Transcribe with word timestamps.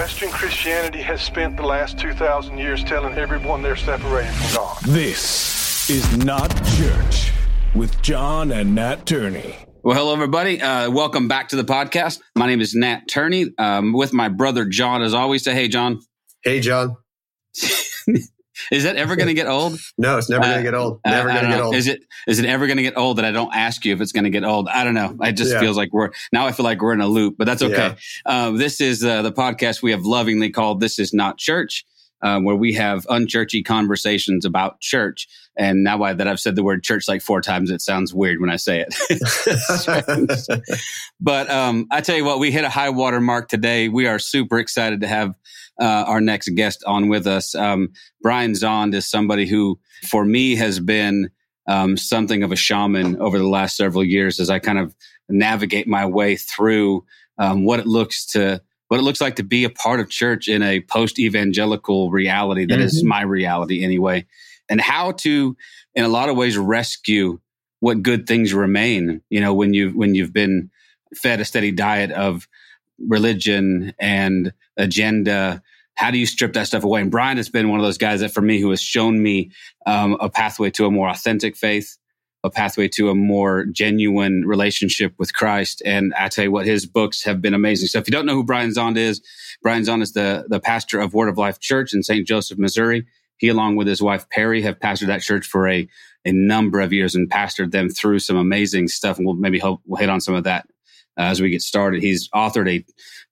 Western 0.00 0.30
Christianity 0.30 1.02
has 1.02 1.20
spent 1.20 1.58
the 1.58 1.62
last 1.62 1.98
2,000 1.98 2.56
years 2.56 2.82
telling 2.82 3.18
everyone 3.18 3.60
they're 3.60 3.76
separated 3.76 4.32
from 4.32 4.56
God. 4.56 4.78
This 4.84 5.90
is 5.90 6.16
not 6.16 6.48
church 6.78 7.32
with 7.74 8.00
John 8.00 8.50
and 8.50 8.74
Nat 8.74 9.04
Turney. 9.04 9.56
Well, 9.82 9.94
hello, 9.94 10.14
everybody. 10.14 10.58
Uh, 10.58 10.90
welcome 10.90 11.28
back 11.28 11.50
to 11.50 11.56
the 11.56 11.64
podcast. 11.64 12.18
My 12.34 12.46
name 12.46 12.62
is 12.62 12.74
Nat 12.74 13.08
Turney. 13.10 13.52
Um, 13.58 13.92
with 13.92 14.14
my 14.14 14.30
brother 14.30 14.64
John, 14.64 15.02
as 15.02 15.12
always. 15.12 15.44
Say, 15.44 15.52
hey, 15.52 15.68
John. 15.68 16.00
Hey, 16.44 16.60
John. 16.60 16.96
Is 18.70 18.84
that 18.84 18.96
ever 18.96 19.16
going 19.16 19.28
to 19.28 19.34
get 19.34 19.46
old? 19.46 19.78
No, 19.98 20.16
it's 20.18 20.30
never 20.30 20.42
going 20.44 20.56
to 20.58 20.62
get 20.62 20.74
old. 20.74 21.00
Uh, 21.04 21.10
Never 21.10 21.28
going 21.28 21.44
to 21.44 21.48
get 21.50 21.60
old. 21.60 21.74
Is 21.74 21.86
it 21.86 22.02
is 22.26 22.38
it 22.38 22.46
ever 22.46 22.66
going 22.66 22.76
to 22.78 22.82
get 22.82 22.96
old 22.96 23.18
that 23.18 23.24
I 23.24 23.32
don't 23.32 23.54
ask 23.54 23.84
you 23.84 23.92
if 23.92 24.00
it's 24.00 24.12
going 24.12 24.24
to 24.24 24.30
get 24.30 24.44
old? 24.44 24.68
I 24.68 24.82
don't 24.84 24.94
know. 24.94 25.16
It 25.22 25.32
just 25.32 25.52
Yeah. 25.52 25.60
feels 25.60 25.76
like 25.76 25.92
we're 25.92 26.10
now. 26.32 26.46
I 26.46 26.52
feel 26.52 26.64
like 26.64 26.80
we're 26.80 26.92
in 26.94 27.00
a 27.00 27.06
loop, 27.06 27.36
but 27.38 27.46
that's 27.46 27.62
okay. 27.62 27.96
Uh, 28.24 28.52
this 28.52 28.80
is 28.80 29.04
uh, 29.04 29.22
the 29.22 29.32
podcast 29.32 29.82
we 29.82 29.90
have 29.90 30.02
lovingly 30.04 30.50
called 30.50 30.80
"This 30.80 30.98
Is 30.98 31.12
Not 31.12 31.36
Church," 31.38 31.84
uh, 32.22 32.40
where 32.40 32.56
we 32.56 32.72
have 32.74 33.04
unchurchy 33.06 33.64
conversations 33.64 34.44
about 34.44 34.80
church. 34.80 35.28
And 35.56 35.82
now 35.84 36.02
I- 36.02 36.14
that 36.14 36.26
I've 36.28 36.40
said 36.40 36.56
the 36.56 36.62
word 36.62 36.82
church 36.82 37.06
like 37.08 37.20
four 37.20 37.42
times, 37.42 37.70
it 37.70 37.82
sounds 37.82 38.14
weird 38.14 38.40
when 38.40 38.48
I 38.50 38.56
say 38.56 38.84
it. 38.86 38.94
But 41.20 41.50
um, 41.50 41.86
I 41.90 42.00
tell 42.00 42.16
you 42.16 42.24
what, 42.24 42.38
we 42.38 42.50
hit 42.50 42.64
a 42.64 42.70
high 42.70 42.88
water 42.90 43.20
mark 43.20 43.48
today. 43.48 43.88
We 43.88 44.06
are 44.06 44.18
super 44.18 44.58
excited 44.58 45.02
to 45.02 45.06
have 45.06 45.34
uh, 45.80 46.04
our 46.06 46.20
next 46.20 46.50
guest 46.50 46.84
on 46.86 47.08
with 47.08 47.26
us. 47.26 47.54
Um, 47.54 47.92
Brian 48.20 48.52
Zahnd 48.52 48.94
is 48.94 49.06
somebody 49.06 49.46
who, 49.46 49.78
for 50.08 50.24
me, 50.24 50.56
has 50.56 50.78
been 50.78 51.30
um, 51.66 51.96
something 51.96 52.42
of 52.42 52.52
a 52.52 52.56
shaman 52.56 53.20
over 53.20 53.38
the 53.38 53.48
last 53.48 53.76
several 53.76 54.04
years 54.04 54.40
as 54.40 54.50
I 54.50 54.58
kind 54.58 54.78
of 54.78 54.94
navigate 55.28 55.86
my 55.86 56.06
way 56.06 56.36
through 56.36 57.04
um, 57.38 57.64
what 57.64 57.80
it 57.80 57.86
looks 57.86 58.26
to 58.32 58.60
what 58.88 58.98
it 58.98 59.04
looks 59.04 59.20
like 59.20 59.36
to 59.36 59.44
be 59.44 59.62
a 59.62 59.70
part 59.70 60.00
of 60.00 60.10
church 60.10 60.48
in 60.48 60.62
a 60.62 60.80
post 60.80 61.20
evangelical 61.20 62.10
reality 62.10 62.66
that 62.66 62.80
is 62.80 63.04
my 63.04 63.22
reality 63.22 63.84
anyway, 63.84 64.26
and 64.68 64.80
how 64.80 65.12
to, 65.12 65.56
in 65.94 66.04
a 66.04 66.08
lot 66.08 66.28
of 66.28 66.36
ways, 66.36 66.58
rescue 66.58 67.38
what 67.78 68.02
good 68.02 68.26
things 68.26 68.52
remain. 68.52 69.22
You 69.30 69.40
know, 69.40 69.54
when 69.54 69.74
you 69.74 69.90
when 69.90 70.16
you've 70.16 70.32
been 70.32 70.70
fed 71.14 71.40
a 71.40 71.44
steady 71.44 71.70
diet 71.70 72.10
of 72.10 72.48
religion 72.98 73.94
and 73.98 74.52
agenda. 74.80 75.62
How 75.94 76.10
do 76.10 76.18
you 76.18 76.26
strip 76.26 76.54
that 76.54 76.66
stuff 76.66 76.84
away? 76.84 77.00
And 77.00 77.10
brian 77.10 77.36
has 77.36 77.48
been 77.48 77.68
one 77.68 77.78
of 77.78 77.84
those 77.84 77.98
guys 77.98 78.20
that 78.20 78.32
for 78.32 78.40
me 78.40 78.60
who 78.60 78.70
has 78.70 78.80
shown 78.80 79.22
me 79.22 79.50
um, 79.86 80.16
a 80.20 80.28
pathway 80.28 80.70
to 80.70 80.86
a 80.86 80.90
more 80.90 81.08
authentic 81.08 81.56
faith 81.56 81.96
a 82.42 82.50
pathway 82.50 82.88
to 82.88 83.10
a 83.10 83.14
more 83.14 83.66
genuine 83.66 84.44
relationship 84.46 85.14
with 85.18 85.34
christ. 85.34 85.82
And 85.84 86.14
i 86.14 86.28
tell 86.28 86.44
you 86.44 86.52
what 86.52 86.66
his 86.66 86.86
books 86.86 87.22
have 87.24 87.40
been 87.40 87.54
amazing. 87.54 87.88
So 87.88 87.98
if 87.98 88.08
you 88.08 88.12
don't 88.12 88.26
know 88.26 88.34
who 88.34 88.44
brian 88.44 88.70
zahnd 88.70 88.96
is 88.96 89.20
brian 89.62 89.82
zahnd 89.82 90.02
is 90.02 90.12
the, 90.12 90.46
the 90.48 90.60
pastor 90.60 91.00
of 91.00 91.14
word 91.14 91.28
of 91.28 91.38
life 91.38 91.60
church 91.60 91.92
in 91.92 92.02
st 92.02 92.26
joseph 92.26 92.58
missouri. 92.58 93.06
He 93.38 93.48
along 93.48 93.76
with 93.76 93.86
his 93.86 94.02
wife 94.02 94.28
peri 94.30 94.62
have 94.62 94.78
pastored 94.78 95.06
that 95.06 95.22
church 95.22 95.46
for 95.46 95.66
a, 95.66 95.88
a 96.24 96.32
number 96.32 96.80
of 96.80 96.92
years 96.92 97.14
and 97.14 97.30
pastored 97.30 97.70
them 97.72 97.88
through 97.88 98.18
some 98.18 98.36
amazing 98.36 98.88
stuff. 98.88 99.16
And 99.16 99.26
we'll 99.26 99.36
maybe 99.36 99.60
we'll 99.62 99.98
hit 99.98 100.10
on 100.10 100.20
some 100.20 100.34
of 100.34 100.44
that 100.44 100.66
as 101.20 101.40
we 101.40 101.50
get 101.50 101.62
started. 101.62 102.02
He's 102.02 102.28
authored 102.30 102.68
a, 102.68 102.84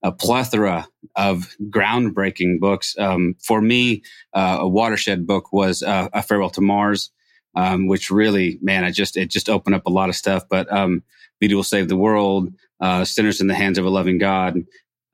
a 0.02 0.12
plethora 0.12 0.86
of 1.16 1.54
groundbreaking 1.68 2.60
books. 2.60 2.94
Um, 2.98 3.34
for 3.42 3.60
me, 3.60 4.02
uh, 4.34 4.58
a 4.60 4.68
watershed 4.68 5.26
book 5.26 5.52
was 5.52 5.82
uh, 5.82 6.08
A 6.12 6.22
Farewell 6.22 6.50
to 6.50 6.60
Mars, 6.60 7.10
um, 7.54 7.86
which 7.86 8.10
really, 8.10 8.58
man, 8.62 8.84
I 8.84 8.90
just 8.90 9.16
it 9.16 9.30
just 9.30 9.48
opened 9.48 9.74
up 9.74 9.86
a 9.86 9.90
lot 9.90 10.08
of 10.08 10.16
stuff. 10.16 10.44
But 10.48 10.70
um, 10.72 11.02
Will 11.40 11.62
Save 11.62 11.88
the 11.88 11.96
World, 11.96 12.52
uh, 12.80 13.04
Sinners 13.04 13.40
in 13.40 13.46
the 13.46 13.54
Hands 13.54 13.78
of 13.78 13.84
a 13.84 13.90
Loving 13.90 14.18
God, 14.18 14.64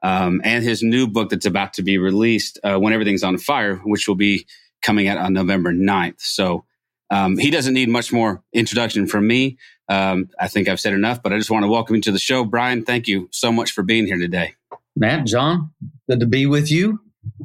um, 0.03 0.43
and 0.45 0.63
his 0.63 0.83
new 0.83 1.07
book 1.07 1.31
that's 1.31 1.47
about 1.47 1.73
to 1.75 1.83
be 1.83 1.97
released, 1.97 2.59
uh, 2.63 2.79
When 2.79 2.93
Everything's 2.93 3.25
on 3.25 3.39
Fire, 3.39 3.77
which 3.85 4.07
will 4.07 4.15
be 4.15 4.47
coming 4.83 5.09
out 5.09 5.17
on 5.17 5.33
November 5.33 5.73
9th. 5.73 6.21
So 6.21 6.65
um, 7.11 7.39
he 7.39 7.51
doesn't 7.51 7.75
need 7.75 7.89
much 7.89 8.13
more 8.13 8.43
introduction 8.53 9.07
from 9.07 9.27
me. 9.27 9.57
Um, 9.89 10.31
I 10.41 10.49
think 10.49 10.69
I've 10.69 10.81
said 10.81 10.95
enough, 10.95 11.23
but 11.23 11.33
I 11.33 11.39
just 11.39 11.51
want 11.51 11.65
to 11.65 11.69
welcome 11.69 11.97
you 11.97 12.03
to 12.03 12.13
the 12.13 12.19
show. 12.19 12.45
Brian, 12.45 12.85
thank 12.85 13.07
you 13.07 13.29
so 13.33 13.53
much 13.53 13.73
for 13.73 13.83
being 13.83 14.07
here 14.07 14.19
today. 14.19 14.55
Matt, 14.97 15.27
John, 15.27 15.71
good 16.09 16.21
to 16.21 16.27
be 16.27 16.47
with 16.47 16.71
you. 16.71 17.01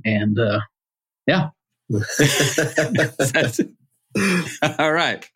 And 0.06 0.40
uh, 0.40 0.62
yeah, 1.26 1.50
All 4.80 4.92
right. 4.92 5.28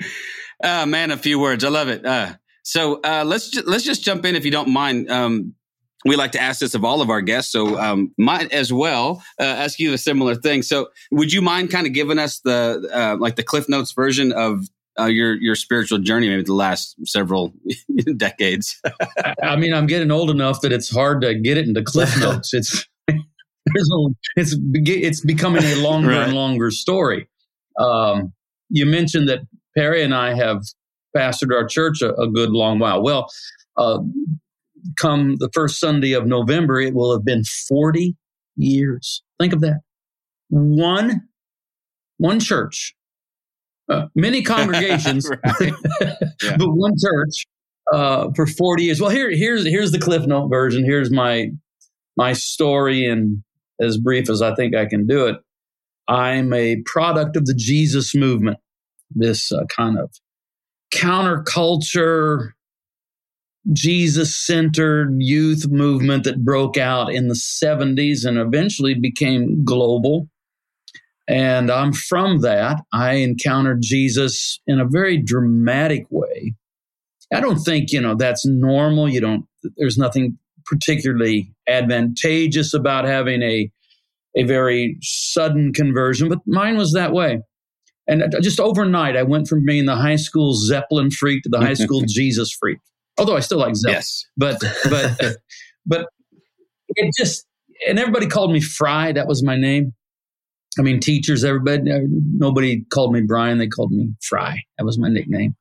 Uh, 0.64 0.86
man, 0.86 1.12
a 1.12 1.18
few 1.18 1.40
words. 1.40 1.64
I 1.64 1.70
love 1.70 1.88
it. 1.88 2.06
Uh, 2.06 2.34
so 2.64 3.02
uh, 3.02 3.24
let's 3.26 3.50
ju- 3.50 3.64
let's 3.66 3.84
just 3.84 4.04
jump 4.04 4.26
in 4.26 4.36
if 4.36 4.46
you 4.46 4.52
don't 4.52 4.70
mind. 4.70 5.10
Um, 5.10 5.56
we 6.06 6.16
like 6.16 6.34
to 6.34 6.42
ask 6.42 6.60
this 6.60 6.76
of 6.76 6.84
all 6.84 7.02
of 7.02 7.10
our 7.10 7.22
guests, 7.22 7.52
so 7.52 7.80
um, 7.80 8.14
might 8.18 8.52
as 8.52 8.74
well 8.74 9.24
uh, 9.40 9.44
ask 9.44 9.80
you 9.80 9.94
a 9.94 9.98
similar 9.98 10.36
thing. 10.36 10.62
So, 10.62 10.90
would 11.12 11.32
you 11.32 11.42
mind 11.42 11.72
kind 11.72 11.88
of 11.88 11.94
giving 11.94 12.20
us 12.20 12.40
the 12.40 12.90
uh, 12.94 13.18
like 13.20 13.36
the 13.36 13.44
Cliff 13.44 13.68
Notes 13.68 13.94
version 13.94 14.32
of 14.32 14.68
uh, 15.00 15.06
your 15.06 15.36
your 15.36 15.56
spiritual 15.56 16.00
journey, 16.00 16.30
maybe 16.30 16.44
the 16.44 16.54
last 16.54 16.96
several 17.06 17.54
decades? 18.18 18.80
I, 19.42 19.56
mean, 19.56 19.74
I'm 19.74 19.88
getting 19.88 20.12
old 20.12 20.30
enough 20.30 20.62
that 20.62 20.72
it's 20.72 20.90
hard 20.94 21.22
to 21.22 21.34
get 21.36 21.58
it 21.58 21.68
into 21.68 21.82
Cliff 21.84 22.18
Notes. 22.20 22.54
It's 22.54 22.86
it's 24.36 24.56
it's 24.76 25.22
becoming 25.22 25.64
a 25.64 25.76
longer 25.82 26.10
Right. 26.10 26.24
and 26.28 26.34
longer 26.34 26.70
story. 26.72 27.28
Um, 27.80 28.34
you 28.70 28.86
mentioned 28.86 29.30
that 29.30 29.40
Peri 29.76 30.04
and 30.04 30.14
I 30.14 30.34
have 30.36 30.62
pastored 31.16 31.54
our 31.56 31.66
church 31.68 32.02
a, 32.02 32.14
a 32.16 32.30
good 32.30 32.50
long 32.52 32.80
while. 32.80 33.02
Well, 33.04 33.28
uh, 33.78 34.00
come 34.98 35.38
the 35.38 35.50
first 35.54 35.80
Sunday 35.80 36.14
of 36.14 36.26
November, 36.28 36.80
it 36.80 36.94
will 36.94 37.14
have 37.14 37.24
been 37.26 37.44
40 37.68 38.16
years. 38.56 39.24
Think 39.40 39.54
of 39.54 39.62
that. 39.62 39.82
One, 40.50 41.24
one 42.18 42.40
church, 42.40 42.94
uh, 43.90 44.08
many 44.16 44.42
congregations, 44.44 45.30
Yeah. 45.62 46.58
but 46.58 46.70
one 46.70 46.94
church 47.00 47.46
uh, 47.92 48.30
for 48.36 48.46
40 48.48 48.84
years. 48.84 49.02
Well, 49.02 49.10
here, 49.10 49.30
here's 49.32 49.66
here's 49.66 49.92
the 49.92 50.00
Cliff 50.00 50.26
Note 50.26 50.50
version. 50.50 50.84
Here's 50.86 51.12
my 51.12 51.50
my 52.18 52.34
story, 52.34 53.06
and 53.06 53.44
as 53.82 53.98
brief 53.98 54.30
as 54.30 54.42
I 54.42 54.54
think 54.56 54.76
I 54.76 54.86
can 54.86 55.06
do 55.08 55.28
it. 55.28 55.38
I'm 56.08 56.52
a 56.54 56.82
product 56.86 57.38
of 57.38 57.46
the 57.46 57.54
Jesus 57.54 58.14
movement, 58.14 58.58
this 59.16 59.52
uh, 59.52 59.64
kind 59.76 59.98
of 59.98 60.12
counterculture, 60.94 62.50
Jesus 63.72 64.38
centered 64.38 65.16
youth 65.18 65.68
movement 65.70 66.26
that 66.26 66.44
broke 66.44 66.78
out 66.78 67.14
in 67.14 67.30
the 67.30 67.36
70s 67.36 68.26
and 68.26 68.38
eventually 68.38 68.94
became 68.94 69.64
global. 69.64 70.28
And 71.28 71.72
I'm 71.72 71.94
from 71.94 72.42
that. 72.42 72.82
I 72.92 73.14
encountered 73.14 73.80
Jesus 73.82 74.60
in 74.68 74.80
a 74.80 74.86
very 74.86 75.18
dramatic 75.18 76.06
way. 76.10 76.54
I 77.34 77.40
don't 77.40 77.60
think, 77.60 77.92
you 77.92 78.02
know, 78.02 78.16
that's 78.16 78.46
normal. 78.46 79.10
You 79.10 79.22
don't, 79.22 79.46
there's 79.78 79.98
nothing 79.98 80.38
particularly 80.66 81.54
advantageous 81.68 82.74
about 82.74 83.06
having 83.06 83.42
a, 83.42 83.72
a 84.36 84.44
very 84.44 84.98
sudden 85.02 85.74
conversion, 85.74 86.30
but 86.30 86.40
mine 86.46 86.78
was 86.78 86.94
that 86.94 87.14
way. 87.14 87.42
And 88.08 88.36
just 88.42 88.60
overnight, 88.60 89.16
I 89.16 89.24
went 89.24 89.48
from 89.48 89.64
being 89.66 89.86
the 89.86 89.96
high 89.96 90.18
school 90.18 90.54
Zeppelin 90.54 91.10
freak 91.10 91.44
to 91.44 91.50
the 91.50 91.60
high 91.60 91.74
school 91.74 92.02
Jesus 92.08 92.52
freak. 92.52 92.80
Although 93.18 93.38
I 93.38 93.40
still 93.40 93.60
like 93.60 93.76
Zeppelin 93.76 93.98
yes. 93.98 94.26
but 94.36 94.62
but 94.90 95.38
but 95.86 96.08
it 96.90 97.14
just 97.18 97.46
and 97.88 98.00
everybody 98.00 98.28
called 98.28 98.52
me 98.52 98.60
Fry. 98.60 99.14
That 99.14 99.28
was 99.28 99.44
my 99.44 99.56
name. 99.56 99.94
I 100.78 100.82
mean, 100.82 101.00
teachers, 101.00 101.44
everybody, 101.44 101.84
nobody 102.36 102.84
called 102.86 103.14
me 103.14 103.22
Brian. 103.22 103.58
They 103.58 103.68
called 103.68 103.92
me 103.92 104.14
Fry. 104.22 104.62
That 104.78 104.86
was 104.86 104.98
my 104.98 105.10
nickname. 105.10 105.56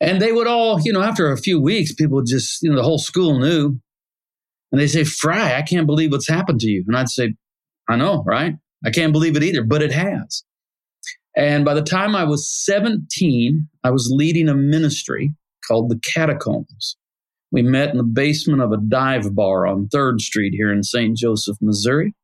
And 0.00 0.20
they 0.20 0.32
would 0.32 0.46
all, 0.46 0.80
you 0.80 0.92
know, 0.92 1.02
after 1.02 1.30
a 1.30 1.36
few 1.36 1.60
weeks, 1.60 1.94
people 1.94 2.22
just, 2.22 2.62
you 2.62 2.70
know, 2.70 2.76
the 2.76 2.82
whole 2.82 2.98
school 2.98 3.38
knew. 3.38 3.78
And 4.70 4.80
they 4.80 4.86
say, 4.86 5.04
Fry, 5.04 5.54
I 5.54 5.62
can't 5.62 5.86
believe 5.86 6.12
what's 6.12 6.28
happened 6.28 6.60
to 6.60 6.68
you. 6.68 6.84
And 6.86 6.96
I'd 6.96 7.08
say, 7.08 7.34
I 7.88 7.96
know, 7.96 8.22
right? 8.26 8.54
I 8.84 8.90
can't 8.90 9.12
believe 9.12 9.36
it 9.36 9.42
either, 9.42 9.62
but 9.62 9.82
it 9.82 9.92
has. 9.92 10.44
And 11.36 11.64
by 11.64 11.74
the 11.74 11.82
time 11.82 12.14
I 12.14 12.24
was 12.24 12.48
17, 12.64 13.68
I 13.82 13.90
was 13.90 14.12
leading 14.14 14.48
a 14.48 14.54
ministry 14.54 15.34
called 15.66 15.90
the 15.90 15.98
Catacombs. 15.98 16.96
We 17.50 17.62
met 17.62 17.90
in 17.90 17.96
the 17.96 18.04
basement 18.04 18.62
of 18.62 18.72
a 18.72 18.78
dive 18.88 19.34
bar 19.34 19.66
on 19.66 19.88
3rd 19.94 20.20
Street 20.20 20.54
here 20.54 20.72
in 20.72 20.82
St. 20.82 21.16
Joseph, 21.16 21.56
Missouri. 21.60 22.14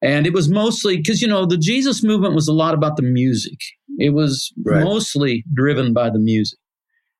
And 0.00 0.26
it 0.26 0.32
was 0.32 0.48
mostly 0.48 0.96
because, 0.98 1.20
you 1.20 1.28
know, 1.28 1.44
the 1.46 1.56
Jesus 1.56 2.02
movement 2.04 2.34
was 2.34 2.46
a 2.48 2.52
lot 2.52 2.74
about 2.74 2.96
the 2.96 3.02
music. 3.02 3.58
It 3.98 4.10
was 4.10 4.52
Right. 4.64 4.84
mostly 4.84 5.44
driven 5.52 5.92
by 5.92 6.08
the 6.10 6.18
music. 6.20 6.58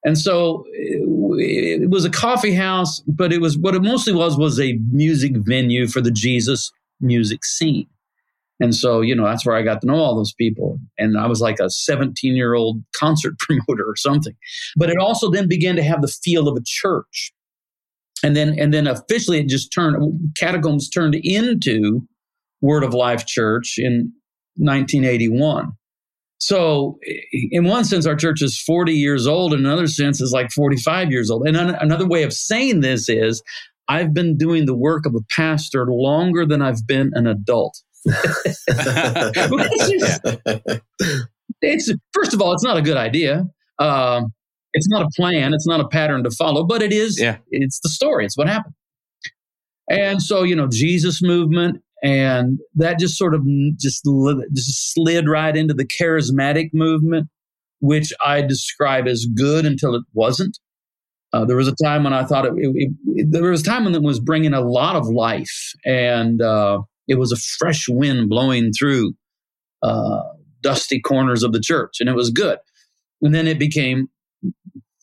And 0.04 0.16
so 0.16 0.64
it, 0.72 1.82
it 1.82 1.90
was 1.90 2.04
a 2.04 2.10
coffee 2.10 2.54
house, 2.54 3.00
but 3.06 3.32
it 3.32 3.40
was 3.40 3.58
what 3.58 3.74
it 3.74 3.82
mostly 3.82 4.12
was 4.12 4.36
was 4.38 4.60
a 4.60 4.78
music 4.92 5.32
venue 5.38 5.88
for 5.88 6.00
the 6.00 6.12
Jesus 6.12 6.70
music 7.00 7.44
scene. 7.44 7.86
And 8.60 8.74
so, 8.74 9.00
you 9.02 9.14
know, 9.14 9.24
that's 9.24 9.44
where 9.46 9.56
I 9.56 9.62
got 9.62 9.80
to 9.80 9.86
know 9.86 9.96
all 9.96 10.16
those 10.16 10.32
people. 10.34 10.78
And 10.98 11.16
I 11.18 11.26
was 11.26 11.40
like 11.40 11.58
a 11.60 11.70
17 11.70 12.34
year 12.36 12.54
old 12.54 12.82
concert 12.96 13.34
promoter 13.40 13.84
or 13.88 13.96
something. 13.96 14.34
But 14.76 14.90
it 14.90 14.98
also 14.98 15.30
then 15.30 15.48
began 15.48 15.74
to 15.76 15.82
have 15.82 16.00
the 16.02 16.08
feel 16.08 16.46
of 16.48 16.56
a 16.56 16.62
church. 16.64 17.32
and 18.24 18.34
then 18.36 18.58
and 18.58 18.72
then 18.74 18.86
officially 18.86 19.38
it 19.40 19.48
just 19.48 19.72
turned 19.72 19.96
catacombs 20.36 20.88
turned 20.88 21.14
into 21.16 22.06
Word 22.60 22.84
of 22.84 22.94
Life 22.94 23.26
Church 23.26 23.74
in 23.78 24.12
1981. 24.56 25.72
So, 26.40 26.98
in 27.32 27.64
one 27.64 27.84
sense, 27.84 28.06
our 28.06 28.14
church 28.14 28.42
is 28.42 28.60
40 28.60 28.92
years 28.92 29.26
old. 29.26 29.52
In 29.52 29.60
another 29.60 29.88
sense, 29.88 30.20
is 30.20 30.32
like 30.32 30.50
45 30.50 31.10
years 31.10 31.30
old. 31.30 31.48
And 31.48 31.56
another 31.56 32.06
way 32.06 32.22
of 32.22 32.32
saying 32.32 32.80
this 32.80 33.08
is, 33.08 33.42
I've 33.88 34.14
been 34.14 34.36
doing 34.36 34.66
the 34.66 34.76
work 34.76 35.04
of 35.04 35.14
a 35.14 35.24
pastor 35.30 35.86
longer 35.88 36.46
than 36.46 36.62
I've 36.62 36.86
been 36.86 37.10
an 37.14 37.26
adult. 37.26 37.76
it's 41.60 41.92
first 42.12 42.34
of 42.34 42.40
all, 42.40 42.52
it's 42.52 42.62
not 42.62 42.76
a 42.76 42.82
good 42.82 42.96
idea. 42.96 43.44
Um, 43.80 44.32
it's 44.74 44.88
not 44.88 45.02
a 45.02 45.08
plan. 45.16 45.54
It's 45.54 45.66
not 45.66 45.80
a 45.80 45.88
pattern 45.88 46.22
to 46.24 46.30
follow, 46.30 46.64
but 46.64 46.82
it 46.82 46.92
is. 46.92 47.20
Yeah. 47.20 47.38
It's 47.50 47.80
the 47.80 47.88
story. 47.88 48.24
It's 48.24 48.36
what 48.36 48.46
happened. 48.48 48.74
And 49.90 50.22
so, 50.22 50.42
you 50.42 50.54
know, 50.54 50.68
Jesus 50.70 51.22
movement, 51.22 51.82
and 52.02 52.58
that 52.74 52.98
just 52.98 53.16
sort 53.16 53.34
of 53.34 53.42
just, 53.78 54.04
just 54.54 54.92
slid 54.92 55.28
right 55.28 55.56
into 55.56 55.74
the 55.74 55.86
charismatic 55.86 56.70
movement, 56.72 57.28
which 57.80 58.12
I 58.24 58.42
describe 58.42 59.06
as 59.08 59.26
good 59.34 59.66
until 59.66 59.94
it 59.94 60.02
wasn't. 60.12 60.58
Uh, 61.32 61.44
there 61.44 61.56
was 61.56 61.68
a 61.68 61.74
time 61.82 62.04
when 62.04 62.12
I 62.12 62.24
thought 62.24 62.46
it, 62.46 62.52
it, 62.56 62.90
it, 63.06 63.26
there 63.30 63.50
was 63.50 63.60
a 63.60 63.64
time 63.64 63.84
when 63.84 63.94
it 63.94 64.02
was 64.02 64.18
bringing 64.18 64.54
a 64.54 64.60
lot 64.60 64.96
of 64.96 65.06
life, 65.08 65.72
and 65.84 66.40
uh, 66.40 66.80
it 67.06 67.16
was 67.16 67.32
a 67.32 67.36
fresh 67.36 67.86
wind 67.88 68.30
blowing 68.30 68.72
through 68.72 69.12
uh, 69.82 70.20
dusty 70.62 71.00
corners 71.00 71.42
of 71.42 71.52
the 71.52 71.60
church, 71.60 71.96
and 72.00 72.08
it 72.08 72.14
was 72.14 72.30
good. 72.30 72.58
And 73.20 73.34
then 73.34 73.46
it 73.46 73.58
became 73.58 74.08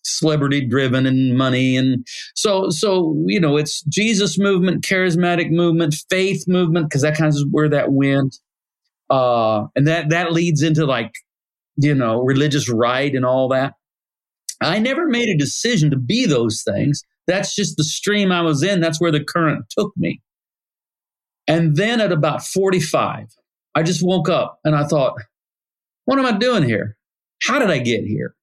celebrity 0.05 0.65
driven 0.65 1.05
and 1.05 1.37
money 1.37 1.75
and 1.75 2.05
so 2.35 2.69
so 2.69 3.15
you 3.25 3.39
know 3.39 3.57
it's 3.57 3.81
jesus 3.83 4.37
movement 4.37 4.83
charismatic 4.83 5.49
movement 5.51 5.95
faith 6.09 6.45
movement 6.47 6.89
because 6.89 7.01
that 7.01 7.17
kind 7.17 7.29
of 7.29 7.35
is 7.35 7.45
where 7.51 7.69
that 7.69 7.91
went. 7.91 8.37
Uh 9.09 9.65
and 9.75 9.87
that 9.87 10.09
that 10.09 10.31
leads 10.31 10.61
into 10.61 10.85
like 10.85 11.11
you 11.77 11.93
know 11.93 12.21
religious 12.21 12.69
right 12.69 13.13
and 13.13 13.25
all 13.25 13.47
that. 13.49 13.73
I 14.61 14.79
never 14.79 15.07
made 15.07 15.29
a 15.29 15.37
decision 15.37 15.91
to 15.91 15.97
be 15.97 16.25
those 16.25 16.63
things. 16.63 17.03
That's 17.27 17.55
just 17.55 17.77
the 17.77 17.83
stream 17.83 18.31
i 18.31 18.41
was 18.41 18.63
in. 18.63 18.81
That's 18.81 19.01
where 19.01 19.11
the 19.11 19.23
current 19.23 19.65
took 19.69 19.91
me. 19.97 20.21
And 21.47 21.75
then 21.75 22.01
at 22.01 22.11
about 22.11 22.43
45 22.43 23.27
i 23.75 23.83
just 23.83 24.01
woke 24.03 24.29
up 24.29 24.59
and 24.63 24.75
i 24.75 24.85
thought 24.85 25.13
what 26.05 26.19
am 26.19 26.25
i 26.25 26.37
doing 26.37 26.63
here? 26.63 26.97
How 27.43 27.59
did 27.59 27.69
i 27.69 27.77
get 27.77 28.03
here 28.03 28.35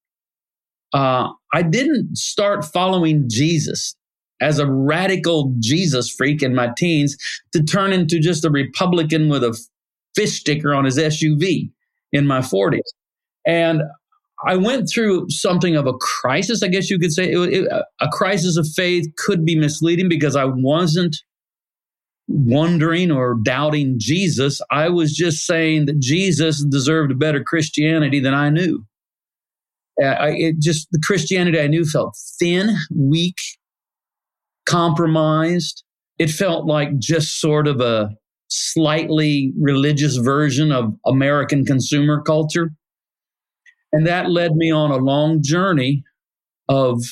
uh, 0.93 1.29
I 1.53 1.63
didn't 1.63 2.17
start 2.17 2.65
following 2.65 3.25
Jesus 3.29 3.97
as 4.41 4.59
a 4.59 4.71
radical 4.71 5.55
Jesus 5.61 6.11
freak 6.11 6.43
in 6.43 6.55
my 6.55 6.71
teens 6.77 7.17
to 7.53 7.63
turn 7.63 7.93
into 7.93 8.19
just 8.19 8.45
a 8.45 8.51
Republican 8.51 9.29
with 9.29 9.45
a 9.45 9.59
fish 10.15 10.41
sticker 10.41 10.75
on 10.75 10.85
his 10.85 10.99
SUV 10.99 11.71
in 12.13 12.27
my 12.27 12.41
40s. 12.41 12.81
And 13.47 13.83
I 14.45 14.57
went 14.57 14.91
through 14.93 15.31
something 15.31 15.77
of 15.77 15.87
a 15.87 15.95
crisis, 15.95 16.63
I 16.63 16.69
guess 16.69 16.91
you 16.91 16.99
could 16.99 17.13
say. 17.13 17.33
It, 17.33 17.53
it, 17.53 17.69
a 18.01 18.09
crisis 18.09 18.57
of 18.57 18.67
faith 18.75 19.07
could 19.17 19.45
be 19.45 19.57
misleading 19.57 20.09
because 20.09 20.35
I 20.35 20.45
wasn't 20.45 21.17
wondering 22.27 23.11
or 23.11 23.37
doubting 23.43 23.97
Jesus. 23.99 24.61
I 24.71 24.89
was 24.89 25.15
just 25.15 25.47
saying 25.47 25.87
that 25.87 26.01
Jesus 26.01 26.65
deserved 26.65 27.13
a 27.13 27.17
better 27.17 27.43
Christianity 27.45 28.19
than 28.19 28.35
I 28.35 28.51
knew. 28.51 28.85
Uh, 30.01 30.07
I, 30.07 30.31
it 30.31 30.59
just 30.61 30.89
the 30.93 31.01
Christianity 31.05 31.61
I 31.61 31.67
knew 31.67 31.85
felt 31.85 32.17
thin, 32.39 32.77
weak, 32.95 33.37
compromised. 34.67 35.85
It 36.19 36.31
felt 36.31 36.67
like 36.67 36.99
just 36.99 37.41
sort 37.41 37.67
of 37.67 37.81
a 37.81 38.11
slightly 38.49 39.53
religious 39.61 40.17
version 40.17 40.73
of 40.73 40.93
American 41.07 41.65
consumer 41.65 42.23
culture. 42.23 42.71
And 43.93 44.07
that 44.07 44.31
led 44.31 44.53
me 44.53 44.71
on 44.71 44.91
a 44.91 44.97
long 44.97 45.43
journey 45.43 46.05
of 46.69 47.03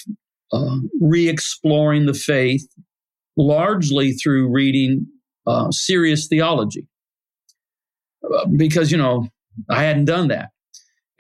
uh, 0.53 0.77
re 1.01 1.29
exploring 1.29 2.07
the 2.07 2.15
faith, 2.15 2.67
largely 3.37 4.13
through 4.13 4.51
reading 4.51 5.07
uh, 5.47 5.71
serious 5.71 6.27
theology. 6.29 6.87
Uh, 8.23 8.47
because, 8.57 8.91
you 8.91 8.99
know, 8.99 9.29
I 9.69 9.83
hadn't 9.83 10.07
done 10.07 10.29
that. 10.29 10.51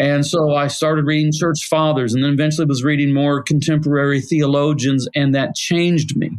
And 0.00 0.24
so 0.24 0.54
I 0.54 0.68
started 0.68 1.04
reading 1.04 1.30
church 1.30 1.66
fathers 1.68 2.14
and 2.14 2.24
then 2.24 2.32
eventually 2.32 2.66
was 2.66 2.82
reading 2.82 3.12
more 3.12 3.42
contemporary 3.42 4.22
theologians, 4.22 5.06
and 5.14 5.34
that 5.34 5.54
changed 5.54 6.16
me. 6.16 6.30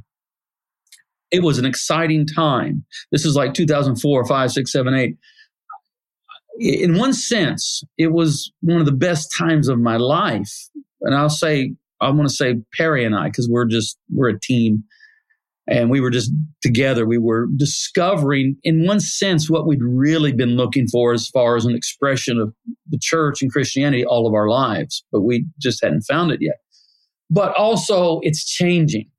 It 1.29 1.43
was 1.43 1.59
an 1.59 1.65
exciting 1.65 2.25
time. 2.25 2.83
This 3.11 3.23
is 3.23 3.35
like 3.35 3.53
2004, 3.53 4.25
5, 4.25 4.51
6, 4.51 4.71
7, 4.71 4.93
8. 4.95 5.15
In 6.59 6.97
one 6.97 7.13
sense, 7.13 7.83
it 7.99 8.11
was 8.11 8.51
one 8.61 8.79
of 8.79 8.87
the 8.87 8.91
best 8.91 9.29
times 9.37 9.67
of 9.67 9.79
my 9.79 9.95
life. 9.95 10.51
And 11.01 11.13
I'll 11.13 11.29
say, 11.29 11.75
I 12.01 12.09
want 12.09 12.27
to 12.27 12.33
say 12.33 12.55
Peri 12.75 13.05
and 13.05 13.15
I, 13.15 13.27
because 13.27 13.47
we're 13.47 13.65
just, 13.65 13.95
we're 14.11 14.29
a 14.29 14.39
team 14.39 14.83
and 15.67 15.89
we 15.89 16.01
were 16.01 16.09
just 16.09 16.31
together. 16.61 17.05
We 17.05 17.17
were 17.17 17.47
discovering, 17.55 18.57
in 18.63 18.85
one 18.85 18.99
sense, 18.99 19.49
what 19.49 19.67
we'd 19.67 19.83
really 19.83 20.31
been 20.31 20.57
looking 20.57 20.87
for 20.87 21.13
as 21.13 21.27
far 21.27 21.55
as 21.55 21.65
an 21.65 21.75
expression 21.75 22.39
of 22.39 22.53
the 22.89 22.99
church 22.99 23.41
and 23.41 23.51
Christianity 23.51 24.05
all 24.05 24.27
of 24.27 24.33
our 24.33 24.49
lives, 24.49 25.03
but 25.11 25.21
we 25.21 25.45
just 25.59 25.83
hadn't 25.83 26.01
found 26.01 26.31
it 26.31 26.39
yet. 26.41 26.57
But 27.29 27.55
also, 27.55 28.19
it's 28.23 28.45
changing. 28.45 29.09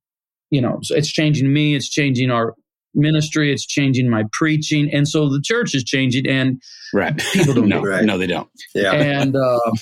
You 0.50 0.60
know, 0.60 0.80
so 0.82 0.94
it's 0.94 1.10
changing 1.10 1.50
me, 1.50 1.74
it's 1.74 1.88
changing 1.88 2.30
our 2.30 2.54
ministry, 2.94 3.50
it's 3.50 3.64
changing 3.64 4.10
my 4.10 4.24
preaching. 4.32 4.92
And 4.92 5.08
so 5.08 5.30
the 5.30 5.40
church 5.42 5.74
is 5.74 5.82
changing, 5.82 6.26
and 6.26 6.60
right. 6.92 7.16
people 7.32 7.54
don't 7.54 7.68
no, 7.70 7.80
know. 7.80 7.88
Right. 7.88 8.04
No, 8.04 8.18
they 8.18 8.26
don't. 8.26 8.50
Yeah. 8.74 8.92
And 8.92 9.34
uh, 9.34 9.72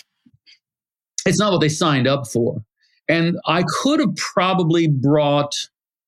it's 1.27 1.41
not 1.41 1.51
what 1.53 1.61
they 1.61 1.69
signed 1.69 2.07
up 2.07 2.29
for. 2.29 2.63
And 3.09 3.37
I 3.47 3.65
could 3.83 3.99
have 3.99 4.15
probably 4.15 4.87
brought 4.87 5.53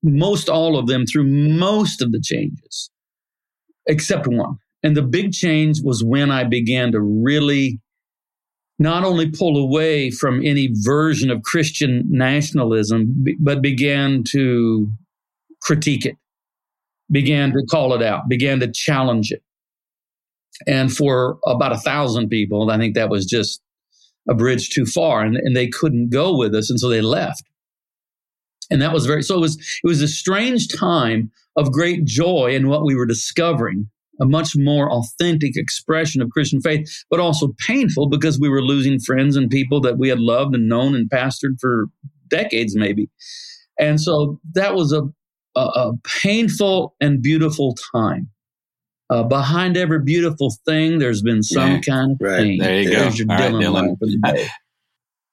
most 0.02 0.48
all 0.48 0.78
of 0.78 0.86
them 0.86 1.06
through 1.06 1.26
most 1.26 2.02
of 2.02 2.12
the 2.12 2.20
changes, 2.20 2.90
except 3.86 4.26
one. 4.26 4.56
And 4.82 4.96
the 4.96 5.02
big 5.02 5.32
change 5.32 5.80
was 5.82 6.02
when 6.02 6.30
I 6.30 6.44
began 6.44 6.92
to 6.92 7.00
really 7.00 7.80
not 8.78 9.04
only 9.04 9.30
pull 9.30 9.56
away 9.56 10.10
from 10.10 10.44
any 10.44 10.70
version 10.82 11.30
of 11.30 11.42
Christian 11.42 12.02
nationalism, 12.08 13.24
but 13.38 13.62
began 13.62 14.24
to 14.30 14.88
critique 15.62 16.04
it, 16.04 16.16
began 17.10 17.52
to 17.52 17.62
call 17.70 17.94
it 17.94 18.02
out, 18.02 18.28
began 18.28 18.58
to 18.58 18.70
challenge 18.72 19.30
it. 19.30 19.42
And 20.66 20.92
for 20.92 21.38
about 21.46 21.72
a 21.72 21.78
thousand 21.78 22.28
people, 22.28 22.70
I 22.70 22.78
think 22.78 22.94
that 22.96 23.08
was 23.08 23.24
just 23.24 23.60
a 24.28 24.34
bridge 24.34 24.70
too 24.70 24.84
far, 24.84 25.22
and, 25.22 25.36
and 25.36 25.56
they 25.56 25.68
couldn't 25.68 26.10
go 26.10 26.36
with 26.36 26.54
us, 26.54 26.68
and 26.68 26.80
so 26.80 26.88
they 26.88 27.00
left 27.00 27.44
and 28.70 28.80
that 28.82 28.92
was 28.92 29.06
very 29.06 29.22
so 29.22 29.36
it 29.36 29.40
was 29.40 29.56
it 29.56 29.86
was 29.86 30.00
a 30.02 30.08
strange 30.08 30.68
time 30.68 31.30
of 31.56 31.72
great 31.72 32.04
joy 32.04 32.52
in 32.54 32.68
what 32.68 32.84
we 32.84 32.94
were 32.94 33.06
discovering 33.06 33.88
a 34.20 34.24
much 34.26 34.54
more 34.56 34.90
authentic 34.90 35.56
expression 35.56 36.20
of 36.22 36.30
christian 36.30 36.60
faith 36.60 36.86
but 37.10 37.20
also 37.20 37.54
painful 37.66 38.08
because 38.08 38.38
we 38.40 38.48
were 38.48 38.62
losing 38.62 38.98
friends 39.00 39.36
and 39.36 39.50
people 39.50 39.80
that 39.80 39.98
we 39.98 40.08
had 40.08 40.20
loved 40.20 40.54
and 40.54 40.68
known 40.68 40.94
and 40.94 41.10
pastored 41.10 41.58
for 41.60 41.86
decades 42.28 42.74
maybe 42.76 43.08
and 43.78 44.00
so 44.00 44.40
that 44.54 44.74
was 44.74 44.92
a 44.92 45.02
a, 45.54 45.60
a 45.60 45.92
painful 46.22 46.94
and 47.00 47.20
beautiful 47.22 47.76
time 47.94 48.28
uh, 49.10 49.22
behind 49.22 49.76
every 49.76 50.00
beautiful 50.02 50.54
thing 50.66 50.98
there's 50.98 51.20
been 51.20 51.42
some 51.42 51.72
Yeah, 51.72 51.80
kind 51.80 52.12
of 52.12 52.18
right. 52.20 52.38
pain 52.38 52.58
There 52.58 52.80
you 52.80 52.90
go. 52.90 52.96
There's 53.00 53.18
your 53.18 53.26
All 53.30 53.36
right, 53.36 53.52
Dylan 53.52 53.62
Dylan. 53.62 53.72
line 53.74 53.96
for 53.98 54.06
the 54.06 54.18
day. 54.24 54.48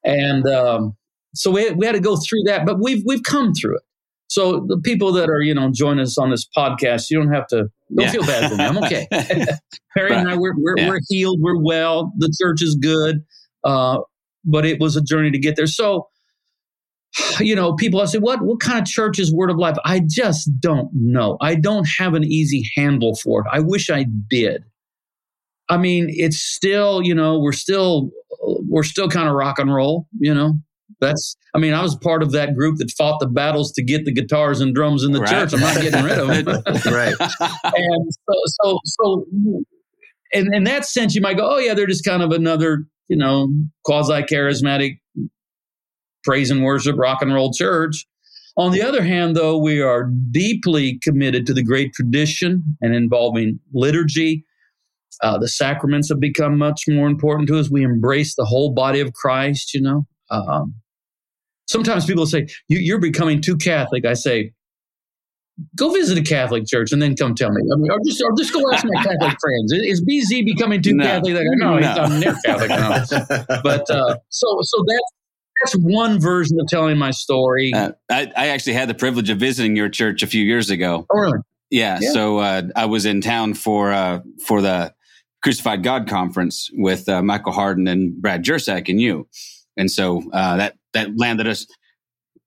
and 0.04 0.46
um, 0.48 0.98
so 1.36 1.52
we, 1.52 1.70
we 1.72 1.86
had 1.86 1.94
to 1.94 2.02
go 2.02 2.16
through 2.18 2.44
that, 2.46 2.66
but 2.66 2.80
we've 2.82 3.04
we've 3.06 3.24
come 3.24 3.54
through 3.54 3.76
it. 3.78 3.84
So 4.28 4.64
the 4.68 4.80
people 4.84 5.12
that 5.14 5.30
are 5.30 5.42
you 5.42 5.54
know 5.54 5.70
joining 5.74 6.02
us 6.04 6.18
on 6.18 6.30
this 6.30 6.48
podcast, 6.56 7.10
you 7.10 7.18
don't 7.18 7.34
have 7.34 7.48
to 7.48 7.68
don't 7.96 8.06
Yeah. 8.06 8.12
feel 8.12 8.24
bad 8.26 8.50
for 8.52 8.58
me. 8.58 8.64
I'm 8.64 8.78
okay. 8.80 9.08
Peri 9.96 10.14
and 10.14 10.30
I 10.30 10.38
we're 10.38 10.54
we're, 10.58 10.76
Yeah. 10.78 10.90
we're 10.90 11.00
healed. 11.08 11.40
We're 11.42 11.62
well. 11.62 12.12
The 12.18 12.34
church 12.42 12.62
is 12.62 12.76
good, 12.76 13.18
uh, 13.64 14.00
but 14.46 14.66
it 14.66 14.80
was 14.80 14.96
a 14.96 15.02
journey 15.02 15.32
to 15.32 15.40
get 15.40 15.56
there. 15.56 15.68
So 15.68 16.08
you 17.40 17.56
know, 17.56 17.74
people 17.76 18.00
I 18.02 18.06
say, 18.06 18.20
what 18.20 18.42
what 18.44 18.60
kind 18.60 18.80
of 18.80 18.86
church 18.86 19.18
is 19.20 19.34
Word 19.34 19.50
of 19.50 19.58
Life? 19.58 19.78
I 19.84 20.02
just 20.08 20.50
don't 20.60 20.90
know. 20.94 21.38
I 21.42 21.56
don't 21.56 21.88
have 21.98 22.14
an 22.14 22.24
easy 22.24 22.64
handle 22.78 23.16
for 23.16 23.42
it. 23.42 23.48
I 23.52 23.60
wish 23.62 23.90
I 23.90 24.06
did. 24.30 24.64
I 25.70 25.78
mean, 25.78 26.08
it's 26.10 26.38
still, 26.40 27.02
you 27.04 27.16
know, 27.16 27.40
we're 27.40 27.52
still 27.52 28.12
we're 28.42 28.84
still 28.84 29.10
kind 29.10 29.28
of 29.28 29.36
rock 29.36 29.58
and 29.60 29.74
roll, 29.74 30.08
you 30.20 30.34
know. 30.34 30.54
That's 31.02 31.36
I 31.56 31.60
mean, 31.60 31.74
I 31.74 31.82
was 31.82 31.96
part 31.96 32.24
of 32.24 32.32
that 32.32 32.56
group 32.56 32.78
that 32.78 32.92
fought 32.98 33.20
the 33.20 33.28
battles 33.28 33.72
to 33.74 33.84
get 33.84 34.06
the 34.06 34.12
guitars 34.14 34.60
and 34.62 34.74
drums 34.76 35.04
in 35.04 35.12
the 35.12 35.20
Right. 35.22 35.30
church. 35.30 35.54
I'm 35.54 35.60
not 35.60 35.76
getting 35.82 36.04
rid 36.04 36.18
of 36.18 36.28
them. 36.28 36.46
right. 36.94 37.16
and 37.20 38.10
so 38.12 38.34
so 38.46 38.80
so 38.84 39.26
in, 40.32 40.54
in 40.54 40.64
that 40.66 40.86
sense 40.86 41.16
you 41.16 41.22
might 41.22 41.38
go, 41.38 41.48
Oh 41.56 41.58
yeah, 41.60 41.74
they're 41.74 41.88
just 41.88 42.06
kind 42.06 42.22
of 42.24 42.32
another, 42.32 42.86
you 43.08 43.18
know, 43.18 43.50
quasi 43.86 44.22
charismatic 44.24 45.00
praise 46.24 46.52
and 46.52 46.64
worship 46.64 46.98
rock 46.98 47.22
and 47.22 47.34
roll 47.34 47.52
church. 47.54 48.06
On 48.58 48.72
the 48.72 48.82
other 48.82 49.04
hand, 49.04 49.36
though, 49.38 49.58
we 49.58 49.80
are 49.82 50.10
deeply 50.32 51.00
committed 51.02 51.46
to 51.46 51.54
the 51.54 51.64
great 51.64 51.94
tradition 51.94 52.76
and 52.82 52.94
involving 52.94 53.60
liturgy. 53.74 54.44
Uh, 55.24 55.38
the 55.38 55.48
sacraments 55.48 56.10
have 56.10 56.20
become 56.20 56.58
much 56.58 56.82
more 56.90 57.08
important 57.08 57.48
to 57.48 57.58
us. 57.58 57.70
We 57.72 57.84
embrace 57.84 58.36
the 58.36 58.44
whole 58.46 58.74
body 58.74 59.00
of 59.00 59.14
Christ, 59.14 59.74
you 59.74 59.82
know. 59.82 60.08
Um, 60.32 60.76
sometimes 61.68 62.06
people 62.06 62.26
say, 62.26 62.48
you, 62.68 62.96
are 62.96 63.00
becoming 63.00 63.42
too 63.42 63.58
Catholic. 63.58 64.06
I 64.06 64.14
say, 64.14 64.52
go 65.76 65.92
visit 65.92 66.18
a 66.18 66.24
Catholic 66.24 66.66
church 66.68 66.92
and 66.92 67.02
then 67.02 67.16
come 67.16 67.36
tell 67.36 67.52
me. 67.52 67.62
I 67.62 67.76
mean, 67.78 67.92
or 67.92 68.00
just, 68.06 68.22
or 68.22 68.32
just 68.38 68.54
go 68.54 68.62
ask 68.74 68.86
my 68.86 69.04
Catholic 69.04 69.38
friends. 69.40 69.72
Is 69.72 70.04
BZ 70.04 70.46
becoming 70.46 70.82
too 70.82 70.94
no. 70.94 71.04
Catholic? 71.04 71.36
Like, 71.36 71.46
no, 71.52 71.80
no. 71.80 71.88
I'm 71.88 72.20
near 72.20 72.36
Catholic. 72.46 72.70
No. 72.70 73.46
but 73.64 73.90
uh, 73.90 74.18
so, 74.30 74.58
so 74.62 74.84
that's 74.88 75.12
that's 75.62 75.74
one 75.74 76.20
version 76.20 76.58
of 76.60 76.68
telling 76.68 76.98
my 76.98 77.12
story. 77.12 77.74
Uh, 77.74 77.92
I, 78.10 78.32
I, 78.36 78.48
actually 78.48 78.74
had 78.74 78.88
the 78.88 78.94
privilege 78.94 79.30
of 79.30 79.40
visiting 79.40 79.76
your 79.76 79.90
church 79.90 80.24
a 80.24 80.28
few 80.28 80.44
years 80.44 80.70
ago. 80.70 81.06
Oh, 81.10 81.20
really? 81.20 81.40
Yeah. 81.70 82.00
yeah. 82.02 82.12
So 82.12 82.38
uh, 82.40 82.62
I 82.76 82.86
was 82.86 83.06
in 83.06 83.22
town 83.22 83.54
for 83.56 83.92
uh, 83.92 84.22
for 84.46 84.62
the 84.62 84.94
Crucified 85.44 85.84
God 85.84 86.08
conference 86.08 86.70
with 86.74 87.08
uh, 87.08 87.22
Michael 87.22 87.54
Hardin 87.54 87.88
and 87.88 88.22
Brad 88.22 88.44
Jersak 88.44 88.90
and 88.90 89.00
you, 89.00 89.28
and 89.80 89.90
so 89.90 90.22
uh, 90.32 90.58
that 90.58 90.76
that 90.94 91.18
landed 91.18 91.48
us 91.48 91.66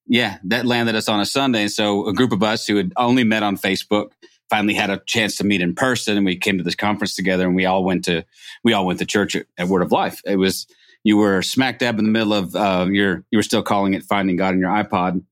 yeah, 0.06 0.38
that 0.44 0.66
landed 0.66 0.94
us 0.94 1.08
on 1.08 1.20
a 1.20 1.26
Sunday. 1.26 1.62
And 1.62 1.70
so 1.70 2.06
a 2.06 2.12
group 2.12 2.32
of 2.32 2.42
us 2.42 2.66
who 2.66 2.76
had 2.76 2.92
only 2.96 3.24
met 3.24 3.42
on 3.42 3.56
Facebook 3.56 4.10
finally 4.50 4.74
had 4.74 4.90
a 4.90 5.00
chance 5.06 5.36
to 5.36 5.44
meet 5.44 5.62
in 5.62 5.74
person 5.74 6.16
and 6.16 6.26
we 6.26 6.36
came 6.36 6.58
to 6.58 6.64
this 6.64 6.74
conference 6.74 7.14
together 7.14 7.46
and 7.46 7.56
we 7.56 7.64
all 7.64 7.82
went 7.82 8.04
to 8.04 8.22
we 8.62 8.74
all 8.74 8.84
went 8.84 8.98
to 8.98 9.06
church 9.06 9.34
at, 9.34 9.46
at 9.56 9.68
Word 9.68 9.82
of 9.82 9.90
Life. 9.92 10.20
It 10.26 10.36
was 10.36 10.66
you 11.04 11.16
were 11.16 11.40
smack 11.40 11.78
dab 11.78 11.98
in 11.98 12.04
the 12.04 12.10
middle 12.10 12.34
of 12.34 12.54
uh, 12.54 12.86
your 12.90 13.24
you 13.30 13.38
were 13.38 13.42
still 13.42 13.62
calling 13.62 13.94
it 13.94 14.02
finding 14.02 14.36
God 14.36 14.52
in 14.54 14.60
your 14.60 14.70
iPod. 14.70 15.24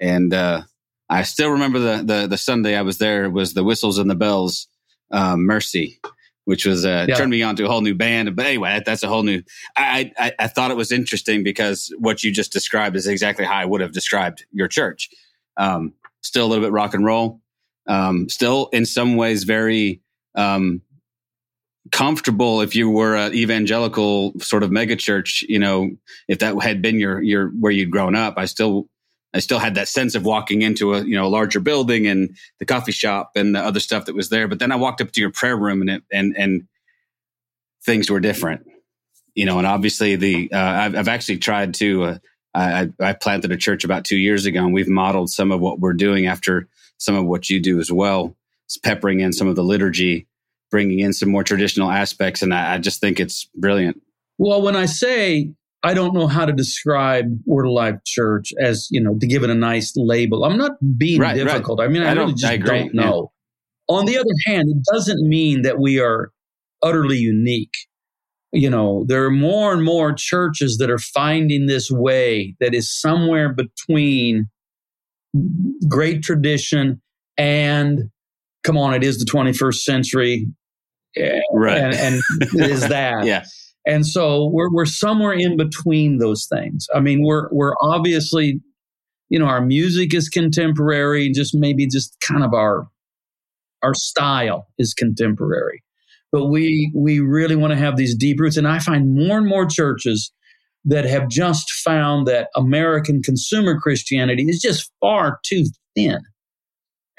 And 0.00 0.34
uh, 0.34 0.62
I 1.08 1.22
still 1.22 1.50
remember 1.50 1.78
the, 1.78 2.02
the 2.02 2.26
the 2.26 2.38
Sunday 2.38 2.74
I 2.74 2.82
was 2.82 2.98
there 2.98 3.30
was 3.30 3.54
the 3.54 3.62
whistles 3.62 3.98
and 3.98 4.10
the 4.10 4.16
bells 4.16 4.66
uh, 5.12 5.36
mercy 5.36 6.00
which 6.46 6.64
was 6.64 6.86
uh, 6.86 7.06
yeah. 7.08 7.16
turned 7.16 7.30
me 7.30 7.42
on 7.42 7.56
to 7.56 7.64
a 7.64 7.68
whole 7.68 7.80
new 7.80 7.94
band. 7.94 8.34
But 8.36 8.46
anyway, 8.46 8.70
that, 8.70 8.84
that's 8.84 9.02
a 9.02 9.08
whole 9.08 9.24
new. 9.24 9.42
I, 9.76 10.12
I, 10.16 10.32
I 10.38 10.46
thought 10.46 10.70
it 10.70 10.76
was 10.76 10.92
interesting 10.92 11.42
because 11.42 11.92
what 11.98 12.22
you 12.22 12.32
just 12.32 12.52
described 12.52 12.96
is 12.96 13.06
exactly 13.06 13.44
how 13.44 13.56
I 13.56 13.64
would 13.64 13.80
have 13.80 13.92
described 13.92 14.46
your 14.52 14.68
church. 14.68 15.10
Um, 15.56 15.92
still 16.22 16.46
a 16.46 16.48
little 16.48 16.64
bit 16.64 16.72
rock 16.72 16.94
and 16.94 17.04
roll. 17.04 17.40
Um, 17.88 18.28
still 18.28 18.68
in 18.72 18.86
some 18.86 19.16
ways 19.16 19.42
very 19.42 20.00
um, 20.36 20.82
comfortable. 21.90 22.60
If 22.60 22.76
you 22.76 22.90
were 22.90 23.16
an 23.16 23.34
evangelical 23.34 24.32
sort 24.38 24.62
of 24.62 24.70
megachurch, 24.70 25.42
you 25.48 25.58
know, 25.58 25.90
if 26.28 26.38
that 26.38 26.60
had 26.62 26.80
been 26.80 26.98
your 26.98 27.20
your 27.22 27.48
where 27.48 27.72
you'd 27.72 27.90
grown 27.90 28.14
up, 28.14 28.34
I 28.36 28.44
still 28.44 28.88
I 29.36 29.40
still 29.40 29.58
had 29.58 29.74
that 29.74 29.86
sense 29.86 30.14
of 30.14 30.24
walking 30.24 30.62
into 30.62 30.94
a 30.94 31.04
you 31.04 31.14
know 31.14 31.26
a 31.26 31.28
larger 31.28 31.60
building 31.60 32.06
and 32.06 32.34
the 32.58 32.64
coffee 32.64 32.92
shop 32.92 33.32
and 33.36 33.54
the 33.54 33.60
other 33.60 33.80
stuff 33.80 34.06
that 34.06 34.14
was 34.14 34.30
there. 34.30 34.48
But 34.48 34.58
then 34.60 34.72
I 34.72 34.76
walked 34.76 35.02
up 35.02 35.12
to 35.12 35.20
your 35.20 35.30
prayer 35.30 35.56
room 35.56 35.82
and 35.82 35.90
it, 35.90 36.02
and 36.10 36.34
and 36.38 36.66
things 37.84 38.10
were 38.10 38.18
different, 38.18 38.66
you 39.34 39.44
know. 39.44 39.58
And 39.58 39.66
obviously 39.66 40.16
the 40.16 40.50
uh, 40.50 40.58
I've, 40.58 40.96
I've, 40.96 41.08
actually 41.08 41.38
tried 41.38 41.74
to. 41.74 42.04
Uh, 42.04 42.18
I, 42.54 42.88
I 42.98 43.12
planted 43.12 43.52
a 43.52 43.58
church 43.58 43.84
about 43.84 44.06
two 44.06 44.16
years 44.16 44.46
ago, 44.46 44.64
and 44.64 44.72
we've 44.72 44.88
modeled 44.88 45.28
some 45.28 45.52
of 45.52 45.60
what 45.60 45.78
we're 45.78 45.92
doing 45.92 46.26
after 46.26 46.66
some 46.96 47.14
of 47.14 47.26
what 47.26 47.50
you 47.50 47.60
do 47.60 47.78
as 47.78 47.92
well. 47.92 48.34
It's 48.64 48.78
peppering 48.78 49.20
in 49.20 49.34
some 49.34 49.46
of 49.46 49.56
the 49.56 49.62
liturgy, 49.62 50.26
bringing 50.70 51.00
in 51.00 51.12
some 51.12 51.28
more 51.28 51.44
traditional 51.44 51.90
aspects, 51.90 52.40
and 52.40 52.54
I, 52.54 52.76
I 52.76 52.78
just 52.78 53.02
think 53.02 53.20
it's 53.20 53.44
brilliant. 53.54 54.00
Well, 54.38 54.62
when 54.62 54.76
I 54.76 54.86
say 54.86 55.52
I 55.86 55.94
don't 55.94 56.14
know 56.14 56.26
how 56.26 56.44
to 56.44 56.52
describe 56.52 57.26
Word 57.44 57.64
of 57.64 57.70
Life 57.70 58.00
Church 58.04 58.52
as, 58.60 58.88
you 58.90 59.00
know, 59.00 59.16
to 59.20 59.26
give 59.26 59.44
it 59.44 59.50
a 59.50 59.54
nice 59.54 59.92
label. 59.94 60.44
I'm 60.44 60.58
not 60.58 60.72
being 60.98 61.20
right, 61.20 61.36
difficult. 61.36 61.78
Right. 61.78 61.84
I 61.84 61.88
mean, 61.88 62.02
I, 62.02 62.10
I 62.10 62.12
really 62.14 62.32
just 62.32 62.44
I 62.44 62.56
don't 62.56 62.92
know. 62.92 63.30
Yeah. 63.88 63.96
On 63.96 64.04
the 64.04 64.18
other 64.18 64.34
hand, 64.46 64.68
it 64.68 64.84
doesn't 64.92 65.28
mean 65.28 65.62
that 65.62 65.78
we 65.78 66.00
are 66.00 66.32
utterly 66.82 67.18
unique. 67.18 67.74
You 68.50 68.68
know, 68.68 69.04
there 69.06 69.24
are 69.26 69.30
more 69.30 69.72
and 69.72 69.84
more 69.84 70.12
churches 70.12 70.78
that 70.78 70.90
are 70.90 70.98
finding 70.98 71.66
this 71.66 71.88
way 71.88 72.56
that 72.58 72.74
is 72.74 72.92
somewhere 73.00 73.54
between 73.54 74.48
great 75.88 76.24
tradition 76.24 77.00
and 77.38 78.10
come 78.64 78.76
on, 78.76 78.92
it 78.92 79.04
is 79.04 79.18
the 79.18 79.24
21st 79.24 79.76
century. 79.76 80.48
Eh, 81.16 81.40
right. 81.52 81.78
And, 81.78 81.94
and 81.94 82.60
is 82.60 82.80
that. 82.88 83.24
yeah. 83.24 83.44
And 83.86 84.04
so 84.04 84.50
we're 84.52 84.72
we're 84.72 84.84
somewhere 84.84 85.32
in 85.32 85.56
between 85.56 86.18
those 86.18 86.46
things. 86.46 86.86
I 86.94 87.00
mean, 87.00 87.22
we're 87.22 87.48
we're 87.52 87.74
obviously, 87.80 88.60
you 89.28 89.38
know, 89.38 89.46
our 89.46 89.60
music 89.60 90.12
is 90.12 90.28
contemporary, 90.28 91.30
just 91.30 91.54
maybe 91.54 91.86
just 91.86 92.16
kind 92.20 92.44
of 92.44 92.52
our 92.52 92.88
our 93.82 93.94
style 93.94 94.66
is 94.78 94.92
contemporary. 94.92 95.82
But 96.32 96.46
we 96.46 96.90
we 96.94 97.20
really 97.20 97.54
want 97.54 97.72
to 97.72 97.78
have 97.78 97.96
these 97.96 98.16
deep 98.16 98.40
roots. 98.40 98.56
And 98.56 98.66
I 98.66 98.80
find 98.80 99.14
more 99.14 99.38
and 99.38 99.46
more 99.46 99.66
churches 99.66 100.32
that 100.84 101.04
have 101.04 101.28
just 101.28 101.70
found 101.70 102.26
that 102.26 102.48
American 102.56 103.22
consumer 103.22 103.78
Christianity 103.78 104.44
is 104.48 104.60
just 104.60 104.90
far 105.00 105.38
too 105.44 105.64
thin. 105.94 106.18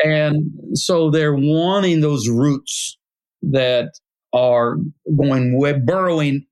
And 0.03 0.51
so 0.73 1.09
they're 1.09 1.35
wanting 1.35 2.01
those 2.01 2.29
roots 2.29 2.97
that 3.41 3.91
are 4.33 4.77
going 5.17 5.59
burrowing 5.85 6.45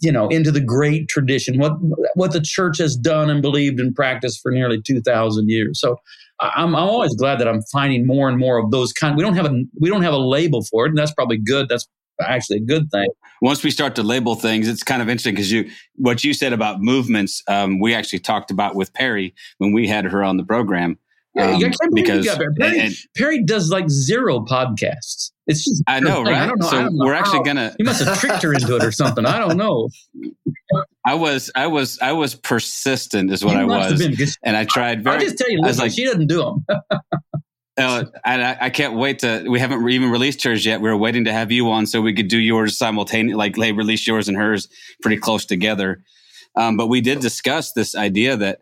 you 0.00 0.12
know 0.12 0.28
into 0.28 0.50
the 0.50 0.60
great 0.60 1.08
tradition 1.08 1.58
what 1.58 1.72
what 2.14 2.32
the 2.32 2.40
church 2.40 2.78
has 2.78 2.96
done 2.96 3.30
and 3.30 3.42
believed 3.42 3.80
and 3.80 3.94
practiced 3.94 4.40
for 4.42 4.50
nearly 4.50 4.80
2000 4.80 5.48
years. 5.48 5.80
So 5.80 5.96
I'm, 6.40 6.74
I'm 6.74 6.88
always 6.88 7.14
glad 7.14 7.38
that 7.40 7.48
i'm 7.48 7.62
finding 7.72 8.06
more 8.06 8.28
and 8.28 8.38
more 8.38 8.58
of 8.58 8.70
those 8.70 8.92
kind 8.92 9.16
we 9.16 9.22
don't 9.22 9.34
have 9.34 9.46
a 9.46 9.62
we 9.80 9.88
don't 9.88 10.02
have 10.02 10.12
a 10.12 10.18
label 10.18 10.64
for 10.64 10.86
it 10.86 10.90
and 10.90 10.98
that's 10.98 11.12
probably 11.12 11.38
good 11.38 11.68
that's 11.68 11.86
actually 12.20 12.58
a 12.58 12.60
good 12.60 12.88
thing. 12.92 13.08
Once 13.42 13.64
we 13.64 13.72
start 13.72 13.96
to 13.96 14.02
label 14.02 14.34
things 14.34 14.68
it's 14.68 14.82
kind 14.82 15.00
of 15.02 15.08
interesting 15.08 15.34
because 15.34 15.50
you 15.50 15.70
what 15.96 16.24
you 16.24 16.34
said 16.34 16.52
about 16.52 16.80
movements 16.80 17.42
um, 17.48 17.80
we 17.80 17.94
actually 17.94 18.18
talked 18.18 18.50
about 18.50 18.74
with 18.74 18.92
peri 18.94 19.34
when 19.58 19.72
we 19.72 19.86
had 19.86 20.04
her 20.04 20.22
on 20.24 20.36
the 20.36 20.44
program 20.44 20.98
um, 21.38 21.60
yeah, 21.60 21.68
because 21.92 22.26
Peri, 22.26 22.80
and, 22.80 22.94
Peri, 23.16 23.42
does 23.42 23.70
like 23.70 23.90
zero 23.90 24.44
podcasts. 24.44 25.32
It's 25.46 25.64
just 25.64 25.82
I 25.86 26.00
know, 26.00 26.22
right? 26.22 26.34
I 26.34 26.46
don't 26.46 26.60
know. 26.60 26.68
So 26.68 26.82
don't 26.82 26.96
know 26.96 27.04
we're 27.04 27.14
how. 27.14 27.20
actually 27.20 27.44
gonna. 27.44 27.74
He 27.76 27.84
must 27.84 28.02
have 28.02 28.18
tricked 28.18 28.42
her 28.42 28.54
into 28.54 28.76
it 28.76 28.84
or 28.84 28.92
something. 28.92 29.26
I 29.26 29.38
don't 29.38 29.56
know. 29.56 29.90
I 31.04 31.14
was, 31.14 31.50
I 31.54 31.66
was, 31.66 31.98
I 32.00 32.12
was 32.12 32.34
persistent, 32.34 33.30
is 33.30 33.44
what 33.44 33.56
I 33.56 33.64
was, 33.64 33.98
been, 33.98 34.16
and 34.42 34.56
I 34.56 34.64
tried. 34.64 35.04
Very, 35.04 35.16
I'll 35.16 35.22
just 35.22 35.36
tell 35.36 35.50
you, 35.50 35.60
listen, 35.60 35.82
like, 35.82 35.92
she 35.92 36.04
doesn't 36.04 36.28
do 36.28 36.38
them. 36.38 36.66
uh, 37.76 38.04
and 38.24 38.42
I, 38.42 38.56
I, 38.58 38.70
can't 38.70 38.94
wait 38.94 39.18
to. 39.18 39.44
We 39.46 39.60
haven't 39.60 39.86
even 39.90 40.10
released 40.10 40.42
hers 40.44 40.64
yet. 40.64 40.80
We 40.80 40.88
are 40.88 40.96
waiting 40.96 41.24
to 41.26 41.32
have 41.32 41.52
you 41.52 41.70
on 41.70 41.86
so 41.86 42.00
we 42.00 42.14
could 42.14 42.28
do 42.28 42.38
yours 42.38 42.78
simultaneously, 42.78 43.36
like 43.36 43.56
they 43.56 43.72
release 43.72 44.06
yours 44.06 44.28
and 44.28 44.36
hers 44.36 44.68
pretty 45.02 45.18
close 45.18 45.44
together. 45.44 46.02
Um, 46.56 46.78
but 46.78 46.86
we 46.86 47.02
did 47.02 47.20
discuss 47.20 47.72
this 47.72 47.94
idea 47.94 48.36
that 48.38 48.60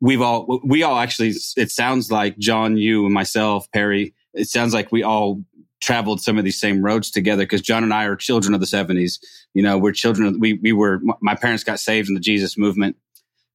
we've 0.00 0.22
all 0.22 0.60
we 0.64 0.82
all 0.82 0.98
actually 0.98 1.34
it 1.56 1.70
sounds 1.70 2.10
like 2.10 2.38
John, 2.38 2.76
you 2.78 3.04
and 3.04 3.12
myself, 3.12 3.66
Peri, 3.72 4.14
it 4.34 4.48
sounds 4.48 4.72
like 4.72 4.92
we 4.92 5.02
all 5.02 5.42
traveled 5.82 6.22
some 6.22 6.38
of 6.38 6.44
these 6.44 6.58
same 6.58 6.82
roads 6.82 7.10
together 7.10 7.42
because 7.42 7.60
John 7.60 7.82
and 7.82 7.92
I 7.92 8.04
are 8.04 8.16
children 8.16 8.54
of 8.54 8.60
the 8.60 8.66
70s. 8.66 9.18
You 9.52 9.62
know, 9.62 9.76
we're 9.76 9.92
children 9.92 10.28
of, 10.28 10.36
we 10.38 10.54
we 10.54 10.72
were 10.72 11.00
my 11.20 11.34
parents 11.34 11.64
got 11.64 11.80
saved 11.80 12.08
in 12.08 12.14
the 12.14 12.20
Jesus 12.20 12.56
movement. 12.56 12.96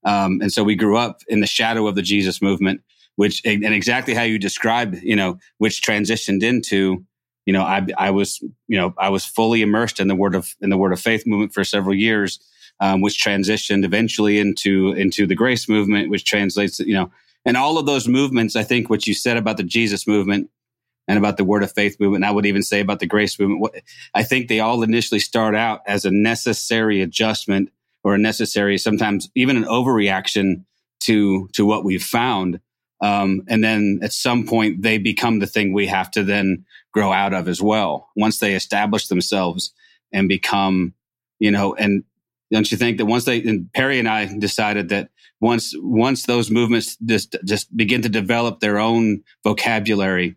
Um, 0.04 0.40
and 0.42 0.54
so 0.54 0.64
we 0.64 0.76
grew 0.76 0.98
up 0.98 1.22
in 1.28 1.40
the 1.40 1.48
shadow 1.48 1.88
of 1.88 1.96
the 1.96 2.02
Jesus 2.02 2.42
movement, 2.42 2.82
which 3.16 3.42
and 3.46 3.66
exactly 3.66 4.14
how 4.14 4.24
you 4.24 4.38
described, 4.38 4.98
you 5.02 5.16
know, 5.16 5.40
which 5.58 5.82
transitioned 5.82 6.44
into, 6.44 7.04
you 7.46 7.54
know, 7.54 7.64
I 7.64 7.88
I 7.98 8.12
was, 8.12 8.40
you 8.68 8.78
know, 8.78 8.94
I 9.00 9.10
was 9.10 9.26
fully 9.26 9.62
immersed 9.64 10.00
in 10.00 10.08
the 10.08 10.16
word 10.16 10.36
of 10.36 10.54
in 10.62 10.70
the 10.70 10.78
word 10.78 10.94
of 10.94 11.00
faith 11.00 11.26
movement 11.26 11.54
for 11.54 11.64
several 11.64 11.96
years 11.96 12.40
um, 12.80 13.02
which 13.02 13.24
transitioned 13.24 13.86
eventually 13.86 14.40
into 14.40 14.92
into 14.94 15.26
the 15.26 15.36
grace 15.36 15.68
movement, 15.68 16.10
which 16.10 16.26
translates, 16.26 16.80
you 16.80 16.94
know, 16.94 17.12
and 17.46 17.58
all 17.58 17.78
of 17.78 17.86
those 17.86 18.08
movements. 18.08 18.56
I 18.56 18.64
think 18.64 18.90
what 18.90 19.08
you 19.08 19.14
said 19.14 19.38
about 19.38 19.58
the 19.58 19.64
Jesus 19.64 20.08
movement 20.08 20.50
and 21.08 21.18
about 21.18 21.38
the 21.38 21.46
Word 21.46 21.64
of 21.64 21.72
Faith 21.72 22.00
movement, 22.00 22.24
and 22.24 22.30
I 22.30 22.34
would 22.34 22.46
even 22.46 22.64
say 22.64 22.80
about 22.80 23.00
the 23.00 23.08
grace 23.08 23.40
movement. 23.40 23.74
I 24.14 24.24
think 24.24 24.48
they 24.48 24.60
all 24.60 24.84
initially 24.84 25.20
start 25.20 25.56
out 25.56 25.82
as 25.88 26.06
a 26.06 26.12
necessary 26.12 27.02
adjustment 27.02 27.70
or 28.04 28.16
a 28.16 28.18
necessary, 28.18 28.78
sometimes 28.78 29.30
even 29.36 29.58
an 29.58 29.64
overreaction 29.66 30.64
to 31.02 31.48
to 31.54 31.66
what 31.66 31.86
we've 31.86 32.04
found. 32.04 32.60
Um, 33.00 33.44
and 33.48 33.64
then 33.64 34.00
at 34.02 34.12
some 34.12 34.48
point 34.48 34.82
they 34.82 34.98
become 34.98 35.40
the 35.40 35.48
thing 35.48 35.72
we 35.72 35.88
have 35.88 36.10
to 36.12 36.24
then 36.24 36.66
grow 36.92 37.12
out 37.14 37.34
of 37.34 37.48
as 37.48 37.62
well. 37.62 38.10
Once 38.16 38.40
they 38.40 38.56
establish 38.56 39.08
themselves 39.08 39.72
and 40.12 40.28
become, 40.28 40.94
you 41.40 41.52
know, 41.52 41.76
and 41.76 42.04
don't 42.52 42.72
you 42.72 42.78
think 42.78 42.98
that 42.98 43.06
once 43.06 43.26
they 43.26 43.42
and 43.44 43.72
Peri 43.74 44.00
and 44.00 44.10
I 44.10 44.38
decided 44.38 44.90
that 44.90 45.10
once 45.40 45.74
once 45.78 46.26
those 46.26 46.50
movements 46.50 46.98
just 47.06 47.36
just 47.46 47.76
begin 47.76 48.02
to 48.02 48.10
develop 48.10 48.60
their 48.60 48.80
own 48.80 49.24
vocabulary 49.44 50.36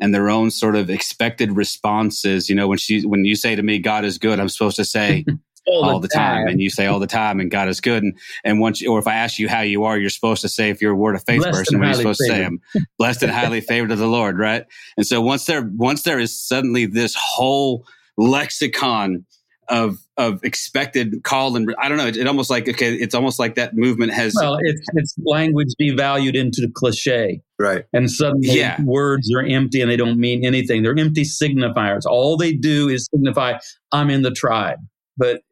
and 0.00 0.14
their 0.14 0.30
own 0.30 0.50
sort 0.50 0.76
of 0.76 0.90
expected 0.90 1.52
responses, 1.56 2.48
you 2.48 2.54
know, 2.54 2.68
when 2.68 2.78
she 2.78 3.04
when 3.06 3.24
you 3.24 3.36
say 3.36 3.54
to 3.54 3.62
me 3.62 3.78
God 3.78 4.04
is 4.04 4.18
good, 4.18 4.40
I'm 4.40 4.48
supposed 4.48 4.76
to 4.76 4.84
say 4.84 5.24
all, 5.66 5.84
all 5.90 6.00
the, 6.00 6.08
the 6.08 6.14
time. 6.14 6.44
time. 6.44 6.48
and 6.48 6.60
you 6.60 6.70
say 6.70 6.86
all 6.86 6.98
the 6.98 7.06
time, 7.06 7.40
and 7.40 7.50
God 7.50 7.68
is 7.68 7.80
good. 7.80 8.02
And 8.02 8.18
and 8.44 8.60
once, 8.60 8.84
or 8.84 8.98
if 8.98 9.06
I 9.06 9.14
ask 9.14 9.38
you 9.38 9.48
how 9.48 9.60
you 9.60 9.84
are, 9.84 9.98
you're 9.98 10.10
supposed 10.10 10.42
to 10.42 10.48
say 10.48 10.70
if 10.70 10.80
you're 10.80 10.92
a 10.92 10.96
word 10.96 11.14
of 11.14 11.24
faith 11.24 11.42
blessed 11.42 11.58
person, 11.58 11.78
what 11.78 11.86
are 11.86 11.90
you 11.90 11.96
supposed 11.96 12.20
favored. 12.26 12.34
to 12.34 12.40
say? 12.40 12.44
I'm 12.44 12.86
blessed 12.98 13.22
and 13.22 13.32
highly 13.32 13.60
favored 13.60 13.92
of 13.92 13.98
the 13.98 14.06
Lord, 14.06 14.38
right? 14.38 14.64
And 14.96 15.06
so 15.06 15.20
once 15.20 15.44
there 15.44 15.70
once 15.74 16.02
there 16.02 16.18
is 16.18 16.38
suddenly 16.38 16.86
this 16.86 17.14
whole 17.14 17.86
lexicon 18.16 19.24
of 19.68 19.98
of 20.20 20.42
expected 20.44 21.22
call 21.24 21.56
and 21.56 21.74
I 21.78 21.88
don't 21.88 21.98
know. 21.98 22.06
It, 22.06 22.16
it, 22.16 22.26
almost 22.26 22.50
like 22.50 22.68
okay, 22.68 22.94
it's 22.94 23.14
almost 23.14 23.38
like 23.38 23.54
that 23.56 23.74
movement 23.74 24.12
has. 24.12 24.34
Well, 24.38 24.58
it's 24.60 24.82
it's 24.94 25.14
language 25.24 25.68
devalued 25.80 26.34
into 26.34 26.60
the 26.60 26.70
cliche, 26.72 27.40
right? 27.58 27.84
And 27.92 28.10
suddenly 28.10 28.48
yeah. 28.50 28.80
words 28.82 29.30
are 29.34 29.42
empty 29.42 29.80
and 29.80 29.90
they 29.90 29.96
don't 29.96 30.18
mean 30.18 30.44
anything. 30.44 30.82
They're 30.82 30.98
empty 30.98 31.22
signifiers. 31.22 32.04
All 32.06 32.36
they 32.36 32.52
do 32.52 32.88
is 32.88 33.08
signify 33.12 33.58
I'm 33.92 34.10
in 34.10 34.22
the 34.22 34.30
tribe, 34.30 34.78
but 35.16 35.42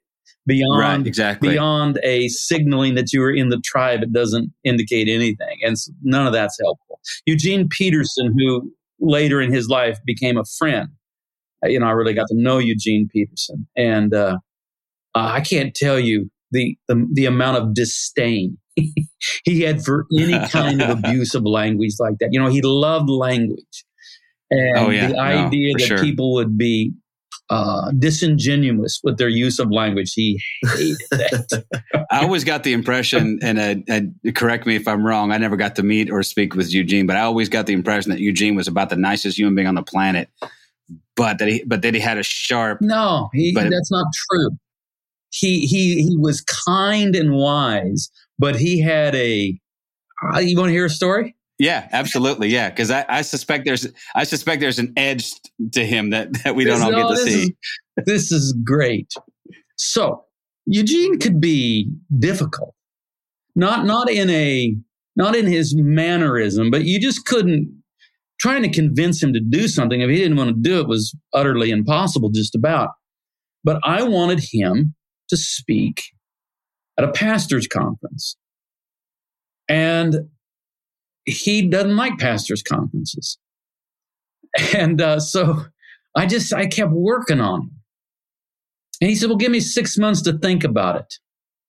beyond 0.46 0.80
right, 0.80 1.06
exactly 1.06 1.50
beyond 1.50 1.98
a 2.02 2.28
signaling 2.28 2.94
that 2.94 3.12
you 3.12 3.22
are 3.22 3.32
in 3.32 3.48
the 3.48 3.60
tribe, 3.64 4.02
it 4.02 4.12
doesn't 4.12 4.52
indicate 4.64 5.08
anything, 5.08 5.58
and 5.62 5.76
none 6.02 6.26
of 6.26 6.32
that's 6.32 6.58
helpful. 6.62 7.00
Eugene 7.26 7.68
Peterson, 7.68 8.34
who 8.38 8.72
later 9.00 9.40
in 9.40 9.52
his 9.52 9.68
life 9.68 9.98
became 10.04 10.36
a 10.36 10.44
friend 10.58 10.88
you 11.64 11.80
know, 11.80 11.86
I 11.86 11.90
really 11.90 12.14
got 12.14 12.28
to 12.28 12.34
know 12.34 12.58
Eugene 12.58 13.08
Peterson, 13.12 13.66
and 13.76 14.14
uh, 14.14 14.38
I 15.24 15.40
can't 15.40 15.74
tell 15.74 15.98
you 15.98 16.30
the, 16.50 16.76
the 16.88 17.06
the 17.12 17.26
amount 17.26 17.58
of 17.58 17.74
disdain 17.74 18.58
he 19.44 19.62
had 19.62 19.84
for 19.84 20.06
any 20.16 20.38
kind 20.48 20.82
of 20.82 20.98
abusive 21.04 21.44
language 21.44 21.94
like 21.98 22.14
that. 22.20 22.30
You 22.32 22.40
know, 22.40 22.48
he 22.48 22.62
loved 22.62 23.10
language, 23.10 23.84
and 24.50 24.78
oh, 24.78 24.90
yeah. 24.90 25.08
the 25.08 25.18
idea 25.18 25.72
no, 25.72 25.78
that 25.78 25.86
sure. 25.86 25.98
people 25.98 26.34
would 26.34 26.56
be 26.56 26.92
uh, 27.50 27.90
disingenuous 27.98 29.00
with 29.02 29.18
their 29.18 29.28
use 29.28 29.58
of 29.58 29.70
language. 29.70 30.12
He 30.14 30.40
hated 30.64 30.96
that. 31.10 31.64
I 32.10 32.22
always 32.22 32.44
got 32.44 32.62
the 32.62 32.72
impression, 32.72 33.38
and, 33.42 33.58
uh, 33.58 33.74
and 33.88 34.14
correct 34.34 34.66
me 34.66 34.76
if 34.76 34.86
I'm 34.86 35.04
wrong, 35.04 35.32
I 35.32 35.38
never 35.38 35.56
got 35.56 35.76
to 35.76 35.82
meet 35.82 36.10
or 36.10 36.22
speak 36.22 36.54
with 36.54 36.72
Eugene, 36.72 37.06
but 37.06 37.16
I 37.16 37.20
always 37.20 37.48
got 37.48 37.66
the 37.66 37.72
impression 37.72 38.10
that 38.10 38.20
Eugene 38.20 38.54
was 38.54 38.68
about 38.68 38.90
the 38.90 38.96
nicest 38.96 39.38
human 39.38 39.54
being 39.54 39.68
on 39.68 39.74
the 39.74 39.82
planet 39.82 40.28
but 41.16 41.38
that 41.38 41.48
he 41.48 41.62
but 41.66 41.82
that 41.82 41.94
he 41.94 42.00
had 42.00 42.16
a 42.16 42.22
sharp 42.22 42.80
no 42.80 43.28
he, 43.34 43.52
but, 43.52 43.68
that's 43.70 43.90
not 43.90 44.06
true 44.30 44.50
he 45.30 45.66
he 45.66 46.02
he 46.02 46.16
was 46.16 46.40
kind 46.66 47.14
and 47.14 47.32
wise 47.32 48.10
but 48.38 48.56
he 48.56 48.80
had 48.80 49.14
a 49.14 49.58
uh, 50.34 50.38
you 50.38 50.56
want 50.56 50.68
to 50.68 50.72
hear 50.72 50.86
a 50.86 50.90
story? 50.90 51.34
Yeah 51.58 51.88
absolutely 51.92 52.48
yeah 52.48 52.70
because 52.70 52.90
I, 52.90 53.04
I 53.08 53.22
suspect 53.22 53.64
there's 53.64 53.86
i 54.14 54.24
suspect 54.24 54.60
there's 54.60 54.78
an 54.78 54.92
edge 54.96 55.32
to 55.72 55.84
him 55.84 56.10
that 56.10 56.32
that 56.44 56.54
we 56.54 56.64
don't 56.64 56.80
all 56.82 56.92
get 56.92 57.08
to 57.08 57.16
see 57.16 57.42
is, 57.42 58.04
this 58.06 58.32
is 58.32 58.56
great. 58.64 59.12
So 59.76 60.24
eugene 60.66 61.18
could 61.18 61.40
be 61.40 61.90
difficult. 62.18 62.74
Not 63.56 63.86
not 63.86 64.08
in 64.08 64.30
a 64.30 64.76
not 65.16 65.34
in 65.34 65.46
his 65.46 65.74
mannerism 65.76 66.70
but 66.70 66.84
you 66.84 67.00
just 67.00 67.24
couldn't 67.26 67.74
trying 68.40 68.62
to 68.62 68.70
convince 68.70 69.20
him 69.20 69.32
to 69.32 69.40
do 69.40 69.66
something 69.66 70.00
if 70.00 70.08
he 70.08 70.16
didn't 70.16 70.36
want 70.36 70.50
to 70.50 70.56
do 70.62 70.78
it 70.78 70.86
was 70.86 71.12
utterly 71.34 71.70
impossible 71.70 72.30
just 72.30 72.54
about. 72.54 72.90
But 73.64 73.80
i 73.82 74.04
wanted 74.04 74.40
him 74.52 74.94
to 75.28 75.36
speak 75.36 76.02
at 76.98 77.04
a 77.04 77.12
pastor's 77.12 77.66
conference. 77.66 78.36
And 79.68 80.28
he 81.24 81.68
doesn't 81.68 81.96
like 81.96 82.18
pastors 82.18 82.62
conferences. 82.62 83.38
And 84.74 85.00
uh, 85.00 85.20
so 85.20 85.66
i 86.16 86.24
just 86.24 86.54
i 86.54 86.66
kept 86.66 86.90
working 86.90 87.38
on 87.38 87.60
him 87.60 87.70
and 89.02 89.10
he 89.10 89.14
said 89.14 89.28
well 89.28 89.36
give 89.36 89.52
me 89.52 89.60
six 89.60 89.98
months 89.98 90.22
to 90.22 90.38
think 90.38 90.64
about 90.64 90.96
it. 90.96 91.14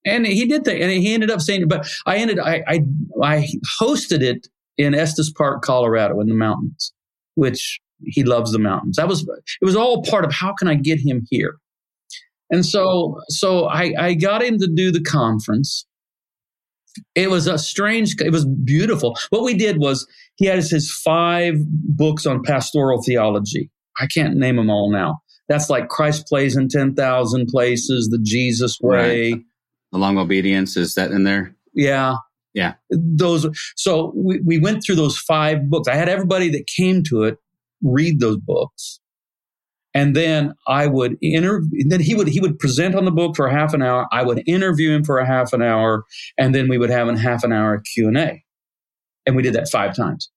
And 0.06 0.25
he 0.25 0.46
did 0.46 0.63
that 0.63 0.82
and 0.82 0.89
he 0.89 1.13
ended 1.13 1.30
up 1.30 1.42
saying 1.42 1.68
but 1.68 1.88
i 2.06 2.16
ended 2.16 2.39
i 2.39 2.63
i, 2.68 2.80
I 3.22 3.48
hosted 3.80 4.22
it 4.22 4.48
in 4.80 4.96
Estes 4.96 5.32
Park, 5.32 5.62
Colorado, 5.62 6.20
in 6.22 6.30
the 6.30 6.36
mountains, 6.36 6.94
which 7.36 7.82
he 8.06 8.24
loves 8.24 8.54
the 8.54 8.60
mountains. 8.60 8.96
That 8.96 9.10
was 9.10 9.24
it 9.24 9.66
was 9.66 9.75
all 9.75 10.04
part 10.04 10.24
of 10.24 10.32
how 10.32 10.54
can 10.54 10.68
I 10.68 10.75
get 10.75 11.00
him 11.00 11.28
here, 11.30 11.58
and 12.50 12.65
so 12.65 13.20
so 13.29 13.66
I, 13.66 13.94
I 14.00 14.14
got 14.14 14.44
him 14.44 14.57
to 14.59 14.68
do 14.68 14.92
the 14.92 15.01
conference. 15.01 15.85
It 17.16 17.29
was 17.29 17.48
a 17.48 17.57
strange. 17.57 18.16
It 18.20 18.31
was 18.31 18.46
beautiful. 18.46 19.16
What 19.29 19.44
we 19.44 19.53
did 19.53 19.77
was 19.79 20.07
he 20.35 20.46
had 20.46 20.57
his 20.57 20.92
five 20.92 21.55
books 21.68 22.25
on 22.25 22.44
pastoral 22.44 23.01
theology. 23.03 23.70
I 24.00 24.07
can't 24.07 24.35
name 24.35 24.55
them 24.55 24.70
all 24.70 24.92
now. 24.92 25.20
That's 25.48 25.70
like 25.70 25.88
Christ 25.88 26.27
plays 26.27 26.55
in 26.55 26.68
ten 26.68 26.96
thousand 26.96 27.48
places, 27.48 28.09
the 28.09 28.20
Jesus 28.22 28.77
way, 28.81 29.31
right. 29.31 29.42
the 29.92 29.98
long 29.98 30.18
obedience. 30.18 30.77
Is 30.77 30.96
that 30.96 31.12
in 31.12 31.24
there? 31.24 31.55
Yeah, 31.74 32.16
yeah. 32.53 32.74
Those 32.90 33.48
so 33.75 34.12
we, 34.16 34.42
we 34.46 34.59
went 34.59 34.83
through 34.83 34.96
those 34.96 35.18
five 35.18 35.70
books. 35.70 35.88
I 35.88 35.96
had 35.96 36.09
everybody 36.09 36.50
that 36.50 36.68
came 36.68 37.03
to 37.03 37.24
it 37.24 37.38
read 37.83 38.20
those 38.20 38.38
books. 38.38 38.99
And 39.94 40.16
then 40.16 40.54
I 40.68 40.88
would 40.88 41.18
interview 41.22 41.84
then 41.88 42.00
he 42.00 42.14
would 42.14 42.28
he 42.28 42.40
would 42.40 42.60
present 42.60 42.96
on 42.96 43.06
the 43.06 43.12
book 43.12 43.36
for 43.36 43.50
half 43.50 43.74
an 43.74 43.82
hour. 43.82 44.08
I 44.12 44.24
would 44.24 44.44
interview 44.46 44.92
him 44.92 45.04
for 45.04 45.18
a 45.18 45.25
half 45.25 45.54
an 45.54 45.62
hour, 45.62 46.04
and 46.38 46.54
then 46.54 46.70
we 46.70 46.78
would 46.78 46.92
have 46.92 47.08
a 47.08 47.18
half 47.18 47.44
an 47.44 47.52
hour 47.52 47.82
Q 47.94 48.08
and 48.08 48.18
A. 48.18 48.44
And 49.25 49.36
we 49.36 49.44
did 49.44 49.54
that 49.54 49.70
five 49.70 49.96
times. 49.96 50.30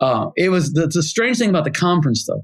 Uh, 0.00 0.30
it 0.36 0.50
was 0.50 0.72
the, 0.72 0.88
the 0.88 1.02
strange 1.02 1.38
thing 1.38 1.50
about 1.50 1.64
the 1.64 1.70
conference 1.70 2.26
though. 2.26 2.42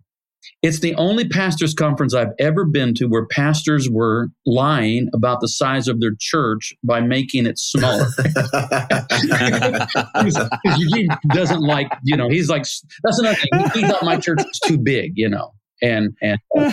It's 0.62 0.80
the 0.80 0.94
only 0.94 1.28
pastors' 1.28 1.74
conference 1.74 2.14
I've 2.14 2.32
ever 2.38 2.64
been 2.64 2.94
to 2.94 3.06
where 3.06 3.26
pastors 3.26 3.88
were 3.90 4.28
lying 4.46 5.08
about 5.14 5.40
the 5.40 5.48
size 5.48 5.88
of 5.88 6.00
their 6.00 6.12
church 6.18 6.72
by 6.82 7.00
making 7.00 7.46
it 7.46 7.58
smaller. 7.58 8.06
Eugene 10.78 11.08
doesn't 11.32 11.60
like, 11.60 11.88
you 12.04 12.16
know, 12.16 12.28
he's 12.28 12.48
like, 12.48 12.64
that's 13.02 13.18
another 13.18 13.36
thing. 13.36 13.70
He 13.74 13.82
thought 13.82 14.04
my 14.04 14.16
church 14.16 14.38
was 14.38 14.60
too 14.64 14.78
big, 14.78 15.12
you 15.16 15.28
know. 15.28 15.52
And 15.80 16.16
and 16.20 16.38
uh, 16.56 16.70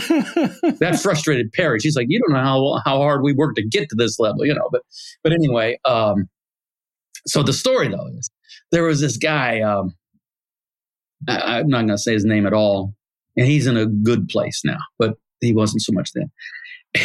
that 0.80 1.00
frustrated 1.02 1.52
Peri. 1.54 1.80
She's 1.80 1.96
like, 1.96 2.08
you 2.10 2.20
don't 2.20 2.34
know 2.34 2.44
how 2.44 2.82
how 2.86 2.98
hard 2.98 3.22
we 3.22 3.34
worked 3.34 3.58
to 3.58 3.68
get 3.68 3.90
to 3.90 3.96
this 3.96 4.20
level, 4.20 4.46
you 4.46 4.54
know. 4.54 4.68
But 4.72 4.82
but 5.24 5.32
anyway, 5.32 5.78
um, 5.86 6.28
so 7.28 7.44
the 7.44 7.54
story 7.54 7.88
though 7.88 8.08
is 8.18 8.30
there 8.72 8.84
was 8.84 9.02
this 9.02 9.18
guy. 9.18 9.62
Um, 9.62 9.94
I, 11.28 11.60
I'm 11.60 11.68
not 11.68 11.80
going 11.80 11.90
to 11.90 11.98
say 11.98 12.14
his 12.14 12.26
name 12.26 12.46
at 12.46 12.54
all 12.54 12.94
and 13.38 13.48
he's 13.48 13.68
in 13.68 13.78
a 13.78 13.86
good 13.86 14.28
place 14.28 14.62
now, 14.64 14.78
but 14.98 15.16
he 15.42 15.54
wasn't 15.54 15.82
so 15.82 15.94
much 15.94 16.12
then. 16.14 16.32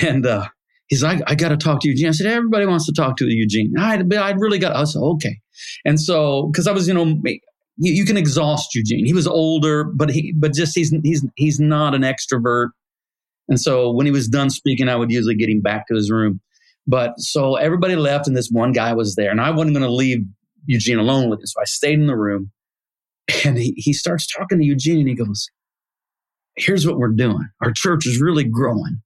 And 0.03 0.27
uh, 0.27 0.47
he's 0.87 1.03
like, 1.03 1.21
I 1.27 1.35
got 1.35 1.49
to 1.49 1.57
talk 1.57 1.81
to 1.81 1.89
Eugene. 1.89 2.09
I 2.09 2.13
said, 2.13 2.27
everybody 2.27 2.67
wants 2.67 2.87
to 2.87 2.93
talk 2.93 3.17
to 3.19 3.27
Eugene. 3.27 3.75
I'd, 3.79 4.13
I'd 4.15 4.41
really 4.41 4.59
got, 4.59 4.77
I 4.77 4.85
said, 4.85 5.01
okay. 5.01 5.41
And 5.85 6.01
so, 6.01 6.49
because 6.53 6.67
I 6.67 6.73
was, 6.73 6.87
you 6.87 6.95
know, 6.95 7.21
you, 7.81 7.93
you, 7.93 8.05
can 8.05 8.17
exhaust 8.17 8.75
Eugene. 8.75 9.07
He 9.07 9.13
was 9.13 9.27
older, 9.27 9.85
but 9.85 10.11
he, 10.11 10.33
but 10.37 10.53
just 10.53 10.77
he's 10.77 10.95
he's 11.03 11.27
he's 11.37 11.59
not 11.59 11.95
an 11.95 12.03
extrovert. 12.03 12.69
And 13.49 13.61
so 13.61 13.91
when 13.91 14.07
he 14.07 14.13
was 14.13 14.29
done 14.29 14.51
speaking, 14.51 14.89
I 14.89 14.97
would 14.97 15.11
usually 15.11 15.35
get 15.35 15.49
him 15.49 15.61
back 15.61 15.89
to 15.89 15.95
his 15.95 16.11
room. 16.11 16.41
But 16.87 17.19
so 17.19 17.57
everybody 17.57 17.97
left, 17.97 18.29
and 18.29 18.37
this 18.37 18.49
one 18.51 18.73
guy 18.73 18.93
was 18.93 19.17
there, 19.17 19.31
and 19.31 19.41
I 19.41 19.51
wasn't 19.51 19.75
going 19.75 19.87
to 19.87 19.93
leave 19.93 20.25
Eugene 20.67 20.99
alone 20.99 21.31
with 21.31 21.41
him. 21.41 21.47
So 21.47 21.61
I 21.61 21.65
stayed 21.65 21.99
in 21.99 22.07
the 22.07 22.17
room, 22.17 22.53
and 23.45 23.59
he, 23.59 23.75
he 23.77 23.93
starts 23.93 24.27
talking 24.27 24.59
to 24.59 24.65
Eugene, 24.65 25.01
and 25.01 25.09
he 25.09 25.15
goes, 25.15 25.49
here's 26.57 26.87
what 26.87 26.99
we're 26.99 27.09
doing. 27.09 27.49
Our 27.61 27.73
church 27.73 28.07
is 28.07 28.21
really 28.21 28.45
growing. 28.45 29.03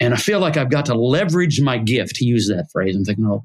And 0.00 0.12
I 0.12 0.16
feel 0.16 0.40
like 0.40 0.56
I've 0.56 0.70
got 0.70 0.86
to 0.86 0.94
leverage 0.94 1.60
my 1.60 1.78
gift. 1.78 2.16
He 2.16 2.26
used 2.26 2.50
that 2.50 2.66
phrase. 2.72 2.96
I'm 2.96 3.04
thinking, 3.04 3.26
oh, 3.26 3.42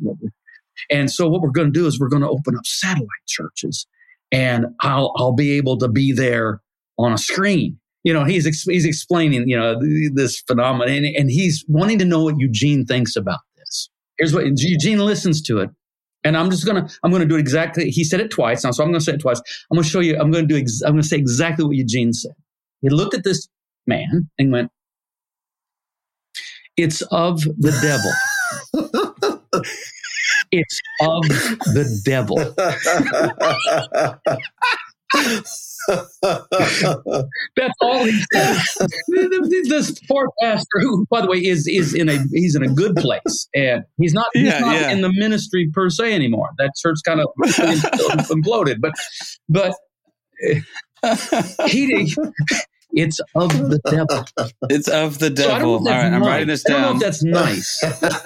and 0.90 1.12
so 1.12 1.28
what 1.28 1.42
we're 1.42 1.52
going 1.52 1.72
to 1.72 1.80
do 1.80 1.86
is 1.86 2.00
we're 2.00 2.10
going 2.10 2.22
to 2.22 2.30
open 2.30 2.56
up 2.56 2.66
satellite 2.66 3.08
churches, 3.28 3.86
and 4.32 4.68
I'll 4.82 5.14
I'll 5.18 5.34
be 5.34 5.52
able 5.54 5.78
to 5.78 5.88
be 5.88 6.12
there 6.12 6.62
on 6.98 7.14
a 7.14 7.18
screen. 7.18 7.80
You 8.04 8.14
know, 8.14 8.24
he's 8.24 8.48
ex- 8.48 8.64
he's 8.64 8.86
explaining 8.86 9.48
you 9.48 9.58
know 9.58 9.80
this 10.14 10.40
phenomenon, 10.42 10.94
and, 10.94 11.06
and 11.16 11.30
he's 11.30 11.66
wanting 11.68 12.00
to 12.00 12.06
know 12.06 12.24
what 12.24 12.36
Eugene 12.40 12.86
thinks 12.86 13.16
about 13.16 13.40
this. 13.58 13.90
Here's 14.18 14.34
what 14.34 14.46
Eugene 14.46 15.00
listens 15.00 15.42
to 15.44 15.60
it, 15.60 15.70
and 16.24 16.38
I'm 16.38 16.50
just 16.50 16.66
gonna 16.66 16.88
I'm 17.04 17.12
gonna 17.12 17.26
do 17.26 17.36
it 17.36 17.40
exactly. 17.40 17.90
He 17.90 18.04
said 18.04 18.20
it 18.20 18.32
twice 18.32 18.64
now, 18.64 18.72
so 18.72 18.84
I'm 18.84 18.90
gonna 18.90 19.02
say 19.02 19.14
it 19.14 19.22
twice. 19.22 19.42
I'm 19.72 19.76
gonna 19.78 19.88
show 19.88 20.00
you. 20.00 20.18
I'm 20.18 20.32
gonna 20.32 20.48
do. 20.48 20.58
Ex- 20.58 20.82
I'm 20.82 20.94
gonna 20.94 21.04
say 21.04 21.18
exactly 21.18 21.66
what 21.66 21.76
Eugene 21.76 22.14
said. 22.14 22.34
He 22.82 22.90
looked 22.90 23.14
at 23.14 23.24
this 23.24 23.50
man 23.86 24.30
and 24.38 24.52
went, 24.52 24.72
It's 26.78 27.02
of 27.12 27.42
the 27.42 27.72
devil. 27.82 28.12
it's 30.52 30.80
of 31.02 31.24
the 31.74 32.02
devil. 32.06 32.38
That's 37.56 37.74
all 37.82 38.06
he 38.06 38.22
said. 38.34 38.58
this 39.70 40.00
poor 40.08 40.30
pastor, 40.42 40.80
who, 40.82 41.06
by 41.10 41.22
the 41.22 41.28
way, 41.28 41.38
is 41.38 41.68
is 41.68 41.94
in 41.96 42.10
a 42.10 42.20
he's 42.32 42.56
in 42.56 42.64
a 42.64 42.70
good 42.70 42.96
place, 42.96 43.48
and 43.56 43.84
he's 43.98 44.14
not 44.14 44.28
he's 44.34 44.44
Yeah, 44.46 44.60
not 44.60 44.76
yeah. 44.76 44.92
in 44.92 45.02
the 45.02 45.12
ministry 45.14 45.70
per 45.74 45.90
se 45.90 46.14
anymore. 46.14 46.50
That 46.60 46.72
church 46.82 46.98
kind 47.06 47.22
of 47.22 47.28
imploded, 48.30 48.78
but 48.82 48.94
but 49.50 49.74
he 51.68 52.16
It's 52.92 53.20
of 53.36 53.50
the 53.50 53.80
devil. 53.90 54.26
It's 54.70 54.88
of 54.88 55.20
the 55.20 55.30
devil. 55.30 55.80
know 55.82 55.92
All 55.92 55.98
right, 55.98 56.12
I'm 56.12 56.22
writing 56.24 56.48
this 56.48 56.64
down. 56.64 56.78
I 56.78 56.82
don't 56.82 56.92
know 56.92 56.96
if 56.98 57.02
that's 57.02 57.24
nice. 57.24 57.84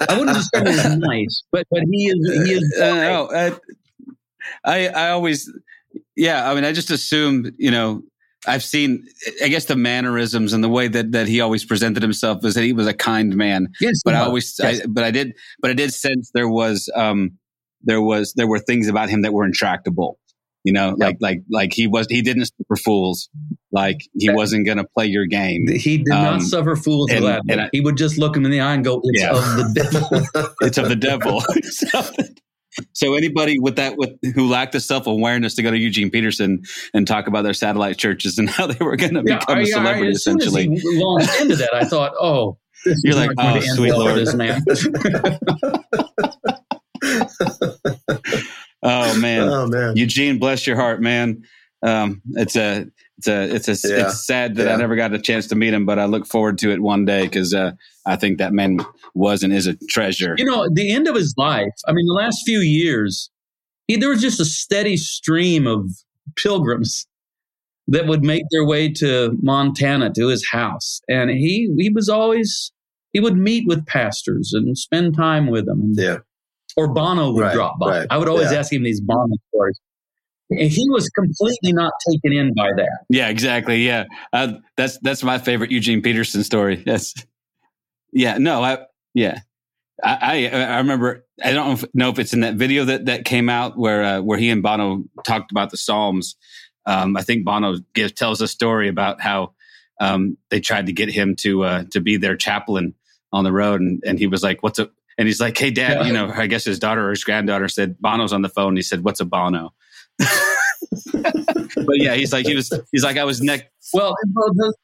I 0.08 0.18
wouldn't 0.18 0.36
describe 0.36 0.66
it 0.66 0.78
as 0.78 0.96
nice, 0.96 1.42
but 1.52 1.66
but 1.70 1.82
he 1.90 2.06
is 2.06 2.46
he 2.46 2.52
is. 2.54 2.78
Uh, 2.80 2.94
no, 2.94 3.26
uh, 3.26 3.56
I 4.64 4.88
I 4.88 5.10
always, 5.10 5.50
yeah. 6.16 6.50
I 6.50 6.54
mean, 6.54 6.64
I 6.64 6.72
just 6.72 6.90
assumed, 6.90 7.52
you 7.58 7.70
know, 7.70 8.02
I've 8.46 8.62
seen, 8.62 9.06
I 9.42 9.48
guess, 9.48 9.66
the 9.66 9.76
mannerisms 9.76 10.52
and 10.52 10.62
the 10.62 10.68
way 10.68 10.88
that 10.88 11.12
that 11.12 11.28
he 11.28 11.40
always 11.40 11.64
presented 11.64 12.02
himself 12.02 12.42
was 12.42 12.54
that 12.54 12.64
he 12.64 12.72
was 12.72 12.86
a 12.86 12.94
kind 12.94 13.34
man. 13.36 13.68
yes, 13.80 14.00
But 14.04 14.14
I 14.14 14.20
always, 14.20 14.54
Yes. 14.58 14.82
I, 14.82 14.86
but 14.86 15.04
I 15.04 15.10
did, 15.10 15.32
but 15.60 15.70
I 15.70 15.74
did 15.74 15.92
sense 15.92 16.30
there 16.34 16.48
was, 16.48 16.90
um, 16.94 17.32
there 17.82 18.00
was, 18.02 18.32
there 18.34 18.46
were 18.46 18.58
things 18.58 18.88
about 18.88 19.08
him 19.10 19.22
that 19.22 19.32
were 19.32 19.44
intractable. 19.44 20.18
You 20.64 20.72
know, 20.72 20.94
like 20.98 21.18
like 21.20 21.42
like 21.50 21.72
he 21.74 21.86
was, 21.86 22.06
he 22.08 22.22
didn't 22.22 22.50
for 22.66 22.76
fools. 22.76 23.28
Like 23.70 23.98
he 24.18 24.30
wasn't 24.30 24.64
going 24.66 24.78
to 24.78 24.86
play 24.96 25.06
your 25.06 25.26
game. 25.26 25.66
He 25.68 25.98
did 25.98 26.10
Um, 26.12 26.22
not 26.24 26.42
suffer 26.42 26.74
fools 26.74 27.10
and- 27.10 27.26
I- 27.26 27.68
he 27.72 27.80
would 27.82 27.96
just 27.98 28.16
look 28.18 28.34
him 28.36 28.44
in 28.46 28.50
the 28.50 28.60
eye 28.60 28.72
and 28.74 28.82
go, 28.84 29.00
"It's 29.04 29.20
Yeah. 29.22 29.30
of 29.32 29.74
the 29.74 29.88
devil." 29.90 30.54
it's 30.62 30.78
of 30.78 30.88
the 30.88 30.96
devil. 30.96 31.42
so, 31.64 32.00
so 32.92 33.14
anybody 33.14 33.58
with 33.58 33.76
that 33.76 33.96
with 33.98 34.10
who 34.34 34.48
lacked 34.48 34.72
the 34.72 34.80
self 34.80 35.06
awareness 35.06 35.54
to 35.56 35.62
go 35.62 35.70
to 35.70 35.76
Eugene 35.78 36.10
Peterson 36.10 36.62
and 36.94 37.06
talk 37.06 37.26
about 37.26 37.42
their 37.42 37.52
satellite 37.54 37.98
churches 37.98 38.38
and 38.38 38.48
how 38.48 38.66
they 38.66 38.82
were 38.82 38.96
going 38.96 39.14
to 39.14 39.22
Yeah, 39.26 39.38
become 39.40 39.58
I- 39.58 39.60
a 39.60 39.62
I- 39.62 39.66
celebrity 39.66 40.08
as 40.12 40.16
essentially. 40.16 40.64
he 40.68 40.80
launched 40.98 41.40
into 41.42 41.56
that, 41.56 41.74
I 41.74 41.84
thought, 41.84 42.12
"Oh, 42.18 42.56
You're 43.02 43.14
like, 43.16 43.30
"Oh, 43.38 43.60
sweet 43.60 43.92
Lord." 43.92 44.14
this 44.16 44.34
man." 44.34 44.62
Oh 48.84 49.18
man, 49.18 49.48
oh 49.48 49.66
man. 49.66 49.96
Eugene, 49.96 50.38
bless 50.38 50.66
your 50.66 50.76
heart, 50.76 51.00
man. 51.00 51.44
Um, 51.82 52.22
it's 52.32 52.56
a 52.56 52.86
it's 53.18 53.28
a 53.28 53.54
it's 53.54 53.84
a 53.84 53.88
Yeah. 53.88 54.06
it's 54.06 54.26
sad 54.26 54.56
that 54.56 54.68
I 54.68 54.76
never 54.76 54.96
got 54.96 55.12
a 55.12 55.18
chance 55.20 55.46
to 55.48 55.54
meet 55.54 55.74
him, 55.74 55.84
but 55.86 55.98
I 55.98 56.06
look 56.06 56.26
forward 56.26 56.58
to 56.58 56.70
it 56.72 56.80
one 56.80 57.04
day 57.04 57.24
because 57.24 57.52
uh, 57.54 57.72
I 58.06 58.16
think 58.16 58.38
that 58.38 58.52
man 58.52 58.78
was 59.14 59.42
and 59.42 59.52
is 59.52 59.66
a 59.66 59.76
treasure. 59.88 60.34
You 60.38 60.44
know, 60.44 60.68
the 60.72 60.92
end 60.92 61.08
of 61.08 61.14
his 61.14 61.34
life, 61.36 61.72
I 61.86 61.92
mean, 61.92 62.06
the 62.06 62.14
last 62.14 62.42
few 62.44 62.60
years, 62.60 63.30
he, 63.86 63.96
there 63.96 64.08
was 64.08 64.20
just 64.20 64.40
a 64.40 64.44
steady 64.44 64.96
stream 64.96 65.66
of 65.66 65.90
pilgrims 66.36 67.06
that 67.86 68.06
would 68.06 68.24
make 68.24 68.44
their 68.50 68.64
way 68.64 68.90
to 68.90 69.36
Montana 69.42 70.10
to 70.14 70.28
his 70.28 70.46
house. 70.50 71.00
And 71.08 71.30
he, 71.30 71.72
he 71.78 71.90
was 71.90 72.08
always, 72.08 72.72
he 73.12 73.20
would 73.20 73.36
meet 73.36 73.68
with 73.68 73.86
pastors 73.86 74.52
and 74.54 74.76
spend 74.76 75.14
time 75.16 75.48
with 75.48 75.66
them. 75.66 75.92
Yeah. 75.94 76.18
Or 76.76 76.88
Bono 76.88 77.32
would 77.32 77.40
Right, 77.40 77.54
drop 77.54 77.78
by. 77.78 77.98
right, 78.00 78.06
I 78.10 78.18
would 78.18 78.28
always 78.28 78.50
yeah. 78.50 78.58
ask 78.58 78.72
him 78.72 78.82
these 78.82 79.00
Bono 79.00 79.36
stories. 79.48 79.80
And 80.50 80.70
he 80.70 80.84
was 80.90 81.08
completely 81.10 81.72
not 81.72 81.92
taken 82.10 82.32
in 82.32 82.52
by 82.54 82.70
that. 82.76 83.04
Yeah, 83.08 83.28
exactly. 83.28 83.84
Yeah, 83.86 84.04
uh, 84.32 84.54
that's 84.76 84.98
that's 84.98 85.22
my 85.22 85.38
favorite 85.38 85.70
Eugene 85.70 86.02
Peterson 86.02 86.44
story. 86.44 86.82
Yes. 86.86 87.14
Yeah. 88.12 88.38
No. 88.38 88.62
I. 88.62 88.78
Yeah. 89.14 89.40
I. 90.02 90.48
I, 90.48 90.60
I 90.62 90.76
remember. 90.78 91.24
I 91.42 91.52
don't 91.52 91.66
know 91.66 91.72
if, 91.72 91.84
know 91.94 92.08
if 92.10 92.18
it's 92.18 92.32
in 92.34 92.40
that 92.40 92.54
video 92.54 92.84
that 92.84 93.06
that 93.06 93.24
came 93.24 93.48
out 93.48 93.78
where 93.78 94.04
uh, 94.04 94.20
where 94.20 94.38
he 94.38 94.50
and 94.50 94.62
Bono 94.62 95.04
talked 95.26 95.50
about 95.50 95.70
the 95.70 95.76
Psalms. 95.76 96.36
Um, 96.86 97.16
I 97.16 97.22
think 97.22 97.44
Bono 97.44 97.78
gives 97.94 98.12
tells 98.12 98.40
a 98.42 98.46
story 98.46 98.88
about 98.88 99.20
how 99.22 99.54
um, 100.00 100.36
they 100.50 100.60
tried 100.60 100.86
to 100.86 100.92
get 100.92 101.08
him 101.08 101.34
to 101.36 101.64
uh, 101.64 101.84
to 101.92 102.00
be 102.00 102.18
their 102.18 102.36
chaplain 102.36 102.94
on 103.32 103.44
the 103.44 103.52
road, 103.52 103.80
and, 103.80 104.02
and 104.06 104.18
he 104.18 104.26
was 104.26 104.42
like, 104.42 104.62
"What's 104.62 104.78
a?" 104.78 104.90
And 105.18 105.28
he's 105.28 105.40
like, 105.40 105.56
"Hey, 105.56 105.70
Dad, 105.70 105.98
Yeah. 106.00 106.06
you 106.06 106.12
know, 106.12 106.32
I 106.34 106.46
guess 106.46 106.64
his 106.64 106.78
daughter 106.78 107.06
or 107.06 107.10
his 107.10 107.22
granddaughter 107.24 107.68
said 107.68 107.98
Bono's 108.00 108.32
on 108.32 108.42
the 108.42 108.48
phone." 108.48 108.76
He 108.76 108.82
said, 108.82 109.04
"What's 109.04 109.20
a 109.20 109.24
Bono?" 109.24 109.72
but 111.12 111.96
yeah, 111.96 112.14
he's 112.14 112.32
like 112.32 112.46
he 112.46 112.54
was. 112.54 112.72
He's 112.92 113.04
like 113.04 113.16
I 113.16 113.24
was 113.24 113.40
neck. 113.40 113.70
Well, 113.92 114.14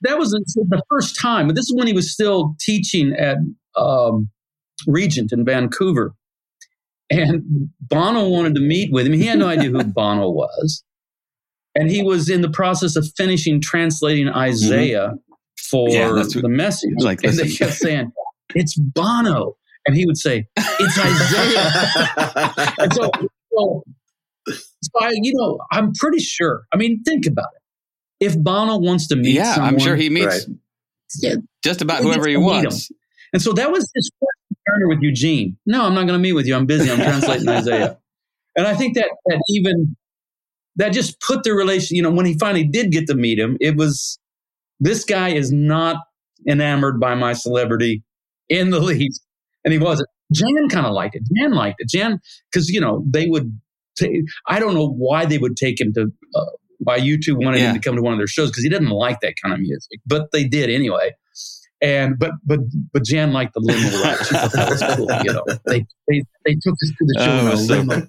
that 0.03 0.19
was 0.19 0.31
the 0.31 0.83
first 0.89 1.19
time, 1.21 1.47
but 1.47 1.57
this 1.57 1.65
is 1.65 1.75
when 1.75 1.87
he 1.87 1.93
was 1.93 2.13
still 2.13 2.55
teaching 2.61 3.13
at 3.15 3.39
um, 3.77 4.29
Regent 4.87 5.33
in 5.33 5.45
Vancouver. 5.45 6.15
And 7.13 7.71
Bono 7.81 8.29
wanted 8.29 8.55
to 8.55 8.61
meet 8.61 8.93
with 8.93 9.07
him. 9.07 9.15
He 9.15 9.27
had 9.27 9.39
no 9.41 9.49
idea 9.49 9.71
who 9.71 9.83
Bono 9.85 10.31
was. 10.31 10.85
And 11.75 11.91
he 11.91 12.03
was 12.03 12.29
in 12.31 12.41
the 12.41 12.51
process 12.51 12.95
of 12.95 13.05
finishing 13.17 13.61
translating 13.61 14.29
Isaiah 14.29 15.15
for 15.71 15.89
Mm-hmm. 15.89 15.97
Yeah, 15.97 16.13
that's 16.13 16.35
what- 16.37 16.43
the 16.43 16.49
message. 16.49 16.95
Like, 16.99 17.23
and 17.25 17.37
they 17.37 17.49
kept 17.51 17.75
saying, 17.75 18.13
It's 18.55 18.77
Bono. 18.79 19.57
And 19.87 19.97
he 19.97 20.07
would 20.07 20.17
say, 20.19 20.47
It's 20.57 20.99
Isaiah. 20.99 22.75
and 22.79 22.93
so, 22.93 23.11
so, 23.53 23.83
so 24.47 24.91
I, 25.01 25.11
you 25.15 25.33
know, 25.35 25.59
I'm 25.73 25.93
pretty 25.95 26.19
sure. 26.19 26.63
I 26.73 26.77
mean, 26.77 27.03
think 27.03 27.27
about 27.27 27.49
it. 27.55 28.25
If 28.27 28.39
Bono 28.39 28.79
wants 28.79 29.09
to 29.09 29.17
meet 29.17 29.35
Yeah, 29.35 29.55
someone, 29.55 29.75
I'm 29.75 29.81
sure 29.81 29.97
he 29.97 30.11
meets 30.11 30.27
Right. 30.27 30.57
Yeah, 31.21 31.35
just 31.65 31.81
about 31.83 31.99
he 31.99 32.05
whoever 32.05 32.29
he 32.29 32.35
gets 32.35 32.45
to 32.45 32.51
meet 32.53 32.65
wants. 32.65 32.91
and 33.33 33.43
so 33.43 33.53
that 33.55 33.71
was 33.73 33.91
his 33.95 34.11
first 34.21 34.61
encounter 34.69 34.89
with 34.89 35.01
Eugene. 35.03 35.57
No, 35.67 35.85
I'm 35.85 35.95
not 35.95 36.03
going 36.07 36.19
to 36.19 36.23
meet 36.23 36.35
with 36.35 36.47
you. 36.47 36.55
I'm 36.55 36.67
busy. 36.67 36.91
I'm 36.91 36.99
translating 36.99 37.49
Isaiah. 37.49 37.99
And 38.57 38.67
I 38.67 38.75
think 38.75 38.95
that 38.97 39.09
that 39.27 39.43
even 39.49 39.97
that 40.77 40.91
just 40.93 41.21
put 41.21 41.43
the 41.43 41.53
relation. 41.53 41.97
You 41.97 42.03
know, 42.03 42.11
when 42.11 42.27
he 42.27 42.37
finally 42.39 42.65
did 42.65 42.93
get 42.93 43.07
to 43.09 43.15
meet 43.15 43.39
him, 43.39 43.57
it 43.61 43.77
was 43.77 44.19
this 44.79 45.05
guy 45.05 45.31
is 45.31 45.51
not 45.51 45.97
enamored 46.47 47.01
by 47.01 47.15
my 47.15 47.33
celebrity 47.33 48.03
in 48.49 48.71
the 48.71 48.81
least, 48.81 49.23
and 49.65 49.73
he 49.73 49.79
wasn't. 49.79 50.09
Jan 50.33 50.69
kind 50.69 50.87
of 50.87 50.93
liked 50.93 51.17
it. 51.17 51.23
Jan 51.37 51.53
liked 51.53 51.77
it. 51.81 51.89
Jan, 51.89 52.21
because 52.53 52.69
you 52.69 52.81
know 52.81 53.05
they 53.09 53.27
would. 53.29 53.59
ta- 53.99 54.07
I 54.47 54.59
don't 54.61 54.75
know 54.75 54.89
why 54.89 55.25
they 55.27 55.39
would 55.39 55.57
take 55.57 55.81
him 55.81 55.93
to. 55.95 56.11
Uh, 56.35 56.45
why 56.83 56.99
U2 56.99 57.35
wanted 57.45 57.59
Yeah. 57.59 57.71
him 57.71 57.75
to 57.75 57.81
come 57.81 57.95
to 57.97 58.01
one 58.03 58.15
of 58.15 58.19
their 58.19 58.27
shows 58.27 58.49
because 58.51 58.63
he 58.63 58.71
didn't 58.71 58.89
like 58.89 59.21
that 59.21 59.35
kind 59.43 59.53
of 59.53 59.61
music, 59.61 60.01
but 60.07 60.33
they 60.33 60.45
did 60.45 60.71
anyway. 60.71 61.11
And 61.83 62.19
but 62.19 62.33
but 62.47 62.61
but 62.93 63.05
Jan 63.05 63.33
liked 63.33 63.53
the 63.55 63.61
limo 63.61 64.03
ride. 64.03 64.19
She 64.19 64.35
thought 64.35 64.53
that 64.53 64.69
was 64.71 64.83
cool. 64.97 65.09
You 65.25 65.33
know, 65.33 65.45
they 65.67 65.87
they, 66.09 66.23
they 66.45 66.55
took 66.55 66.73
us 66.75 66.89
to 66.91 66.97
the 67.07 67.15
show 67.19 67.31
Oh, 67.31 67.41
a 67.41 67.51
that's 67.51 67.67
so 67.67 67.75
limo. 67.75 68.07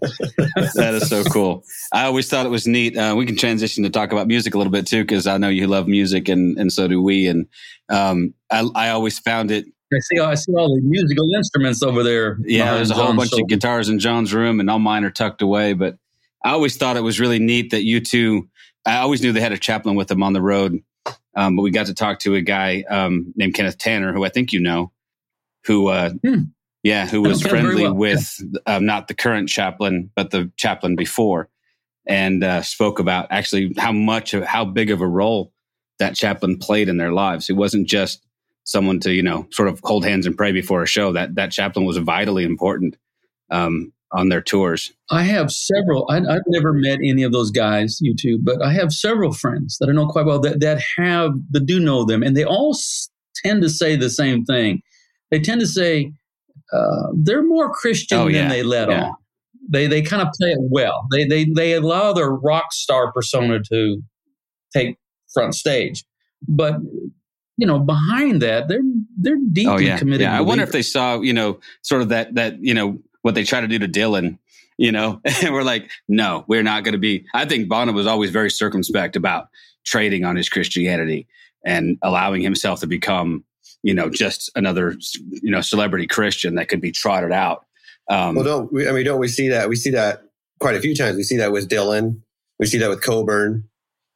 that 0.75 0.93
is 0.95 1.09
so 1.09 1.23
cool. 1.25 1.63
I 1.93 2.03
always 2.05 2.29
thought 2.29 2.45
it 2.45 2.49
was 2.49 2.67
neat. 2.67 2.97
Uh, 2.97 3.13
we 3.17 3.25
can 3.25 3.35
transition 3.37 3.83
to 3.83 3.89
talk 3.89 4.11
about 4.11 4.27
music 4.27 4.55
a 4.55 4.57
little 4.57 4.71
bit 4.71 4.87
too, 4.87 5.03
because 5.03 5.25
I 5.27 5.37
know 5.37 5.47
you 5.49 5.67
love 5.67 5.87
music, 5.87 6.27
and 6.29 6.57
and 6.57 6.71
so 6.71 6.87
do 6.87 7.01
we. 7.01 7.27
And 7.27 7.47
um, 7.89 8.33
I, 8.51 8.67
I 8.75 8.89
always 8.89 9.19
found 9.19 9.51
it. 9.51 9.65
I 9.93 9.99
see 9.99 10.19
I 10.19 10.35
see 10.35 10.53
all 10.53 10.75
the 10.75 10.81
musical 10.83 11.27
instruments 11.35 11.83
over 11.83 12.03
there. 12.03 12.37
Yeah, 12.43 12.75
there's 12.75 12.91
a 12.91 12.93
whole 12.93 13.07
John's 13.07 13.17
bunch 13.17 13.29
shoulder. 13.31 13.43
of 13.43 13.49
guitars 13.49 13.89
in 13.89 13.99
John's 13.99 14.33
room, 14.33 14.59
and 14.59 14.69
all 14.69 14.79
mine 14.79 15.03
are 15.03 15.11
tucked 15.11 15.41
away. 15.41 15.73
But 15.73 15.97
I 16.43 16.51
always 16.51 16.77
thought 16.77 16.97
it 16.97 17.01
was 17.01 17.19
really 17.19 17.39
neat 17.39 17.71
that 17.71 17.83
U2. 17.83 18.41
I 18.85 18.97
always 18.97 19.21
knew 19.21 19.31
they 19.31 19.41
had 19.41 19.51
a 19.51 19.57
chaplain 19.57 19.95
with 19.95 20.07
them 20.07 20.23
on 20.23 20.33
the 20.33 20.41
road, 20.41 20.79
um, 21.35 21.55
but 21.55 21.61
we 21.61 21.71
got 21.71 21.85
to 21.87 21.93
talk 21.93 22.19
to 22.19 22.35
a 22.35 22.41
guy 22.41 22.83
um, 22.89 23.33
named 23.35 23.53
Kenneth 23.53 23.77
Tanner, 23.77 24.13
who 24.13 24.23
I 24.25 24.29
think 24.29 24.53
you 24.53 24.59
know, 24.59 24.91
who 25.65 25.87
uh, 25.87 26.11
Hmm. 26.23 26.35
yeah, 26.83 27.05
who 27.07 27.21
was 27.21 27.41
friendly 27.41 27.83
well, 27.83 27.93
with 27.93 28.39
um, 28.65 28.85
not 28.85 29.07
the 29.07 29.13
current 29.13 29.49
chaplain, 29.49 30.09
but 30.15 30.31
the 30.31 30.51
chaplain 30.57 30.95
before, 30.95 31.49
and 32.07 32.43
uh, 32.43 32.61
spoke 32.63 32.99
about 32.99 33.27
actually 33.29 33.73
how 33.77 33.91
much 33.91 34.33
of 34.33 34.43
how 34.43 34.65
big 34.65 34.89
of 34.89 35.01
a 35.01 35.07
role 35.07 35.51
that 35.99 36.15
chaplain 36.15 36.57
played 36.57 36.89
in 36.89 36.97
their 36.97 37.11
lives. 37.11 37.49
It 37.49 37.53
wasn't 37.53 37.87
just 37.87 38.25
someone 38.63 38.99
to 39.01 39.11
you 39.13 39.23
know 39.23 39.47
sort 39.51 39.67
of 39.67 39.79
hold 39.83 40.05
hands 40.05 40.25
and 40.25 40.37
pray 40.37 40.51
before 40.51 40.83
a 40.83 40.87
show. 40.87 41.11
That 41.13 41.35
that 41.35 41.51
chaplain 41.51 41.85
was 41.85 41.97
vitally 41.97 42.43
important 42.43 42.95
um, 43.49 43.91
on 44.11 44.29
their 44.29 44.41
tours. 44.41 44.91
I 45.09 45.23
have 45.23 45.51
several. 45.51 46.05
I, 46.09 46.17
I've 46.17 46.41
never 46.47 46.73
met 46.73 46.99
any 47.03 47.23
of 47.23 47.31
those 47.31 47.51
guys, 47.51 47.99
U2, 48.03 48.37
but 48.43 48.61
I 48.63 48.73
have 48.73 48.91
several 48.93 49.33
friends 49.33 49.77
that 49.79 49.89
I 49.89 49.93
know 49.93 50.07
quite 50.07 50.25
well 50.25 50.39
that 50.41 50.59
that 50.61 50.81
have 50.97 51.31
that 51.51 51.65
do 51.65 51.79
know 51.79 52.05
them, 52.05 52.23
and 52.23 52.35
they 52.35 52.45
all 52.45 52.71
s- 52.73 53.09
tend 53.43 53.61
to 53.63 53.69
say 53.69 53.95
the 53.95 54.09
same 54.09 54.45
thing. 54.45 54.81
They 55.31 55.39
tend 55.39 55.61
to 55.61 55.67
say 55.67 56.11
uh, 56.73 57.07
they're 57.15 57.43
more 57.45 57.71
Christian 57.73 58.17
Oh, 58.19 58.31
than 58.31 58.49
they 58.49 58.63
let 58.63 58.89
yeah. 58.89 59.05
on. 59.05 59.13
They 59.69 59.87
they 59.87 60.01
kind 60.01 60.21
of 60.21 60.29
play 60.39 60.49
it 60.51 60.59
well. 60.61 61.05
They 61.11 61.25
they 61.25 61.45
they 61.55 61.73
allow 61.73 62.11
their 62.13 62.31
rock 62.31 62.71
star 62.73 63.11
persona 63.13 63.59
to 63.71 64.01
take 64.73 64.97
front 65.33 65.55
stage, 65.55 66.03
but 66.47 66.75
you 67.61 67.67
know 67.67 67.79
behind 67.79 68.41
that 68.41 68.67
they're 68.67 68.81
they're 69.23 69.37
deeply 69.51 69.71
oh 69.73 69.77
yeah, 69.77 69.97
committed. 69.99 70.21
yeah. 70.21 70.37
I 70.37 70.41
wonder 70.41 70.63
if 70.63 70.71
they 70.71 70.81
saw 70.81 71.19
you 71.21 71.33
know 71.33 71.59
sort 71.83 72.01
of 72.01 72.09
that 72.09 72.33
that 72.35 72.57
you 72.59 72.73
know 72.73 72.97
what 73.21 73.35
they 73.35 73.43
try 73.43 73.61
to 73.61 73.67
do 73.67 73.77
to 73.79 73.87
Dylan. 73.87 74.37
You 74.77 74.91
know, 74.91 75.21
and 75.43 75.53
we're 75.53 75.61
like, 75.63 75.91
no, 76.07 76.43
we're 76.47 76.63
not 76.63 76.83
going 76.83 76.93
to 76.93 76.97
be. 77.09 77.25
I 77.35 77.45
think 77.45 77.69
Bono 77.69 77.91
was 77.93 78.07
always 78.07 78.31
very 78.31 78.49
circumspect 78.49 79.15
about 79.15 79.47
trading 79.85 80.25
on 80.25 80.35
his 80.35 80.49
Christianity 80.49 81.27
and 81.63 81.97
allowing 82.01 82.41
himself 82.41 82.79
to 82.79 82.87
become, 82.87 83.43
you 83.83 83.93
know, 83.93 84.09
just 84.09 84.49
another, 84.55 84.95
you 85.43 85.51
know, 85.51 85.61
celebrity 85.61 86.07
Christian 86.07 86.55
that 86.55 86.67
could 86.67 86.81
be 86.81 86.91
trotted 86.91 87.31
out. 87.31 87.65
Um, 88.09 88.33
Well, 88.35 88.43
don't 88.45 88.73
we? 88.73 88.87
I 88.87 88.91
mean, 88.91 89.05
don't 89.05 89.19
we 89.19 89.27
see 89.27 89.49
that? 89.49 89.69
We 89.69 89.75
see 89.75 89.91
that 89.91 90.23
quite 90.59 90.75
a 90.75 90.79
few 90.81 90.95
times. 90.95 91.15
We 91.15 91.23
see 91.23 91.37
that 91.37 91.51
with 91.51 91.69
Dylan. 91.69 92.21
We 92.57 92.65
see 92.65 92.79
that 92.79 92.89
with 92.89 93.01
Cockburn. 93.03 93.65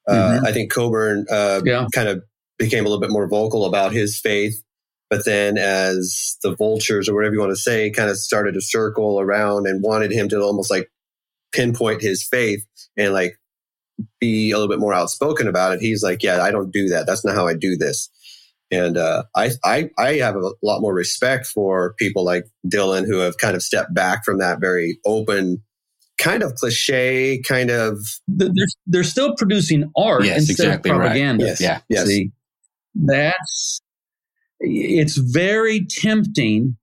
Uh, 0.07 0.13
Mhm. 0.41 0.47
I 0.47 0.51
think 0.51 0.71
Cockburn 0.71 1.25
uh, 1.31 1.61
Yeah. 1.63 1.85
kind 1.93 2.09
of 2.09 2.23
became 2.57 2.85
a 2.85 2.89
little 2.89 3.01
bit 3.01 3.11
more 3.11 3.27
vocal 3.27 3.65
about 3.65 3.91
his 3.93 4.19
faith. 4.19 4.61
But 5.09 5.25
then, 5.25 5.57
as 5.57 6.37
the 6.41 6.55
vultures 6.55 7.07
or 7.07 7.13
whatever 7.13 7.35
you 7.35 7.39
want 7.39 7.51
to 7.51 7.55
say, 7.55 7.91
kind 7.91 8.09
of 8.09 8.17
started 8.17 8.53
to 8.53 8.61
circle 8.61 9.19
around 9.19 9.67
and 9.67 9.83
wanted 9.83 10.11
him 10.11 10.29
to 10.29 10.41
almost 10.41 10.71
like 10.71 10.89
pinpoint 11.51 12.01
his 12.01 12.27
faith 12.27 12.65
and 12.97 13.13
like 13.13 13.37
be 14.19 14.51
a 14.51 14.57
little 14.57 14.69
bit 14.69 14.79
more 14.79 14.93
outspoken 14.93 15.47
about 15.47 15.73
it. 15.73 15.79
He's 15.79 16.03
like, 16.03 16.23
yeah, 16.23 16.41
I 16.41 16.51
don't 16.51 16.71
do 16.71 16.89
that. 16.89 17.05
That's 17.05 17.23
not 17.23 17.35
how 17.35 17.47
I 17.47 17.53
do 17.53 17.77
this. 17.77 18.09
And 18.71 18.97
uh, 18.97 19.23
I, 19.35 19.51
I, 19.63 19.89
I 19.97 20.13
have 20.15 20.35
a 20.35 20.51
lot 20.63 20.81
more 20.81 20.93
respect 20.93 21.45
for 21.45 21.93
people 21.99 22.25
like 22.25 22.45
Dylan 22.67 23.05
who 23.05 23.19
have 23.19 23.37
kind 23.37 23.55
of 23.55 23.61
stepped 23.61 23.93
back 23.93 24.25
from 24.25 24.39
that 24.39 24.59
very 24.59 24.97
open, 25.05 25.63
kind 26.17 26.41
of 26.41 26.55
cliche, 26.55 27.41
kind 27.47 27.69
of. 27.69 27.99
They're, 28.27 28.49
they're 28.87 29.03
still 29.03 29.35
producing 29.35 29.91
art 29.95 30.25
Yes, 30.25 30.49
instead 30.49 30.65
exactly 30.65 30.91
of 30.91 30.97
right. 30.97 31.05
propaganda. 31.05 31.45
Yes. 31.45 31.61
Yeah. 31.61 31.79
Yes. 31.89 32.07
See, 32.07 32.31
that's 32.95 33.81
it's 34.59 35.17
very 35.17 35.85
tempting 35.85 36.77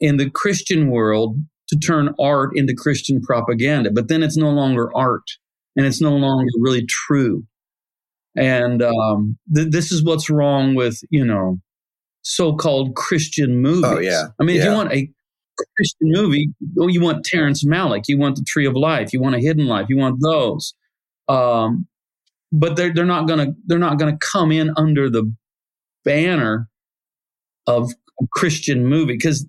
in 0.00 0.16
the 0.16 0.30
Christian 0.30 0.90
world 0.90 1.36
to 1.68 1.78
turn 1.78 2.14
art 2.18 2.50
into 2.54 2.74
Christian 2.74 3.20
propaganda, 3.20 3.90
but 3.92 4.08
then 4.08 4.22
it's 4.22 4.36
no 4.36 4.50
longer 4.50 4.90
art 4.96 5.24
and 5.76 5.86
it's 5.86 6.00
no 6.00 6.16
longer 6.16 6.50
really 6.58 6.86
true. 6.86 7.44
And 8.36 8.82
um, 8.82 9.38
th- 9.54 9.70
this 9.70 9.92
is 9.92 10.02
what's 10.02 10.30
wrong 10.30 10.74
with 10.74 11.00
you 11.10 11.24
know 11.24 11.58
so-called 12.22 12.94
Christian 12.94 13.62
movies. 13.62 13.84
Oh, 13.84 13.98
yeah. 13.98 14.26
I 14.40 14.44
mean, 14.44 14.56
if 14.56 14.64
you 14.64 14.72
want 14.72 14.92
a 14.92 15.10
Christian 15.76 16.12
movie, 16.12 16.48
oh, 16.78 16.88
you 16.88 17.00
want 17.00 17.24
Terrence 17.24 17.64
Malick, 17.64 18.04
you 18.06 18.18
want 18.18 18.36
The 18.36 18.44
Tree 18.46 18.66
of 18.66 18.74
Life, 18.74 19.12
you 19.12 19.20
want 19.20 19.34
A 19.34 19.40
Hidden 19.40 19.66
Life, 19.66 19.86
you 19.88 19.96
want 19.96 20.20
those. 20.22 20.74
Um, 21.28 21.86
but 22.52 22.76
they're 22.76 22.92
they're 22.92 23.04
not 23.04 23.28
gonna 23.28 23.48
they're 23.66 23.78
not 23.78 23.98
gonna 23.98 24.16
come 24.18 24.52
in 24.52 24.72
under 24.76 25.10
the 25.10 25.32
banner 26.08 26.68
of 27.66 27.92
Christian 28.32 28.86
movie 28.86 29.14
because 29.14 29.46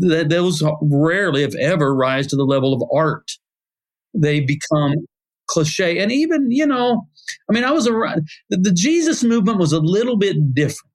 th- 0.00 0.28
those 0.28 0.62
rarely, 0.80 1.42
if 1.42 1.54
ever, 1.56 1.94
rise 1.94 2.26
to 2.28 2.36
the 2.36 2.44
level 2.44 2.72
of 2.72 2.82
art. 2.92 3.32
They 4.14 4.40
become 4.40 4.94
cliche, 5.48 5.98
and 5.98 6.10
even 6.10 6.50
you 6.50 6.66
know, 6.66 7.06
I 7.48 7.52
mean, 7.52 7.64
I 7.64 7.72
was 7.72 7.86
around. 7.86 8.26
The, 8.48 8.56
the 8.56 8.72
Jesus 8.72 9.22
movement 9.22 9.58
was 9.58 9.72
a 9.72 9.80
little 9.80 10.16
bit 10.16 10.54
different. 10.54 10.92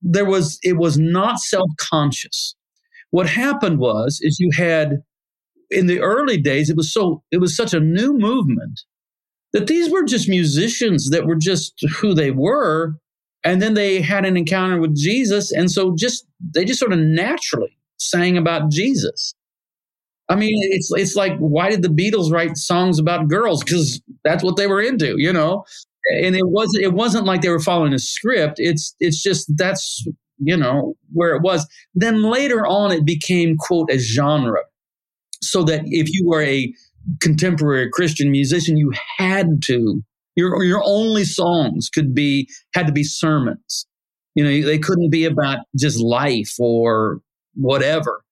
There 0.00 0.24
was 0.24 0.58
it 0.62 0.76
was 0.76 0.96
not 0.98 1.38
self 1.38 1.68
conscious. 1.78 2.54
What 3.10 3.28
happened 3.28 3.78
was 3.78 4.18
is 4.22 4.38
you 4.40 4.50
had 4.56 5.02
in 5.70 5.86
the 5.86 6.00
early 6.00 6.40
days 6.40 6.70
it 6.70 6.76
was 6.76 6.92
so 6.92 7.22
it 7.30 7.38
was 7.38 7.56
such 7.56 7.74
a 7.74 7.80
new 7.80 8.16
movement 8.16 8.80
that 9.52 9.66
these 9.66 9.90
were 9.90 10.04
just 10.04 10.28
musicians 10.28 11.10
that 11.10 11.26
were 11.26 11.36
just 11.36 11.74
who 11.98 12.14
they 12.14 12.30
were 12.30 12.94
and 13.46 13.62
then 13.62 13.74
they 13.74 14.02
had 14.02 14.24
an 14.24 14.36
encounter 14.36 14.80
with 14.80 14.94
Jesus 14.96 15.52
and 15.52 15.70
so 15.70 15.94
just 15.96 16.26
they 16.54 16.64
just 16.64 16.80
sort 16.80 16.92
of 16.92 16.98
naturally 16.98 17.78
sang 17.98 18.36
about 18.36 18.70
Jesus. 18.70 19.34
I 20.28 20.34
mean 20.34 20.54
it's 20.72 20.90
it's 20.92 21.14
like 21.14 21.38
why 21.38 21.70
did 21.70 21.82
the 21.82 21.88
Beatles 21.88 22.32
write 22.32 22.56
songs 22.56 22.98
about 22.98 23.28
girls 23.28 23.62
cuz 23.62 24.02
that's 24.24 24.42
what 24.42 24.56
they 24.56 24.66
were 24.66 24.82
into, 24.82 25.14
you 25.16 25.32
know? 25.32 25.64
And 26.22 26.34
it 26.36 26.48
wasn't 26.48 26.84
it 26.84 26.92
wasn't 26.92 27.24
like 27.24 27.40
they 27.42 27.48
were 27.48 27.60
following 27.60 27.94
a 27.94 27.98
script. 28.00 28.56
It's 28.58 28.94
it's 28.98 29.22
just 29.22 29.50
that's 29.56 30.04
you 30.38 30.56
know 30.56 30.96
where 31.12 31.34
it 31.34 31.42
was. 31.42 31.66
Then 31.94 32.22
later 32.24 32.66
on 32.66 32.90
it 32.90 33.04
became 33.04 33.56
quote 33.56 33.90
a 33.90 33.98
genre. 33.98 34.62
So 35.40 35.62
that 35.64 35.82
if 35.86 36.08
you 36.12 36.26
were 36.26 36.42
a 36.42 36.72
contemporary 37.20 37.88
Christian 37.90 38.30
musician, 38.32 38.76
you 38.76 38.92
had 39.18 39.62
to 39.62 40.02
your 40.36 40.62
your 40.64 40.82
only 40.84 41.24
songs 41.24 41.88
could 41.88 42.14
be 42.14 42.48
had 42.74 42.86
to 42.86 42.92
be 42.92 43.02
sermons. 43.04 43.86
You 44.34 44.44
know, 44.44 44.66
they 44.66 44.78
couldn't 44.78 45.10
be 45.10 45.24
about 45.24 45.58
just 45.78 45.98
life 46.00 46.52
or 46.58 47.20
whatever. 47.54 48.22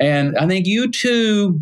And 0.00 0.36
I 0.38 0.46
think 0.48 0.66
U2 0.66 1.60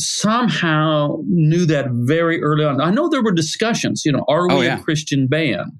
somehow 0.00 1.18
knew 1.26 1.66
that 1.66 1.86
very 1.90 2.42
early 2.42 2.64
on. 2.64 2.80
I 2.80 2.90
know 2.90 3.08
there 3.08 3.22
were 3.22 3.32
discussions. 3.32 4.02
You 4.04 4.12
know, 4.12 4.24
are 4.28 4.48
we 4.48 4.54
Oh, 4.54 4.60
yeah. 4.60 4.78
a 4.78 4.82
Christian 4.82 5.26
band? 5.26 5.72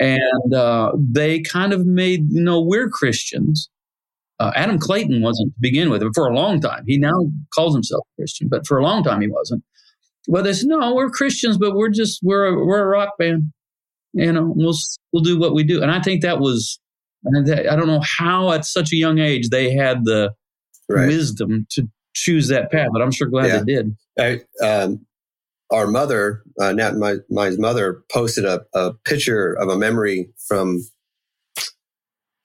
And 0.00 0.54
uh, 0.54 0.92
they 0.98 1.40
kind 1.40 1.72
of 1.72 1.86
made 1.86 2.30
you 2.30 2.42
know 2.42 2.60
we're 2.60 2.88
Christians. 2.88 3.70
Uh, 4.40 4.50
Adam 4.56 4.78
Clayton 4.78 5.22
wasn't 5.22 5.52
to 5.54 5.60
begin 5.60 5.90
with, 5.90 6.02
but 6.02 6.10
for 6.14 6.26
a 6.26 6.34
long 6.34 6.60
time. 6.60 6.82
He 6.86 6.98
now 6.98 7.26
calls 7.54 7.72
himself 7.72 8.04
Christian, 8.16 8.48
but 8.48 8.66
for 8.66 8.78
a 8.78 8.82
long 8.82 9.04
time 9.04 9.20
he 9.20 9.28
wasn't. 9.28 9.62
Well, 10.26 10.42
they 10.42 10.52
said, 10.52 10.68
no, 10.68 10.94
we're 10.94 11.10
Christians, 11.10 11.58
but 11.58 11.74
we're 11.74 11.90
just 11.90 12.20
we're 12.22 12.46
a, 12.46 12.64
we're 12.64 12.82
a 12.82 12.86
rock 12.86 13.10
band. 13.18 13.52
You 14.14 14.32
know, 14.32 14.52
we'll 14.54 14.74
we'll 15.12 15.22
do 15.22 15.38
what 15.38 15.54
we 15.54 15.64
do. 15.64 15.82
And 15.82 15.90
I 15.90 16.00
think 16.00 16.22
that 16.22 16.38
was, 16.40 16.78
I 17.26 17.30
don't 17.76 17.86
know 17.86 18.02
how 18.18 18.52
at 18.52 18.64
such 18.64 18.92
a 18.92 18.96
young 18.96 19.18
age 19.18 19.48
they 19.50 19.72
had 19.72 20.04
the 20.04 20.32
Right. 20.86 21.08
wisdom 21.08 21.66
to 21.70 21.88
choose 22.14 22.48
that 22.48 22.70
path, 22.70 22.88
but 22.92 23.00
I'm 23.00 23.10
sure 23.10 23.26
glad 23.26 23.46
Yeah. 23.46 23.58
they 23.60 23.64
did. 23.74 23.96
I, 24.18 24.40
um, 24.64 25.06
our 25.70 25.86
mother, 25.86 26.42
uh, 26.60 26.72
Nat, 26.72 26.96
my, 26.96 27.16
my 27.30 27.50
mother 27.56 28.02
posted 28.12 28.44
a, 28.44 28.60
a 28.74 28.92
picture 29.06 29.54
of 29.54 29.70
a 29.70 29.78
memory 29.78 30.28
from, 30.46 30.82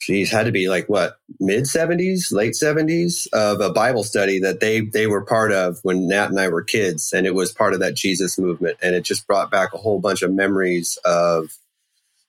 geez, 0.10 0.32
had 0.32 0.48
to 0.48 0.52
be 0.52 0.68
like 0.70 0.90
what, 0.90 1.20
mid 1.40 1.66
70s, 1.66 2.32
late 2.32 2.54
70s 2.54 3.28
of 3.32 3.62
a 3.62 3.72
Bible 3.72 4.04
study 4.04 4.40
that 4.40 4.60
they, 4.60 4.82
they 4.82 5.06
were 5.06 5.24
part 5.24 5.52
of 5.52 5.78
when 5.84 6.08
Nat 6.08 6.32
and 6.32 6.40
I 6.40 6.48
were 6.48 6.64
kids. 6.64 7.14
And 7.14 7.28
it 7.28 7.36
was 7.36 7.52
part 7.52 7.76
of 7.76 7.80
that 7.82 7.94
Jesus 7.94 8.40
movement. 8.40 8.78
And 8.82 8.96
it 8.96 9.04
just 9.04 9.28
brought 9.28 9.52
back 9.52 9.72
a 9.72 9.78
whole 9.78 10.00
bunch 10.00 10.24
of 10.24 10.34
memories 10.34 10.98
of 11.06 11.56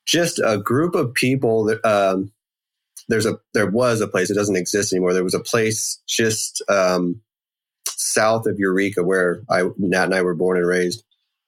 just 0.05 0.39
a 0.45 0.59
group 0.59 0.95
of 0.95 1.15
people 1.15 1.65
that, 1.65 1.83
um, 1.83 2.31
there's 3.09 3.25
a, 3.25 3.41
there 3.55 3.71
was 3.71 4.03
a 4.03 4.09
place, 4.09 4.29
it 4.29 4.35
doesn't 4.35 4.57
exist 4.57 4.93
anymore. 4.93 5.15
There 5.15 5.25
was 5.25 5.35
a 5.35 5.41
place 5.41 6.03
just, 6.07 6.63
um, 6.69 7.23
south 7.89 8.45
of 8.45 8.59
Eureka, 8.59 9.03
where 9.03 9.43
I 9.49 9.71
Nat 9.79 10.05
and 10.05 10.15
I 10.15 10.21
were 10.21 10.35
born 10.35 10.59
and 10.59 10.67
raised, 10.67 11.03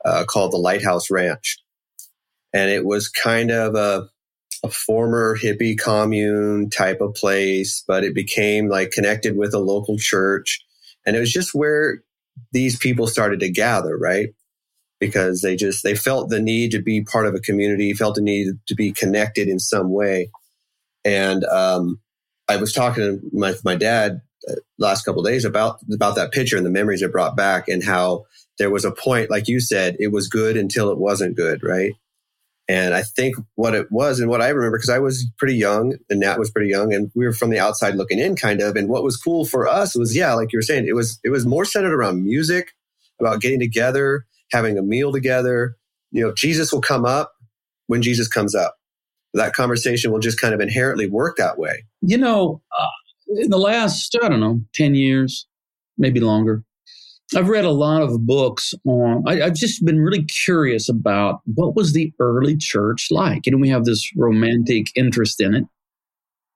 uh, 0.06 0.24
called 0.26 0.52
the 0.52 0.58
Lighthouse 0.58 1.10
Ranch, 1.10 1.58
and 2.52 2.70
it 2.70 2.84
was 2.84 3.08
kind 3.08 3.50
of 3.50 3.74
a, 3.74 4.08
a 4.64 4.70
former 4.70 5.36
hippie 5.36 5.78
commune 5.78 6.70
type 6.70 7.00
of 7.00 7.14
place, 7.14 7.82
but 7.86 8.04
it 8.04 8.14
became 8.14 8.68
like 8.68 8.90
connected 8.90 9.36
with 9.36 9.54
a 9.54 9.58
local 9.58 9.96
church, 9.98 10.60
and 11.06 11.16
it 11.16 11.20
was 11.20 11.32
just 11.32 11.54
where 11.54 12.02
these 12.52 12.76
people 12.76 13.06
started 13.06 13.40
to 13.40 13.50
gather, 13.50 13.96
right? 13.96 14.28
Because 15.00 15.40
they 15.40 15.56
just 15.56 15.82
they 15.82 15.96
felt 15.96 16.30
the 16.30 16.40
need 16.40 16.70
to 16.72 16.80
be 16.80 17.02
part 17.02 17.26
of 17.26 17.34
a 17.34 17.40
community, 17.40 17.92
felt 17.92 18.14
the 18.14 18.22
need 18.22 18.54
to 18.68 18.74
be 18.74 18.92
connected 18.92 19.48
in 19.48 19.58
some 19.58 19.90
way, 19.90 20.30
and 21.04 21.44
um, 21.44 22.00
I 22.48 22.56
was 22.56 22.72
talking 22.72 23.02
to 23.02 23.20
my 23.32 23.54
my 23.64 23.74
dad 23.74 24.20
uh, 24.48 24.54
last 24.78 25.04
couple 25.04 25.22
days 25.22 25.44
about 25.44 25.78
about 25.92 26.14
that 26.16 26.32
picture 26.32 26.56
and 26.56 26.66
the 26.66 26.70
memories 26.70 27.02
it 27.02 27.12
brought 27.12 27.36
back 27.36 27.68
and 27.68 27.82
how 27.82 28.24
there 28.58 28.70
was 28.70 28.84
a 28.84 28.92
point 28.92 29.30
like 29.30 29.48
you 29.48 29.60
said 29.60 29.96
it 29.98 30.12
was 30.12 30.28
good 30.28 30.56
until 30.56 30.90
it 30.90 30.98
wasn't 30.98 31.36
good 31.36 31.62
right 31.62 31.94
and 32.72 32.94
i 32.94 33.02
think 33.02 33.36
what 33.56 33.74
it 33.74 33.86
was 33.90 34.18
and 34.18 34.30
what 34.30 34.40
i 34.40 34.48
remember 34.48 34.78
because 34.78 34.88
i 34.88 34.98
was 34.98 35.26
pretty 35.38 35.56
young 35.56 35.94
and 36.08 36.20
nat 36.20 36.38
was 36.38 36.50
pretty 36.50 36.70
young 36.70 36.92
and 36.94 37.10
we 37.14 37.24
were 37.24 37.32
from 37.32 37.50
the 37.50 37.58
outside 37.58 37.94
looking 37.94 38.18
in 38.18 38.36
kind 38.36 38.60
of. 38.60 38.76
And 38.76 38.88
what 38.88 39.04
was 39.04 39.16
cool 39.16 39.44
for 39.44 39.68
us 39.68 39.96
was 39.96 40.16
yeah 40.16 40.32
like 40.34 40.52
you 40.52 40.58
were 40.58 40.62
saying 40.62 40.86
it 40.86 40.94
was 40.94 41.18
it 41.24 41.30
was 41.30 41.46
more 41.46 41.64
centered 41.64 41.94
around 41.94 42.24
music 42.24 42.72
about 43.20 43.40
getting 43.40 43.60
together 43.60 44.26
having 44.50 44.78
a 44.78 44.82
meal 44.82 45.12
together. 45.12 45.76
You 46.10 46.22
know 46.22 46.32
jesus 46.34 46.72
will 46.72 46.80
come 46.80 47.04
up 47.04 47.32
when 47.86 48.02
jesus 48.02 48.28
comes 48.28 48.54
up. 48.54 48.76
That 49.34 49.54
conversation 49.54 50.12
will 50.12 50.18
just 50.18 50.40
kind 50.40 50.54
of 50.54 50.60
inherently 50.60 51.08
work 51.08 51.36
that 51.38 51.58
way. 51.58 51.84
You 52.02 52.18
know, 52.18 52.60
uh, 52.78 53.40
in 53.40 53.48
the 53.48 53.58
last, 53.58 54.14
I 54.22 54.28
don't 54.28 54.40
know, 54.40 54.60
10 54.74 54.94
years, 54.94 55.46
maybe 55.96 56.20
longer, 56.20 56.64
I've 57.34 57.48
read 57.48 57.64
a 57.64 57.70
lot 57.70 58.02
of 58.02 58.26
books 58.26 58.74
on, 58.84 59.24
I, 59.26 59.42
I've 59.42 59.54
just 59.54 59.84
been 59.84 60.00
really 60.00 60.24
curious 60.24 60.88
about 60.88 61.40
what 61.44 61.74
was 61.74 61.92
the 61.92 62.12
early 62.18 62.56
church 62.56 63.08
like? 63.10 63.42
And 63.46 63.60
we 63.60 63.68
have 63.68 63.84
this 63.84 64.10
romantic 64.16 64.86
interest 64.94 65.40
in 65.40 65.54
it. 65.54 65.64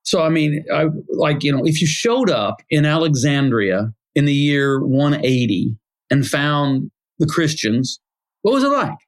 So, 0.03 0.23
I 0.23 0.29
mean, 0.29 0.65
I 0.73 0.87
like, 1.11 1.43
you 1.43 1.51
know, 1.51 1.65
if 1.65 1.81
you 1.81 1.87
showed 1.87 2.31
up 2.31 2.63
in 2.71 2.85
Alexandria 2.85 3.93
in 4.15 4.25
the 4.25 4.35
year 4.35 4.81
180 4.81 5.77
and 6.11 6.27
found 6.27 6.91
the 7.19 7.27
Christians, 7.27 8.01
what 8.43 8.53
was 8.55 8.63
it 8.63 8.69
like? 8.69 8.99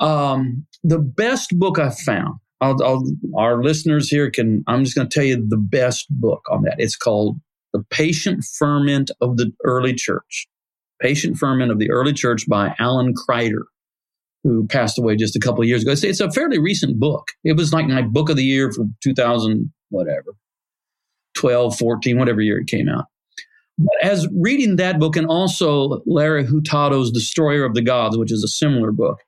Um, 0.00 0.66
the 0.84 1.00
best 1.00 1.58
book 1.58 1.78
I 1.80 1.90
found, 1.90 2.38
I'll, 2.60 2.76
I'll, 2.84 3.04
our 3.36 3.62
listeners 3.62 4.08
here 4.08 4.30
can, 4.30 4.62
I'm 4.68 4.84
just 4.84 4.96
going 4.96 5.08
to 5.08 5.14
tell 5.14 5.26
you 5.26 5.44
the 5.48 5.56
best 5.56 6.06
book 6.10 6.42
on 6.50 6.62
that. 6.62 6.76
It's 6.78 6.96
called 6.96 7.40
The 7.72 7.82
Patient 7.90 8.44
Ferment 8.44 9.10
of 9.20 9.36
the 9.36 9.52
Early 9.64 9.94
Church. 9.94 10.46
Patient 11.00 11.36
Ferment 11.36 11.70
of 11.70 11.78
the 11.78 11.90
Early 11.90 12.12
Church 12.12 12.46
by 12.48 12.74
Alan 12.78 13.14
Kreider, 13.14 13.62
who 14.44 14.66
passed 14.66 14.98
away 14.98 15.16
just 15.16 15.36
a 15.36 15.40
couple 15.40 15.62
of 15.62 15.68
years 15.68 15.82
ago. 15.82 15.92
It's, 15.92 16.04
it's 16.04 16.20
a 16.20 16.30
fairly 16.30 16.58
recent 16.58 16.98
book. 16.98 17.28
It 17.44 17.56
was 17.56 17.72
like 17.72 17.86
my 17.86 18.02
book 18.02 18.28
of 18.28 18.36
the 18.36 18.44
year 18.44 18.72
for 18.72 18.84
2000, 19.02 19.72
whatever, 19.90 20.34
12, 21.36 21.76
14, 21.76 22.18
whatever 22.18 22.40
year 22.40 22.60
it 22.60 22.66
came 22.66 22.88
out. 22.88 23.06
But 23.78 23.94
as 24.02 24.26
reading 24.34 24.76
that 24.76 24.98
book 24.98 25.16
and 25.16 25.26
also 25.26 26.02
Larry 26.04 26.44
Hurtado's 26.44 27.12
Destroyer 27.12 27.64
of 27.64 27.74
the 27.74 27.82
Gods, 27.82 28.18
which 28.18 28.32
is 28.32 28.42
a 28.42 28.48
similar 28.48 28.90
book, 28.90 29.20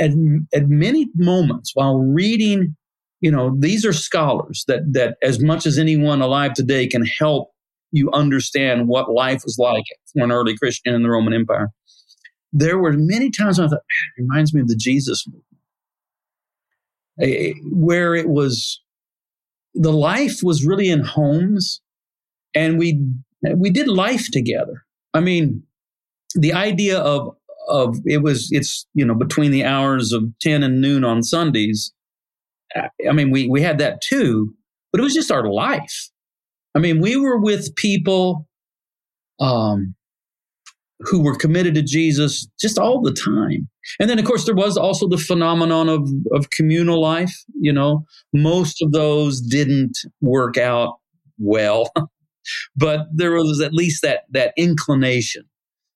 at, 0.00 0.10
at 0.52 0.68
many 0.68 1.08
moments 1.14 1.70
while 1.74 1.98
reading, 1.98 2.76
you 3.20 3.30
know, 3.30 3.54
these 3.58 3.84
are 3.84 3.92
scholars 3.92 4.64
that, 4.66 4.92
that 4.92 5.16
as 5.22 5.40
much 5.40 5.66
as 5.66 5.78
anyone 5.78 6.20
alive 6.20 6.54
today 6.54 6.86
can 6.86 7.06
help 7.06 7.53
you 7.94 8.10
understand 8.12 8.88
what 8.88 9.10
life 9.12 9.42
was 9.44 9.56
like 9.58 9.84
for 10.12 10.24
an 10.24 10.32
early 10.32 10.56
Christian 10.56 10.94
in 10.94 11.02
the 11.02 11.10
Roman 11.10 11.32
Empire. 11.32 11.70
there 12.52 12.78
were 12.78 12.92
many 12.92 13.30
times 13.30 13.58
I 13.58 13.66
thought, 13.68 13.82
it 14.16 14.22
reminds 14.22 14.54
me 14.54 14.60
of 14.60 14.68
the 14.68 14.76
Jesus 14.76 15.26
movement, 15.26 15.46
where 17.72 18.14
it 18.14 18.28
was 18.28 18.80
the 19.74 19.92
life 19.92 20.40
was 20.42 20.64
really 20.64 20.88
in 20.88 21.00
homes, 21.00 21.80
and 22.54 22.78
we 22.78 23.00
we 23.56 23.70
did 23.70 23.88
life 23.88 24.30
together. 24.30 24.84
I 25.12 25.20
mean, 25.20 25.64
the 26.34 26.52
idea 26.52 26.98
of 26.98 27.36
of 27.68 27.98
it 28.04 28.22
was 28.22 28.48
it's 28.52 28.86
you 28.94 29.04
know 29.04 29.14
between 29.14 29.50
the 29.50 29.64
hours 29.64 30.12
of 30.12 30.24
10 30.40 30.62
and 30.62 30.80
noon 30.80 31.04
on 31.04 31.22
sundays 31.22 31.92
i 32.76 33.12
mean 33.12 33.30
we 33.30 33.48
we 33.48 33.62
had 33.62 33.78
that 33.78 34.02
too 34.02 34.52
but 34.92 35.00
it 35.00 35.04
was 35.04 35.14
just 35.14 35.30
our 35.30 35.50
life 35.50 36.10
i 36.74 36.78
mean 36.78 37.00
we 37.00 37.16
were 37.16 37.38
with 37.38 37.74
people 37.76 38.46
um 39.40 39.94
who 41.00 41.22
were 41.22 41.36
committed 41.36 41.74
to 41.74 41.82
jesus 41.82 42.46
just 42.60 42.78
all 42.78 43.00
the 43.02 43.12
time 43.12 43.68
and 44.00 44.08
then 44.08 44.18
of 44.18 44.24
course 44.24 44.44
there 44.44 44.54
was 44.54 44.76
also 44.76 45.08
the 45.08 45.18
phenomenon 45.18 45.88
of 45.88 46.08
of 46.32 46.50
communal 46.50 47.00
life 47.00 47.34
you 47.60 47.72
know 47.72 48.04
most 48.32 48.80
of 48.82 48.92
those 48.92 49.40
didn't 49.40 49.98
work 50.20 50.56
out 50.56 50.94
well 51.38 51.90
but 52.76 53.06
there 53.14 53.32
was 53.32 53.60
at 53.60 53.72
least 53.72 54.02
that 54.02 54.22
that 54.30 54.52
inclination 54.56 55.44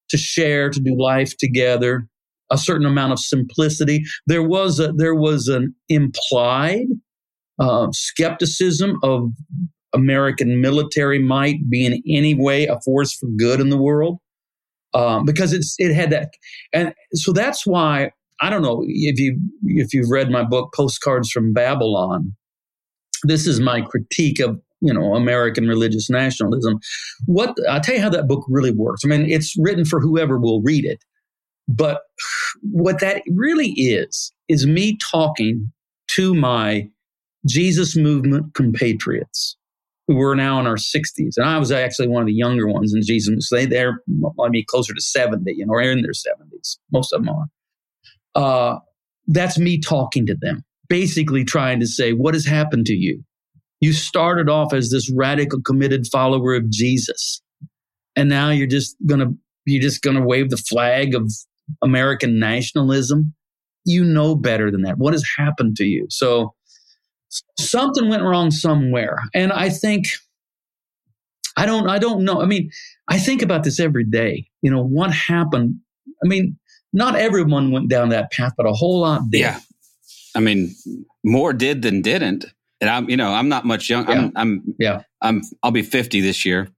to 0.08 0.16
share, 0.16 0.70
to 0.70 0.80
do 0.80 0.96
life 0.98 1.36
together, 1.36 2.06
a 2.50 2.58
certain 2.58 2.86
amount 2.86 3.12
of 3.12 3.18
simplicity. 3.18 4.02
There 4.26 4.42
was 4.42 4.80
a, 4.80 4.92
there 4.92 5.14
was 5.14 5.48
an 5.48 5.74
implied 5.88 6.86
uh, 7.58 7.88
skepticism 7.92 8.98
of 9.02 9.30
American 9.98 10.60
military 10.60 11.18
might 11.18 11.68
be 11.68 11.84
in 11.84 12.02
any 12.08 12.34
way 12.34 12.66
a 12.66 12.78
force 12.80 13.12
for 13.12 13.26
good 13.36 13.60
in 13.60 13.68
the 13.68 13.76
world, 13.76 14.18
um, 14.94 15.24
because 15.24 15.52
it's 15.52 15.74
it 15.78 15.94
had 15.94 16.10
that, 16.10 16.30
and 16.72 16.94
so 17.14 17.32
that's 17.32 17.66
why 17.66 18.10
I 18.40 18.50
don't 18.50 18.62
know 18.62 18.84
if 18.86 19.18
you 19.18 19.38
if 19.64 19.92
you've 19.92 20.10
read 20.10 20.30
my 20.30 20.44
book 20.44 20.72
Postcards 20.74 21.30
from 21.30 21.52
Babylon. 21.52 22.34
This 23.24 23.46
is 23.46 23.60
my 23.60 23.80
critique 23.80 24.38
of 24.38 24.60
you 24.80 24.94
know 24.94 25.14
American 25.14 25.66
religious 25.66 26.08
nationalism. 26.08 26.78
What 27.26 27.56
I'll 27.68 27.80
tell 27.80 27.96
you 27.96 28.00
how 28.00 28.10
that 28.10 28.28
book 28.28 28.44
really 28.48 28.72
works. 28.72 29.02
I 29.04 29.08
mean, 29.08 29.28
it's 29.28 29.54
written 29.58 29.84
for 29.84 30.00
whoever 30.00 30.38
will 30.38 30.62
read 30.62 30.84
it, 30.84 31.04
but 31.66 32.02
what 32.62 33.00
that 33.00 33.22
really 33.28 33.72
is 33.72 34.32
is 34.48 34.66
me 34.66 34.96
talking 35.10 35.72
to 36.12 36.34
my 36.34 36.88
Jesus 37.46 37.96
movement 37.96 38.54
compatriots 38.54 39.57
were 40.14 40.34
now 40.34 40.58
in 40.58 40.66
our 40.66 40.76
60s. 40.76 41.34
And 41.36 41.46
I 41.46 41.58
was 41.58 41.70
actually 41.70 42.08
one 42.08 42.22
of 42.22 42.26
the 42.26 42.34
younger 42.34 42.66
ones 42.66 42.94
in 42.94 43.02
Jesus. 43.02 43.48
They, 43.50 43.66
they're, 43.66 44.02
I 44.40 44.48
mean, 44.48 44.64
closer 44.68 44.94
to 44.94 45.00
70, 45.00 45.52
you 45.54 45.66
know, 45.66 45.72
or 45.74 45.82
in 45.82 46.02
their 46.02 46.12
70s. 46.12 46.78
Most 46.90 47.12
of 47.12 47.24
them 47.24 47.34
are. 47.34 47.46
Uh, 48.34 48.78
that's 49.26 49.58
me 49.58 49.78
talking 49.78 50.26
to 50.26 50.36
them, 50.40 50.64
basically 50.88 51.44
trying 51.44 51.80
to 51.80 51.86
say, 51.86 52.12
what 52.12 52.34
has 52.34 52.46
happened 52.46 52.86
to 52.86 52.94
you? 52.94 53.22
You 53.80 53.92
started 53.92 54.48
off 54.48 54.72
as 54.72 54.90
this 54.90 55.12
radical 55.14 55.60
committed 55.60 56.06
follower 56.10 56.54
of 56.54 56.70
Jesus. 56.70 57.42
And 58.16 58.28
now 58.28 58.50
you're 58.50 58.66
just 58.66 58.96
going 59.06 59.20
to 59.20 59.34
you're 59.66 59.82
just 59.82 60.02
going 60.02 60.16
to 60.16 60.22
wave 60.22 60.48
the 60.48 60.56
flag 60.56 61.14
of 61.14 61.30
American 61.82 62.40
nationalism. 62.40 63.34
You 63.84 64.02
know 64.02 64.34
better 64.34 64.70
than 64.70 64.82
that. 64.82 64.96
What 64.96 65.12
has 65.12 65.24
happened 65.36 65.76
to 65.76 65.84
you? 65.84 66.06
So 66.08 66.54
something 67.58 68.08
went 68.08 68.22
wrong 68.22 68.50
somewhere. 68.50 69.18
And 69.34 69.52
I 69.52 69.70
think 69.70 70.06
I 71.56 71.66
don't 71.66 71.88
I 71.88 71.98
don't 71.98 72.24
know. 72.24 72.40
I 72.40 72.46
mean, 72.46 72.70
I 73.08 73.18
think 73.18 73.42
about 73.42 73.64
this 73.64 73.80
every 73.80 74.04
day. 74.04 74.48
You 74.62 74.70
know, 74.70 74.82
what 74.82 75.12
happened? 75.12 75.80
I 76.24 76.28
mean, 76.28 76.58
not 76.92 77.16
everyone 77.16 77.70
went 77.70 77.88
down 77.88 78.10
that 78.10 78.32
path, 78.32 78.52
but 78.56 78.66
a 78.66 78.72
whole 78.72 79.00
lot 79.00 79.22
did. 79.30 79.40
Yeah. 79.40 79.60
I 80.34 80.40
mean, 80.40 80.74
more 81.24 81.52
did 81.52 81.82
than 81.82 82.02
didn't 82.02 82.44
and 82.80 82.90
I'm, 82.90 83.10
you 83.10 83.16
know, 83.16 83.32
I'm 83.32 83.48
not 83.48 83.64
much 83.64 83.90
young. 83.90 84.08
Yeah. 84.08 84.14
I'm, 84.14 84.32
I'm, 84.36 84.74
yeah, 84.78 85.02
I'm, 85.20 85.42
I'll 85.62 85.70
be 85.70 85.82
50 85.82 86.20
this 86.20 86.44
year. 86.44 86.68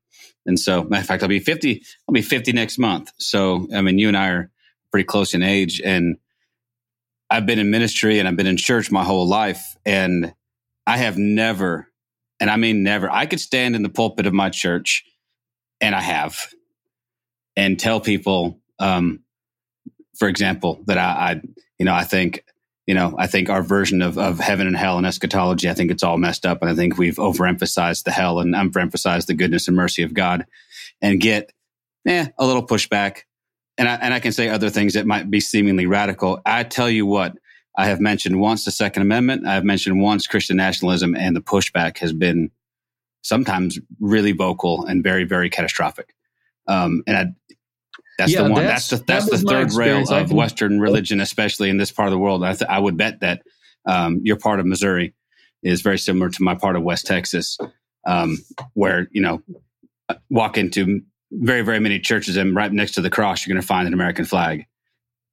And 0.47 0.59
so, 0.59 0.85
matter 0.85 1.03
of 1.03 1.07
fact, 1.07 1.23
I'll 1.23 1.29
be 1.29 1.41
50, 1.41 1.83
I'll 2.09 2.13
be 2.13 2.23
50 2.23 2.53
next 2.53 2.79
month. 2.79 3.11
So, 3.19 3.69
I 3.75 3.83
mean, 3.83 3.99
you 3.99 4.09
and 4.09 4.17
I 4.17 4.29
are 4.29 4.51
pretty 4.91 5.05
close 5.05 5.35
in 5.35 5.43
age 5.43 5.81
and 5.85 6.17
I've 7.29 7.47
been 7.47 7.59
in 7.59 7.71
ministry 7.71 8.19
and 8.19 8.27
I've 8.27 8.37
been 8.37 8.47
in 8.47 8.57
church 8.57 8.91
my 8.91 9.05
whole 9.05 9.27
life. 9.27 9.77
And 9.85 10.35
I 10.91 10.97
have 10.97 11.17
never, 11.17 11.87
and 12.41 12.51
I 12.51 12.57
mean 12.57 12.83
never, 12.83 13.09
I 13.09 13.27
could 13.27 13.39
stand 13.39 13.77
in 13.77 13.85
the 13.85 13.89
pulpit 13.89 14.27
of 14.27 14.33
my 14.33 14.51
church 14.51 15.05
and 15.81 15.95
I 15.95 16.01
have 16.01 16.37
and 17.55 17.79
tell 17.79 18.01
people, 18.01 18.61
um, 18.81 19.21
for 20.19 20.27
example, 20.27 20.83
that 20.87 20.99
I, 20.99 21.03
I, 21.03 21.41
you 21.79 21.85
know, 21.85 21.95
I 21.95 22.03
think 22.03 22.45
you 22.89 22.95
know, 22.95 23.15
I 23.17 23.29
think 23.29 23.49
our 23.49 23.63
version 23.63 24.03
of, 24.03 24.19
of 24.19 24.41
heaven 24.41 24.67
and 24.67 24.77
hell 24.77 24.99
and 24.99 25.07
eschatology, 25.07 25.71
I 25.71 25.75
think 25.75 25.93
it's 25.93 26.03
all 26.03 26.19
messed 26.19 26.45
up. 26.45 26.61
And 26.61 26.69
I 26.69 26.75
think 26.75 26.99
we've 26.99 27.15
overemphasized 27.15 28.03
the 28.03 28.11
hell 28.11 28.41
and 28.41 28.53
underemphasized 28.53 29.27
the 29.27 29.35
goodness 29.35 29.69
and 29.69 29.77
mercy 29.77 30.03
of 30.03 30.13
God 30.13 30.45
and 31.01 31.21
get, 31.21 31.53
eh, 32.05 32.27
a 32.37 32.45
little 32.45 32.67
pushback. 32.67 33.19
And 33.79 33.89
I, 33.89 33.95
and 33.95 34.13
I 34.13 34.19
can 34.19 34.33
say 34.33 34.49
other 34.49 34.71
things 34.71 34.95
that 34.95 35.07
might 35.07 35.31
be 35.31 35.39
seemingly 35.39 35.87
radical. 35.87 36.41
I 36.45 36.65
tell 36.65 36.91
you 36.91 37.07
what, 37.07 37.37
I 37.77 37.87
have 37.87 38.01
mentioned 38.01 38.41
once 38.41 38.65
the 38.65 38.71
Second 38.71 39.03
Amendment. 39.03 39.47
I 39.47 39.55
have 39.55 39.65
mentioned 39.65 40.03
once 40.03 40.27
Christian 40.27 40.57
nationalism, 40.57 41.15
and 41.15 41.37
the 41.37 41.41
pushback 41.41 41.99
has 41.99 42.13
been 42.13 42.51
sometimes 43.23 43.79
really 44.01 44.33
vocal 44.33 44.85
and 44.87 45.03
very, 45.03 45.25
very 45.25 45.51
catastrophic. 45.51 46.15
Um, 46.67 47.03
and 47.07 47.17
I, 47.17 47.27
that's 48.19 48.33
yeah, 48.33 48.43
the 48.43 48.51
one. 48.51 48.65
That's, 48.65 48.89
that's 48.89 49.01
the 49.01 49.07
that's 49.07 49.31
that 49.31 49.37
the 49.39 49.49
third 49.49 49.73
rail 49.73 50.03
of 50.13 50.29
can, 50.29 50.37
Western 50.37 50.81
religion, 50.81 51.21
especially 51.21 51.71
in 51.71 51.79
this 51.79 51.91
part 51.91 52.09
of 52.09 52.13
the 52.13 52.19
world. 52.19 52.45
I, 52.45 52.53
th- 52.53 52.69
I 52.69 52.79
would 52.79 52.97
bet 52.97 53.21
that 53.21 53.43
um, 53.87 54.21
your 54.25 54.37
part 54.37 54.61
of 54.61 54.67
Missouri 54.67 55.15
is 55.63 55.81
very 55.81 55.99
similar 55.99 56.29
to 56.29 56.43
my 56.43 56.55
part 56.55 56.77
of 56.77 56.83
West 56.83 57.07
Texas, 57.07 57.57
um, 58.07 58.39
where 58.75 59.09
you 59.13 59.23
know 59.23 59.43
walk 60.29 60.59
into 60.59 61.01
very 61.33 61.63
very 61.63 61.81
many 61.81 61.99
churches 61.99 62.37
and 62.37 62.55
right 62.55 62.73
next 62.73 62.93
to 62.93 63.01
the 63.01 63.11
cross 63.11 63.47
you're 63.47 63.55
going 63.55 63.63
to 63.63 63.67
find 63.67 63.87
an 63.87 63.95
American 63.95 64.25
flag 64.25 64.67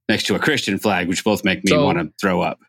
next 0.10 0.26
to 0.28 0.36
a 0.36 0.40
Christian 0.40 0.78
flag, 0.78 1.08
which 1.08 1.24
both 1.24 1.44
make 1.44 1.64
me 1.64 1.70
so, 1.70 1.84
want 1.84 1.98
to 1.98 2.12
throw 2.20 2.42
up. 2.42 2.60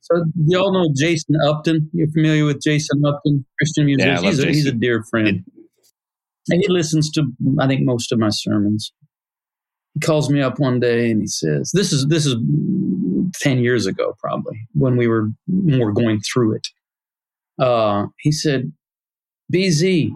So 0.00 0.24
y'all 0.46 0.72
know 0.72 0.92
Jason 0.96 1.36
Upton. 1.46 1.90
You're 1.92 2.08
familiar 2.08 2.44
with 2.44 2.62
Jason 2.62 3.02
Upton, 3.04 3.44
Christian 3.58 3.86
musician. 3.86 4.14
Yeah, 4.14 4.20
he's, 4.20 4.38
a, 4.38 4.46
he's, 4.46 4.66
a, 4.66 4.72
dear 4.72 5.02
friend. 5.02 5.44
And 6.48 6.62
he 6.62 6.68
listens 6.68 7.10
to 7.12 7.24
I 7.60 7.66
think 7.66 7.82
most 7.82 8.12
of 8.12 8.18
my 8.18 8.28
sermons 8.30 8.92
he 9.94 10.00
calls 10.00 10.30
me 10.30 10.42
up 10.42 10.58
one 10.58 10.78
day 10.78 11.10
and 11.10 11.22
he 11.22 11.26
says, 11.26 11.72
"This 11.72 11.92
is 11.92 12.06
this 12.06 12.26
is 12.26 12.36
ten 13.34 13.58
years 13.58 13.86
ago, 13.86 14.14
probably 14.18 14.68
when 14.74 14.96
we 14.96 15.08
were 15.08 15.30
more 15.48 15.90
going 15.90 16.20
through 16.20 16.56
it." 16.56 16.68
Uh, 17.58 18.06
he 18.20 18.30
said, 18.30 18.72
"BZ, 19.52 20.10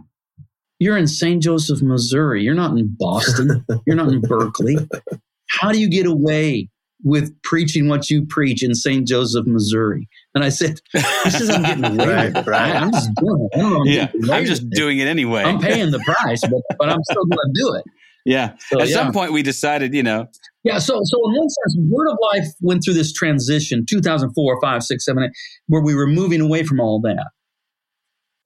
you're 0.78 0.98
in 0.98 1.06
St. 1.06 1.42
Joseph, 1.42 1.80
Missouri. 1.80 2.42
You're 2.42 2.54
not 2.54 2.76
in 2.76 2.94
Boston. 2.98 3.64
you're 3.87 3.96
not 3.96 4.12
in 4.12 4.20
Berkeley. 4.20 4.76
How 5.50 5.72
do 5.72 5.80
you 5.80 5.88
get 5.88 6.06
away 6.06 6.68
with 7.02 7.34
preaching 7.42 7.88
what 7.88 8.10
you 8.10 8.26
preach 8.26 8.62
in 8.62 8.74
St. 8.74 9.06
Joseph, 9.06 9.46
Missouri?" 9.46 10.08
And 10.34 10.44
I 10.44 10.48
said, 10.48 10.80
"This 11.24 11.40
isn't 11.40 11.62
getting 11.62 11.84
away 11.84 12.06
right, 12.06 12.34
with. 12.34 12.46
Right. 12.46 12.76
I, 12.76 12.82
am 12.82 12.92
just 12.92 13.10
doing 13.16 13.48
it. 13.52 13.60
I'm 13.60 13.86
yeah, 13.86 14.34
I'm 14.34 14.44
just 14.44 14.68
doing 14.70 14.98
it 14.98 15.06
anyway. 15.06 15.42
I'm 15.42 15.58
paying 15.58 15.90
the 15.90 16.00
price, 16.00 16.40
but, 16.42 16.60
but 16.78 16.88
I'm 16.88 17.02
still 17.04 17.24
going 17.24 17.54
to 17.54 17.60
do 17.60 17.74
it." 17.74 17.84
Yeah. 18.24 18.54
So, 18.58 18.80
At 18.80 18.88
yeah. 18.88 18.94
some 18.94 19.12
point, 19.12 19.32
we 19.32 19.42
decided, 19.42 19.94
you 19.94 20.02
know. 20.02 20.28
Yeah. 20.62 20.78
So, 20.78 21.00
so 21.02 21.16
in 21.28 21.36
one 21.36 21.48
sense, 21.48 21.76
Word 21.90 22.10
of 22.10 22.18
Life 22.20 22.48
went 22.60 22.82
through 22.84 22.94
this 22.94 23.12
transition, 23.12 23.84
2004, 23.88 24.60
5, 24.60 24.82
6, 24.82 25.04
7, 25.04 25.22
8, 25.22 25.30
where 25.68 25.82
we 25.82 25.94
were 25.94 26.06
moving 26.06 26.40
away 26.40 26.62
from 26.64 26.80
all 26.80 27.00
that. 27.00 27.30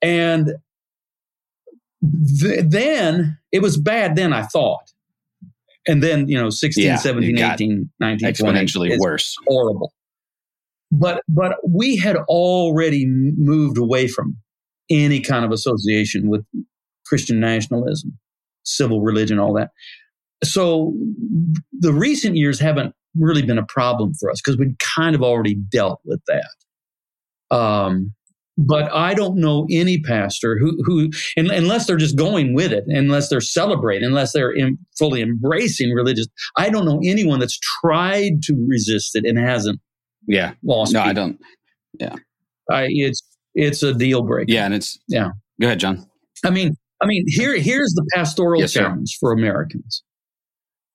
And 0.01 0.53
th- 2.39 2.65
then 2.67 3.37
it 3.51 3.61
was 3.61 3.77
bad, 3.77 4.15
then 4.15 4.33
I 4.33 4.43
thought. 4.43 4.91
And 5.87 6.01
then, 6.01 6.27
you 6.27 6.39
know, 6.39 6.49
16, 6.49 6.83
yeah, 6.83 6.95
17, 6.95 7.37
18, 7.37 7.89
19, 7.99 8.27
exponentially 8.27 8.87
20, 8.87 8.97
worse. 8.99 9.35
Horrible. 9.47 9.93
But, 10.91 11.21
but 11.27 11.57
we 11.67 11.97
had 11.97 12.15
already 12.15 13.05
moved 13.07 13.77
away 13.77 14.07
from 14.07 14.37
any 14.89 15.19
kind 15.19 15.45
of 15.45 15.51
association 15.51 16.29
with 16.29 16.45
Christian 17.05 17.39
nationalism 17.39 18.17
civil 18.65 19.01
religion, 19.01 19.39
all 19.39 19.53
that. 19.53 19.69
So 20.43 20.93
the 21.71 21.93
recent 21.93 22.35
years 22.35 22.59
haven't 22.59 22.93
really 23.15 23.41
been 23.41 23.57
a 23.57 23.65
problem 23.65 24.13
for 24.19 24.29
us 24.29 24.41
because 24.43 24.57
we'd 24.57 24.77
kind 24.79 25.15
of 25.15 25.21
already 25.21 25.55
dealt 25.55 26.01
with 26.03 26.21
that. 26.27 27.55
Um, 27.55 28.13
but 28.57 28.91
I 28.93 29.13
don't 29.13 29.37
know 29.37 29.67
any 29.69 29.99
pastor 29.99 30.57
who, 30.57 30.77
who 30.83 31.09
unless 31.35 31.87
they're 31.87 31.97
just 31.97 32.17
going 32.17 32.53
with 32.53 32.71
it, 32.71 32.85
unless 32.87 33.29
they're 33.29 33.41
celebrating, 33.41 34.07
unless 34.07 34.31
they're 34.31 34.51
in, 34.51 34.77
fully 34.97 35.21
embracing 35.21 35.91
religious. 35.91 36.27
I 36.55 36.69
don't 36.69 36.85
know 36.85 37.01
anyone 37.03 37.39
that's 37.39 37.59
tried 37.81 38.41
to 38.43 38.65
resist 38.67 39.15
it 39.15 39.25
and 39.25 39.37
hasn't. 39.37 39.79
Yeah, 40.27 40.53
lost. 40.63 40.93
No, 40.93 40.99
people. 41.01 41.09
I 41.09 41.13
don't. 41.13 41.39
Yeah, 41.99 42.15
I, 42.71 42.87
it's 42.89 43.21
it's 43.53 43.83
a 43.83 43.93
deal 43.93 44.23
breaker. 44.23 44.51
Yeah, 44.51 44.65
and 44.65 44.73
it's 44.73 44.97
yeah. 45.07 45.29
Go 45.59 45.67
ahead, 45.67 45.79
John. 45.79 46.05
I 46.43 46.49
mean, 46.49 46.75
I 47.01 47.05
mean, 47.05 47.25
here 47.27 47.57
here's 47.57 47.93
the 47.93 48.05
pastoral 48.13 48.61
yes, 48.61 48.73
challenge 48.73 49.11
sir. 49.11 49.17
for 49.19 49.31
Americans. 49.33 50.03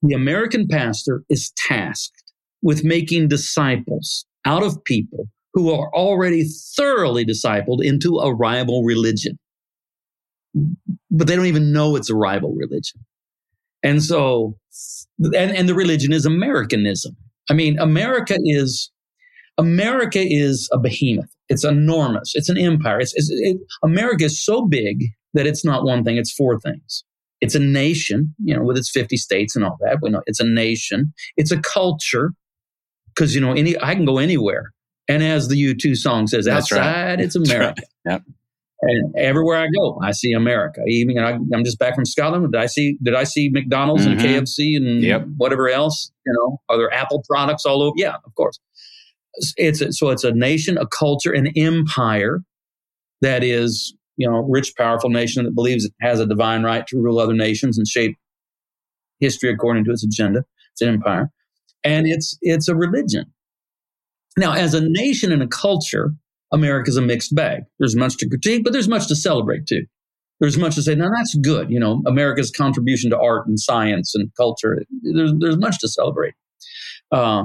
The 0.02 0.14
American 0.14 0.66
pastor 0.66 1.22
is 1.28 1.52
tasked 1.56 2.32
with 2.62 2.84
making 2.84 3.28
disciples 3.28 4.24
out 4.46 4.62
of 4.62 4.82
people 4.84 5.28
who 5.52 5.72
are 5.72 5.90
already 5.94 6.44
thoroughly 6.76 7.24
discipled 7.24 7.84
into 7.84 8.18
a 8.18 8.34
rival 8.34 8.84
religion. 8.84 9.38
But 11.10 11.26
they 11.26 11.36
don't 11.36 11.46
even 11.46 11.72
know 11.72 11.96
it's 11.96 12.10
a 12.10 12.14
rival 12.14 12.54
religion. 12.54 13.00
And 13.82 14.02
so, 14.02 14.56
and, 15.18 15.34
and 15.34 15.68
the 15.68 15.74
religion 15.74 16.12
is 16.12 16.26
Americanism. 16.26 17.16
I 17.48 17.54
mean, 17.54 17.78
America 17.78 18.36
is, 18.44 18.90
America 19.58 20.20
is 20.20 20.68
a 20.72 20.78
behemoth. 20.78 21.34
It's 21.48 21.64
enormous. 21.64 22.32
It's 22.34 22.48
an 22.48 22.58
empire. 22.58 23.00
It's, 23.00 23.14
it's 23.14 23.30
it, 23.30 23.58
America 23.82 24.24
is 24.24 24.42
so 24.42 24.66
big 24.66 25.04
that 25.34 25.46
it's 25.46 25.64
not 25.64 25.84
one 25.84 26.04
thing. 26.04 26.16
It's 26.16 26.32
four 26.32 26.60
things. 26.60 27.04
It's 27.40 27.54
a 27.54 27.60
nation, 27.60 28.34
you 28.44 28.54
know, 28.54 28.62
with 28.62 28.76
its 28.76 28.90
50 28.90 29.16
states 29.16 29.56
and 29.56 29.64
all 29.64 29.78
that. 29.80 29.98
We 30.02 30.10
know 30.10 30.22
it's 30.26 30.40
a 30.40 30.44
nation. 30.44 31.12
It's 31.36 31.50
a 31.50 31.60
culture 31.60 32.32
because, 33.14 33.34
you 33.34 33.40
know, 33.40 33.52
any, 33.52 33.80
I 33.82 33.94
can 33.94 34.04
go 34.04 34.18
anywhere. 34.18 34.72
And 35.08 35.22
as 35.22 35.48
the 35.48 35.56
U2 35.56 35.96
song 35.96 36.26
says, 36.26 36.44
That's 36.44 36.70
outside, 36.72 37.06
right. 37.08 37.20
it's 37.20 37.34
America. 37.36 37.82
Right. 38.04 38.12
Yep. 38.12 38.22
And 38.82 39.14
everywhere 39.16 39.58
I 39.58 39.66
go, 39.76 39.98
I 40.02 40.12
see 40.12 40.32
America. 40.32 40.80
Even 40.86 41.18
I, 41.18 41.32
am 41.32 41.64
just 41.64 41.78
back 41.78 41.94
from 41.94 42.06
Scotland. 42.06 42.50
Did 42.52 42.58
I 42.60 42.66
see? 42.66 42.96
Did 43.02 43.14
I 43.14 43.24
see 43.24 43.50
McDonald's 43.52 44.06
Mhm. 44.06 44.12
and 44.12 44.20
KFC 44.20 44.74
and 44.76 45.02
Yep. 45.02 45.26
whatever 45.36 45.68
else? 45.68 46.10
You 46.24 46.32
know, 46.32 46.60
are 46.70 46.78
there 46.78 46.92
Apple 46.92 47.22
products 47.28 47.66
all 47.66 47.82
over? 47.82 47.92
Yeah, 47.96 48.14
of 48.24 48.34
course. 48.36 48.58
It's 49.56 49.80
a, 49.82 49.92
so 49.92 50.08
it's 50.08 50.24
a 50.24 50.32
nation, 50.32 50.78
a 50.78 50.86
culture, 50.86 51.32
an 51.32 51.48
empire 51.56 52.40
that 53.20 53.44
is 53.44 53.94
you 54.16 54.28
know 54.30 54.38
rich, 54.48 54.72
powerful 54.78 55.10
nation 55.10 55.44
that 55.44 55.54
believes 55.54 55.84
it 55.84 55.92
has 56.00 56.18
a 56.20 56.26
divine 56.26 56.62
right 56.62 56.86
to 56.86 56.96
rule 56.98 57.18
other 57.18 57.34
nations 57.34 57.76
and 57.76 57.86
shape 57.86 58.16
history 59.18 59.50
according 59.52 59.84
to 59.84 59.90
its 59.90 60.04
agenda. 60.04 60.44
It's 60.72 60.80
an 60.80 60.88
empire, 60.88 61.30
and 61.84 62.06
it's 62.06 62.38
it's 62.40 62.66
a 62.68 62.74
religion. 62.74 63.26
Now, 64.36 64.52
as 64.52 64.74
a 64.74 64.80
nation 64.80 65.32
and 65.32 65.42
a 65.42 65.48
culture, 65.48 66.12
America's 66.52 66.96
a 66.96 67.02
mixed 67.02 67.34
bag. 67.34 67.62
There's 67.78 67.96
much 67.96 68.16
to 68.18 68.28
critique, 68.28 68.64
but 68.64 68.72
there's 68.72 68.88
much 68.88 69.08
to 69.08 69.16
celebrate 69.16 69.66
too. 69.66 69.84
There's 70.40 70.56
much 70.56 70.74
to 70.76 70.82
say, 70.82 70.94
now 70.94 71.10
that's 71.14 71.34
good. 71.34 71.70
You 71.70 71.78
know, 71.78 72.02
America's 72.06 72.50
contribution 72.50 73.10
to 73.10 73.18
art 73.18 73.46
and 73.46 73.60
science 73.60 74.14
and 74.14 74.30
culture. 74.36 74.82
There's 75.02 75.32
there's 75.38 75.58
much 75.58 75.78
to 75.80 75.88
celebrate. 75.88 76.34
Uh, 77.12 77.44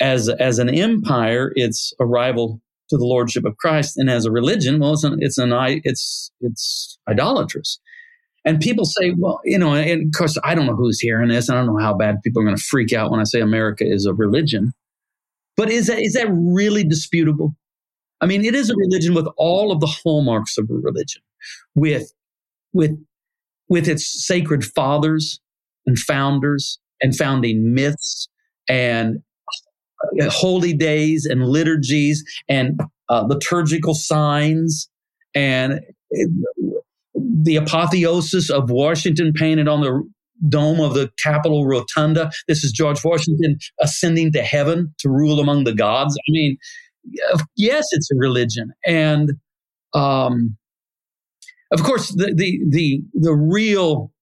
as 0.00 0.28
as 0.28 0.58
an 0.58 0.70
empire, 0.70 1.52
it's 1.54 1.92
a 2.00 2.06
rival 2.06 2.60
to 2.88 2.96
the 2.96 3.04
lordship 3.04 3.44
of 3.44 3.56
Christ, 3.58 3.96
and 3.98 4.10
as 4.10 4.24
a 4.24 4.30
religion, 4.30 4.80
well, 4.80 4.94
it's 4.94 5.04
an, 5.04 5.18
it's 5.20 5.38
an 5.38 5.52
it's 5.84 6.32
it's 6.40 6.98
idolatrous. 7.08 7.78
And 8.46 8.58
people 8.58 8.86
say, 8.86 9.12
well, 9.18 9.40
you 9.44 9.58
know, 9.58 9.74
and 9.74 10.06
of 10.06 10.18
course, 10.18 10.38
I 10.42 10.54
don't 10.54 10.64
know 10.64 10.74
who's 10.74 10.98
hearing 10.98 11.28
this, 11.28 11.50
I 11.50 11.54
don't 11.54 11.66
know 11.66 11.76
how 11.76 11.92
bad 11.92 12.22
people 12.24 12.40
are 12.40 12.46
going 12.46 12.56
to 12.56 12.62
freak 12.62 12.94
out 12.94 13.10
when 13.10 13.20
I 13.20 13.24
say 13.24 13.40
America 13.40 13.84
is 13.86 14.06
a 14.06 14.14
religion. 14.14 14.72
But 15.60 15.68
is 15.68 15.88
that 15.88 15.98
is 15.98 16.14
that 16.14 16.26
really 16.30 16.84
disputable? 16.84 17.54
I 18.22 18.24
mean, 18.24 18.46
it 18.46 18.54
is 18.54 18.70
a 18.70 18.74
religion 18.74 19.12
with 19.12 19.28
all 19.36 19.70
of 19.70 19.80
the 19.80 19.94
hallmarks 20.02 20.56
of 20.56 20.70
a 20.70 20.72
religion, 20.72 21.20
with 21.74 22.14
with 22.72 22.92
with 23.68 23.86
its 23.86 24.26
sacred 24.26 24.64
fathers 24.64 25.38
and 25.84 25.98
founders 25.98 26.78
and 27.02 27.14
founding 27.14 27.74
myths 27.74 28.26
and 28.70 29.18
uh, 30.18 30.30
holy 30.30 30.72
days 30.72 31.26
and 31.26 31.46
liturgies 31.46 32.24
and 32.48 32.80
uh, 33.10 33.26
liturgical 33.28 33.92
signs 33.92 34.88
and 35.34 35.74
uh, 35.74 36.24
the 37.14 37.56
apotheosis 37.56 38.48
of 38.48 38.70
Washington 38.70 39.34
painted 39.34 39.68
on 39.68 39.82
the 39.82 40.10
dome 40.48 40.80
of 40.80 40.94
the 40.94 41.10
Capitol 41.22 41.66
Rotunda. 41.66 42.30
This 42.48 42.64
is 42.64 42.72
George 42.72 43.04
Washington 43.04 43.58
ascending 43.80 44.32
to 44.32 44.42
heaven 44.42 44.94
to 44.98 45.08
rule 45.10 45.40
among 45.40 45.64
the 45.64 45.74
gods. 45.74 46.16
I 46.16 46.30
mean, 46.32 46.56
yes, 47.56 47.86
it's 47.92 48.10
a 48.10 48.16
religion, 48.16 48.72
and 48.86 49.32
um, 49.94 50.56
of 51.72 51.82
course, 51.82 52.10
the 52.14 52.32
the 52.34 52.60
the 52.68 53.02
the 53.14 53.34
real. 53.34 54.12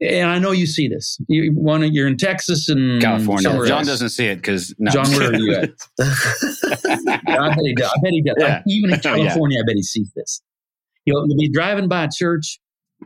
And 0.00 0.30
I 0.30 0.38
know 0.38 0.52
you 0.52 0.66
see 0.66 0.86
this. 0.86 1.18
You 1.26 1.50
one, 1.56 1.82
you're 1.92 2.06
in 2.06 2.16
Texas 2.16 2.68
and 2.68 3.02
California. 3.02 3.50
John 3.66 3.78
else. 3.78 3.86
doesn't 3.88 4.10
see 4.10 4.26
it 4.26 4.36
because 4.36 4.72
no. 4.78 4.92
John, 4.92 5.10
where 5.10 5.30
are 5.32 5.34
you 5.34 5.54
at? 5.54 5.70
I 6.00 7.48
bet 7.48 7.58
he 7.64 7.74
does. 7.74 7.90
I 7.90 8.00
bet 8.02 8.12
he 8.12 8.22
does. 8.22 8.36
Yeah. 8.38 8.62
Even 8.68 8.90
in 8.90 9.00
Yeah. 9.04 9.16
California, 9.24 9.58
I 9.58 9.62
bet 9.66 9.74
he 9.74 9.82
sees 9.82 10.12
this. 10.14 10.40
You'll, 11.04 11.26
you'll 11.26 11.36
be 11.38 11.48
driving 11.50 11.88
by 11.88 12.04
a 12.04 12.08
church 12.14 12.60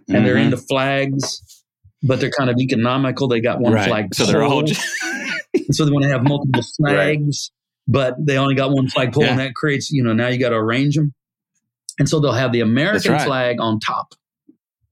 and 0.08 0.26
they're 0.26 0.34
Mhm. 0.34 0.44
into 0.46 0.56
flags, 0.58 1.61
but 2.02 2.20
they're 2.20 2.30
kind 2.30 2.50
of 2.50 2.56
economical. 2.58 3.28
They 3.28 3.40
got 3.40 3.60
one 3.60 3.72
right. 3.72 3.88
flag. 3.88 4.14
So 4.14 4.26
they're 4.26 4.42
all 4.42 4.62
pole, 4.62 4.66
so 5.70 5.84
they 5.84 5.90
want 5.90 6.04
to 6.04 6.10
have 6.10 6.22
multiple 6.22 6.62
Right. 6.80 7.18
flags, 7.18 7.50
but 7.86 8.14
they 8.18 8.36
only 8.38 8.54
got 8.54 8.70
one 8.70 8.88
flag 8.88 9.12
pole, 9.12 9.24
and 9.24 9.38
that 9.38 9.54
creates, 9.54 9.90
you 9.90 10.02
know, 10.02 10.12
now 10.12 10.28
you 10.28 10.38
got 10.38 10.50
to 10.50 10.56
arrange 10.56 10.96
them. 10.96 11.12
And 11.98 12.08
so 12.08 12.20
they'll 12.20 12.32
have 12.32 12.52
the 12.52 12.60
American 12.60 13.12
right. 13.12 13.26
flag 13.26 13.56
on 13.60 13.78
top, 13.78 14.14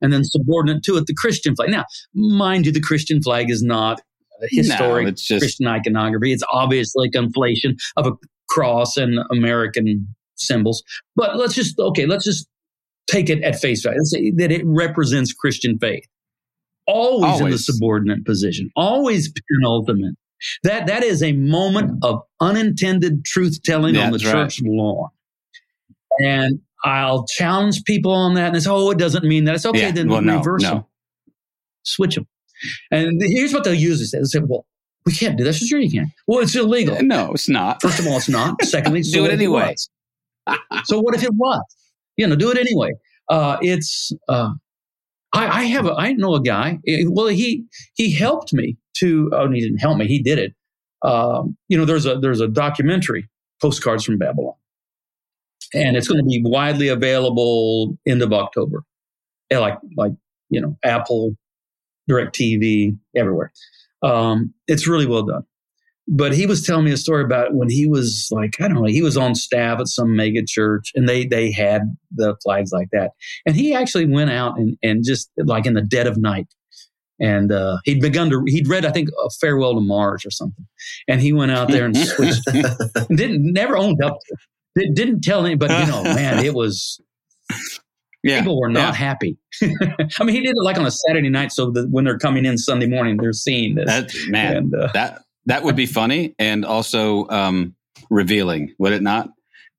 and 0.01 0.13
then 0.13 0.23
subordinate 0.23 0.83
to 0.83 0.97
it 0.97 1.07
the 1.07 1.15
Christian 1.15 1.55
flag. 1.55 1.69
Now, 1.69 1.85
mind 2.13 2.65
you, 2.65 2.71
the 2.71 2.81
Christian 2.81 3.21
flag 3.21 3.49
is 3.49 3.63
not 3.63 4.01
a 4.41 4.47
historic 4.49 5.05
no, 5.05 5.11
just 5.11 5.41
Christian 5.41 5.67
iconography. 5.67 6.31
It's 6.31 6.43
obviously 6.51 7.09
a 7.09 7.11
conflation 7.11 7.75
of 7.97 8.07
a 8.07 8.11
cross 8.49 8.97
and 8.97 9.19
American 9.31 10.07
symbols. 10.35 10.83
But 11.15 11.37
let's 11.37 11.53
just 11.53 11.77
okay, 11.79 12.05
let's 12.05 12.25
just 12.25 12.47
take 13.09 13.29
it 13.29 13.43
at 13.43 13.59
face 13.59 13.83
value. 13.83 13.99
Let's 13.99 14.11
say 14.11 14.31
that 14.37 14.51
it 14.51 14.61
represents 14.65 15.33
Christian 15.33 15.77
faith. 15.79 16.05
Always, 16.87 17.39
in 17.41 17.49
the 17.51 17.57
subordinate 17.57 18.25
position, 18.25 18.69
always 18.75 19.31
penultimate. 19.49 20.15
That 20.63 20.87
that 20.87 21.03
is 21.03 21.21
a 21.21 21.33
moment 21.33 22.03
of 22.03 22.21
unintended 22.39 23.23
truth 23.25 23.59
telling 23.63 23.95
on 23.97 24.11
the 24.11 24.17
right. 24.17 24.31
church 24.31 24.59
lawn. 24.63 25.09
And 26.23 26.59
I'll 26.83 27.25
challenge 27.27 27.83
people 27.83 28.11
on 28.11 28.33
that 28.33 28.53
and 28.53 28.61
say, 28.63 28.69
oh, 28.69 28.89
it 28.89 28.97
doesn't 28.97 29.23
mean 29.23 29.45
that. 29.45 29.55
It's 29.55 29.65
okay, 29.65 29.81
Yeah, 29.81 29.91
then 29.91 30.09
well, 30.09 30.21
no, 30.21 30.37
reverse 30.37 30.63
no. 30.63 30.69
them. 30.69 30.85
Switch 31.83 32.15
them. 32.15 32.27
And 32.89 33.21
here's 33.21 33.53
what 33.53 33.63
they'll 33.63 33.73
use. 33.73 34.11
they'll 34.11 34.25
say, 34.25 34.39
well, 34.39 34.65
we 35.05 35.11
can't 35.13 35.37
do 35.37 35.43
that. 35.43 35.53
Sure, 35.53 35.79
you 35.79 35.89
can. 35.91 36.11
Well, 36.27 36.39
it's 36.39 36.55
illegal. 36.55 37.01
no, 37.01 37.31
it's 37.33 37.47
not. 37.49 37.81
First 37.81 37.99
of 37.99 38.07
all, 38.07 38.17
it's 38.17 38.29
not. 38.29 38.61
Secondly, 38.63 39.03
so 39.03 39.13
Do 39.13 39.19
it 39.19 39.21
what 39.23 39.31
anyway. 39.31 39.75
was? 39.75 39.89
so 40.85 40.99
what 40.99 41.15
if 41.15 41.23
it 41.23 41.33
was? 41.35 41.63
You 42.17 42.27
know, 42.27 42.35
do 42.35 42.51
it 42.51 42.57
anyway. 42.57 42.91
Uh, 43.29 43.57
it's. 43.61 44.11
Uh, 44.27 44.51
I, 45.33 45.47
I 45.47 45.63
have. 45.63 45.85
A, 45.85 45.93
I 45.93 46.13
know 46.13 46.35
a 46.35 46.41
guy. 46.41 46.79
eh, 46.87 47.03
Well, 47.07 47.27
he 47.27 47.65
he 47.95 48.11
helped 48.13 48.53
me 48.53 48.77
to. 48.97 49.29
Oh, 49.33 49.49
he 49.49 49.61
didn't 49.61 49.77
help 49.77 49.97
me. 49.97 50.07
He 50.07 50.21
did 50.21 50.39
it. 50.39 50.53
Um, 51.03 51.57
you 51.67 51.77
know, 51.77 51.85
there's 51.85 52.05
a 52.05 52.17
there's 52.19 52.41
a 52.41 52.47
documentary, 52.47 53.29
Postcards 53.61 54.03
from 54.03 54.17
Babylon, 54.17 54.55
and 55.73 55.95
it's 55.97 56.07
going 56.07 56.19
to 56.19 56.27
be 56.27 56.41
widely 56.43 56.89
available 56.89 57.97
end 58.07 58.21
of 58.21 58.33
October. 58.33 58.83
Yeah, 59.49 59.59
like 59.59 59.77
like 59.97 60.11
you 60.49 60.59
know, 60.61 60.77
Apple, 60.83 61.35
DirecTV, 62.09 62.97
everywhere. 63.15 63.51
Um, 64.03 64.53
it's 64.67 64.87
really 64.87 65.05
well 65.05 65.23
done 65.23 65.45
but 66.07 66.33
he 66.33 66.45
was 66.45 66.65
telling 66.65 66.85
me 66.85 66.91
a 66.91 66.97
story 66.97 67.23
about 67.23 67.53
when 67.53 67.69
he 67.69 67.87
was 67.87 68.27
like 68.31 68.59
I 68.59 68.67
don't 68.67 68.75
know 68.75 68.85
he 68.85 69.01
was 69.01 69.17
on 69.17 69.35
staff 69.35 69.79
at 69.79 69.87
some 69.87 70.15
mega 70.15 70.41
church 70.45 70.91
and 70.95 71.07
they 71.07 71.25
they 71.25 71.51
had 71.51 71.81
the 72.11 72.35
flags 72.43 72.71
like 72.71 72.89
that 72.91 73.11
and 73.45 73.55
he 73.55 73.73
actually 73.73 74.05
went 74.05 74.31
out 74.31 74.57
and 74.57 74.77
and 74.81 75.03
just 75.05 75.29
like 75.37 75.65
in 75.65 75.73
the 75.73 75.81
dead 75.81 76.07
of 76.07 76.17
night 76.17 76.47
and 77.19 77.51
uh, 77.51 77.77
he'd 77.85 78.01
begun 78.01 78.31
to 78.31 78.41
he'd 78.47 78.67
read 78.67 78.83
I 78.83 78.91
think 78.91 79.09
a 79.09 79.29
farewell 79.39 79.75
to 79.75 79.81
Mars 79.81 80.25
or 80.25 80.31
something 80.31 80.65
and 81.07 81.21
he 81.21 81.33
went 81.33 81.51
out 81.51 81.67
there 81.69 81.85
and 81.85 81.95
switched 81.95 82.47
and 82.47 82.65
didn't 83.17 83.53
never 83.53 83.77
owned 83.77 84.03
up 84.03 84.17
to 84.27 84.33
it. 84.33 84.39
Did- 84.87 84.95
didn't 84.95 85.21
tell 85.21 85.45
anybody 85.45 85.73
you 85.75 85.85
know 85.85 86.03
man 86.03 86.43
it 86.43 86.53
was 86.55 86.99
Yeah. 88.23 88.39
people 88.39 88.59
were 88.59 88.69
not 88.69 88.79
Yeah. 88.79 88.93
happy 88.93 89.37
I 90.19 90.23
mean 90.23 90.35
he 90.35 90.41
did 90.41 90.55
it 90.55 90.63
like 90.63 90.77
on 90.77 90.85
a 90.85 90.91
Saturday 90.91 91.29
night 91.29 91.51
so 91.51 91.69
that 91.71 91.89
when 91.91 92.05
they're 92.05 92.17
coming 92.19 92.45
in 92.45 92.57
Sunday 92.57 92.87
morning 92.87 93.17
they're 93.17 93.33
seeing 93.33 93.75
this 93.75 93.85
That 93.85 94.11
man, 94.29 94.55
and 94.57 94.73
uh, 94.75 94.89
that 94.93 95.21
that 95.45 95.63
would 95.63 95.75
be 95.75 95.85
funny 95.85 96.35
and 96.39 96.63
also 96.65 97.27
um, 97.29 97.75
revealing, 98.09 98.73
would 98.77 98.93
it 98.93 99.01
not? 99.01 99.29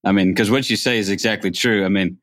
I 0.04 0.12
mean, 0.12 0.28
because 0.32 0.50
what 0.50 0.68
you 0.68 0.76
say 0.76 0.98
is 0.98 1.08
exactly 1.10 1.50
true. 1.50 1.84
I 1.84 1.88
mean, 1.88 2.18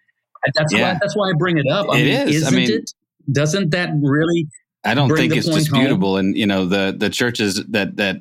That's 0.56 0.74
Yeah. 0.74 0.94
why. 0.94 1.00
That's 1.02 1.16
why 1.18 1.30
I 1.30 1.34
bring 1.38 1.58
it 1.58 1.68
up. 1.70 1.88
I 1.90 1.98
It 1.98 2.04
mean, 2.04 2.14
is. 2.14 2.44
I 2.44 2.48
Isn't 2.48 2.56
mean- 2.56 2.72
it? 2.72 2.92
Doesn't 3.32 3.72
that 3.72 3.90
really? 4.02 4.48
I 4.86 4.94
don't 4.94 5.14
think 5.14 5.36
it's 5.36 5.48
disputable. 5.48 6.18
And 6.18 6.36
you 6.38 6.46
know, 6.48 6.66
the 6.66 6.96
the 6.98 7.10
churches 7.10 7.62
that 7.70 7.98
that 7.98 8.18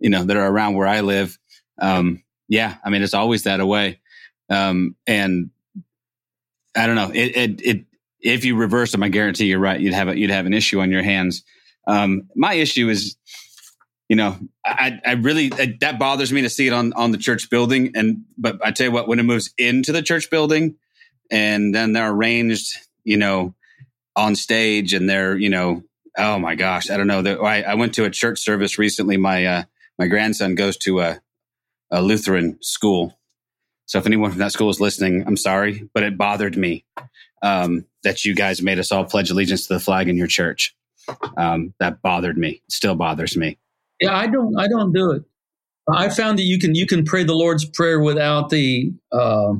you 0.00 0.08
know 0.10 0.24
that 0.24 0.36
are 0.36 0.46
around 0.50 0.74
where 0.74 0.88
I 0.88 1.02
live, 1.02 1.38
um, 1.78 2.22
yeah, 2.48 2.76
I 2.84 2.90
mean, 2.90 3.02
it's 3.02 3.12
always 3.14 3.42
that 3.44 3.60
away. 3.60 4.00
Um, 4.50 4.96
and 5.06 5.50
I 6.74 6.86
don't 6.86 6.96
know. 6.96 7.10
It, 7.14 7.36
it 7.36 7.60
it 7.62 7.84
if 8.20 8.44
you 8.46 8.56
reverse 8.56 8.92
them, 8.92 9.02
I 9.02 9.08
guarantee 9.10 9.46
you're 9.46 9.58
right. 9.60 9.78
You'd 9.78 9.92
have 9.94 10.08
a, 10.08 10.18
you'd 10.18 10.30
have 10.30 10.46
an 10.46 10.54
issue 10.54 10.80
on 10.80 10.90
your 10.90 11.02
hands. 11.02 11.44
Um, 11.86 12.22
my 12.34 12.54
issue 12.54 12.88
is, 12.88 13.16
you 14.08 14.16
know, 14.16 14.36
I 14.64 15.00
I 15.04 15.12
really 15.12 15.48
that 15.48 15.98
bothers 15.98 16.32
me 16.32 16.42
to 16.42 16.50
see 16.50 16.66
it 16.66 16.72
on 16.72 16.92
on 16.94 17.10
the 17.10 17.18
church 17.18 17.50
building. 17.50 17.92
And 17.94 18.24
but 18.36 18.58
I 18.64 18.70
tell 18.70 18.86
you 18.86 18.92
what, 18.92 19.08
when 19.08 19.18
it 19.18 19.24
moves 19.24 19.52
into 19.58 19.92
the 19.92 20.02
church 20.02 20.30
building, 20.30 20.76
and 21.30 21.74
then 21.74 21.92
they're 21.92 22.10
arranged, 22.10 22.76
you 23.04 23.16
know, 23.16 23.54
on 24.16 24.36
stage 24.36 24.92
and 24.92 25.08
they're 25.08 25.36
you 25.36 25.48
know 25.48 25.82
oh 26.16 26.38
my 26.38 26.54
gosh, 26.54 26.90
I 26.90 26.96
don't 26.96 27.06
know. 27.06 27.22
I, 27.42 27.62
I 27.62 27.74
went 27.74 27.94
to 27.94 28.04
a 28.04 28.10
church 28.10 28.40
service 28.40 28.78
recently. 28.78 29.16
My 29.16 29.44
uh, 29.46 29.62
my 29.98 30.06
grandson 30.06 30.54
goes 30.54 30.76
to 30.78 31.00
a, 31.00 31.20
a 31.90 32.02
Lutheran 32.02 32.58
school. 32.62 33.18
So 33.86 33.98
if 33.98 34.06
anyone 34.06 34.30
from 34.30 34.38
that 34.38 34.52
school 34.52 34.70
is 34.70 34.80
listening, 34.80 35.24
I'm 35.26 35.36
sorry, 35.36 35.88
but 35.92 36.02
it 36.02 36.16
bothered 36.16 36.56
me 36.56 36.84
um, 37.42 37.84
that 38.02 38.24
you 38.24 38.34
guys 38.34 38.62
made 38.62 38.78
us 38.78 38.90
all 38.90 39.04
pledge 39.04 39.30
allegiance 39.30 39.66
to 39.66 39.74
the 39.74 39.80
flag 39.80 40.08
in 40.08 40.16
your 40.16 40.26
church. 40.26 40.74
Um, 41.36 41.74
that 41.80 42.00
bothered 42.00 42.38
me. 42.38 42.62
Still 42.70 42.94
bothers 42.94 43.36
me. 43.36 43.58
Yeah, 44.00 44.16
I 44.16 44.26
don't. 44.26 44.58
I 44.58 44.68
don't 44.68 44.92
do 44.92 45.12
it. 45.12 45.22
I 45.92 46.08
found 46.08 46.38
that 46.38 46.44
you 46.44 46.58
can 46.58 46.74
you 46.74 46.86
can 46.86 47.04
pray 47.04 47.24
the 47.24 47.34
Lord's 47.34 47.64
prayer 47.64 48.00
without 48.00 48.50
the 48.50 48.90
uh, 49.12 49.52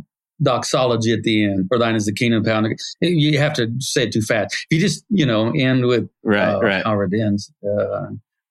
doxology 0.43 1.13
at 1.13 1.23
the 1.23 1.45
end. 1.45 1.67
For 1.69 1.79
thine 1.79 1.95
is 1.95 2.07
the 2.07 2.13
kingdom, 2.13 2.45
power. 2.45 2.75
You 3.01 3.39
have 3.39 3.53
to 3.55 3.71
say 3.79 4.05
it 4.05 4.13
too 4.13 4.23
fast. 4.23 4.55
If 4.71 4.77
you 4.77 4.81
just 4.81 5.05
you 5.11 5.27
know 5.27 5.53
end 5.57 5.87
with 5.87 6.09
right, 6.23 6.55
uh, 6.55 6.61
right. 6.61 6.85
how 6.85 7.01
it 7.01 7.11
ends, 7.15 7.53
uh, 7.65 8.07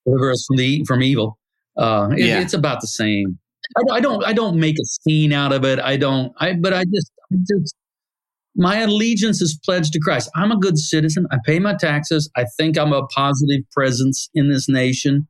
deliver 0.06 0.30
us 0.30 0.44
from 0.46 0.56
the 0.56 0.84
from 0.84 1.02
evil. 1.02 1.38
Uh, 1.76 2.10
it, 2.12 2.26
yeah. 2.26 2.40
it's 2.40 2.54
about 2.54 2.80
the 2.80 2.86
same. 2.86 3.38
I, 3.76 3.96
I, 3.96 4.00
don't 4.00 4.24
I 4.24 4.32
don't 4.32 4.60
make 4.60 4.76
a 4.78 4.84
scene 4.84 5.32
out 5.32 5.52
of 5.52 5.64
it. 5.64 5.80
I 5.80 5.96
don't. 5.96 6.32
I 6.38 6.52
but 6.54 6.72
I 6.72 6.84
just, 6.84 7.10
just 7.48 7.74
my 8.54 8.80
allegiance 8.80 9.42
is 9.42 9.58
pledged 9.64 9.92
to 9.94 10.00
Christ. 10.00 10.30
I'm 10.36 10.52
a 10.52 10.56
good 10.56 10.78
citizen. 10.78 11.26
I 11.32 11.38
pay 11.44 11.58
my 11.58 11.74
taxes. 11.74 12.30
I 12.36 12.44
think 12.56 12.78
I'm 12.78 12.92
a 12.92 13.04
positive 13.08 13.68
presence 13.72 14.30
in 14.34 14.48
this 14.48 14.68
nation. 14.68 15.26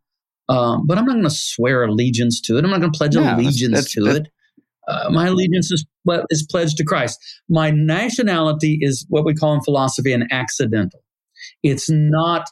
Um, 0.48 0.86
but 0.86 0.98
I'm 0.98 1.06
not 1.06 1.12
going 1.12 1.24
to 1.24 1.30
swear 1.30 1.84
allegiance 1.84 2.40
to 2.42 2.58
it. 2.58 2.64
I'm 2.64 2.70
not 2.70 2.80
going 2.80 2.92
to 2.92 2.96
pledge 2.98 3.16
allegiance 3.16 3.74
that's, 3.74 3.94
that's, 3.94 3.94
to 3.94 4.16
it. 4.16 4.28
Uh, 4.86 5.08
my 5.10 5.28
allegiance 5.28 5.70
is, 5.72 5.86
is 6.30 6.46
pledged 6.50 6.76
to 6.76 6.84
Christ. 6.84 7.18
My 7.48 7.70
nationality 7.70 8.78
is 8.80 9.06
what 9.08 9.24
we 9.24 9.34
call 9.34 9.54
in 9.54 9.62
philosophy 9.62 10.12
an 10.12 10.28
accidental. 10.30 11.00
It's 11.62 11.88
not, 11.88 12.48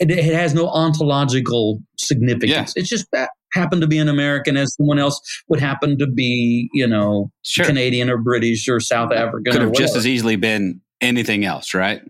it, 0.00 0.10
it 0.10 0.34
has 0.34 0.54
no 0.54 0.66
ontological 0.66 1.78
significance. 1.96 2.50
Yeah. 2.50 2.80
It's 2.80 2.88
just 2.88 3.06
that 3.12 3.30
happen 3.52 3.80
to 3.80 3.86
be 3.86 3.98
an 3.98 4.08
American 4.08 4.56
as 4.56 4.74
someone 4.74 4.98
else 4.98 5.20
would 5.48 5.60
happen 5.60 5.98
to 5.98 6.06
be, 6.06 6.68
you 6.72 6.86
know, 6.86 7.30
sure. 7.42 7.66
Canadian 7.66 8.10
or 8.10 8.18
British 8.18 8.66
or 8.68 8.80
South 8.80 9.12
African. 9.12 9.52
Could 9.52 9.62
have 9.62 9.72
just 9.72 9.94
as 9.94 10.06
easily 10.06 10.36
been 10.36 10.80
anything 11.00 11.44
else, 11.44 11.74
right? 11.74 12.02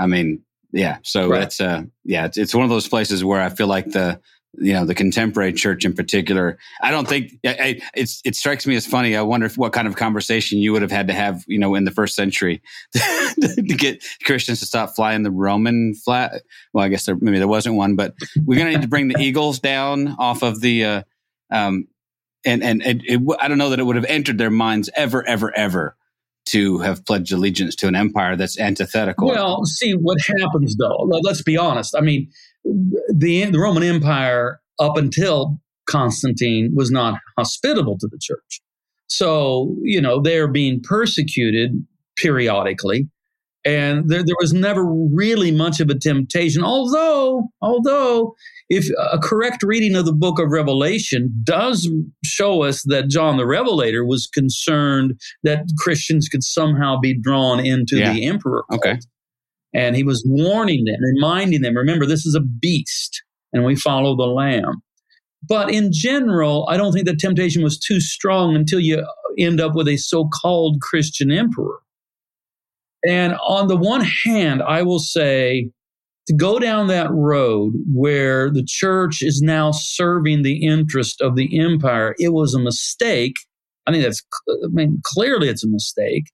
I 0.00 0.06
mean, 0.06 0.42
yeah. 0.76 0.98
So 1.02 1.28
right. 1.28 1.42
it's 1.42 1.60
uh, 1.60 1.84
yeah, 2.04 2.26
it's, 2.26 2.36
it's 2.36 2.54
one 2.54 2.64
of 2.64 2.70
those 2.70 2.86
places 2.86 3.24
where 3.24 3.40
I 3.40 3.48
feel 3.48 3.66
like 3.66 3.90
the 3.90 4.20
you 4.58 4.72
know 4.72 4.84
the 4.84 4.94
contemporary 4.94 5.52
church 5.52 5.84
in 5.84 5.92
particular 5.92 6.56
i 6.80 6.90
don't 6.90 7.06
think 7.06 7.32
I, 7.44 7.78
it's 7.94 8.22
it 8.24 8.34
strikes 8.34 8.66
me 8.66 8.74
as 8.74 8.86
funny 8.86 9.14
i 9.14 9.20
wonder 9.20 9.44
if, 9.44 9.58
what 9.58 9.74
kind 9.74 9.86
of 9.86 9.96
conversation 9.96 10.60
you 10.60 10.72
would 10.72 10.80
have 10.80 10.90
had 10.90 11.08
to 11.08 11.12
have 11.12 11.44
you 11.46 11.58
know 11.58 11.74
in 11.74 11.84
the 11.84 11.90
first 11.90 12.14
century 12.14 12.62
to 12.94 13.62
get 13.62 14.02
christians 14.24 14.60
to 14.60 14.66
stop 14.66 14.96
flying 14.96 15.24
the 15.24 15.30
roman 15.30 15.94
flag 15.94 16.40
well 16.72 16.82
i 16.84 16.88
guess 16.88 17.04
there, 17.04 17.18
maybe 17.20 17.36
there 17.36 17.46
wasn't 17.46 17.74
one 17.74 17.96
but 17.96 18.14
we're 18.46 18.58
going 18.58 18.72
to 18.72 18.78
need 18.78 18.82
to 18.82 18.88
bring 18.88 19.08
the 19.08 19.20
eagles 19.20 19.58
down 19.58 20.16
off 20.18 20.42
of 20.42 20.62
the 20.62 20.84
uh, 20.86 21.02
um, 21.52 21.86
and 22.46 22.62
and 22.62 22.80
it, 22.80 23.02
it, 23.04 23.20
i 23.38 23.48
don't 23.48 23.58
know 23.58 23.68
that 23.68 23.78
it 23.78 23.84
would 23.84 23.96
have 23.96 24.06
entered 24.06 24.38
their 24.38 24.50
minds 24.50 24.88
ever 24.96 25.26
ever 25.28 25.54
ever 25.54 25.96
to 26.46 26.78
have 26.78 27.04
pledged 27.04 27.32
allegiance 27.32 27.74
to 27.76 27.88
an 27.88 27.96
empire 27.96 28.36
that's 28.36 28.58
antithetical. 28.58 29.28
Well, 29.28 29.64
see 29.64 29.92
what 29.92 30.18
happens 30.40 30.76
though. 30.76 31.08
Let's 31.22 31.42
be 31.42 31.56
honest. 31.56 31.94
I 31.96 32.00
mean, 32.00 32.30
the, 32.64 33.44
the 33.44 33.58
Roman 33.58 33.82
Empire 33.82 34.60
up 34.78 34.96
until 34.96 35.60
Constantine 35.88 36.72
was 36.74 36.90
not 36.90 37.18
hospitable 37.38 37.96
to 37.98 38.08
the 38.08 38.18
church. 38.20 38.60
So, 39.08 39.76
you 39.82 40.00
know, 40.00 40.20
they're 40.20 40.48
being 40.48 40.80
persecuted 40.82 41.86
periodically. 42.16 43.08
And 43.66 44.08
there, 44.08 44.22
there 44.22 44.36
was 44.40 44.52
never 44.52 44.84
really 44.86 45.50
much 45.50 45.80
of 45.80 45.90
a 45.90 45.98
temptation, 45.98 46.62
although, 46.62 47.48
although 47.60 48.36
if 48.68 48.86
a 49.12 49.18
correct 49.18 49.64
reading 49.64 49.96
of 49.96 50.06
the 50.06 50.12
book 50.12 50.38
of 50.38 50.50
Revelation 50.50 51.34
does 51.42 51.90
show 52.24 52.62
us 52.62 52.84
that 52.86 53.08
John 53.08 53.38
the 53.38 53.46
Revelator 53.46 54.04
was 54.04 54.28
concerned 54.28 55.20
that 55.42 55.64
Christians 55.78 56.28
could 56.28 56.44
somehow 56.44 57.00
be 57.00 57.18
drawn 57.18 57.58
into 57.58 57.98
yeah. 57.98 58.12
the 58.12 58.26
emperor. 58.26 58.62
Cult. 58.70 58.86
Okay. 58.86 58.98
And 59.74 59.96
he 59.96 60.04
was 60.04 60.24
warning 60.24 60.84
them, 60.84 61.00
reminding 61.00 61.62
them, 61.62 61.76
remember, 61.76 62.06
this 62.06 62.24
is 62.24 62.36
a 62.36 62.40
beast 62.40 63.24
and 63.52 63.64
we 63.64 63.74
follow 63.74 64.16
the 64.16 64.32
lamb. 64.32 64.80
But 65.48 65.72
in 65.72 65.90
general, 65.92 66.66
I 66.68 66.76
don't 66.76 66.92
think 66.92 67.06
the 67.06 67.16
temptation 67.16 67.64
was 67.64 67.78
too 67.78 68.00
strong 68.00 68.54
until 68.54 68.78
you 68.78 69.04
end 69.38 69.60
up 69.60 69.74
with 69.74 69.88
a 69.88 69.96
so 69.96 70.28
called 70.28 70.80
Christian 70.80 71.32
emperor. 71.32 71.80
And 73.06 73.34
on 73.46 73.68
the 73.68 73.76
one 73.76 74.02
hand, 74.02 74.62
I 74.62 74.82
will 74.82 74.98
say 74.98 75.70
to 76.26 76.34
go 76.34 76.58
down 76.58 76.88
that 76.88 77.10
road 77.12 77.74
where 77.92 78.50
the 78.50 78.64
church 78.66 79.22
is 79.22 79.40
now 79.40 79.70
serving 79.70 80.42
the 80.42 80.66
interest 80.66 81.20
of 81.20 81.36
the 81.36 81.58
empire, 81.58 82.14
it 82.18 82.32
was 82.32 82.54
a 82.54 82.58
mistake. 82.58 83.36
I 83.86 83.92
think 83.92 84.02
that's, 84.02 84.22
I 84.48 84.68
mean, 84.70 85.00
clearly 85.04 85.48
it's 85.48 85.64
a 85.64 85.68
mistake. 85.68 86.24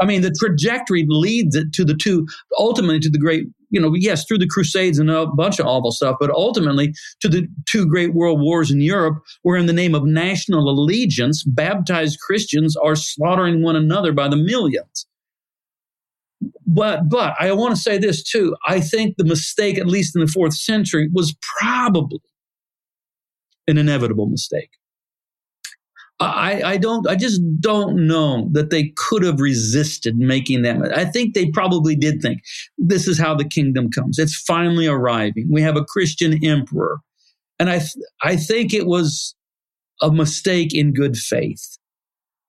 I 0.00 0.04
mean, 0.04 0.20
the 0.20 0.34
trajectory 0.38 1.06
leads 1.08 1.54
it 1.54 1.72
to 1.74 1.84
the 1.84 1.94
two, 1.94 2.26
ultimately 2.58 3.00
to 3.00 3.08
the 3.08 3.18
great, 3.18 3.46
you 3.70 3.80
know, 3.80 3.94
yes, 3.94 4.26
through 4.26 4.38
the 4.38 4.48
Crusades 4.48 4.98
and 4.98 5.10
a 5.10 5.26
bunch 5.26 5.58
of 5.58 5.66
awful 5.66 5.92
stuff, 5.92 6.16
but 6.20 6.30
ultimately 6.30 6.92
to 7.20 7.28
the 7.28 7.46
two 7.66 7.86
great 7.86 8.14
world 8.14 8.40
wars 8.40 8.70
in 8.70 8.80
Europe, 8.80 9.18
where 9.42 9.56
in 9.56 9.66
the 9.66 9.72
name 9.72 9.94
of 9.94 10.04
national 10.04 10.68
allegiance, 10.68 11.44
baptized 11.44 12.18
Christians 12.20 12.76
are 12.76 12.96
slaughtering 12.96 13.62
one 13.62 13.76
another 13.76 14.12
by 14.12 14.28
the 14.28 14.36
millions. 14.36 15.06
But 16.66 17.08
but 17.08 17.34
I 17.38 17.52
want 17.52 17.74
to 17.74 17.80
say 17.80 17.98
this 17.98 18.22
too. 18.22 18.56
I 18.66 18.80
think 18.80 19.16
the 19.16 19.24
mistake, 19.24 19.78
at 19.78 19.86
least 19.86 20.14
in 20.14 20.22
the 20.22 20.30
fourth 20.30 20.54
century, 20.54 21.08
was 21.12 21.34
probably 21.60 22.20
an 23.68 23.78
inevitable 23.78 24.26
mistake. 24.26 24.70
I, 26.18 26.62
I 26.64 26.76
don't 26.78 27.06
I 27.06 27.14
just 27.14 27.42
don't 27.60 28.06
know 28.06 28.48
that 28.52 28.70
they 28.70 28.94
could 28.96 29.22
have 29.22 29.38
resisted 29.38 30.16
making 30.16 30.62
that. 30.62 30.96
I 30.96 31.04
think 31.04 31.34
they 31.34 31.50
probably 31.50 31.94
did 31.94 32.22
think 32.22 32.40
this 32.78 33.06
is 33.06 33.18
how 33.18 33.34
the 33.34 33.44
kingdom 33.44 33.90
comes. 33.90 34.18
It's 34.18 34.34
finally 34.34 34.86
arriving. 34.86 35.48
We 35.50 35.60
have 35.60 35.76
a 35.76 35.84
Christian 35.84 36.42
emperor. 36.42 37.00
And 37.58 37.68
I 37.68 37.78
th- 37.78 37.96
I 38.22 38.36
think 38.36 38.72
it 38.72 38.86
was 38.86 39.34
a 40.00 40.10
mistake 40.10 40.74
in 40.74 40.94
good 40.94 41.16
faith. 41.16 41.76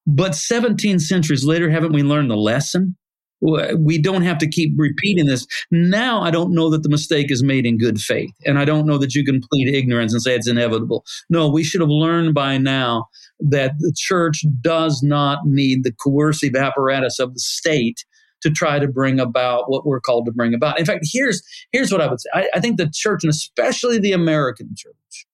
But 0.05 0.35
17 0.35 0.99
centuries 0.99 1.43
later, 1.43 1.69
haven't 1.69 1.91
we 1.91 2.03
learned 2.03 2.31
the 2.31 2.37
lesson? 2.37 2.95
We 3.41 4.01
don't 4.01 4.23
have 4.23 4.39
to 4.39 4.47
keep 4.47 4.73
repeating 4.77 5.27
this. 5.27 5.45
Now, 5.69 6.21
I 6.21 6.31
don't 6.31 6.53
know 6.53 6.69
that 6.71 6.83
the 6.83 6.89
mistake 6.89 7.31
is 7.31 7.43
made 7.43 7.65
in 7.65 7.77
good 7.77 7.99
faith. 7.99 8.31
And 8.45 8.57
I 8.57 8.65
don't 8.65 8.87
know 8.87 8.97
that 8.97 9.13
you 9.13 9.23
can 9.23 9.41
plead 9.41 9.73
ignorance 9.73 10.13
and 10.13 10.21
say 10.21 10.35
it's 10.35 10.47
inevitable. 10.47 11.05
No, 11.29 11.47
we 11.47 11.63
should 11.63 11.81
have 11.81 11.89
learned 11.89 12.33
by 12.33 12.57
now 12.57 13.05
that 13.39 13.73
the 13.79 13.93
church 13.95 14.43
does 14.61 15.03
not 15.03 15.39
need 15.45 15.83
the 15.83 15.93
coercive 15.93 16.55
apparatus 16.55 17.19
of 17.19 17.33
the 17.33 17.39
state 17.39 18.03
to 18.41 18.49
try 18.49 18.79
to 18.79 18.87
bring 18.87 19.19
about 19.19 19.69
what 19.69 19.85
we're 19.85 19.99
called 19.99 20.25
to 20.25 20.31
bring 20.31 20.53
about. 20.53 20.79
In 20.79 20.85
fact, 20.85 21.05
here's, 21.11 21.41
here's 21.71 21.91
what 21.91 22.01
I 22.01 22.07
would 22.07 22.19
say 22.19 22.29
I, 22.33 22.49
I 22.55 22.59
think 22.59 22.77
the 22.77 22.91
church, 22.93 23.23
and 23.23 23.31
especially 23.31 23.99
the 23.99 24.13
American 24.13 24.69
church, 24.75 25.25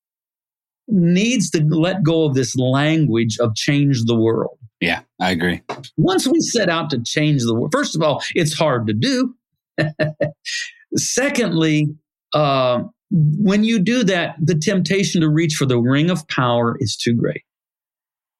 needs 0.88 1.50
to 1.52 1.64
let 1.70 2.04
go 2.04 2.26
of 2.26 2.34
this 2.34 2.56
language 2.56 3.38
of 3.40 3.56
change 3.56 4.04
the 4.06 4.16
world. 4.16 4.58
Yeah, 4.84 5.00
I 5.22 5.32
agree. 5.32 5.62
Once 5.96 6.28
we 6.28 6.42
set 6.42 6.68
out 6.68 6.90
to 6.90 7.02
change 7.02 7.42
the 7.44 7.54
world, 7.54 7.72
first 7.72 7.96
of 7.96 8.02
all, 8.02 8.22
it's 8.36 8.54
hard 8.54 8.86
to 8.88 8.94
do. 8.94 9.34
Secondly, 10.98 11.88
uh, 12.34 12.84
when 13.10 13.64
you 13.64 13.80
do 13.80 14.04
that, 14.04 14.36
the 14.42 14.56
temptation 14.56 15.22
to 15.22 15.30
reach 15.30 15.54
for 15.54 15.66
the 15.66 15.80
ring 15.80 16.10
of 16.10 16.28
power 16.28 16.76
is 16.82 16.98
too 16.98 17.14
great. 17.14 17.44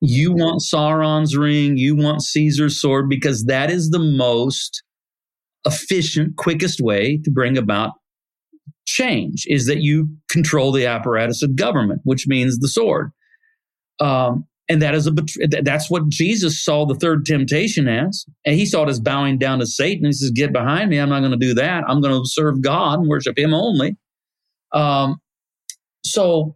You 0.02 0.34
want 0.34 0.62
Sauron's 0.62 1.38
ring, 1.38 1.78
you 1.78 1.96
want 1.96 2.22
Caesar's 2.22 2.82
sword, 2.82 3.08
because 3.08 3.46
that 3.46 3.72
is 3.72 3.92
the 3.92 4.00
most 4.00 4.84
efficient, 5.66 6.36
quickest 6.36 6.82
way 6.82 7.22
to 7.24 7.32
bring 7.32 7.58
about 7.58 7.92
change 8.86 9.46
is 9.48 9.66
that 9.68 9.78
you 9.78 10.10
control 10.30 10.74
the 10.74 10.88
apparatus 10.88 11.42
of 11.42 11.56
government, 11.56 12.02
which 12.04 12.28
means 12.28 12.58
the 12.58 12.68
sword. 12.68 13.14
Um, 14.02 14.46
and 14.70 14.82
that 14.82 14.96
is 14.96 15.08
a 15.08 15.14
that's 15.62 15.90
what 15.90 16.08
Jesus 16.08 16.64
saw 16.64 16.86
the 16.86 16.96
third 16.96 17.26
temptation 17.26 17.88
as. 17.88 18.26
And 18.46 18.56
he 18.56 18.66
saw 18.66 18.84
it 18.84 18.90
as 18.90 19.00
bowing 19.00 19.38
down 19.38 19.60
to 19.60 19.66
Satan. 19.66 20.06
He 20.06 20.14
says, 20.14 20.32
"Get 20.32 20.54
behind 20.54 20.90
me! 20.90 21.00
I'm 21.00 21.10
not 21.10 21.20
going 21.20 21.32
to 21.32 21.38
do 21.38 21.54
that. 21.56 21.84
I'm 21.88 22.02
going 22.02 22.14
to 22.14 22.26
serve 22.26 22.62
God 22.62 23.00
and 23.00 23.10
worship 23.10 23.38
Him 23.38 23.54
only." 23.54 23.98
Um, 24.72 25.20
so 26.06 26.56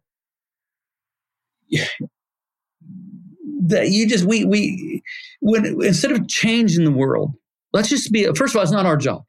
that 3.67 3.89
you 3.89 4.07
just 4.07 4.25
we 4.25 4.45
we 4.45 5.03
when 5.41 5.65
instead 5.83 6.11
of 6.11 6.27
changing 6.27 6.85
the 6.85 6.91
world, 6.91 7.33
let's 7.73 7.89
just 7.89 8.11
be. 8.11 8.25
First 8.33 8.53
of 8.53 8.57
all, 8.57 8.63
it's 8.63 8.71
not 8.71 8.85
our 8.85 8.97
job. 8.97 9.23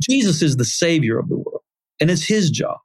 Jesus 0.00 0.42
is 0.42 0.56
the 0.56 0.64
Savior 0.64 1.18
of 1.18 1.28
the 1.28 1.36
world, 1.36 1.62
and 2.00 2.10
it's 2.10 2.26
His 2.26 2.50
job. 2.50 2.78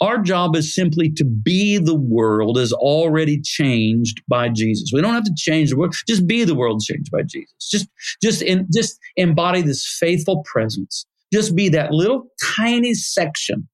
Our 0.00 0.18
job 0.18 0.54
is 0.56 0.74
simply 0.74 1.10
to 1.12 1.24
be 1.24 1.78
the 1.78 1.94
world 1.94 2.58
as 2.58 2.72
already 2.72 3.40
changed 3.40 4.22
by 4.28 4.50
Jesus. 4.50 4.90
We 4.92 5.00
don't 5.00 5.14
have 5.14 5.24
to 5.24 5.34
change 5.36 5.70
the 5.70 5.76
world. 5.78 5.94
Just 6.06 6.26
be 6.26 6.44
the 6.44 6.54
world 6.54 6.82
changed 6.82 7.10
by 7.10 7.22
Jesus. 7.22 7.54
Just, 7.70 7.88
just, 8.22 8.42
in, 8.42 8.68
just 8.74 8.98
embody 9.16 9.62
this 9.62 9.86
faithful 9.98 10.42
presence. 10.44 11.06
just 11.32 11.56
be 11.56 11.70
that 11.70 11.92
little 11.92 12.28
tiny 12.56 12.92
section, 12.92 13.68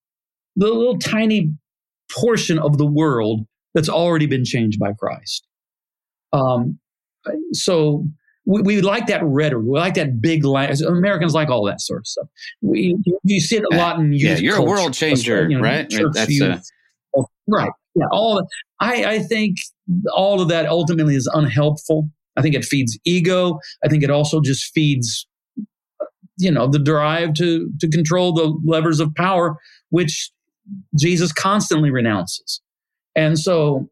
the 0.54 0.68
little 0.68 0.98
tiny 0.98 1.50
portion 2.10 2.58
of 2.58 2.78
the 2.78 2.86
world 2.86 3.40
that's 3.74 3.88
already 3.88 4.26
been 4.26 4.44
changed 4.44 4.78
by 4.78 4.92
Christ. 4.92 5.46
Um, 6.32 6.78
so 7.52 8.06
we, 8.44 8.62
we 8.62 8.80
like 8.80 9.06
that 9.06 9.22
rhetoric. 9.24 9.64
We 9.64 9.78
like 9.78 9.94
that 9.94 10.20
big 10.20 10.44
line. 10.44 10.72
Americans 10.86 11.34
like 11.34 11.48
all 11.48 11.64
that 11.66 11.80
sort 11.80 12.00
of 12.00 12.06
stuff. 12.06 12.26
We, 12.60 12.96
you 13.24 13.40
see 13.40 13.56
it 13.56 13.64
a 13.72 13.76
lot 13.76 13.98
in 13.98 14.12
youth 14.12 14.22
Yeah, 14.22 14.36
you're 14.36 14.56
culture, 14.56 14.66
a 14.66 14.70
world 14.70 14.94
changer, 14.94 15.48
you 15.48 15.56
know, 15.56 15.62
right? 15.62 15.92
That's 16.12 16.30
youth. 16.30 16.70
uh, 17.16 17.22
right. 17.46 17.70
Yeah. 17.94 18.06
All 18.10 18.46
I, 18.80 19.04
I 19.04 19.18
think 19.20 19.58
all 20.14 20.40
of 20.40 20.48
that 20.48 20.66
ultimately 20.66 21.14
is 21.14 21.30
unhelpful. 21.32 22.08
I 22.36 22.42
think 22.42 22.54
it 22.54 22.64
feeds 22.64 22.98
ego. 23.04 23.58
I 23.84 23.88
think 23.88 24.02
it 24.02 24.10
also 24.10 24.40
just 24.40 24.72
feeds, 24.72 25.26
you 26.38 26.50
know, 26.50 26.66
the 26.66 26.78
drive 26.78 27.34
to 27.34 27.70
to 27.80 27.88
control 27.88 28.32
the 28.32 28.58
levers 28.64 28.98
of 28.98 29.14
power, 29.14 29.56
which 29.90 30.30
Jesus 30.98 31.32
constantly 31.32 31.90
renounces. 31.90 32.60
And 33.14 33.38
so 33.38 33.90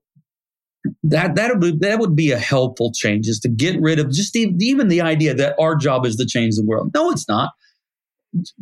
that 1.03 1.35
that 1.35 1.59
would 1.59 1.81
that 1.81 1.99
would 1.99 2.17
be 2.17 2.31
a 2.33 2.39
helpful 2.39 2.93
change 2.95 3.27
is 3.29 3.39
to 3.41 3.49
get 3.49 3.81
rid 3.81 3.99
of 3.99 4.11
just 4.11 4.35
even, 4.35 4.57
even 4.61 4.89
the 4.89 5.01
idea 5.01 5.35
that 5.35 5.55
our 5.61 5.77
job 5.77 6.07
is 6.07 6.17
to 6.17 6.27
change 6.27 6.57
the 6.57 6.65
world. 6.65 6.91
No, 6.95 7.11
it's 7.11 7.29
not. 7.29 7.51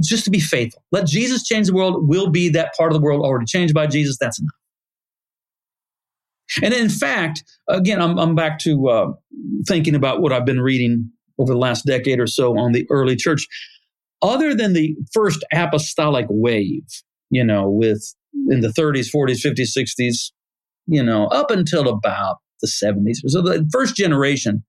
Just 0.02 0.24
to 0.24 0.30
be 0.30 0.40
faithful. 0.40 0.82
Let 0.92 1.06
Jesus 1.06 1.46
change 1.46 1.66
the 1.66 1.74
world. 1.74 2.08
We'll 2.08 2.30
be 2.30 2.48
that 2.50 2.74
part 2.74 2.90
of 2.90 2.98
the 2.98 3.04
world 3.04 3.24
already 3.24 3.46
changed 3.46 3.74
by 3.74 3.86
Jesus. 3.86 4.16
That's 4.18 4.40
enough. 4.40 4.54
And 6.62 6.72
in 6.72 6.88
fact, 6.88 7.44
again, 7.68 8.00
I'm, 8.00 8.18
I'm 8.18 8.34
back 8.34 8.58
to 8.60 8.88
uh, 8.88 9.12
thinking 9.66 9.94
about 9.94 10.22
what 10.22 10.32
I've 10.32 10.46
been 10.46 10.62
reading 10.62 11.10
over 11.38 11.52
the 11.52 11.58
last 11.58 11.84
decade 11.84 12.18
or 12.18 12.26
so 12.26 12.58
on 12.58 12.72
the 12.72 12.86
early 12.90 13.16
church. 13.16 13.46
Other 14.22 14.54
than 14.54 14.72
the 14.72 14.96
first 15.12 15.44
apostolic 15.52 16.26
wave, 16.28 16.86
you 17.30 17.44
know, 17.44 17.68
with 17.68 18.14
in 18.48 18.60
the 18.60 18.68
30s, 18.68 19.14
40s, 19.14 19.44
50s, 19.44 19.76
60s, 19.76 20.30
you 20.88 21.02
know, 21.02 21.26
up 21.26 21.50
until 21.50 21.88
about 21.88 22.38
the 22.60 22.66
70s. 22.66 23.18
So 23.26 23.42
the 23.42 23.68
first 23.72 23.94
generation, 23.94 24.64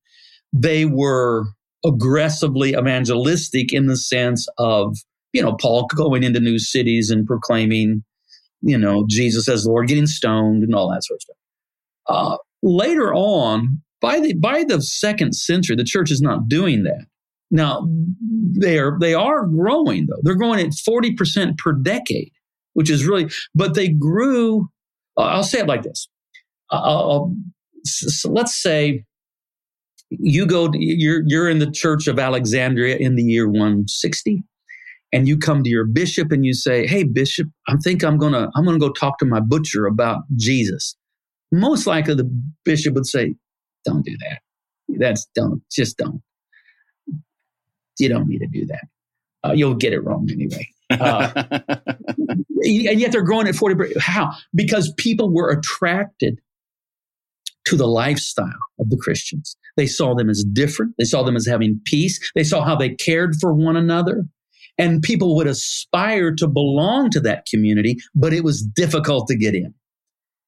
they 0.53 0.85
were 0.85 1.45
aggressively 1.85 2.71
evangelistic 2.71 3.73
in 3.73 3.87
the 3.87 3.97
sense 3.97 4.47
of, 4.57 4.97
you 5.33 5.41
know, 5.41 5.55
Paul 5.55 5.87
going 5.95 6.23
into 6.23 6.39
new 6.39 6.59
cities 6.59 7.09
and 7.09 7.25
proclaiming, 7.25 8.03
you 8.61 8.77
know, 8.77 9.05
Jesus 9.09 9.47
as 9.47 9.65
Lord, 9.65 9.87
getting 9.87 10.07
stoned 10.07 10.63
and 10.63 10.75
all 10.75 10.89
that 10.91 11.03
sort 11.03 11.17
of 11.17 11.21
stuff. 11.21 11.35
Uh, 12.07 12.37
later 12.61 13.13
on, 13.13 13.81
by 14.01 14.19
the 14.19 14.33
by 14.33 14.63
the 14.63 14.81
second 14.81 15.33
century, 15.33 15.75
the 15.75 15.83
church 15.83 16.11
is 16.11 16.21
not 16.21 16.47
doing 16.47 16.83
that. 16.83 17.05
Now 17.51 17.87
they 18.59 18.77
are 18.77 18.97
they 18.99 19.13
are 19.13 19.45
growing 19.45 20.07
though. 20.07 20.21
They're 20.23 20.35
growing 20.35 20.65
at 20.65 20.73
forty 20.73 21.13
percent 21.13 21.57
per 21.57 21.73
decade, 21.73 22.31
which 22.73 22.89
is 22.89 23.05
really. 23.05 23.29
But 23.55 23.73
they 23.73 23.89
grew. 23.89 24.69
I'll 25.23 25.43
say 25.43 25.59
it 25.59 25.67
like 25.67 25.83
this. 25.83 26.07
I'll, 26.71 27.35
so 27.83 28.29
let's 28.29 28.61
say 28.61 29.03
you 30.09 30.45
go. 30.45 30.69
You're 30.73 31.23
you're 31.25 31.49
in 31.49 31.59
the 31.59 31.71
Church 31.71 32.07
of 32.07 32.19
Alexandria 32.19 32.97
in 32.97 33.15
the 33.15 33.23
year 33.23 33.49
one 33.49 33.87
sixty, 33.87 34.43
and 35.13 35.27
you 35.27 35.37
come 35.37 35.63
to 35.63 35.69
your 35.69 35.85
bishop 35.85 36.31
and 36.31 36.45
you 36.45 36.53
say, 36.53 36.87
"Hey, 36.87 37.03
bishop, 37.03 37.47
I 37.67 37.75
think 37.83 38.03
I'm 38.03 38.17
gonna 38.17 38.49
I'm 38.55 38.65
gonna 38.65 38.79
go 38.79 38.91
talk 38.91 39.17
to 39.19 39.25
my 39.25 39.39
butcher 39.39 39.85
about 39.85 40.23
Jesus." 40.35 40.95
most 41.51 41.87
likely 41.87 42.15
the 42.15 42.29
bishop 42.63 42.93
would 42.95 43.07
say, 43.07 43.33
don't 43.85 44.05
do 44.05 44.15
that. 44.19 44.39
That's 44.99 45.27
don't, 45.35 45.61
just 45.71 45.97
don't. 45.97 46.21
You 47.99 48.09
don't 48.09 48.27
need 48.27 48.39
to 48.39 48.47
do 48.47 48.65
that. 48.67 48.83
Uh, 49.43 49.53
you'll 49.53 49.75
get 49.75 49.93
it 49.93 50.03
wrong 50.03 50.29
anyway. 50.31 50.67
Uh, 50.89 51.31
and 52.63 52.99
yet 52.99 53.11
they're 53.11 53.23
growing 53.23 53.47
at 53.47 53.55
40. 53.55 53.99
How? 53.99 54.31
Because 54.53 54.93
people 54.97 55.33
were 55.33 55.49
attracted 55.49 56.39
to 57.65 57.75
the 57.75 57.87
lifestyle 57.87 58.47
of 58.79 58.89
the 58.89 58.97
Christians. 58.97 59.55
They 59.77 59.85
saw 59.85 60.15
them 60.15 60.29
as 60.29 60.43
different. 60.43 60.95
They 60.97 61.05
saw 61.05 61.23
them 61.23 61.35
as 61.35 61.45
having 61.45 61.79
peace. 61.85 62.19
They 62.35 62.43
saw 62.43 62.63
how 62.63 62.75
they 62.75 62.89
cared 62.89 63.35
for 63.39 63.53
one 63.53 63.75
another. 63.75 64.25
And 64.77 65.01
people 65.01 65.35
would 65.35 65.47
aspire 65.47 66.33
to 66.35 66.47
belong 66.47 67.09
to 67.11 67.19
that 67.21 67.45
community, 67.45 67.97
but 68.15 68.33
it 68.33 68.43
was 68.43 68.61
difficult 68.61 69.27
to 69.27 69.35
get 69.35 69.53
in. 69.53 69.73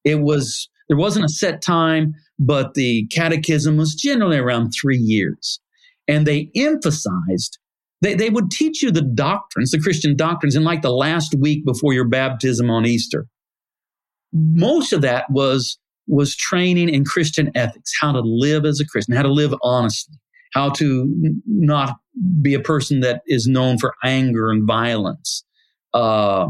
It 0.03 0.21
was 0.21 0.69
there 0.87 0.97
wasn't 0.97 1.25
a 1.25 1.29
set 1.29 1.61
time, 1.61 2.13
but 2.39 2.73
the 2.73 3.07
catechism 3.07 3.77
was 3.77 3.93
generally 3.93 4.37
around 4.37 4.71
three 4.71 4.97
years. 4.97 5.59
And 6.07 6.25
they 6.25 6.49
emphasized, 6.55 7.59
they, 8.01 8.15
they 8.15 8.29
would 8.29 8.51
teach 8.51 8.81
you 8.81 8.91
the 8.91 9.01
doctrines, 9.01 9.71
the 9.71 9.79
Christian 9.79 10.15
doctrines, 10.15 10.55
in 10.55 10.63
like 10.63 10.81
the 10.81 10.91
last 10.91 11.35
week 11.39 11.65
before 11.65 11.93
your 11.93 12.07
baptism 12.07 12.69
on 12.69 12.85
Easter. 12.85 13.27
Most 14.33 14.93
of 14.93 15.01
that 15.01 15.25
was, 15.29 15.77
was 16.07 16.35
training 16.35 16.89
in 16.89 17.05
Christian 17.05 17.51
ethics, 17.55 17.91
how 17.99 18.11
to 18.11 18.21
live 18.21 18.65
as 18.65 18.79
a 18.79 18.85
Christian, 18.85 19.15
how 19.15 19.23
to 19.23 19.31
live 19.31 19.53
honestly, 19.61 20.17
how 20.53 20.69
to 20.71 21.07
not 21.45 21.95
be 22.41 22.53
a 22.53 22.59
person 22.59 23.01
that 23.01 23.21
is 23.27 23.47
known 23.47 23.77
for 23.77 23.93
anger 24.03 24.49
and 24.49 24.67
violence, 24.67 25.45
uh, 25.93 26.47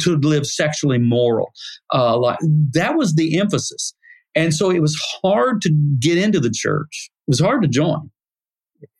to 0.00 0.16
live 0.16 0.46
sexually 0.46 0.98
moral. 0.98 1.52
Uh, 1.94 2.18
like, 2.18 2.38
that 2.72 2.96
was 2.96 3.14
the 3.14 3.38
emphasis. 3.38 3.94
And 4.34 4.54
so 4.54 4.70
it 4.70 4.80
was 4.80 5.00
hard 5.22 5.60
to 5.62 5.96
get 5.98 6.18
into 6.18 6.38
the 6.38 6.52
church. 6.54 7.10
It 7.26 7.30
was 7.30 7.40
hard 7.40 7.62
to 7.62 7.68
join. 7.68 8.10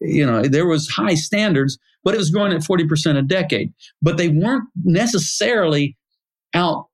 You 0.01 0.27
know, 0.27 0.43
there 0.43 0.67
was 0.67 0.89
high 0.89 1.15
standards, 1.15 1.79
but 2.05 2.15
it 2.15 2.19
was 2.19 2.31
growing 2.31 2.53
at 2.53 2.63
40% 2.63 3.17
a 3.17 3.23
decade. 3.23 3.73
But 4.03 4.17
they 4.17 4.29
weren't 4.29 4.65
necessarily 4.85 5.97
out 6.55 6.87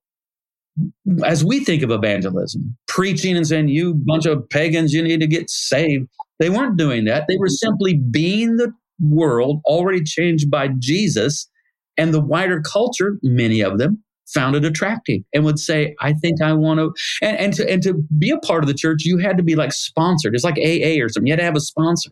as 1.25 1.43
we 1.43 1.63
think 1.63 1.81
of 1.81 1.89
evangelism, 1.89 2.77
preaching 2.87 3.35
and 3.35 3.47
saying, 3.47 3.69
you 3.69 3.95
bunch 3.95 4.25
of 4.27 4.47
pagans, 4.49 4.93
you 4.93 5.01
need 5.01 5.19
to 5.21 5.27
get 5.27 5.49
saved. 5.49 6.07
They 6.39 6.51
weren't 6.51 6.77
doing 6.77 7.05
that. 7.05 7.25
They 7.27 7.37
were 7.37 7.47
simply 7.47 7.95
being 7.95 8.57
the 8.57 8.71
world 8.99 9.61
already 9.65 10.03
changed 10.03 10.51
by 10.51 10.69
Jesus 10.79 11.49
and 11.97 12.13
the 12.13 12.21
wider 12.21 12.61
culture, 12.61 13.17
many 13.23 13.61
of 13.61 13.79
them 13.79 14.03
found 14.33 14.55
it 14.55 14.65
attractive 14.65 15.21
and 15.33 15.45
would 15.45 15.57
say, 15.57 15.95
I 16.01 16.13
think 16.13 16.41
I 16.41 16.53
want 16.53 16.79
to 16.79 16.93
and, 17.25 17.37
and 17.37 17.53
to 17.53 17.69
and 17.69 17.81
to 17.83 17.93
be 18.17 18.29
a 18.29 18.37
part 18.37 18.63
of 18.63 18.67
the 18.67 18.73
church, 18.73 19.03
you 19.05 19.17
had 19.17 19.37
to 19.37 19.43
be 19.43 19.55
like 19.55 19.71
sponsored. 19.71 20.35
It's 20.35 20.43
like 20.43 20.57
AA 20.57 21.01
or 21.01 21.09
something. 21.09 21.27
You 21.27 21.33
had 21.33 21.39
to 21.39 21.45
have 21.45 21.55
a 21.55 21.61
sponsor. 21.61 22.11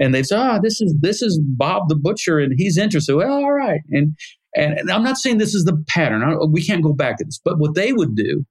And 0.00 0.14
they 0.14 0.22
say, 0.22 0.36
oh, 0.36 0.58
this 0.62 0.80
is 0.80 0.94
this 1.00 1.22
is 1.22 1.40
Bob 1.44 1.88
the 1.88 1.94
butcher, 1.94 2.38
and 2.38 2.52
he's 2.56 2.76
interested. 2.76 3.16
Well, 3.16 3.32
all 3.32 3.52
right. 3.52 3.80
And 3.90 4.16
and, 4.56 4.78
and 4.78 4.90
I'm 4.90 5.02
not 5.02 5.16
saying 5.16 5.38
this 5.38 5.54
is 5.54 5.64
the 5.64 5.82
pattern. 5.88 6.22
I, 6.22 6.36
we 6.44 6.64
can't 6.64 6.82
go 6.82 6.92
back 6.92 7.18
to 7.18 7.24
this. 7.24 7.40
But 7.44 7.58
what 7.58 7.74
they 7.74 7.92
would 7.92 8.14
do 8.14 8.44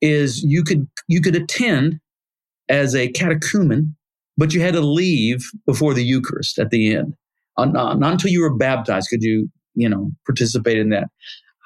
is 0.00 0.42
you 0.42 0.64
could 0.64 0.88
you 1.06 1.20
could 1.20 1.36
attend 1.36 2.00
as 2.68 2.94
a 2.94 3.08
catechumen, 3.08 3.96
but 4.36 4.52
you 4.52 4.60
had 4.60 4.74
to 4.74 4.80
leave 4.80 5.44
before 5.66 5.94
the 5.94 6.04
Eucharist 6.04 6.58
at 6.58 6.70
the 6.70 6.94
end. 6.94 7.14
Uh, 7.56 7.64
not, 7.64 7.98
not 7.98 8.12
until 8.12 8.30
you 8.30 8.40
were 8.40 8.54
baptized 8.54 9.08
could 9.10 9.22
you 9.22 9.48
you 9.78 9.88
know, 9.88 10.10
participate 10.26 10.76
in 10.76 10.90
that. 10.90 11.08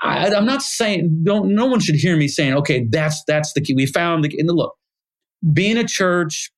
I, 0.02 0.28
am 0.28 0.44
not 0.44 0.62
saying 0.62 1.22
don't. 1.24 1.54
No 1.54 1.66
one 1.66 1.80
should 1.80 1.94
hear 1.94 2.16
me 2.16 2.28
saying, 2.28 2.54
"Okay, 2.54 2.86
that's 2.90 3.22
that's 3.26 3.52
the 3.54 3.60
key." 3.60 3.74
We 3.74 3.86
found 3.86 4.24
the 4.24 4.52
look. 4.52 4.74
Being 5.52 5.78
a 5.78 5.84
church 5.84 6.50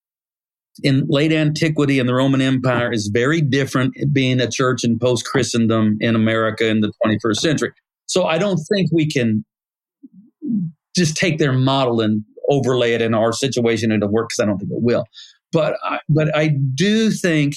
in 0.82 1.06
late 1.08 1.32
antiquity 1.32 1.98
in 1.98 2.06
the 2.06 2.14
Roman 2.14 2.40
Empire 2.40 2.92
is 2.92 3.08
very 3.12 3.40
different 3.40 3.94
being 4.12 4.40
a 4.40 4.50
church 4.50 4.84
in 4.84 4.98
post 4.98 5.24
Christendom 5.24 5.96
in 6.00 6.16
America 6.16 6.68
in 6.68 6.80
the 6.80 6.92
21st 7.04 7.36
century. 7.36 7.72
So 8.06 8.24
I 8.24 8.38
don't 8.38 8.58
think 8.72 8.90
we 8.92 9.08
can 9.08 9.44
just 10.96 11.16
take 11.16 11.38
their 11.38 11.52
model 11.52 12.00
and 12.00 12.24
overlay 12.50 12.92
it 12.92 13.02
in 13.02 13.14
our 13.14 13.32
situation 13.32 13.90
and 13.90 14.02
it'll 14.02 14.12
work 14.12 14.28
because 14.28 14.42
I 14.42 14.46
don't 14.46 14.58
think 14.58 14.70
it 14.70 14.82
will. 14.82 15.04
But 15.52 15.76
I, 15.84 16.00
but 16.08 16.36
I 16.36 16.48
do 16.74 17.10
think 17.10 17.54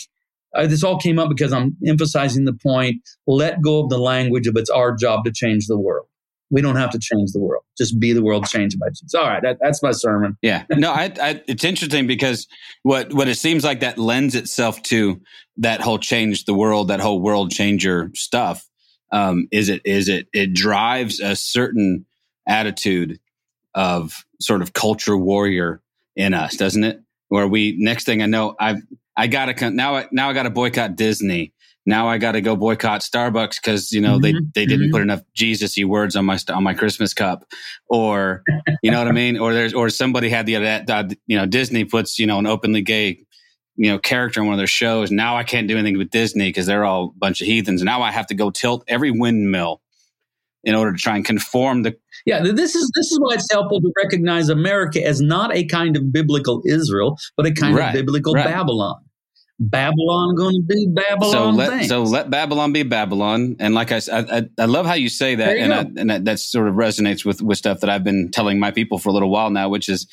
uh, 0.55 0.67
this 0.67 0.83
all 0.83 0.97
came 0.97 1.19
up 1.19 1.29
because 1.29 1.51
I'm 1.51 1.75
emphasizing 1.85 2.45
the 2.45 2.53
point 2.53 2.97
let 3.25 3.61
go 3.61 3.83
of 3.83 3.89
the 3.89 3.97
language 3.97 4.47
of 4.47 4.55
it's 4.55 4.69
our 4.69 4.95
job 4.95 5.25
to 5.25 5.31
change 5.31 5.67
the 5.67 5.77
world. 5.77 6.07
We 6.49 6.61
don't 6.61 6.75
have 6.77 6.91
to 6.91 6.99
change 6.99 7.31
the 7.31 7.39
world. 7.39 7.63
Just 7.77 7.99
be 7.99 8.13
the 8.13 8.23
world 8.23 8.45
changed 8.45 8.79
by 8.79 8.89
Jesus. 8.89 9.13
All 9.13 9.23
right, 9.23 9.41
that, 9.41 9.57
that's 9.61 9.83
my 9.83 9.91
sermon. 9.91 10.37
Yeah, 10.41 10.63
no, 10.71 10.91
I, 10.91 11.11
I, 11.21 11.41
it's 11.47 11.63
interesting 11.63 12.07
because 12.07 12.47
what 12.83 13.13
what 13.13 13.27
it 13.27 13.35
seems 13.35 13.63
like 13.63 13.81
that 13.81 13.97
lends 13.97 14.35
itself 14.35 14.81
to 14.83 15.21
that 15.57 15.81
whole 15.81 15.99
change 15.99 16.45
the 16.45 16.53
world, 16.53 16.87
that 16.87 16.99
whole 16.99 17.21
world 17.21 17.51
changer 17.51 18.11
stuff. 18.15 18.65
Um, 19.11 19.47
is 19.51 19.69
it 19.69 19.81
is 19.85 20.09
it 20.09 20.27
it 20.33 20.53
drives 20.53 21.19
a 21.19 21.35
certain 21.35 22.05
attitude 22.47 23.19
of 23.73 24.25
sort 24.39 24.61
of 24.61 24.73
culture 24.73 25.17
warrior 25.17 25.81
in 26.15 26.33
us, 26.33 26.55
doesn't 26.55 26.83
it? 26.83 27.01
Where 27.29 27.47
we 27.47 27.75
next 27.77 28.05
thing 28.05 28.21
I 28.21 28.25
know, 28.25 28.55
I've 28.59 28.81
I 29.17 29.25
gotta 29.25 29.69
now. 29.71 29.95
I, 29.95 30.07
now 30.11 30.29
I 30.29 30.33
gotta 30.33 30.51
boycott 30.51 30.95
Disney. 30.95 31.51
Now 31.87 32.09
I 32.09 32.17
gotta 32.17 32.41
go 32.41 32.57
boycott 32.57 32.99
Starbucks 32.99 33.61
because 33.63 33.93
you 33.93 34.01
know 34.01 34.19
mm-hmm. 34.19 34.39
they 34.53 34.61
they 34.61 34.65
didn't 34.65 34.87
mm-hmm. 34.87 34.91
put 34.91 35.01
enough 35.01 35.21
Jesusy 35.35 35.85
words 35.85 36.17
on 36.17 36.25
my 36.25 36.37
on 36.49 36.61
my 36.61 36.73
Christmas 36.73 37.13
cup, 37.13 37.45
or 37.87 38.43
you 38.83 38.91
know 38.91 38.99
what 38.99 39.07
I 39.07 39.13
mean. 39.13 39.39
Or 39.39 39.53
there's 39.53 39.73
or 39.73 39.89
somebody 39.89 40.29
had 40.29 40.45
the 40.45 40.57
other 40.57 41.15
you 41.27 41.37
know 41.37 41.45
Disney 41.45 41.85
puts 41.85 42.19
you 42.19 42.27
know 42.27 42.39
an 42.39 42.45
openly 42.45 42.81
gay 42.81 43.25
you 43.77 43.89
know 43.89 43.97
character 43.97 44.41
in 44.41 44.47
one 44.47 44.53
of 44.53 44.59
their 44.59 44.67
shows. 44.67 45.11
Now 45.11 45.37
I 45.37 45.43
can't 45.43 45.69
do 45.69 45.77
anything 45.77 45.97
with 45.97 46.09
Disney 46.09 46.49
because 46.49 46.65
they're 46.65 46.83
all 46.83 47.13
a 47.15 47.19
bunch 47.19 47.39
of 47.39 47.47
heathens. 47.47 47.81
Now 47.81 48.01
I 48.01 48.11
have 48.11 48.27
to 48.27 48.35
go 48.35 48.51
tilt 48.51 48.83
every 48.89 49.11
windmill 49.11 49.81
in 50.65 50.75
order 50.75 50.91
to 50.91 50.97
try 50.97 51.15
and 51.15 51.23
conform 51.23 51.83
the 51.83 51.95
yeah 52.25 52.41
this 52.41 52.75
is 52.75 52.91
this 52.95 53.11
is 53.11 53.19
why 53.21 53.35
it's 53.35 53.47
helpful 53.51 53.79
to 53.79 53.91
recognize 54.03 54.49
america 54.49 55.01
as 55.01 55.21
not 55.21 55.55
a 55.55 55.63
kind 55.65 55.95
of 55.95 56.11
biblical 56.11 56.61
israel 56.65 57.17
but 57.37 57.45
a 57.45 57.51
kind 57.51 57.75
right, 57.75 57.89
of 57.89 57.93
biblical 57.93 58.33
right. 58.33 58.45
babylon 58.45 58.97
babylon 59.59 60.35
going 60.35 60.55
to 60.55 60.61
be 60.67 60.87
babylon 60.87 61.31
so 61.31 61.49
let 61.49 61.69
things. 61.69 61.87
so 61.87 62.03
let 62.03 62.29
babylon 62.29 62.71
be 62.71 62.83
babylon 62.83 63.55
and 63.59 63.73
like 63.73 63.91
i 63.91 63.99
i, 64.11 64.47
I 64.59 64.65
love 64.65 64.85
how 64.85 64.93
you 64.93 65.09
say 65.09 65.33
that 65.35 65.57
you 65.57 65.63
and, 65.63 65.73
I, 65.73 65.79
and 65.79 66.09
that, 66.11 66.25
that 66.25 66.39
sort 66.39 66.67
of 66.67 66.75
resonates 66.75 67.25
with 67.25 67.41
with 67.41 67.57
stuff 67.57 67.79
that 67.79 67.89
i've 67.89 68.03
been 68.03 68.29
telling 68.29 68.59
my 68.59 68.69
people 68.69 68.99
for 68.99 69.09
a 69.09 69.13
little 69.13 69.31
while 69.31 69.49
now 69.49 69.69
which 69.69 69.89
is 69.89 70.07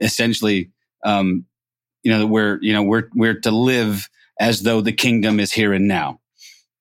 essentially 0.00 0.70
um 1.04 1.44
you 2.02 2.10
know 2.10 2.26
we're 2.26 2.58
you 2.62 2.72
know 2.72 2.82
we're 2.82 3.10
we're 3.14 3.38
to 3.40 3.50
live 3.50 4.08
as 4.40 4.62
though 4.62 4.80
the 4.80 4.92
kingdom 4.92 5.38
is 5.38 5.52
here 5.52 5.74
and 5.74 5.86
now 5.86 6.18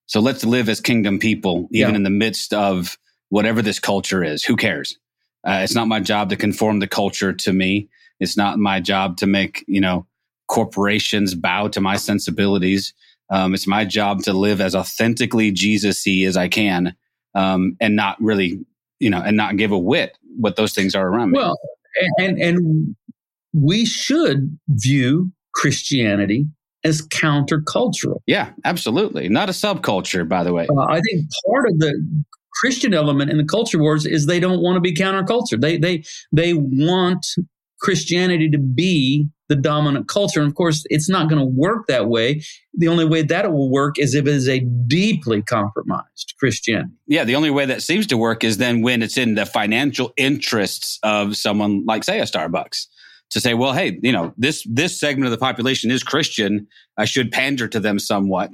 so 0.08 0.22
let's 0.22 0.46
live 0.46 0.70
as 0.70 0.80
kingdom 0.80 1.20
people, 1.20 1.68
even 1.72 1.92
yeah. 1.92 1.98
in 1.98 2.04
the 2.04 2.10
midst 2.10 2.54
of 2.54 2.98
whatever 3.30 3.62
this 3.62 3.80
culture 3.80 4.24
is. 4.24 4.44
Who 4.44 4.56
cares? 4.56 4.98
Uh, 5.46 5.60
it's 5.64 5.76
not 5.76 5.90
my 5.90 6.00
job 6.00 6.30
to 6.30 6.38
conform 6.38 6.80
the 6.80 6.88
culture 6.88 7.34
to 7.34 7.54
me. 7.54 7.90
It's 8.20 8.38
not 8.38 8.58
my 8.58 8.80
job 8.80 9.18
to 9.18 9.28
make, 9.28 9.64
you 9.68 9.82
know, 9.82 10.08
corporations 10.48 11.36
bow 11.36 11.68
to 11.70 11.82
my 11.82 11.98
sensibilities. 11.98 12.94
Um, 13.30 13.54
it's 13.54 13.68
my 13.68 13.86
job 13.86 14.24
to 14.24 14.34
live 14.34 14.62
as 14.62 14.76
authentically 14.76 15.52
Jesus-y 15.52 16.24
as 16.26 16.38
I 16.38 16.48
can, 16.48 16.96
um, 17.36 17.76
and 17.82 17.96
not 17.96 18.18
really, 18.22 18.60
you 19.00 19.10
know, 19.10 19.22
and 19.22 19.36
not 19.36 19.58
give 19.58 19.72
a 19.72 19.78
whit 19.78 20.18
what 20.38 20.56
those 20.56 20.74
things 20.74 20.96
are 20.96 21.08
around 21.08 21.32
me. 21.32 21.40
Well, 21.40 21.58
and 22.18 22.40
and 22.40 22.96
we 23.54 23.86
should 23.86 24.58
view 24.70 25.32
Christianity 25.54 26.46
as 26.84 27.02
countercultural. 27.02 28.20
Yeah, 28.28 28.52
absolutely. 28.64 29.28
Not 29.30 29.50
a 29.50 29.52
subculture, 29.52 30.28
by 30.28 30.44
the 30.44 30.54
way. 30.54 30.68
Uh, 30.70 30.82
I 30.82 31.02
think 31.02 31.26
part 31.46 31.68
of 31.68 31.80
the 31.80 32.24
Christian 32.54 32.94
element 32.94 33.30
in 33.30 33.38
the 33.38 33.46
culture 33.46 33.80
wars 33.80 34.06
is 34.06 34.26
they 34.26 34.40
don't 34.40 34.62
want 34.62 34.78
to 34.78 34.82
be 34.82 34.94
counterculture. 34.94 35.60
They 35.60 35.78
they 35.78 36.04
they 36.32 36.54
want 36.54 37.26
Christianity 37.82 38.50
to 38.50 38.58
be 38.58 39.28
the 39.50 39.56
dominant 39.56 40.08
culture. 40.08 40.42
And 40.42 40.50
of 40.50 40.56
course, 40.56 40.84
it's 40.90 41.10
not 41.10 41.30
going 41.30 41.40
to 41.40 41.46
work 41.46 41.88
that 41.88 42.08
way. 42.08 42.42
The 42.74 42.88
only 42.88 43.06
way 43.06 43.22
that 43.24 43.46
it 43.46 43.52
will 43.52 43.72
work 43.72 43.98
is 43.98 44.14
if 44.14 44.26
it 44.26 44.34
is 44.34 44.48
a 44.48 44.60
deeply 44.60 45.42
compromised 45.42 46.34
Christianity. 46.40 46.94
Yeah, 47.08 47.24
the 47.24 47.36
only 47.36 47.50
way 47.50 47.66
that 47.66 47.82
seems 47.82 48.08
to 48.08 48.18
work 48.18 48.44
is 48.44 48.58
then 48.58 48.82
when 48.82 49.02
it's 49.02 49.18
in 49.18 49.36
the 49.36 49.46
financial 49.46 50.14
interests 50.18 51.00
of 51.04 51.36
someone 51.36 51.86
like, 51.86 52.04
say, 52.04 52.20
a 52.20 52.24
Starbucks 52.24 52.88
to 53.32 53.42
say, 53.42 53.54
well, 53.54 53.74
hey, 53.74 54.00
you 54.02 54.12
know, 54.12 54.34
this 54.38 54.66
this 54.70 55.00
segment 55.00 55.26
of 55.26 55.32
the 55.32 55.38
population 55.38 55.92
is 55.92 56.04
Christian. 56.04 56.68
I 56.98 57.06
should 57.06 57.32
pander 57.32 57.68
to 57.68 57.80
them 57.80 58.00
somewhat 58.00 58.52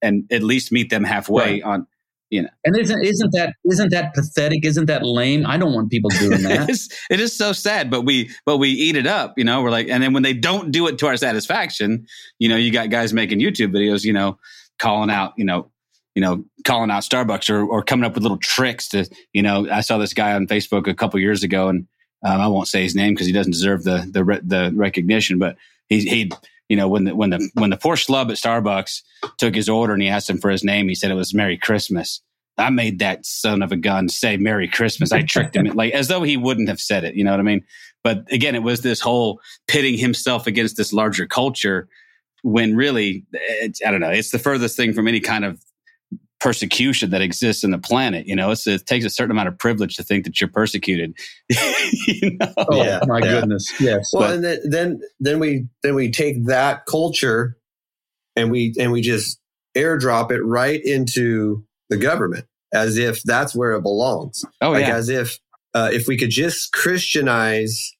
and 0.00 0.24
at 0.30 0.42
least 0.42 0.72
meet 0.72 0.90
them 0.90 1.04
halfway 1.04 1.60
right. 1.60 1.62
on 1.62 1.86
you 2.32 2.42
know. 2.42 2.48
And 2.64 2.76
isn't 2.76 3.04
isn't 3.04 3.32
that 3.32 3.54
isn't 3.70 3.90
that 3.90 4.14
pathetic? 4.14 4.64
Isn't 4.64 4.86
that 4.86 5.04
lame? 5.04 5.46
I 5.46 5.58
don't 5.58 5.74
want 5.74 5.90
people 5.90 6.10
doing 6.10 6.42
that. 6.44 6.62
it, 6.62 6.70
is, 6.70 6.88
it 7.10 7.20
is 7.20 7.36
so 7.36 7.52
sad, 7.52 7.90
but 7.90 8.02
we 8.02 8.30
but 8.46 8.56
we 8.56 8.70
eat 8.70 8.96
it 8.96 9.06
up, 9.06 9.34
you 9.36 9.44
know. 9.44 9.62
We're 9.62 9.70
like, 9.70 9.88
and 9.88 10.02
then 10.02 10.14
when 10.14 10.22
they 10.22 10.32
don't 10.32 10.72
do 10.72 10.88
it 10.88 10.98
to 10.98 11.06
our 11.06 11.16
satisfaction, 11.16 12.06
you 12.38 12.48
know, 12.48 12.56
you 12.56 12.72
got 12.72 12.88
guys 12.90 13.12
making 13.12 13.40
YouTube 13.40 13.72
videos, 13.72 14.02
you 14.02 14.14
know, 14.14 14.38
calling 14.78 15.10
out, 15.10 15.34
you 15.36 15.44
know, 15.44 15.70
you 16.14 16.22
know, 16.22 16.44
calling 16.64 16.90
out 16.90 17.02
Starbucks 17.02 17.50
or 17.50 17.64
or 17.64 17.82
coming 17.82 18.06
up 18.06 18.14
with 18.14 18.22
little 18.22 18.38
tricks 18.38 18.88
to, 18.88 19.06
you 19.34 19.42
know, 19.42 19.68
I 19.70 19.82
saw 19.82 19.98
this 19.98 20.14
guy 20.14 20.32
on 20.32 20.46
Facebook 20.46 20.88
a 20.88 20.94
couple 20.94 21.20
years 21.20 21.42
ago, 21.42 21.68
and 21.68 21.86
um, 22.24 22.40
I 22.40 22.48
won't 22.48 22.66
say 22.66 22.82
his 22.82 22.94
name 22.94 23.12
because 23.12 23.26
he 23.26 23.32
doesn't 23.34 23.52
deserve 23.52 23.84
the 23.84 24.08
the 24.10 24.40
the 24.42 24.72
recognition, 24.74 25.38
but 25.38 25.56
he 25.90 26.00
he 26.00 26.32
you 26.72 26.76
know 26.76 26.88
when 26.88 27.04
the 27.04 27.14
when 27.14 27.28
the 27.28 27.50
when 27.52 27.68
the 27.68 27.76
poor 27.76 27.96
schlub 27.96 28.30
at 28.30 28.38
Starbucks 28.38 29.02
took 29.36 29.54
his 29.54 29.68
order 29.68 29.92
and 29.92 30.00
he 30.00 30.08
asked 30.08 30.30
him 30.30 30.38
for 30.38 30.50
his 30.50 30.64
name, 30.64 30.88
he 30.88 30.94
said 30.94 31.10
it 31.10 31.16
was 31.16 31.34
Merry 31.34 31.58
Christmas. 31.58 32.22
I 32.56 32.70
made 32.70 32.98
that 32.98 33.26
son 33.26 33.60
of 33.60 33.72
a 33.72 33.76
gun 33.76 34.08
say 34.08 34.38
Merry 34.38 34.68
Christmas. 34.68 35.12
I 35.12 35.20
tricked 35.20 35.54
him 35.54 35.66
like 35.66 35.92
as 35.92 36.08
though 36.08 36.22
he 36.22 36.38
wouldn't 36.38 36.70
have 36.70 36.80
said 36.80 37.04
it. 37.04 37.14
You 37.14 37.24
know 37.24 37.30
what 37.30 37.40
I 37.40 37.42
mean? 37.42 37.62
But 38.02 38.24
again, 38.32 38.54
it 38.54 38.62
was 38.62 38.80
this 38.80 39.02
whole 39.02 39.38
pitting 39.68 39.98
himself 39.98 40.46
against 40.46 40.78
this 40.78 40.94
larger 40.94 41.26
culture 41.26 41.90
when 42.42 42.74
really, 42.74 43.26
eh, 43.34 43.68
I 43.86 43.90
don't 43.90 44.00
know, 44.00 44.08
it's 44.08 44.30
the 44.30 44.38
furthest 44.38 44.74
thing 44.74 44.94
from 44.94 45.06
any 45.06 45.20
kind 45.20 45.44
of 45.44 45.62
persecution 46.42 47.10
that 47.10 47.22
exists 47.22 47.62
in 47.62 47.70
the 47.70 47.78
planet. 47.78 48.26
You 48.26 48.34
know, 48.34 48.50
it 48.50 48.86
takes 48.86 49.04
a 49.04 49.10
certain 49.10 49.30
amount 49.30 49.46
of 49.46 49.56
privilege 49.56 49.94
to 49.94 50.02
think 50.02 50.24
that 50.24 50.40
you're 50.40 50.50
persecuted. 50.50 51.16
you 51.48 52.36
know? 52.36 52.52
Oh 52.58 52.82
yeah, 52.82 53.00
my 53.06 53.18
yeah. 53.18 53.40
goodness, 53.40 53.72
yes. 53.80 54.10
Well, 54.12 54.22
but, 54.22 54.34
and 54.34 54.44
then, 54.44 54.58
then 54.64 55.00
then 55.20 55.38
we 55.38 55.68
then 55.84 55.94
we 55.94 56.10
take 56.10 56.46
that 56.46 56.84
culture 56.86 57.56
and 58.34 58.50
we 58.50 58.74
and 58.78 58.90
we 58.90 59.02
just 59.02 59.38
airdrop 59.76 60.32
it 60.32 60.42
right 60.42 60.84
into 60.84 61.64
the 61.90 61.96
government 61.96 62.46
as 62.74 62.98
if 62.98 63.22
that's 63.22 63.54
where 63.54 63.72
it 63.72 63.82
belongs. 63.82 64.44
Oh 64.60 64.72
like 64.72 64.86
yeah, 64.86 64.96
as 64.96 65.08
if 65.08 65.38
uh, 65.74 65.90
if 65.92 66.08
we 66.08 66.18
could 66.18 66.30
just 66.30 66.72
Christianize 66.72 67.92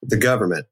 the 0.00 0.16
government, 0.16 0.66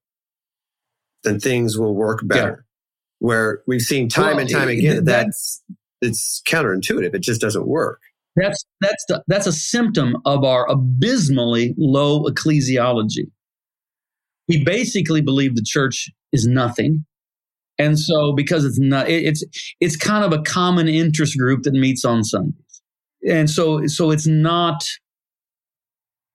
then 1.24 1.40
things 1.40 1.76
will 1.76 1.96
work 1.96 2.20
better. 2.22 2.48
Yeah. 2.48 3.26
Where 3.26 3.62
we've 3.66 3.82
seen 3.82 4.08
time 4.08 4.36
well, 4.36 4.38
and 4.40 4.50
time 4.50 4.68
again 4.68 4.96
that 4.96 5.04
that's 5.04 5.62
it's 6.04 6.42
counterintuitive. 6.46 7.14
It 7.14 7.20
just 7.20 7.40
doesn't 7.40 7.66
work. 7.66 8.00
That's 8.36 8.64
that's 8.80 9.04
the, 9.08 9.22
that's 9.28 9.46
a 9.46 9.52
symptom 9.52 10.16
of 10.24 10.44
our 10.44 10.68
abysmally 10.68 11.74
low 11.78 12.24
ecclesiology. 12.24 13.30
We 14.48 14.64
basically 14.64 15.20
believe 15.20 15.54
the 15.54 15.64
church 15.64 16.10
is 16.32 16.46
nothing, 16.46 17.04
and 17.78 17.98
so 17.98 18.32
because 18.34 18.64
it's 18.64 18.78
not, 18.78 19.08
it, 19.08 19.24
it's 19.24 19.44
it's 19.80 19.96
kind 19.96 20.24
of 20.24 20.38
a 20.38 20.42
common 20.42 20.88
interest 20.88 21.38
group 21.38 21.62
that 21.62 21.74
meets 21.74 22.04
on 22.04 22.24
Sundays, 22.24 22.82
and 23.28 23.48
so 23.48 23.86
so 23.86 24.10
it's 24.10 24.26
not 24.26 24.84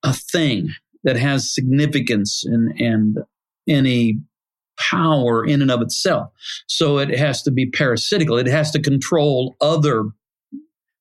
a 0.03 0.13
thing 0.13 0.69
that 1.03 1.17
has 1.17 1.53
significance 1.53 2.43
and 2.45 2.79
and 2.79 3.17
any 3.67 4.19
power 4.79 5.45
in 5.45 5.61
and 5.61 5.71
of 5.71 5.81
itself. 5.81 6.31
So 6.67 6.97
it 6.97 7.17
has 7.17 7.41
to 7.43 7.51
be 7.51 7.69
parasitical. 7.69 8.37
It 8.37 8.47
has 8.47 8.71
to 8.71 8.81
control 8.81 9.55
other 9.61 10.05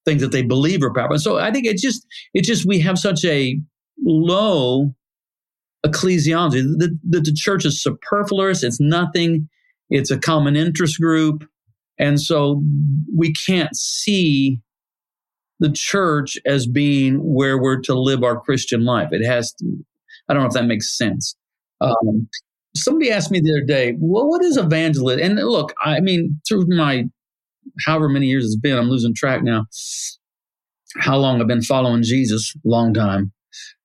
things 0.05 0.23
that 0.23 0.33
they 0.33 0.43
believe 0.43 0.83
are 0.83 0.93
powerful. 0.93 1.15
And 1.15 1.23
so 1.23 1.39
I 1.39 1.51
think 1.51 1.67
it's 1.67 1.83
just 1.83 2.07
it's 2.35 2.49
just 2.49 2.67
we 2.67 2.81
have 2.81 2.99
such 2.99 3.25
a 3.25 3.61
low 4.05 4.95
ecclesiology 5.87 6.63
that 6.79 6.99
the, 7.09 7.21
the 7.21 7.33
church 7.35 7.65
is 7.65 7.83
superfluous. 7.83 8.63
It's 8.63 8.81
nothing. 8.81 9.49
It's 9.91 10.11
a 10.11 10.19
common 10.19 10.57
interest 10.57 11.01
group, 11.01 11.49
and 11.99 12.21
so 12.21 12.63
we 13.17 13.33
can't 13.33 13.75
see 13.75 14.61
the 15.61 15.71
church 15.73 16.37
as 16.47 16.67
being 16.67 17.17
where 17.17 17.59
we're 17.59 17.81
to 17.81 17.95
live 17.95 18.23
our 18.23 18.39
Christian 18.41 18.85
life. 18.85 19.09
It 19.13 19.25
has 19.25 19.53
to. 19.55 19.85
I 20.29 20.35
don't 20.35 20.43
know 20.43 20.49
if 20.49 20.55
that 20.55 20.67
makes 20.67 20.97
sense. 20.97 21.35
Um, 21.81 22.29
somebody 22.79 23.11
asked 23.11 23.31
me 23.31 23.41
the 23.41 23.53
other 23.53 23.67
day, 23.67 23.97
well, 23.99 24.29
what 24.29 24.43
is 24.45 24.57
evangelism? 24.57 25.23
And 25.23 25.37
look, 25.37 25.75
I 25.85 26.01
mean, 26.01 26.41
through 26.49 26.67
my 26.69 27.05
however 27.85 28.09
many 28.09 28.27
years 28.27 28.45
it's 28.45 28.57
been, 28.57 28.77
I'm 28.77 28.89
losing 28.89 29.15
track 29.15 29.43
now. 29.43 29.67
How 30.99 31.17
long 31.17 31.41
I've 31.41 31.47
been 31.47 31.63
following 31.63 32.03
Jesus? 32.03 32.55
Long 32.65 32.95
time. 32.95 33.33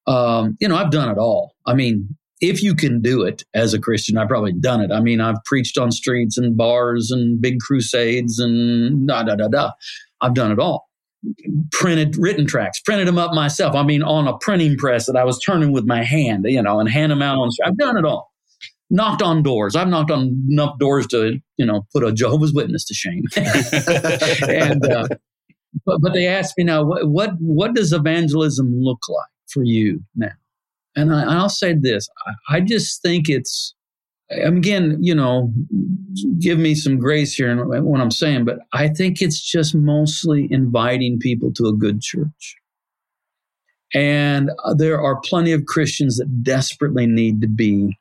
Um, 0.07 0.57
you 0.59 0.67
know, 0.67 0.75
I've 0.75 0.91
done 0.91 1.09
it 1.09 1.17
all. 1.17 1.55
I 1.65 1.73
mean, 1.73 2.15
if 2.41 2.61
you 2.61 2.75
can 2.75 3.01
do 3.01 3.23
it 3.23 3.43
as 3.53 3.73
a 3.73 3.79
Christian, 3.79 4.17
I've 4.17 4.27
probably 4.27 4.53
done 4.53 4.81
it. 4.81 4.91
I 4.91 4.99
mean, 4.99 5.21
I've 5.21 5.41
preached 5.45 5.77
on 5.77 5.91
streets 5.91 6.37
and 6.37 6.57
bars 6.57 7.09
and 7.11 7.41
big 7.41 7.59
crusades 7.59 8.39
and 8.39 9.07
da 9.07 9.23
da 9.23 9.35
da 9.35 9.47
da. 9.47 9.71
I've 10.21 10.33
done 10.33 10.51
it 10.51 10.59
all. 10.59 10.89
Printed 11.71 12.17
written 12.17 12.45
tracks, 12.45 12.81
printed 12.81 13.07
them 13.07 13.17
up 13.17 13.33
myself. 13.33 13.75
I 13.75 13.83
mean, 13.83 14.03
on 14.03 14.27
a 14.27 14.37
printing 14.37 14.75
press 14.77 15.05
that 15.05 15.15
I 15.15 15.23
was 15.23 15.39
turning 15.39 15.71
with 15.71 15.85
my 15.85 16.03
hand, 16.03 16.45
you 16.47 16.61
know, 16.61 16.81
and 16.81 16.89
hand 16.89 17.13
them 17.13 17.21
out 17.21 17.37
on. 17.37 17.49
I've 17.65 17.77
done 17.77 17.97
it 17.97 18.03
all 18.03 18.32
knocked 18.93 19.23
on 19.23 19.41
doors. 19.41 19.75
I've 19.75 19.87
knocked 19.87 20.11
on 20.11 20.45
enough 20.49 20.77
doors 20.77 21.07
to, 21.07 21.39
you 21.57 21.65
know, 21.65 21.85
put 21.91 22.03
a 22.03 22.13
Jehovah's 22.13 22.53
Witness 22.53 22.85
to 22.85 22.93
shame. 22.93 23.23
and, 23.35 24.85
uh, 24.85 25.07
but, 25.85 25.99
but 25.99 26.13
they 26.13 26.27
asked 26.27 26.53
me 26.57 26.63
now, 26.63 26.85
what, 26.85 27.09
what, 27.09 27.31
what 27.39 27.73
does 27.73 27.91
evangelism 27.91 28.71
look 28.71 28.99
like 29.09 29.29
for 29.49 29.63
you 29.63 30.01
now? 30.15 30.29
And 30.95 31.11
I, 31.11 31.41
will 31.41 31.49
say 31.49 31.73
this, 31.73 32.07
I, 32.27 32.57
I 32.57 32.61
just 32.61 33.01
think 33.01 33.29
it's, 33.29 33.73
again, 34.29 34.99
you 35.01 35.15
know, 35.15 35.51
give 36.39 36.59
me 36.59 36.75
some 36.75 36.99
grace 36.99 37.33
here 37.33 37.49
in 37.49 37.83
what 37.83 37.99
I'm 37.99 38.11
saying, 38.11 38.45
but 38.45 38.59
I 38.73 38.89
think 38.89 39.23
it's 39.23 39.41
just 39.41 39.73
mostly 39.73 40.47
inviting 40.51 41.17
people 41.17 41.51
to 41.53 41.65
a 41.65 41.73
good 41.73 42.01
church. 42.01 42.57
And 43.95 44.51
there 44.77 45.01
are 45.01 45.19
plenty 45.21 45.51
of 45.51 45.65
Christians 45.65 46.17
that 46.17 46.43
desperately 46.43 47.07
need 47.07 47.41
to 47.41 47.47
be 47.47 47.97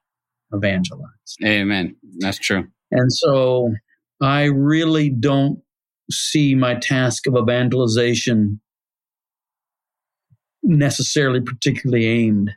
evangelized. 0.55 1.39
Amen. 1.45 1.97
That's 2.19 2.39
true. 2.39 2.67
And 2.91 3.13
so 3.13 3.73
I 4.21 4.45
really 4.45 5.09
don't 5.09 5.61
see 6.11 6.55
my 6.55 6.75
task 6.75 7.27
of 7.27 7.37
evangelization 7.37 8.61
necessarily 10.63 11.41
particularly 11.41 12.07
aimed 12.07 12.51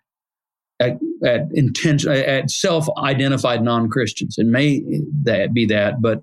at, 0.79 0.97
at 1.25 1.41
intention 1.53 2.11
at 2.11 2.51
self-identified 2.51 3.63
non-Christians. 3.63 4.35
It 4.37 4.45
may 4.45 4.83
that 5.23 5.53
be 5.53 5.65
that, 5.67 6.01
but 6.01 6.21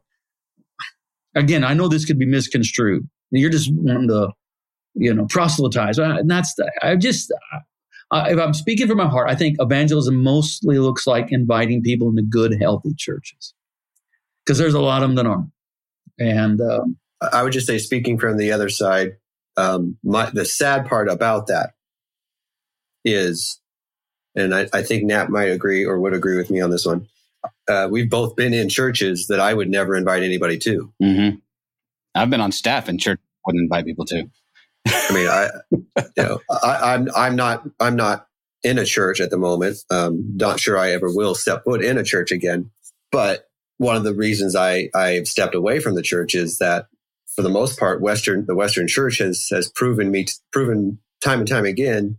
again, 1.35 1.64
I 1.64 1.75
know 1.75 1.89
this 1.89 2.05
could 2.05 2.18
be 2.18 2.27
misconstrued. 2.27 3.09
You're 3.31 3.51
just 3.51 3.73
wanting 3.73 4.09
to, 4.09 4.29
you 4.95 5.14
know, 5.14 5.27
proselytize. 5.31 5.99
And 5.99 6.31
that's 6.31 6.55
the, 6.55 6.70
I 6.83 6.97
just 6.97 7.33
uh, 8.13 8.27
if 8.29 8.39
I'm 8.39 8.53
speaking 8.53 8.87
from 8.87 8.99
my 8.99 9.09
heart, 9.09 9.31
I 9.31 9.35
think 9.35 9.57
evangelism 9.59 10.23
mostly 10.23 10.79
looks 10.79 11.07
like 11.07 11.33
inviting 11.33 11.83
people 11.83 12.11
into 12.11 12.23
good, 12.23 12.61
healthy 12.61 12.95
churches 12.97 13.55
because 14.45 14.59
there's 14.59 14.75
a 14.75 14.81
lot 14.81 15.03
of 15.03 15.09
them 15.09 15.17
that 15.17 15.27
aren't. 15.27 15.51
And 16.19 16.61
um, 16.61 16.99
I 17.33 17.43
would 17.43 17.55
just 17.55 17.67
say, 17.67 17.79
speaking 17.79 18.19
from 18.19 18.37
the 18.37 18.53
other 18.53 18.69
side, 18.69 19.17
um, 19.57 19.97
my, 20.05 20.29
the 20.31 20.45
sad 20.45 20.87
part 20.87 21.09
about 21.09 21.47
that 21.47 21.71
is, 23.03 23.59
and 24.37 24.55
I, 24.55 24.69
I, 24.75 24.83
think 24.83 25.05
Nat 25.05 25.31
might 25.31 25.51
agree 25.51 25.85
or 25.85 25.99
would 25.99 26.15
agree 26.15 26.37
with 26.37 26.51
me 26.51 26.61
on 26.61 26.71
this 26.71 26.87
one. 26.87 27.07
Uh, 27.67 27.89
we've 27.91 28.11
both 28.11 28.37
been 28.37 28.53
in 28.55 28.69
churches 28.69 29.27
that 29.29 29.41
I 29.41 29.55
would 29.55 29.69
never 29.69 29.97
invite 29.97 30.23
anybody 30.23 30.59
to. 30.59 30.93
Mm-hmm. 31.03 31.37
I've 32.15 32.31
been 32.31 32.41
on 32.41 32.53
staff 32.53 32.89
in 32.89 32.99
church, 32.99 33.21
wouldn't 33.47 33.63
invite 33.63 33.87
people 33.87 34.05
to. 34.07 34.31
I 34.87 35.12
mean, 35.12 35.28
I, 35.28 35.49
you 35.70 36.22
know, 36.22 36.41
I, 36.51 36.95
am 36.95 37.03
I'm, 37.03 37.11
I'm 37.16 37.37
not, 37.37 37.68
I'm 37.80 37.97
not 37.97 38.26
in 38.62 38.78
a 38.78 38.85
church 38.85 39.20
at 39.20 39.30
the 39.30 39.39
moment. 39.39 39.78
Um, 39.91 40.37
not 40.37 40.61
sure 40.61 40.78
I 40.78 40.93
ever 40.93 41.12
will 41.12 41.35
step 41.35 41.64
foot 41.64 41.85
in 41.85 41.99
a 41.99 42.05
church 42.05 42.33
again. 42.33 42.70
But 43.11 43.49
one 43.78 43.97
of 43.97 44.05
the 44.05 44.14
reasons 44.14 44.55
I, 44.55 44.89
I've 44.95 45.26
stepped 45.26 45.55
away 45.55 45.80
from 45.80 45.95
the 45.95 46.03
church 46.03 46.35
is 46.35 46.59
that 46.59 46.87
for 47.35 47.43
the 47.43 47.49
most 47.49 47.78
part, 47.78 48.01
Western, 48.01 48.47
the 48.47 48.55
Western 48.55 48.87
church 48.87 49.18
has, 49.18 49.49
has 49.51 49.68
proven 49.68 50.11
me, 50.11 50.26
proven 50.53 50.99
time 51.20 51.41
and 51.41 51.49
time 51.49 51.64
again 51.64 52.18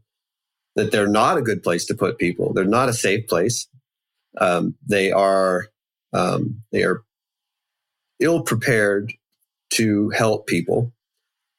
that 0.76 0.92
they're 0.92 1.08
not 1.08 1.38
a 1.38 1.42
good 1.42 1.62
place 1.62 1.86
to 1.86 1.96
put 1.96 2.18
people. 2.18 2.54
They're 2.54 2.66
not 2.66 2.90
a 2.90 2.94
safe 2.94 3.28
place. 3.28 3.68
Um, 4.38 4.76
they 4.88 5.12
are, 5.12 5.68
um, 6.14 6.64
they 6.72 6.84
are 6.84 7.04
ill 8.20 8.42
prepared 8.42 9.14
to 9.72 10.10
help 10.10 10.48
people 10.48 10.92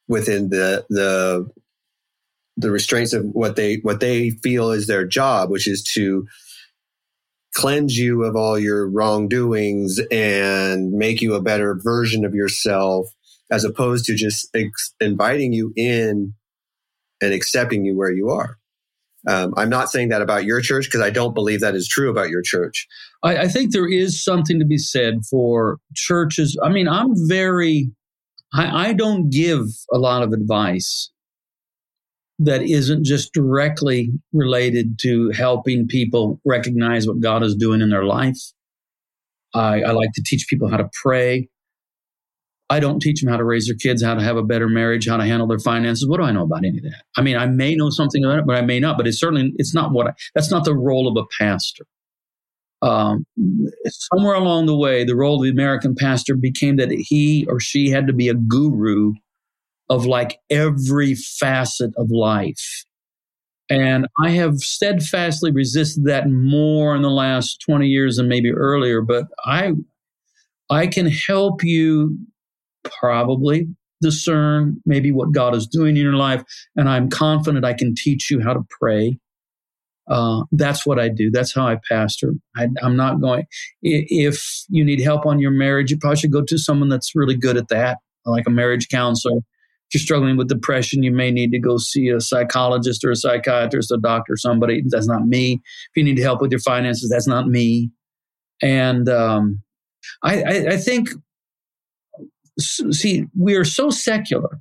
within 0.09 0.51
the 0.51 0.85
the 0.89 1.49
the 2.57 2.71
restraints 2.71 3.13
of 3.13 3.25
what 3.33 3.57
they 3.57 3.77
what 3.77 4.01
they 4.01 4.31
feel 4.31 4.71
is 4.71 4.87
their 4.87 5.07
job, 5.07 5.51
which 5.51 5.67
is 5.67 5.83
to 5.95 6.27
cleanse 7.55 7.97
you 7.97 8.25
of 8.25 8.37
all 8.37 8.59
your 8.59 8.89
wrongdoings 8.89 10.01
and 10.11 10.93
make 10.93 11.23
you 11.23 11.35
a 11.35 11.43
better 11.43 11.79
version 11.83 12.25
of 12.25 12.35
yourself, 12.35 13.07
as 13.51 13.65
opposed 13.65 14.05
to 14.05 14.15
just 14.15 14.49
ex- 14.55 14.95
inviting 15.01 15.53
you 15.53 15.73
in 15.77 16.35
and 17.21 17.33
accepting 17.33 17.85
you 17.85 17.97
where 17.97 18.11
you 18.11 18.29
are. 18.29 18.57
Um, 19.27 19.55
I'm 19.57 19.71
not 19.71 19.89
saying 19.89 20.11
that 20.11 20.21
about 20.21 20.45
your 20.45 20.61
church 20.61 20.85
because 20.85 21.01
I 21.01 21.11
don't 21.11 21.33
believe 21.33 21.61
that 21.61 21.75
is 21.75 21.89
true 21.89 22.11
about 22.11 22.29
your 22.29 22.43
church. 22.43 22.87
I, 23.23 23.39
I 23.39 23.49
think 23.49 23.73
there 23.73 23.89
is 23.89 24.23
something 24.23 24.59
to 24.59 24.67
be 24.67 24.77
said 24.77 25.21
for 25.31 25.79
churches. 25.95 26.59
I 26.63 26.69
mean, 26.69 26.89
I'm 26.89 27.13
very 27.27 27.91
I, 28.55 28.89
I 28.89 28.93
don't 28.93 29.31
give 29.31 29.65
a 29.93 29.99
lot 29.99 30.23
of 30.23 30.33
advice 30.33 31.11
that 32.39 32.63
isn't 32.63 33.05
just 33.05 33.33
directly 33.33 34.11
related 34.33 34.99
to 35.01 35.31
helping 35.31 35.87
people 35.87 36.41
recognize 36.45 37.07
what 37.07 37.21
God 37.21 37.43
is 37.43 37.55
doing 37.55 37.81
in 37.81 37.91
their 37.91 38.05
life. 38.05 38.39
I, 39.55 39.83
I, 39.83 39.91
like 39.93 40.11
to 40.15 40.23
teach 40.25 40.47
people 40.49 40.69
how 40.69 40.77
to 40.79 40.91
pray. 41.01 41.49
I 42.71 42.81
don't 42.81 42.99
teach 42.99 43.21
them 43.21 43.31
how 43.31 43.37
to 43.37 43.45
raise 43.45 43.67
their 43.67 43.77
kids, 43.77 44.03
how 44.03 44.15
to 44.15 44.23
have 44.23 44.37
a 44.37 44.43
better 44.43 44.69
marriage, 44.69 45.07
how 45.07 45.17
to 45.17 45.25
handle 45.25 45.47
their 45.47 45.61
finances. 45.61 46.09
What 46.09 46.17
do 46.17 46.25
I 46.25 46.33
know 46.33 46.43
about 46.43 46.65
any 46.65 46.79
of 46.79 46.85
that? 46.85 47.05
I 47.17 47.23
mean, 47.23 47.37
I 47.37 47.47
may 47.47 47.77
know 47.77 47.91
something 47.91 48.25
about 48.25 48.41
it, 48.41 48.47
but 48.47 48.57
I 48.57 48.63
may 48.63 48.81
not. 48.81 48.97
But 48.97 49.07
it's 49.07 49.21
certainly 49.21 49.53
it's 49.59 49.75
not 49.75 49.93
what 49.93 50.09
I, 50.09 50.13
that's 50.35 50.51
not 50.51 50.65
the 50.65 50.75
role 50.75 51.07
of 51.07 51.17
a 51.17 51.27
pastor 51.39 51.87
um, 52.83 53.25
somewhere 53.87 54.35
along 54.35 54.67
the 54.67 54.77
way, 54.77 55.05
the 55.05 55.17
role 55.17 55.37
of 55.37 55.43
the 55.43 55.51
American 55.51 55.95
pastor 55.95 56.37
became 56.37 56.77
that 56.77 56.91
he 56.91 57.47
or 57.49 57.59
she 57.61 57.91
had 57.91 58.07
to 58.07 58.13
be 58.13 58.29
a 58.29 58.35
guru 58.35 59.13
of 59.89 60.07
like 60.07 60.39
every 60.51 61.15
facet 61.15 61.93
of 61.97 62.11
life. 62.11 62.85
And 63.71 64.07
I 64.23 64.31
have 64.31 64.59
steadfastly 64.59 65.51
resisted 65.51 66.05
that 66.05 66.29
more 66.29 66.95
in 66.95 67.03
the 67.03 67.11
last 67.11 67.63
20 67.67 67.87
years 67.87 68.17
than 68.17 68.29
maybe 68.29 68.51
earlier, 68.51 69.01
but 69.01 69.27
I, 69.45 69.73
I 70.69 70.87
can 70.87 71.07
help 71.07 71.65
you 71.65 72.19
probably 73.01 73.69
discern 74.03 74.81
maybe 74.85 75.11
what 75.11 75.33
God 75.33 75.55
is 75.55 75.67
doing 75.67 75.97
in 75.97 76.03
your 76.03 76.15
life. 76.15 76.43
And 76.77 76.89
I'm 76.89 77.09
confident 77.09 77.65
I 77.65 77.73
can 77.73 77.95
teach 77.97 78.31
you 78.31 78.41
how 78.43 78.53
to 78.53 78.61
pray. 78.69 79.19
Uh, 80.09 80.43
that's 80.53 80.85
what 80.85 80.99
I 80.99 81.09
do. 81.09 81.31
That's 81.31 81.55
how 81.55 81.67
I 81.67 81.79
pastor. 81.89 82.33
I, 82.57 82.69
am 82.83 82.97
not 82.97 83.21
going. 83.21 83.45
If 83.83 84.65
you 84.69 84.85
need 84.85 85.01
help 85.01 85.25
on 85.27 85.41
your 85.41 85.51
marriage, 85.51 85.91
you 85.91 85.99
probably 85.99 86.19
should 86.19 86.33
go 86.33 86.43
to 86.43 86.59
someone 86.59 86.89
that's 86.89 87.15
really 87.15 87.37
good 87.37 87.57
at 87.57 87.69
that, 87.69 87.99
like 88.27 88.47
a 88.47 88.51
marriage 88.51 88.89
counselor. 88.89 89.39
If 89.39 89.95
you're 89.95 90.01
struggling 90.01 90.37
with 90.37 90.49
depression, 90.49 91.03
you 91.03 91.13
may 91.13 91.31
need 91.31 91.53
to 91.53 91.59
go 91.59 91.79
see 91.79 92.09
a 92.09 92.21
psychologist 92.21 93.05
or 93.05 93.13
a 93.13 93.17
psychiatrist, 93.17 93.91
a 93.91 93.99
doctor, 93.99 94.37
somebody. 94.37 94.83
That's 94.87 95.07
not 95.07 95.27
me. 95.27 95.63
If 95.63 95.97
you 95.97 96.05
need 96.05 96.19
help 96.19 96.41
with 96.41 96.51
your 96.51 96.61
finances, 96.61 97.09
that's 97.11 97.27
not 97.29 97.49
me. 97.49 97.91
And 98.63 99.09
um, 99.09 99.63
I, 100.23 100.43
I, 100.43 100.67
I 100.73 100.77
think, 100.77 101.11
see, 102.59 103.27
we 103.39 103.55
are 103.55 103.65
so 103.65 103.91
secular 103.91 104.61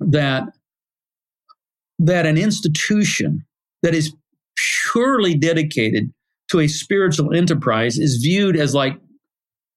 that 0.00 0.44
that 1.98 2.26
an 2.26 2.38
institution 2.38 3.44
that 3.82 3.94
is 3.94 4.14
purely 4.90 5.34
dedicated 5.34 6.12
to 6.50 6.60
a 6.60 6.68
spiritual 6.68 7.34
enterprise 7.34 7.98
is 7.98 8.16
viewed 8.22 8.56
as 8.56 8.74
like 8.74 8.98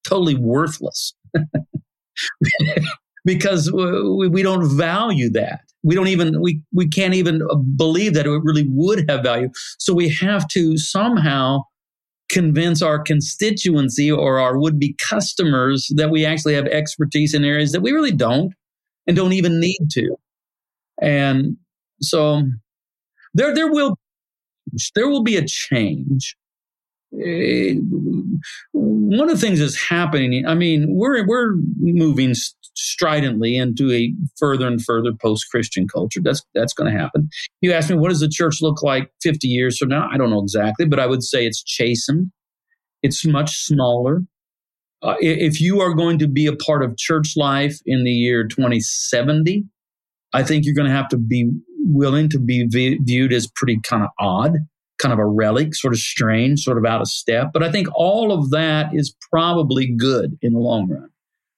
totally 0.08 0.36
worthless. 0.36 1.14
Because 3.24 3.72
we, 3.72 4.28
we 4.28 4.41
don't 4.41 4.68
value 4.68 5.30
that. 5.30 5.62
We 5.84 5.93
don't 5.93 6.08
even 6.08 6.41
we, 6.41 6.60
we 6.74 6.88
can't 6.88 7.14
even 7.14 7.47
believe 7.76 8.16
that 8.16 8.26
it 8.26 8.41
really 8.43 8.66
would 8.68 9.08
have 9.08 9.22
value. 9.22 9.49
So 9.78 9.93
we 9.93 10.10
have 10.10 10.47
to 10.49 10.76
somehow 10.76 11.60
convince 12.32 12.82
our 12.82 12.97
constituency 12.97 14.12
or 14.12 14.39
our 14.39 14.58
would-be 14.58 14.95
customers 15.08 15.91
that 15.95 16.10
we 16.10 16.26
actually 16.26 16.56
have 16.56 16.66
expertise 16.66 17.36
in 17.36 17.45
areas 17.45 17.74
that 17.74 17.82
we 17.82 17.91
really 17.91 18.12
don't 18.12 18.54
and 19.06 19.16
don't 19.16 19.34
even 19.34 19.60
need 19.60 19.88
to. 19.91 20.16
And 20.99 21.58
so 22.02 22.43
there 23.34 23.54
there 23.54 23.72
will 23.72 23.98
there 24.96 25.08
will 25.08 25.24
be 25.24 25.38
a 25.38 25.46
change. 25.46 26.36
Uh, 27.14 27.76
one 28.72 29.30
of 29.30 29.36
the 29.36 29.42
things 29.42 29.60
that's 29.60 29.76
happening, 29.76 30.46
I 30.46 30.56
mean, 30.56 30.86
we're 30.90 31.26
we're 31.28 31.56
moving 31.80 32.34
stridently 32.74 33.58
into 33.58 33.92
a 33.92 34.14
further 34.38 34.66
and 34.66 34.82
further 34.82 35.12
post-Christian 35.14 35.88
culture. 35.88 36.22
That's 36.24 36.42
that's 36.54 36.74
going 36.74 36.92
to 36.92 36.98
happen. 36.98 37.30
You 37.60 37.74
ask 37.74 37.90
me, 37.90 37.98
what 37.98 38.10
does 38.10 38.22
the 38.22 38.30
church 38.30 38.62
look 38.62 38.82
like 38.82 39.12
50 39.22 39.48
years 39.48 39.78
from 39.78 39.90
now? 39.90 40.08
I 40.12 40.18
don't 40.18 40.30
know 40.30 40.42
exactly, 40.42 40.86
but 40.86 41.00
I 41.00 41.06
would 41.06 41.24
say 41.24 41.46
it's 41.46 41.62
chastened. 41.62 42.32
It's 43.04 43.26
much 43.26 43.58
smaller. 43.58 44.22
Uh, 45.04 45.16
if 45.20 45.60
you 45.60 45.82
are 45.82 45.94
going 45.94 46.20
to 46.20 46.28
be 46.28 46.46
a 46.46 46.56
part 46.56 46.84
of 46.84 46.96
church 46.96 47.34
life 47.36 47.80
in 47.86 48.04
the 48.04 48.12
year 48.12 48.48
2070, 48.48 49.66
I 50.34 50.44
think 50.44 50.64
you're 50.64 50.76
going 50.76 50.88
to 50.88 50.96
have 50.96 51.10
to 51.10 51.18
be 51.18 51.52
willing 51.84 52.30
to 52.30 52.40
be 52.40 52.68
viewed 52.68 53.34
as 53.34 53.48
pretty 53.48 53.80
kind 53.84 54.04
of 54.04 54.10
odd, 54.20 54.58
kind 55.00 55.14
of 55.14 55.20
a 55.20 55.26
relic, 55.26 55.76
sort 55.76 55.94
of 55.94 56.00
strange, 56.00 56.62
sort 56.62 56.78
of 56.78 56.86
out 56.86 57.02
of 57.02 57.08
step. 57.08 57.50
But 57.54 57.64
I 57.64 57.72
think 57.72 57.88
all 57.94 58.32
of 58.32 58.52
that 58.52 58.94
is 58.94 59.16
probably 59.32 59.88
good 59.88 60.38
in 60.42 60.54
the 60.54 60.60
long 60.60 60.90
run. 60.90 61.10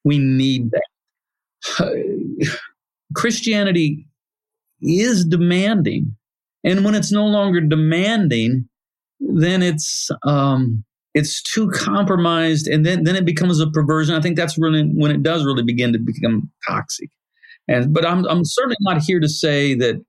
We 0.03 0.17
need 0.17 0.71
that. 0.71 2.57
Christianity 3.15 4.07
is 4.81 5.25
demanding. 5.25 6.15
And 6.63 6.85
when 6.85 6.95
it's 6.95 7.11
no 7.11 7.25
longer 7.25 7.61
demanding, 7.61 8.67
then 9.19 9.61
it's 9.61 10.09
um, 10.25 10.83
it's 11.13 11.41
too 11.41 11.69
compromised, 11.71 12.67
and 12.67 12.85
then 12.85 13.03
then 13.03 13.15
it 13.15 13.25
becomes 13.25 13.59
a 13.59 13.69
perversion. 13.69 14.15
I 14.15 14.21
think 14.21 14.35
that's 14.35 14.57
really 14.57 14.83
when 14.83 15.11
it 15.11 15.23
does 15.23 15.45
really 15.45 15.63
begin 15.63 15.93
to 15.93 15.99
become 15.99 16.49
toxic. 16.67 17.09
And 17.67 17.93
but 17.93 18.05
I'm 18.05 18.25
I'm 18.25 18.43
certainly 18.43 18.77
not 18.81 19.01
here 19.01 19.19
to 19.19 19.29
say 19.29 19.75
that 19.75 20.03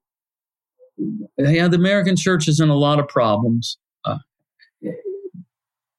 yeah, 1.39 1.69
the 1.69 1.77
American 1.77 2.17
church 2.17 2.49
is 2.49 2.61
in 2.61 2.69
a 2.69 2.77
lot 2.77 2.99
of 2.99 3.09
problems, 3.09 3.79
uh, 4.05 4.19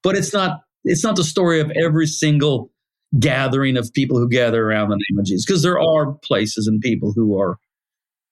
but 0.04 0.16
it's 0.16 0.34
not 0.34 0.62
it's 0.84 1.04
not 1.04 1.16
the 1.16 1.24
story 1.24 1.60
of 1.60 1.72
every 1.72 2.08
single 2.08 2.72
gathering 3.20 3.78
of 3.78 3.92
people 3.94 4.18
who 4.18 4.30
gather 4.30 4.64
around 4.64 4.90
the 4.90 4.96
name 5.10 5.20
of 5.20 5.26
Jesus 5.26 5.46
because 5.46 5.64
there 5.64 5.80
are 5.80 6.14
places 6.24 6.68
and 6.68 6.82
people 6.82 7.14
who 7.16 7.40
are 7.40 7.58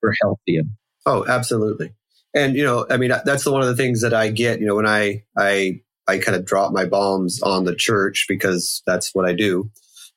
are 0.03 0.13
healthy 0.21 0.57
and 0.57 0.69
oh 1.05 1.25
absolutely. 1.27 1.91
And 2.35 2.55
you 2.55 2.63
know 2.63 2.85
i 2.89 2.97
mean 2.97 3.11
that's 3.25 3.45
one 3.45 3.61
of 3.61 3.67
the 3.67 3.75
things 3.75 4.01
that 4.01 4.13
i 4.13 4.29
get 4.29 4.59
you 4.59 4.65
know 4.65 4.75
when 4.75 4.87
i 4.87 5.23
i 5.37 5.79
i 6.07 6.17
kind 6.17 6.35
of 6.35 6.45
drop 6.45 6.73
my 6.73 6.85
bombs 6.85 7.41
on 7.41 7.63
the 7.63 7.75
church 7.75 8.25
because 8.27 8.81
that's 8.85 9.13
what 9.13 9.25
i 9.25 9.33
do. 9.33 9.69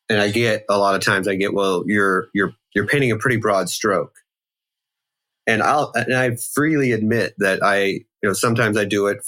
And 0.09 0.21
i 0.21 0.31
get 0.31 0.65
a 0.69 0.79
lot 0.79 0.95
of 0.95 1.03
times 1.03 1.29
i 1.29 1.35
get 1.37 1.55
well 1.55 1.85
you're 1.87 2.29
you're 2.35 2.53
you're 2.75 2.87
painting 2.87 3.13
a 3.13 3.19
pretty 3.19 3.37
broad 3.37 3.69
stroke 3.69 4.15
and 5.47 5.63
I'll 5.63 5.93
and 5.95 6.15
I 6.15 6.37
freely 6.55 6.93
admit 6.93 7.35
that 7.39 7.63
I 7.63 7.85
you 7.85 8.05
know 8.23 8.33
sometimes 8.33 8.77
I 8.77 8.85
do 8.85 9.07
it 9.07 9.19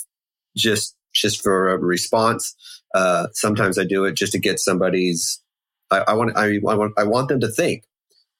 just 0.56 0.96
just 1.14 1.42
for 1.42 1.70
a 1.70 1.78
response. 1.78 2.54
Uh, 2.94 3.28
sometimes 3.32 3.78
I 3.78 3.84
do 3.84 4.04
it 4.04 4.14
just 4.14 4.32
to 4.32 4.38
get 4.38 4.60
somebody's. 4.60 5.42
I, 5.90 6.04
I 6.08 6.14
want 6.14 6.36
I, 6.36 6.56
I 6.56 6.74
want 6.74 6.92
I 6.98 7.04
want 7.04 7.28
them 7.28 7.40
to 7.40 7.48
think, 7.48 7.84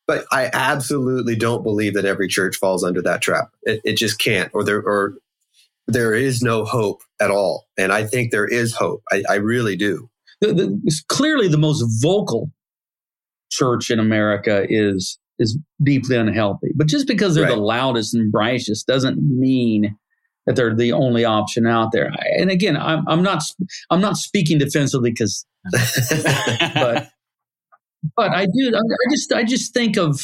but 0.07 0.25
I 0.33 0.51
absolutely 0.53 1.37
don't 1.37 1.63
believe 1.63 1.95
that 1.95 2.05
every 2.05 2.29
church 2.29 2.57
falls 2.57 2.85
under 2.85 3.03
that 3.03 3.23
trap. 3.23 3.51
It, 3.63 3.81
it 3.85 3.97
just 3.97 4.19
can't, 4.19 4.51
or 4.55 4.65
there 4.65 4.83
or 4.83 5.15
there 5.87 6.15
is 6.15 6.43
no 6.43 6.65
hope 6.65 7.03
at 7.21 7.31
all. 7.31 7.67
And 7.79 7.93
I 7.93 8.05
think 8.05 8.31
there 8.31 8.47
is 8.47 8.75
hope. 8.75 9.03
I, 9.11 9.23
I 9.29 9.35
really 9.37 9.75
do. 9.75 10.11
The, 10.41 10.53
the, 10.53 11.03
clearly, 11.09 11.49
the 11.49 11.59
most 11.59 11.85
vocal 12.03 12.53
church 13.51 13.91
in 13.91 13.99
America 13.99 14.67
is 14.69 15.19
is 15.39 15.59
deeply 15.83 16.17
unhealthy. 16.17 16.69
But 16.75 16.89
just 16.89 17.07
because 17.07 17.35
they're 17.35 17.45
right. 17.45 17.55
the 17.55 17.61
loudest 17.61 18.15
and 18.15 18.31
brightest 18.31 18.87
doesn't 18.87 19.19
mean 19.21 19.97
that 20.47 20.57
they're 20.57 20.75
the 20.75 20.93
only 20.93 21.25
option 21.25 21.67
out 21.67 21.93
there. 21.93 22.11
And 22.39 22.51
again, 22.51 22.77
I'm, 22.77 23.07
I'm 23.07 23.23
not 23.23 23.43
I'm 23.91 24.01
not 24.01 24.17
speaking 24.17 24.59
defensively 24.59 25.11
because, 25.11 25.45
but 26.75 27.09
but 28.17 28.31
I 28.31 28.47
do. 28.47 28.75
I 28.75 29.11
just 29.13 29.33
I 29.33 29.45
just 29.45 29.75
think 29.75 29.97
of 29.97 30.21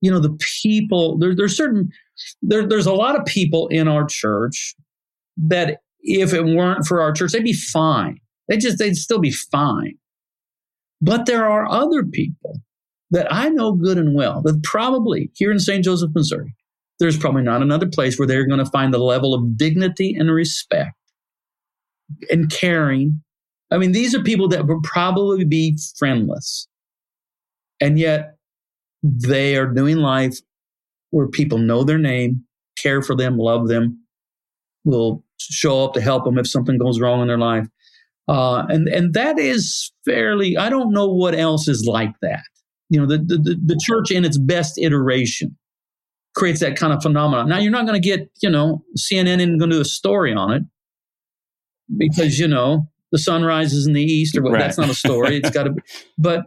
you 0.00 0.10
know 0.10 0.20
the 0.20 0.36
people. 0.62 1.18
There, 1.18 1.34
there's 1.34 1.56
certain 1.56 1.90
there, 2.40 2.66
there's 2.66 2.86
a 2.86 2.94
lot 2.94 3.18
of 3.18 3.26
people 3.26 3.68
in 3.68 3.88
our 3.88 4.06
church 4.06 4.74
that 5.36 5.80
if 6.00 6.32
it 6.32 6.44
weren't 6.44 6.86
for 6.86 7.00
our 7.02 7.12
church, 7.12 7.32
they'd 7.32 7.44
be 7.44 7.52
fine. 7.52 8.18
They 8.48 8.56
just 8.56 8.78
they'd 8.78 8.96
still 8.96 9.20
be 9.20 9.32
fine. 9.32 9.94
But 11.00 11.26
there 11.26 11.48
are 11.48 11.68
other 11.68 12.04
people 12.04 12.60
that 13.12 13.32
I 13.32 13.50
know 13.50 13.72
good 13.72 13.98
and 13.98 14.14
well 14.14 14.42
that 14.42 14.62
probably 14.64 15.30
here 15.34 15.52
in 15.52 15.60
St. 15.60 15.84
Joseph, 15.84 16.10
Missouri, 16.14 16.54
there's 16.98 17.18
probably 17.18 17.42
not 17.42 17.62
another 17.62 17.86
place 17.86 18.18
where 18.18 18.26
they're 18.26 18.46
going 18.46 18.64
to 18.64 18.70
find 18.70 18.92
the 18.92 18.98
level 18.98 19.34
of 19.34 19.56
dignity 19.56 20.14
and 20.18 20.30
respect 20.30 20.96
and 22.30 22.50
caring. 22.50 23.22
I 23.70 23.78
mean, 23.78 23.92
these 23.92 24.14
are 24.14 24.22
people 24.22 24.48
that 24.48 24.66
would 24.66 24.82
probably 24.82 25.44
be 25.44 25.78
friendless. 25.98 26.66
And 27.80 27.98
yet 27.98 28.36
they 29.02 29.56
are 29.56 29.66
doing 29.66 29.98
life 29.98 30.38
where 31.10 31.28
people 31.28 31.58
know 31.58 31.84
their 31.84 31.98
name, 31.98 32.44
care 32.78 33.02
for 33.02 33.14
them, 33.14 33.36
love 33.36 33.68
them, 33.68 34.04
will 34.84 35.24
show 35.38 35.84
up 35.84 35.94
to 35.94 36.00
help 36.00 36.24
them 36.24 36.38
if 36.38 36.48
something 36.48 36.78
goes 36.78 37.00
wrong 37.00 37.20
in 37.20 37.28
their 37.28 37.38
life. 37.38 37.66
Uh, 38.28 38.64
and 38.68 38.88
and 38.88 39.14
that 39.14 39.38
is 39.38 39.90
fairly. 40.04 40.56
I 40.56 40.68
don't 40.68 40.92
know 40.92 41.08
what 41.12 41.34
else 41.34 41.66
is 41.66 41.84
like 41.84 42.14
that. 42.22 42.44
You 42.92 43.00
know, 43.00 43.06
the 43.06 43.18
the, 43.18 43.58
the 43.64 43.80
church 43.82 44.10
in 44.10 44.24
its 44.24 44.36
best 44.36 44.78
iteration 44.78 45.56
creates 46.34 46.60
that 46.60 46.76
kind 46.76 46.92
of 46.92 47.02
phenomenon. 47.02 47.48
Now 47.48 47.58
you're 47.58 47.72
not 47.72 47.86
going 47.86 48.00
to 48.00 48.06
get 48.06 48.30
you 48.42 48.50
know 48.50 48.84
CNN 48.98 49.38
isn't 49.38 49.56
going 49.56 49.70
to 49.70 49.76
do 49.76 49.80
a 49.80 49.86
story 49.86 50.34
on 50.34 50.52
it 50.52 50.62
because 51.96 52.38
you 52.38 52.46
know 52.46 52.86
the 53.12 53.18
sun 53.18 53.44
rises 53.44 53.86
in 53.86 53.94
the 53.94 54.02
east 54.02 54.36
or 54.36 54.42
what. 54.42 54.52
Right. 54.52 54.58
That's 54.60 54.76
not 54.76 54.90
a 54.90 54.94
story. 54.94 55.38
It's 55.38 55.50
got 55.50 55.64
to 55.64 55.70
be. 55.70 55.82
But 56.18 56.42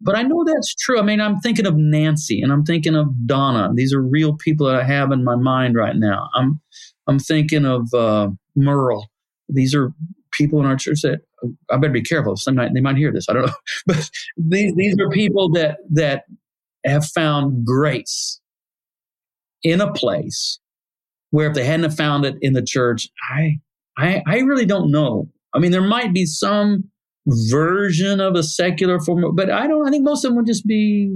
but 0.00 0.16
I 0.16 0.22
know 0.22 0.42
that's 0.46 0.74
true. 0.74 0.98
I 0.98 1.02
mean, 1.02 1.20
I'm 1.20 1.38
thinking 1.40 1.66
of 1.66 1.76
Nancy 1.76 2.40
and 2.40 2.50
I'm 2.50 2.64
thinking 2.64 2.96
of 2.96 3.08
Donna. 3.26 3.70
These 3.74 3.92
are 3.92 4.00
real 4.00 4.34
people 4.34 4.66
that 4.66 4.76
I 4.76 4.84
have 4.84 5.12
in 5.12 5.22
my 5.22 5.36
mind 5.36 5.74
right 5.74 5.96
now. 5.96 6.30
I'm 6.34 6.60
I'm 7.06 7.18
thinking 7.18 7.66
of 7.66 7.92
uh, 7.92 8.30
Merle. 8.56 9.10
These 9.50 9.74
are 9.74 9.92
people 10.32 10.60
in 10.60 10.66
our 10.66 10.76
church 10.76 11.00
that 11.02 11.20
I 11.70 11.76
better 11.76 11.92
be 11.92 12.02
careful. 12.02 12.36
Some 12.36 12.56
night 12.56 12.70
they 12.74 12.80
might 12.80 12.96
hear 12.96 13.12
this. 13.12 13.26
I 13.28 13.34
don't 13.34 13.46
know, 13.46 13.52
but 13.86 14.10
these 14.36 14.74
these 14.74 14.96
are 15.00 15.08
people 15.10 15.50
that 15.52 15.78
that 15.90 16.24
have 16.84 17.04
found 17.06 17.64
grace 17.64 18.40
in 19.62 19.80
a 19.80 19.92
place 19.92 20.58
where 21.30 21.48
if 21.48 21.54
they 21.54 21.64
hadn't 21.64 21.90
found 21.92 22.24
it 22.24 22.36
in 22.40 22.52
the 22.52 22.62
church, 22.62 23.08
I 23.30 23.58
I 23.96 24.22
I 24.26 24.38
really 24.38 24.66
don't 24.66 24.90
know. 24.90 25.28
I 25.54 25.58
mean, 25.58 25.72
there 25.72 25.80
might 25.80 26.12
be 26.12 26.26
some 26.26 26.90
version 27.26 28.20
of 28.20 28.34
a 28.34 28.42
secular 28.42 28.98
form, 29.00 29.34
but 29.34 29.50
I 29.50 29.66
don't. 29.66 29.86
I 29.86 29.90
think 29.90 30.04
most 30.04 30.24
of 30.24 30.30
them 30.30 30.36
would 30.36 30.46
just 30.46 30.66
be 30.66 31.10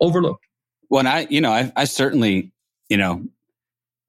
overlooked. 0.00 0.44
Well, 0.88 1.06
I 1.06 1.26
you 1.30 1.40
know 1.40 1.52
I, 1.52 1.72
I 1.76 1.84
certainly 1.84 2.52
you 2.88 2.96
know 2.96 3.22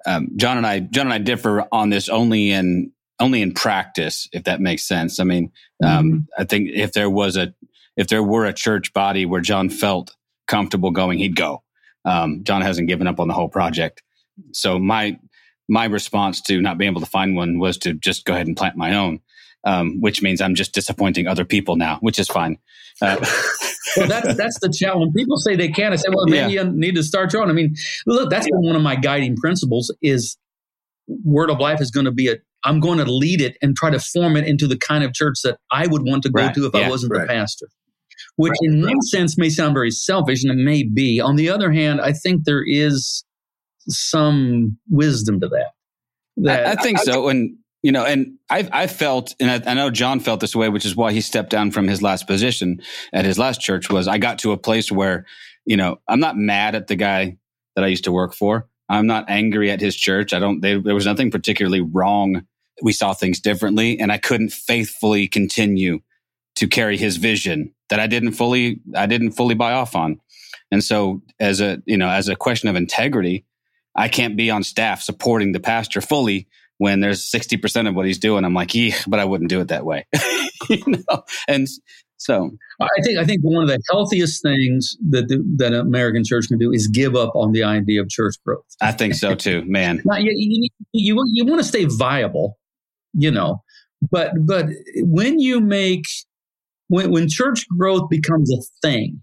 um, 0.06 0.30
John 0.36 0.58
and 0.58 0.66
I 0.66 0.80
John 0.80 1.08
and 1.08 1.14
I 1.14 1.20
differ 1.20 1.68
on 1.72 1.90
this 1.90 2.10
only 2.10 2.52
in 2.52 2.92
only 3.22 3.42
in 3.42 3.54
practice, 3.54 4.28
if 4.34 4.44
that 4.44 4.60
makes 4.60 4.88
sense. 4.88 5.20
I 5.20 5.24
mean, 5.24 5.52
um, 5.84 6.06
mm-hmm. 6.06 6.42
I 6.42 6.44
think 6.44 6.70
if 6.74 6.94
there 6.94 7.10
was 7.10 7.38
a 7.38 7.54
if 7.98 8.08
there 8.08 8.24
were 8.24 8.46
a 8.46 8.54
church 8.54 8.94
body 8.94 9.26
where 9.26 9.42
John 9.42 9.70
felt 9.70 10.16
comfortable 10.48 10.92
going, 10.92 11.20
he'd 11.20 11.36
go. 11.36 11.64
Um, 12.04 12.44
John 12.44 12.62
hasn't 12.62 12.88
given 12.88 13.08
up 13.08 13.20
on 13.20 13.28
the 13.28 13.34
whole 13.34 13.50
project, 13.50 14.02
so 14.54 14.80
my 14.80 15.20
my 15.70 15.86
response 15.86 16.42
to 16.42 16.62
not 16.62 16.78
being 16.78 16.92
able 16.92 17.02
to 17.02 17.08
find 17.08 17.36
one 17.36 17.60
was 17.60 17.78
to 17.80 17.94
just 17.94 18.26
go 18.26 18.34
ahead 18.34 18.48
and 18.48 18.58
plant 18.58 18.76
my 18.76 18.96
own, 18.96 19.22
um, 19.64 20.02
which 20.02 20.22
means 20.22 20.42
I'm 20.42 20.56
just 20.56 20.74
disappointing 20.74 21.28
other 21.28 21.46
people 21.46 21.76
now, 21.78 21.98
which 22.02 22.20
is 22.20 22.28
fine. 22.28 22.58
Uh, 23.02 23.18
well, 23.98 24.08
that's 24.08 24.36
that's 24.36 24.60
the 24.60 24.70
challenge. 24.70 25.00
When 25.00 25.14
people 25.14 25.38
say 25.38 25.56
they 25.56 25.70
can't, 25.70 25.94
I 25.94 25.98
say, 25.98 26.10
well, 26.10 26.26
maybe 26.26 26.54
yeah. 26.54 26.64
you 26.64 26.72
need 26.72 26.96
to 26.96 27.04
start 27.04 27.32
your 27.34 27.42
own. 27.44 27.50
I 27.50 27.54
mean, 27.54 27.76
look, 28.06 28.30
that's 28.30 28.46
been 28.46 28.62
one 28.62 28.76
of 28.76 28.82
my 28.82 28.96
guiding 28.96 29.36
principles. 29.36 29.94
Is 30.02 30.38
Word 31.08 31.50
of 31.50 31.60
Life 31.60 31.82
is 31.82 31.92
going 31.92 32.06
to 32.06 32.12
be 32.12 32.30
a. 32.30 32.36
I'm 32.64 32.80
going 32.80 33.00
to 33.00 33.12
lead 33.12 33.42
it 33.42 33.58
and 33.62 33.76
try 33.76 33.90
to 33.90 34.00
form 34.00 34.36
it 34.36 34.46
into 34.46 34.68
the 34.68 34.78
kind 34.78 35.04
of 35.04 35.14
church 35.14 35.40
that 35.44 35.58
I 35.72 35.88
would 35.88 36.04
want 36.04 36.24
to 36.24 36.30
go 36.30 36.44
right. 36.44 36.54
to 36.54 36.66
if 36.66 36.74
yeah, 36.74 36.82
I 36.82 36.90
wasn't 36.90 37.14
right. 37.14 37.22
the 37.22 37.28
pastor. 37.28 37.68
Which, 38.36 38.52
right. 38.52 38.74
in 38.74 38.82
one 38.86 39.02
sense, 39.02 39.38
may 39.38 39.50
sound 39.50 39.74
very 39.74 39.92
selfish, 39.92 40.44
and 40.44 40.52
it 40.52 40.64
may 40.64 40.84
be. 40.84 41.20
On 41.20 41.36
the 41.36 41.50
other 41.50 41.72
hand, 41.72 42.02
I 42.02 42.14
think 42.14 42.46
there 42.46 42.64
is 42.66 43.26
some 43.88 44.78
wisdom 44.90 45.40
to 45.42 45.48
that. 45.50 45.72
that 46.38 46.68
I, 46.68 46.72
I 46.72 46.76
think 46.76 47.00
I, 47.00 47.04
so. 47.04 47.30
And 47.30 47.58
you 47.84 47.92
know, 47.92 48.06
and 48.06 48.38
I've, 48.50 48.70
I 48.72 48.88
felt, 48.88 49.36
and 49.40 49.50
I, 49.50 49.72
I, 49.72 49.74
know 49.74 49.90
John 49.90 50.20
felt 50.20 50.40
this 50.40 50.56
way, 50.56 50.70
which 50.70 50.86
is 50.86 50.96
why 50.96 51.14
he 51.14 51.22
stepped 51.22 51.50
down 51.50 51.72
from 51.72 51.88
his 51.88 52.02
last 52.02 52.28
position 52.28 52.82
at 53.12 53.26
his 53.26 53.40
last 53.40 53.60
church 53.60 53.90
was 53.90 54.08
I 54.08 54.20
got 54.20 54.40
to 54.40 54.52
a 54.52 54.58
place 54.58 54.92
where, 54.92 55.26
you 55.66 55.78
know, 55.78 56.00
I'm 56.08 56.20
not 56.20 56.38
mad 56.38 56.76
at 56.76 56.88
the 56.88 56.96
guy 56.96 57.38
that 57.76 57.84
I 57.84 57.88
used 57.88 58.04
to 58.04 58.12
work 58.12 58.34
for. 58.36 58.68
I'm 58.88 59.08
not 59.08 59.26
angry 59.30 59.72
at 59.72 59.82
his 59.82 59.96
church. 59.96 60.34
I 60.34 60.40
don't, 60.40 60.62
they, 60.62 60.80
there 60.80 60.94
was 60.94 61.06
nothing 61.06 61.32
particularly 61.32 61.82
wrong. 61.82 62.46
We 62.82 62.94
saw 62.94 63.14
things 63.14 63.40
differently 63.40 64.00
and 64.00 64.12
I 64.12 64.18
couldn't 64.18 64.52
faithfully 64.52 65.28
continue 65.28 66.00
to 66.56 66.68
carry 66.68 66.98
his 66.98 67.18
vision 67.18 67.74
that 67.90 68.00
I 68.00 68.08
didn't 68.08 68.34
fully, 68.34 68.82
I 68.96 69.06
didn't 69.06 69.32
fully 69.32 69.56
buy 69.56 69.74
off 69.74 69.96
on. 69.96 70.20
And 70.72 70.84
so 70.84 71.22
as 71.40 71.62
a, 71.62 71.82
you 71.86 71.98
know, 71.98 72.10
as 72.10 72.28
a 72.28 72.36
question 72.36 72.70
of 72.70 72.76
integrity, 72.76 73.46
I 73.96 74.08
can't 74.08 74.38
be 74.38 74.50
on 74.50 74.64
staff 74.64 75.02
supporting 75.02 75.52
the 75.52 75.60
pastor 75.60 76.02
fully 76.02 76.48
when 76.78 77.00
there's 77.00 77.30
60% 77.30 77.88
of 77.88 77.96
what 77.96 78.06
he's 78.06 78.20
doing. 78.20 78.46
I'm 78.46 78.54
like, 78.54 78.74
yeah, 78.74 78.96
but 79.08 79.20
I 79.20 79.26
wouldn't 79.26 79.50
do 79.50 79.60
it 79.60 79.68
that 79.68 79.86
way. 79.86 80.08
you 80.70 80.84
know? 80.88 81.24
And 81.48 81.68
so 82.18 82.52
I 82.80 82.88
think, 83.04 83.20
I 83.20 83.26
think 83.26 83.42
one 83.42 83.64
of 83.64 83.68
the 83.68 83.80
healthiest 83.92 84.42
things 84.42 84.96
that, 85.10 85.28
the, 85.28 85.44
that 85.58 85.74
an 85.74 85.80
American 85.80 86.24
church 86.24 86.48
can 86.48 86.58
do 86.58 86.72
is 86.72 86.88
give 86.88 87.16
up 87.16 87.36
on 87.36 87.52
the 87.52 87.64
idea 87.64 88.02
of 88.02 88.10
church 88.10 88.36
growth. 88.46 88.66
I 88.80 88.92
think 88.92 89.16
so 89.16 89.36
too, 89.36 89.64
man. 89.66 90.02
now, 90.06 90.18
you, 90.18 90.32
you, 90.36 90.70
you, 90.94 91.24
you 91.28 91.46
want 91.46 91.62
to 91.62 91.68
stay 91.68 91.86
viable, 91.86 92.58
you 93.14 93.32
know, 93.32 93.64
but, 94.12 94.32
but 94.46 94.68
when 94.98 95.40
you 95.40 95.60
make, 95.60 96.06
when, 96.88 97.12
when 97.12 97.30
church 97.30 97.66
growth 97.78 98.10
becomes 98.10 98.52
a 98.52 98.62
thing, 98.82 99.22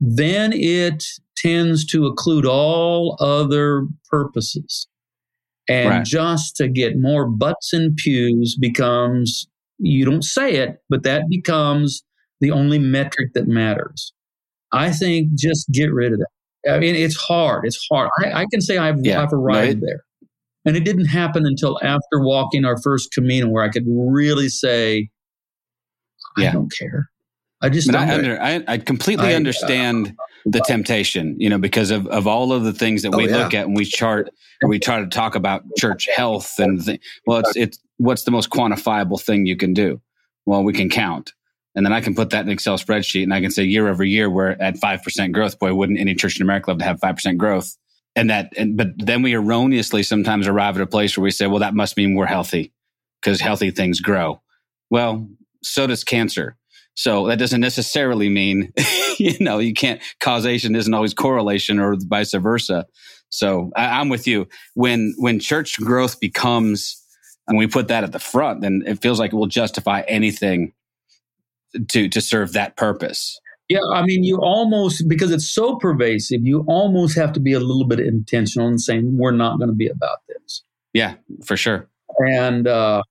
then 0.00 0.52
it 0.52 1.04
tends 1.36 1.84
to 1.86 2.10
occlude 2.10 2.46
all 2.46 3.16
other 3.20 3.86
purposes. 4.10 4.86
And 5.68 5.90
right. 5.90 6.04
just 6.04 6.56
to 6.56 6.68
get 6.68 6.98
more 6.98 7.26
butts 7.26 7.72
and 7.72 7.94
pews 7.96 8.56
becomes, 8.58 9.46
you 9.78 10.04
don't 10.04 10.24
say 10.24 10.56
it, 10.56 10.78
but 10.88 11.02
that 11.04 11.24
becomes 11.28 12.02
the 12.40 12.50
only 12.50 12.78
metric 12.78 13.30
that 13.34 13.46
matters. 13.46 14.12
I 14.72 14.90
think 14.90 15.28
just 15.36 15.70
get 15.70 15.92
rid 15.92 16.12
of 16.12 16.18
that. 16.18 16.74
I 16.74 16.78
mean, 16.78 16.94
it's 16.94 17.16
hard. 17.16 17.66
It's 17.66 17.86
hard. 17.90 18.10
I, 18.22 18.42
I 18.42 18.46
can 18.50 18.60
say 18.60 18.78
I've, 18.78 18.96
yeah, 19.02 19.22
I've 19.22 19.32
arrived 19.32 19.80
there. 19.82 20.04
And 20.64 20.76
it 20.76 20.84
didn't 20.84 21.06
happen 21.06 21.46
until 21.46 21.78
after 21.82 22.20
walking 22.20 22.64
our 22.64 22.80
first 22.82 23.12
Camino 23.12 23.48
where 23.48 23.64
I 23.64 23.70
could 23.70 23.86
really 23.88 24.48
say, 24.48 25.08
I 26.36 26.42
yeah. 26.42 26.52
don't 26.52 26.72
care. 26.76 27.10
I 27.62 27.68
just 27.68 27.94
I, 27.94 28.14
under, 28.14 28.40
I, 28.40 28.64
I, 28.66 28.78
completely 28.78 29.28
I, 29.28 29.34
understand 29.34 30.08
uh, 30.08 30.24
the 30.46 30.60
temptation, 30.60 31.36
you 31.38 31.50
know, 31.50 31.58
because 31.58 31.90
of, 31.90 32.06
of 32.06 32.26
all 32.26 32.52
of 32.52 32.64
the 32.64 32.72
things 32.72 33.02
that 33.02 33.14
oh, 33.14 33.18
we 33.18 33.28
yeah. 33.28 33.36
look 33.36 33.52
at 33.52 33.66
and 33.66 33.76
we 33.76 33.84
chart 33.84 34.30
and 34.62 34.70
we 34.70 34.78
try 34.78 35.00
to 35.00 35.06
talk 35.06 35.34
about 35.34 35.62
church 35.76 36.08
health 36.14 36.58
and 36.58 36.84
th- 36.84 37.00
well, 37.26 37.40
it's 37.40 37.56
it's 37.56 37.78
what's 37.98 38.24
the 38.24 38.30
most 38.30 38.48
quantifiable 38.48 39.20
thing 39.20 39.44
you 39.44 39.56
can 39.56 39.74
do? 39.74 40.00
Well, 40.46 40.64
we 40.64 40.72
can 40.72 40.88
count, 40.88 41.34
and 41.74 41.84
then 41.84 41.92
I 41.92 42.00
can 42.00 42.14
put 42.14 42.30
that 42.30 42.46
in 42.46 42.50
Excel 42.50 42.78
spreadsheet 42.78 43.24
and 43.24 43.34
I 43.34 43.42
can 43.42 43.50
say 43.50 43.62
year 43.62 43.88
over 43.88 44.04
year 44.04 44.30
we're 44.30 44.52
at 44.52 44.78
five 44.78 45.02
percent 45.02 45.34
growth. 45.34 45.58
Boy, 45.58 45.74
wouldn't 45.74 45.98
any 45.98 46.14
church 46.14 46.36
in 46.36 46.42
America 46.42 46.70
love 46.70 46.78
to 46.78 46.84
have 46.84 46.98
five 47.00 47.16
percent 47.16 47.36
growth? 47.36 47.76
And 48.16 48.30
that, 48.30 48.52
and 48.56 48.76
but 48.76 48.88
then 48.98 49.22
we 49.22 49.34
erroneously 49.34 50.02
sometimes 50.02 50.48
arrive 50.48 50.76
at 50.76 50.82
a 50.82 50.86
place 50.86 51.16
where 51.16 51.24
we 51.24 51.30
say, 51.30 51.46
well, 51.46 51.60
that 51.60 51.74
must 51.74 51.96
mean 51.96 52.14
we're 52.14 52.26
healthy 52.26 52.72
because 53.20 53.40
healthy 53.40 53.70
things 53.70 54.00
grow. 54.00 54.42
Well, 54.90 55.28
so 55.62 55.86
does 55.86 56.04
cancer 56.04 56.56
so 57.00 57.28
that 57.28 57.38
doesn't 57.38 57.62
necessarily 57.62 58.28
mean, 58.28 58.74
you 59.18 59.34
know, 59.40 59.58
you 59.58 59.72
can't, 59.72 60.02
causation 60.20 60.74
isn't 60.74 60.92
always 60.92 61.14
correlation 61.14 61.78
or 61.78 61.96
vice 61.98 62.34
versa. 62.34 62.86
So 63.30 63.70
I, 63.74 64.00
am 64.00 64.10
with 64.10 64.26
you. 64.26 64.48
When, 64.74 65.14
when 65.16 65.40
church 65.40 65.78
growth 65.80 66.20
becomes, 66.20 67.02
And 67.48 67.56
we 67.56 67.66
put 67.66 67.88
that 67.88 68.04
at 68.04 68.12
the 68.12 68.18
front, 68.18 68.60
then 68.60 68.82
it 68.86 69.00
feels 69.00 69.18
like 69.18 69.32
it 69.32 69.36
will 69.36 69.46
justify 69.46 70.02
anything 70.08 70.74
to 71.88 72.08
to 72.08 72.20
serve 72.20 72.52
that 72.52 72.76
purpose. 72.76 73.40
Yeah, 73.70 73.78
I 73.92 74.02
mean, 74.02 74.24
you 74.24 74.38
almost 74.38 75.04
because 75.06 75.30
it's 75.30 75.48
so 75.48 75.76
pervasive, 75.76 76.40
you 76.42 76.64
almost 76.66 77.16
have 77.16 77.32
to 77.34 77.40
be 77.40 77.52
a 77.52 77.60
little 77.60 77.86
bit 77.86 78.00
intentional 78.00 78.66
in 78.66 78.80
saying 78.80 79.16
we're 79.16 79.30
not 79.30 79.58
going 79.58 79.70
to 79.70 79.76
be 79.76 79.86
about 79.86 80.18
this. 80.26 80.64
Yeah, 80.92 81.14
for 81.44 81.56
sure. 81.56 81.88
And 82.18 82.66
uh, 82.66 83.04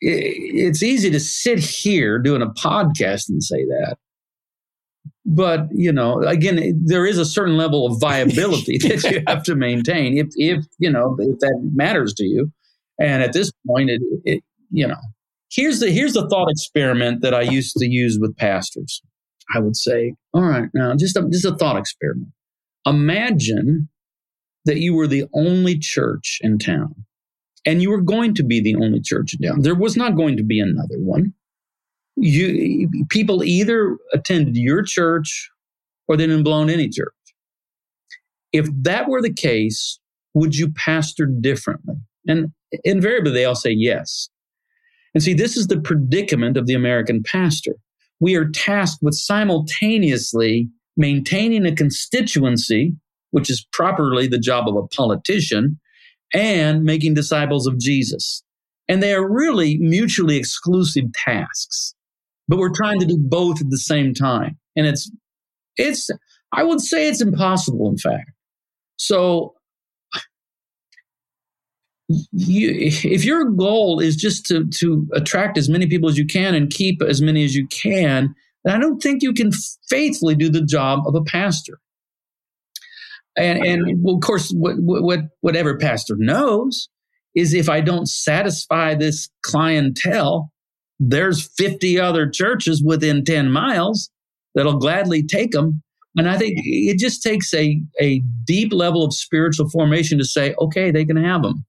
it, 0.00 0.36
it's 0.68 0.84
easy 0.84 1.10
to 1.10 1.18
sit 1.18 1.58
here 1.58 2.20
doing 2.20 2.42
a 2.42 2.46
podcast 2.46 3.28
and 3.28 3.42
say 3.42 3.64
that, 3.64 3.96
but 5.24 5.66
you 5.72 5.90
know, 5.90 6.22
again, 6.22 6.80
there 6.84 7.04
is 7.04 7.18
a 7.18 7.24
certain 7.24 7.56
level 7.56 7.86
of 7.86 8.00
viability 8.00 8.78
that 8.82 9.02
you 9.10 9.20
have 9.26 9.42
to 9.42 9.56
maintain 9.56 10.16
if 10.16 10.28
if 10.36 10.64
you 10.78 10.92
know 10.92 11.16
if 11.18 11.40
that 11.40 11.70
matters 11.74 12.14
to 12.14 12.24
you. 12.24 12.52
And 13.00 13.20
at 13.20 13.32
this 13.32 13.50
point, 13.66 13.90
it, 13.90 14.00
it 14.24 14.44
you 14.70 14.86
know, 14.86 15.00
here's 15.50 15.80
the 15.80 15.90
here's 15.90 16.12
the 16.12 16.28
thought 16.28 16.52
experiment 16.52 17.22
that 17.22 17.34
I 17.34 17.42
used 17.42 17.74
to 17.78 17.86
use 17.86 18.16
with 18.20 18.36
pastors. 18.36 19.02
I 19.54 19.60
would 19.60 19.76
say, 19.76 20.14
all 20.34 20.42
right, 20.42 20.68
now 20.74 20.94
just 20.96 21.16
a, 21.16 21.28
just 21.30 21.44
a 21.44 21.56
thought 21.56 21.76
experiment. 21.76 22.30
Imagine 22.84 23.88
that 24.64 24.78
you 24.78 24.94
were 24.94 25.06
the 25.06 25.24
only 25.34 25.78
church 25.78 26.38
in 26.42 26.58
town, 26.58 26.94
and 27.64 27.80
you 27.80 27.90
were 27.90 28.00
going 28.00 28.34
to 28.34 28.42
be 28.42 28.60
the 28.60 28.74
only 28.76 29.00
church 29.00 29.34
in 29.34 29.48
town. 29.48 29.62
There 29.62 29.74
was 29.74 29.96
not 29.96 30.16
going 30.16 30.36
to 30.36 30.42
be 30.42 30.60
another 30.60 30.98
one. 30.98 31.32
You 32.16 32.88
people 33.10 33.44
either 33.44 33.96
attended 34.12 34.56
your 34.56 34.82
church 34.82 35.50
or 36.08 36.16
they 36.16 36.26
didn't 36.26 36.44
belong 36.44 36.68
to 36.68 36.72
any 36.72 36.88
church. 36.88 37.12
If 38.52 38.68
that 38.82 39.08
were 39.08 39.20
the 39.20 39.34
case, 39.34 39.98
would 40.34 40.56
you 40.56 40.72
pastor 40.72 41.26
differently? 41.26 41.96
And 42.26 42.52
invariably, 42.84 43.32
they 43.32 43.44
all 43.44 43.54
say 43.54 43.70
yes. 43.70 44.28
And 45.14 45.22
see, 45.22 45.34
this 45.34 45.56
is 45.56 45.66
the 45.66 45.80
predicament 45.80 46.56
of 46.56 46.66
the 46.66 46.74
American 46.74 47.22
pastor. 47.22 47.74
We 48.20 48.34
are 48.36 48.48
tasked 48.48 49.02
with 49.02 49.14
simultaneously 49.14 50.68
maintaining 50.96 51.66
a 51.66 51.74
constituency, 51.74 52.94
which 53.30 53.50
is 53.50 53.66
properly 53.72 54.26
the 54.26 54.38
job 54.38 54.68
of 54.68 54.76
a 54.76 54.86
politician, 54.88 55.78
and 56.32 56.82
making 56.82 57.14
disciples 57.14 57.66
of 57.66 57.78
Jesus. 57.78 58.42
And 58.88 59.02
they 59.02 59.12
are 59.12 59.28
really 59.28 59.78
mutually 59.78 60.36
exclusive 60.36 61.04
tasks. 61.12 61.94
But 62.48 62.58
we're 62.58 62.74
trying 62.74 63.00
to 63.00 63.06
do 63.06 63.18
both 63.18 63.60
at 63.60 63.70
the 63.70 63.78
same 63.78 64.14
time. 64.14 64.56
And 64.76 64.86
it's, 64.86 65.10
it's, 65.76 66.08
I 66.52 66.62
would 66.62 66.80
say 66.80 67.08
it's 67.08 67.20
impossible, 67.20 67.90
in 67.90 67.98
fact. 67.98 68.30
So 68.96 69.55
you, 72.08 72.70
if 72.78 73.24
your 73.24 73.50
goal 73.50 74.00
is 74.00 74.16
just 74.16 74.46
to, 74.46 74.66
to 74.78 75.06
attract 75.12 75.58
as 75.58 75.68
many 75.68 75.86
people 75.86 76.08
as 76.08 76.16
you 76.16 76.26
can 76.26 76.54
and 76.54 76.70
keep 76.70 77.02
as 77.02 77.20
many 77.20 77.44
as 77.44 77.54
you 77.54 77.66
can, 77.66 78.34
then 78.64 78.74
I 78.74 78.78
don't 78.78 79.00
think 79.00 79.22
you 79.22 79.32
can 79.32 79.50
faithfully 79.88 80.34
do 80.34 80.48
the 80.48 80.64
job 80.64 81.06
of 81.06 81.14
a 81.14 81.22
pastor. 81.22 81.78
And, 83.36 83.64
and 83.64 84.02
well, 84.02 84.16
of 84.16 84.22
course, 84.22 84.50
what, 84.50 84.76
what, 84.78 85.20
whatever 85.40 85.76
pastor 85.76 86.14
knows 86.16 86.88
is 87.34 87.52
if 87.52 87.68
I 87.68 87.80
don't 87.82 88.08
satisfy 88.08 88.94
this 88.94 89.28
clientele, 89.42 90.50
there's 90.98 91.50
50 91.58 92.00
other 92.00 92.30
churches 92.30 92.82
within 92.82 93.24
10 93.24 93.50
miles 93.50 94.10
that'll 94.54 94.78
gladly 94.78 95.22
take 95.22 95.50
them. 95.50 95.82
And 96.16 96.30
I 96.30 96.38
think 96.38 96.54
it 96.64 96.98
just 96.98 97.22
takes 97.22 97.52
a, 97.52 97.78
a 98.00 98.22
deep 98.44 98.72
level 98.72 99.04
of 99.04 99.12
spiritual 99.12 99.68
formation 99.68 100.16
to 100.16 100.24
say, 100.24 100.54
okay, 100.58 100.90
they 100.90 101.04
can 101.04 101.16
have 101.16 101.42
them. 101.42 101.66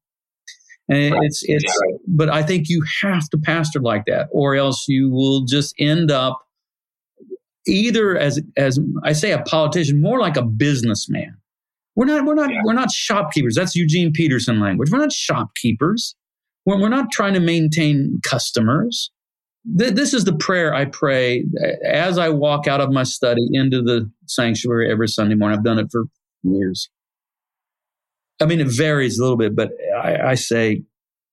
And 0.89 1.13
right. 1.13 1.23
it's 1.23 1.43
it's 1.45 1.65
right. 1.65 1.99
but 2.07 2.29
I 2.29 2.43
think 2.43 2.69
you 2.69 2.83
have 3.01 3.29
to 3.29 3.37
pastor 3.37 3.81
like 3.81 4.05
that, 4.07 4.29
or 4.31 4.55
else 4.55 4.85
you 4.87 5.09
will 5.09 5.43
just 5.43 5.75
end 5.79 6.11
up 6.11 6.39
either 7.67 8.17
as 8.17 8.39
as 8.55 8.79
I 9.03 9.13
say 9.13 9.31
a 9.31 9.41
politician, 9.43 10.01
more 10.01 10.19
like 10.19 10.37
a 10.37 10.43
businessman. 10.43 11.35
We're 11.95 12.05
not 12.05 12.25
we're 12.25 12.35
not 12.35 12.51
yeah. 12.51 12.61
we're 12.63 12.73
not 12.73 12.91
shopkeepers. 12.91 13.55
That's 13.55 13.75
Eugene 13.75 14.13
Peterson 14.13 14.59
language. 14.59 14.89
We're 14.91 14.99
not 14.99 15.11
shopkeepers. 15.11 16.15
We're, 16.65 16.79
we're 16.79 16.89
not 16.89 17.11
trying 17.11 17.33
to 17.33 17.39
maintain 17.39 18.19
customers. 18.23 19.11
Th- 19.77 19.93
this 19.93 20.13
is 20.13 20.23
the 20.23 20.35
prayer 20.35 20.73
I 20.73 20.85
pray 20.85 21.45
uh, 21.61 21.85
as 21.85 22.17
I 22.17 22.29
walk 22.29 22.67
out 22.67 22.81
of 22.81 22.91
my 22.91 23.03
study 23.03 23.47
into 23.51 23.81
the 23.81 24.09
sanctuary 24.27 24.91
every 24.91 25.07
Sunday 25.07 25.35
morning. 25.35 25.57
I've 25.57 25.65
done 25.65 25.79
it 25.79 25.87
for 25.91 26.05
years. 26.43 26.89
I 28.39 28.45
mean, 28.45 28.59
it 28.59 28.67
varies 28.67 29.17
a 29.17 29.21
little 29.21 29.37
bit, 29.37 29.55
but 29.55 29.71
I, 29.95 30.17
I 30.17 30.35
say 30.35 30.83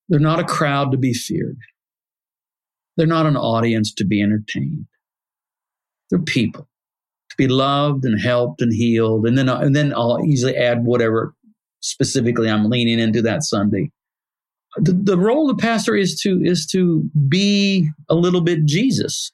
they're 0.09 0.21
not 0.21 0.41
a 0.41 0.45
crowd 0.45 0.93
to 0.93 0.99
be 0.99 1.13
feared. 1.13 1.59
They're 2.97 3.07
not 3.07 3.27
an 3.27 3.37
audience 3.37 3.93
to 3.95 4.05
be 4.05 4.23
entertained. 4.23 4.87
They're 6.11 6.19
people 6.21 6.69
to 7.31 7.37
be 7.37 7.49
loved 7.49 8.05
and 8.05 8.21
helped 8.21 8.63
and 8.63 8.73
healed. 8.73 9.27
And 9.27 9.37
then, 9.37 9.49
and 9.49 9.75
then 9.75 9.93
I'll 9.95 10.25
easily 10.25 10.57
add 10.57 10.85
whatever 10.85 11.35
specifically 11.81 12.49
I'm 12.49 12.71
leaning 12.71 12.99
into 12.99 13.21
that 13.23 13.43
Sunday. 13.43 13.91
The, 14.77 14.93
the 14.93 15.19
role 15.19 15.51
of 15.51 15.57
the 15.57 15.63
pastor 15.63 15.95
is 15.95 16.19
to 16.23 16.41
is 16.43 16.67
to 16.73 17.09
be 17.29 17.91
a 18.09 18.15
little 18.15 18.41
bit 18.41 18.65
Jesus, 18.65 19.31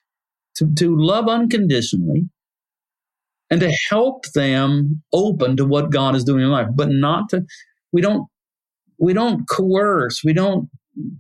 to, 0.57 0.69
to 0.75 0.97
love 0.99 1.29
unconditionally, 1.29 2.29
and 3.51 3.61
to 3.61 3.73
help 3.91 4.27
them 4.33 5.03
open 5.13 5.57
to 5.57 5.65
what 5.65 5.91
God 5.91 6.15
is 6.15 6.25
doing 6.25 6.45
in 6.45 6.51
life, 6.51 6.69
but 6.75 6.89
not 6.91 7.29
to, 7.31 7.45
we 7.93 8.01
don't, 8.01 8.29
we 8.99 9.13
don't 9.13 9.49
coerce. 9.49 10.23
We 10.25 10.33
don't, 10.33 10.69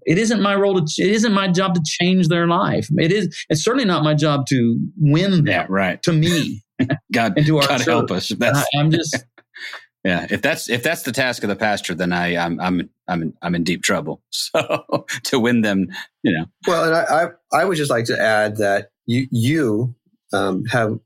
it 0.07 0.19
isn't 0.19 0.41
my 0.41 0.55
role 0.55 0.75
to, 0.75 1.03
it 1.03 1.11
isn't 1.11 1.33
my 1.33 1.49
job 1.49 1.75
to 1.75 1.83
change 1.85 2.29
their 2.29 2.47
life. 2.47 2.89
It 2.99 3.13
is, 3.13 3.45
it's 3.49 3.63
certainly 3.63 3.85
not 3.85 4.05
my 4.05 4.15
job 4.15 4.47
to 4.51 4.79
win 4.97 5.31
them 5.31 5.47
yeah, 5.47 5.67
right. 5.69 6.01
to 6.05 6.13
me. 6.13 6.63
God, 7.13 7.37
and 7.37 7.47
to 7.47 7.59
our 7.59 7.67
God 7.67 7.81
help 7.81 8.11
us. 8.11 8.29
That's, 8.29 8.67
I'm 8.77 8.91
just, 8.91 9.25
yeah. 10.05 10.27
If 10.31 10.41
that's, 10.41 10.71
if 10.71 10.83
that's 10.83 11.03
the 11.03 11.13
task 11.13 11.43
of 11.43 11.49
the 11.49 11.57
pastor, 11.57 11.95
then 11.95 12.13
I, 12.13 12.37
I'm, 12.37 12.61
I'm, 12.61 12.89
I'm, 13.09 13.23
in, 13.23 13.35
I'm 13.43 13.55
in 13.55 13.65
deep 13.65 13.83
trouble. 13.83 14.23
So 14.33 15.07
to 15.25 15.39
win 15.39 15.63
them, 15.63 15.89
you 16.23 16.33
know. 16.33 16.45
Well, 16.67 16.85
and 16.85 16.95
I, 16.95 17.25
I, 17.53 17.61
I 17.61 17.65
would 17.65 17.77
just 17.77 17.91
like 17.91 18.05
to 18.07 18.21
add 18.21 18.57
that 18.57 18.91
you, 19.07 19.27
you, 19.31 19.95
um, 20.33 20.65
have 20.67 20.99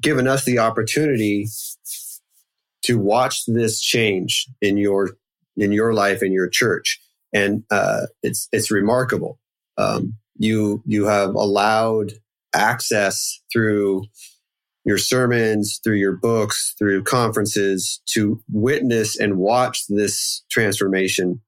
given 0.00 0.26
us 0.26 0.44
the 0.44 0.58
opportunity 0.58 1.46
to 2.82 2.98
watch 2.98 3.44
this 3.46 3.80
change 3.80 4.46
in 4.60 4.76
your 4.76 5.10
in 5.56 5.72
your 5.72 5.92
life 5.92 6.22
in 6.22 6.32
your 6.32 6.48
church, 6.48 7.00
and 7.32 7.64
uh, 7.70 8.06
it's 8.22 8.48
it's 8.52 8.70
remarkable. 8.70 9.38
Um, 9.76 10.14
you 10.36 10.82
you 10.86 11.06
have 11.06 11.34
allowed 11.34 12.12
access 12.54 13.40
through 13.52 14.04
your 14.84 14.98
sermons, 14.98 15.80
through 15.84 15.96
your 15.96 16.16
books, 16.16 16.74
through 16.78 17.04
conferences 17.04 18.00
to 18.06 18.42
witness 18.50 19.18
and 19.18 19.36
watch 19.36 19.86
this 19.88 20.42
transformation. 20.50 21.40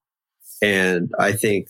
And 0.61 1.11
I 1.18 1.32
think 1.32 1.68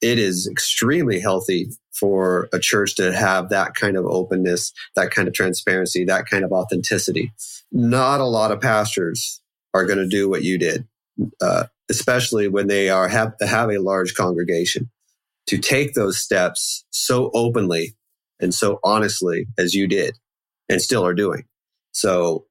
it 0.00 0.18
is 0.18 0.46
extremely 0.46 1.18
healthy 1.18 1.70
for 1.92 2.48
a 2.52 2.58
church 2.58 2.96
to 2.96 3.12
have 3.12 3.50
that 3.50 3.74
kind 3.74 3.96
of 3.96 4.06
openness, 4.06 4.72
that 4.96 5.10
kind 5.10 5.28
of 5.28 5.34
transparency, 5.34 6.04
that 6.04 6.26
kind 6.26 6.44
of 6.44 6.52
authenticity. 6.52 7.32
Not 7.70 8.20
a 8.20 8.26
lot 8.26 8.50
of 8.50 8.60
pastors 8.60 9.40
are 9.74 9.86
going 9.86 9.98
to 9.98 10.08
do 10.08 10.28
what 10.28 10.42
you 10.42 10.58
did, 10.58 10.86
uh, 11.40 11.64
especially 11.90 12.48
when 12.48 12.66
they 12.66 12.88
are 12.90 13.08
have, 13.08 13.34
have 13.40 13.70
a 13.70 13.78
large 13.78 14.14
congregation. 14.14 14.90
To 15.48 15.58
take 15.58 15.94
those 15.94 16.18
steps 16.18 16.84
so 16.90 17.30
openly 17.34 17.96
and 18.40 18.54
so 18.54 18.78
honestly 18.84 19.46
as 19.58 19.74
you 19.74 19.88
did, 19.88 20.16
and 20.68 20.80
still 20.80 21.04
are 21.04 21.14
doing. 21.14 21.44
So, 21.90 22.46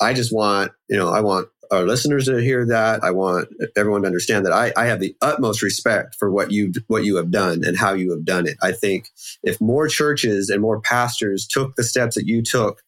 I 0.00 0.14
just 0.14 0.32
want 0.32 0.70
you 0.88 0.96
know 0.96 1.08
I 1.08 1.20
want 1.20 1.48
our 1.70 1.84
listeners 1.84 2.26
to 2.26 2.36
hear 2.38 2.66
that. 2.66 3.02
I 3.02 3.10
want 3.10 3.48
everyone 3.76 4.02
to 4.02 4.06
understand 4.06 4.46
that 4.46 4.52
I, 4.52 4.72
I 4.76 4.86
have 4.86 5.00
the 5.00 5.14
utmost 5.20 5.62
respect 5.62 6.14
for 6.14 6.30
what 6.30 6.50
you 6.50 6.72
what 6.86 7.04
you 7.04 7.16
have 7.16 7.30
done 7.30 7.64
and 7.64 7.76
how 7.76 7.94
you 7.94 8.10
have 8.12 8.24
done 8.24 8.46
it. 8.46 8.56
I 8.62 8.72
think 8.72 9.08
if 9.42 9.60
more 9.60 9.88
churches 9.88 10.50
and 10.50 10.62
more 10.62 10.80
pastors 10.80 11.46
took 11.46 11.76
the 11.76 11.84
steps 11.84 12.16
that 12.16 12.26
you 12.26 12.42
took 12.42 12.82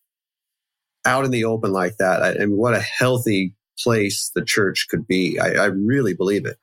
out 1.04 1.24
in 1.24 1.30
the 1.30 1.44
open 1.44 1.72
like 1.72 1.96
that, 1.98 2.22
I, 2.22 2.32
and 2.32 2.56
what 2.56 2.74
a 2.74 2.80
healthy 2.80 3.54
place 3.78 4.30
the 4.34 4.44
church 4.44 4.86
could 4.90 5.06
be. 5.06 5.38
I, 5.38 5.52
I 5.52 5.66
really 5.66 6.14
believe 6.14 6.46
it. 6.46 6.56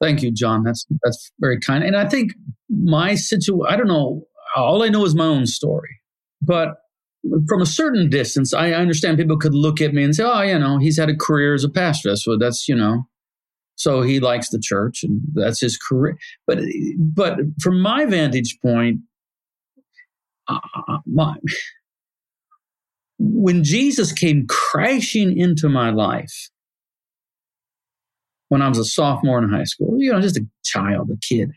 Thank 0.00 0.22
you, 0.22 0.32
John. 0.32 0.62
That's 0.64 0.86
that's 1.02 1.30
very 1.40 1.60
kind. 1.60 1.84
And 1.84 1.96
I 1.96 2.08
think 2.08 2.32
my 2.68 3.14
situation. 3.14 3.66
I 3.68 3.76
don't 3.76 3.88
know. 3.88 4.26
All 4.56 4.82
I 4.82 4.88
know 4.88 5.04
is 5.04 5.14
my 5.14 5.26
own 5.26 5.46
story, 5.46 6.00
but 6.42 6.76
from 7.48 7.60
a 7.60 7.66
certain 7.66 8.08
distance, 8.08 8.54
I 8.54 8.72
understand 8.72 9.18
people 9.18 9.38
could 9.38 9.54
look 9.54 9.80
at 9.80 9.92
me 9.92 10.02
and 10.02 10.14
say, 10.14 10.24
"Oh, 10.24 10.42
you 10.42 10.58
know, 10.58 10.78
he's 10.78 10.98
had 10.98 11.10
a 11.10 11.16
career 11.16 11.54
as 11.54 11.64
a 11.64 11.68
pastor. 11.68 12.16
So 12.16 12.36
that's 12.38 12.68
you 12.68 12.74
know, 12.74 13.06
so 13.76 14.02
he 14.02 14.20
likes 14.20 14.50
the 14.50 14.60
church 14.60 15.02
and 15.02 15.20
that's 15.34 15.60
his 15.60 15.76
career." 15.76 16.16
But 16.46 16.60
but 16.98 17.36
from 17.60 17.80
my 17.80 18.06
vantage 18.06 18.58
point, 18.62 19.00
uh, 20.48 20.58
my, 21.06 21.36
when 23.18 23.62
Jesus 23.64 24.12
came 24.12 24.46
crashing 24.46 25.36
into 25.36 25.68
my 25.68 25.90
life, 25.90 26.50
when 28.48 28.62
I 28.62 28.68
was 28.68 28.78
a 28.78 28.84
sophomore 28.84 29.42
in 29.42 29.50
high 29.50 29.64
school, 29.64 29.96
you 29.98 30.10
know, 30.12 30.20
just 30.20 30.38
a 30.38 30.46
child, 30.64 31.10
a 31.10 31.16
kid. 31.18 31.52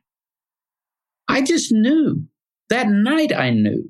I 1.27 1.41
just 1.41 1.71
knew 1.71 2.27
that 2.69 2.89
night 2.89 3.33
I 3.33 3.49
knew 3.49 3.89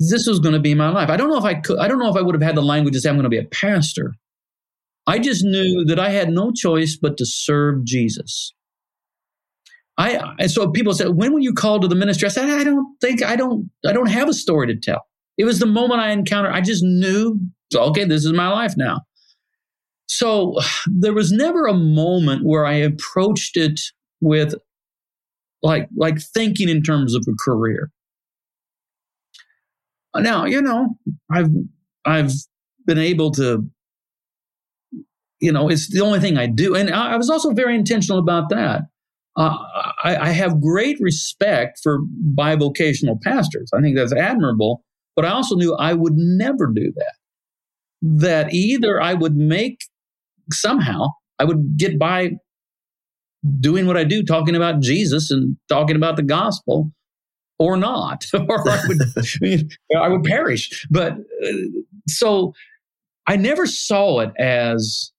this 0.00 0.26
was 0.26 0.40
going 0.40 0.54
to 0.54 0.60
be 0.60 0.74
my 0.74 0.88
life. 0.90 1.08
I 1.08 1.16
don't 1.16 1.30
know 1.30 1.38
if 1.38 1.44
I 1.44 1.54
could, 1.54 1.78
I 1.78 1.88
don't 1.88 1.98
know 1.98 2.08
if 2.08 2.16
I 2.16 2.22
would 2.22 2.34
have 2.34 2.42
had 2.42 2.56
the 2.56 2.62
language 2.62 2.94
to 2.94 3.00
say 3.00 3.08
I'm 3.08 3.16
going 3.16 3.24
to 3.24 3.28
be 3.30 3.38
a 3.38 3.44
pastor. 3.44 4.14
I 5.06 5.18
just 5.18 5.44
knew 5.44 5.84
that 5.84 5.98
I 5.98 6.10
had 6.10 6.30
no 6.30 6.50
choice 6.50 6.96
but 7.00 7.16
to 7.18 7.26
serve 7.26 7.84
Jesus. 7.84 8.52
I 9.96 10.34
and 10.38 10.50
so 10.50 10.70
people 10.70 10.92
said, 10.92 11.10
when 11.10 11.32
were 11.32 11.40
you 11.40 11.52
called 11.52 11.82
to 11.82 11.88
the 11.88 11.94
ministry? 11.94 12.26
I 12.26 12.30
said, 12.30 12.50
I 12.50 12.64
don't 12.64 12.96
think 13.00 13.22
I 13.22 13.36
don't 13.36 13.70
I 13.86 13.92
don't 13.92 14.10
have 14.10 14.28
a 14.28 14.34
story 14.34 14.66
to 14.68 14.76
tell. 14.76 15.06
It 15.38 15.44
was 15.44 15.58
the 15.58 15.66
moment 15.66 16.00
I 16.00 16.10
encountered. 16.10 16.52
I 16.52 16.60
just 16.60 16.82
knew, 16.82 17.38
okay, 17.74 18.04
this 18.04 18.24
is 18.24 18.32
my 18.32 18.48
life 18.48 18.74
now. 18.76 19.00
So 20.06 20.58
there 20.86 21.12
was 21.14 21.32
never 21.32 21.66
a 21.66 21.74
moment 21.74 22.44
where 22.44 22.66
I 22.66 22.74
approached 22.74 23.56
it 23.56 23.80
with 24.20 24.54
like 25.62 25.88
like 25.96 26.20
thinking 26.20 26.68
in 26.68 26.82
terms 26.82 27.14
of 27.14 27.24
a 27.28 27.34
career. 27.44 27.90
Now, 30.16 30.44
you 30.44 30.62
know, 30.62 30.96
I've 31.30 31.50
I've 32.04 32.32
been 32.86 32.98
able 32.98 33.30
to 33.32 33.68
you 35.40 35.52
know, 35.52 35.68
it's 35.68 35.92
the 35.92 36.00
only 36.00 36.20
thing 36.20 36.38
I 36.38 36.46
do. 36.46 36.74
And 36.74 36.90
I, 36.90 37.16
was 37.16 37.28
also 37.28 37.50
very 37.50 37.74
intentional 37.74 38.18
about 38.18 38.48
that. 38.48 38.82
Uh, 39.36 39.58
I, 40.02 40.16
I, 40.16 40.28
have 40.30 40.60
great 40.60 40.96
respect 41.00 41.80
for 41.82 41.98
bivocational 42.34 43.20
pastors. 43.20 43.68
I 43.74 43.82
think 43.82 43.96
that's 43.96 44.14
admirable. 44.14 44.84
But 45.16 45.24
I 45.24 45.30
also 45.30 45.56
knew 45.56 45.74
I 45.74 45.92
would 45.92 46.14
never 46.14 46.66
do 46.66 46.92
that. 46.94 47.14
That 48.00 48.54
either 48.54 49.02
I 49.02 49.14
would 49.14 49.36
make 49.36 49.80
somehow, 50.50 51.08
I 51.38 51.44
would 51.44 51.76
get 51.76 51.98
by 51.98 52.32
doing 53.60 53.86
what 53.86 53.96
I 53.96 54.04
do, 54.04 54.22
talking 54.22 54.56
about 54.56 54.80
Jesus 54.80 55.30
and 55.30 55.56
talking 55.68 55.96
about 55.96 56.16
the 56.16 56.22
gospel, 56.22 56.90
or 57.58 57.76
not, 57.76 58.24
or 58.34 58.68
I 58.68 58.80
would, 58.88 58.98
I 59.96 60.08
would 60.08 60.24
perish. 60.24 60.86
But 60.90 61.12
uh, 61.12 61.52
so 62.08 62.54
I 63.26 63.36
never 63.36 63.66
saw 63.66 64.20
it 64.20 64.32
as 64.38 65.12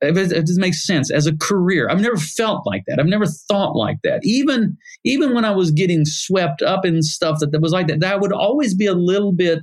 if 0.00 0.16
it, 0.16 0.32
if 0.32 0.44
it 0.44 0.56
makes 0.56 0.84
sense 0.84 1.10
as 1.10 1.26
a 1.26 1.36
career. 1.36 1.88
I've 1.88 2.00
never 2.00 2.16
felt 2.16 2.66
like 2.66 2.82
that. 2.86 2.98
I've 2.98 3.06
never 3.06 3.26
thought 3.26 3.76
like 3.76 3.98
that. 4.04 4.20
Even 4.24 4.76
even 5.04 5.34
when 5.34 5.44
I 5.44 5.50
was 5.50 5.70
getting 5.70 6.04
swept 6.04 6.62
up 6.62 6.84
in 6.84 7.02
stuff 7.02 7.38
that, 7.40 7.52
that 7.52 7.62
was 7.62 7.72
like 7.72 7.86
that, 7.88 8.00
that 8.00 8.20
would 8.20 8.32
always 8.32 8.74
be 8.74 8.86
a 8.86 8.94
little 8.94 9.32
bit 9.32 9.60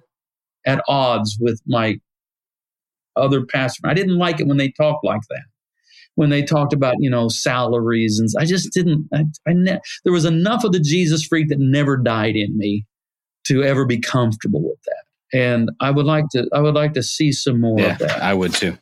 at 0.66 0.84
odds 0.88 1.38
with 1.40 1.62
my 1.66 1.98
other 3.16 3.46
pastors. 3.46 3.82
I 3.84 3.94
didn't 3.94 4.18
like 4.18 4.40
it 4.40 4.48
when 4.48 4.58
they 4.58 4.72
talked 4.72 5.04
like 5.04 5.22
that. 5.30 5.44
When 6.16 6.30
they 6.30 6.44
talked 6.44 6.74
about 6.74 6.96
you 7.00 7.10
know 7.10 7.30
salaries 7.30 8.20
and 8.20 8.30
I 8.38 8.46
just 8.46 8.74
didn't. 8.74 9.08
I, 9.14 9.26
I 9.48 9.54
ne- 9.54 9.80
there 10.04 10.14
was 10.14 10.26
enough 10.26 10.64
of 10.64 10.72
the 10.72 10.80
Jesus 10.80 11.26
freak 11.26 11.50
that 11.50 11.60
never 11.60 11.98
died 11.98 12.36
in 12.36 12.58
me 12.58 12.86
to 13.46 13.64
ever 13.64 13.86
be 13.86 14.00
comfortable 14.00 14.62
with 14.62 14.82
that. 14.86 15.04
And 15.34 15.72
I 15.80 15.92
would 15.92 16.06
like 16.06 16.26
to. 16.32 16.48
I 16.54 16.60
would 16.60 16.76
like 16.76 16.94
to 16.94 17.04
see 17.04 17.32
some 17.32 17.62
more 17.62 17.80
yeah, 17.80 17.94
of 17.94 18.00
that. 18.00 18.22
I 18.22 18.34
would 18.34 18.54
too 18.54 18.78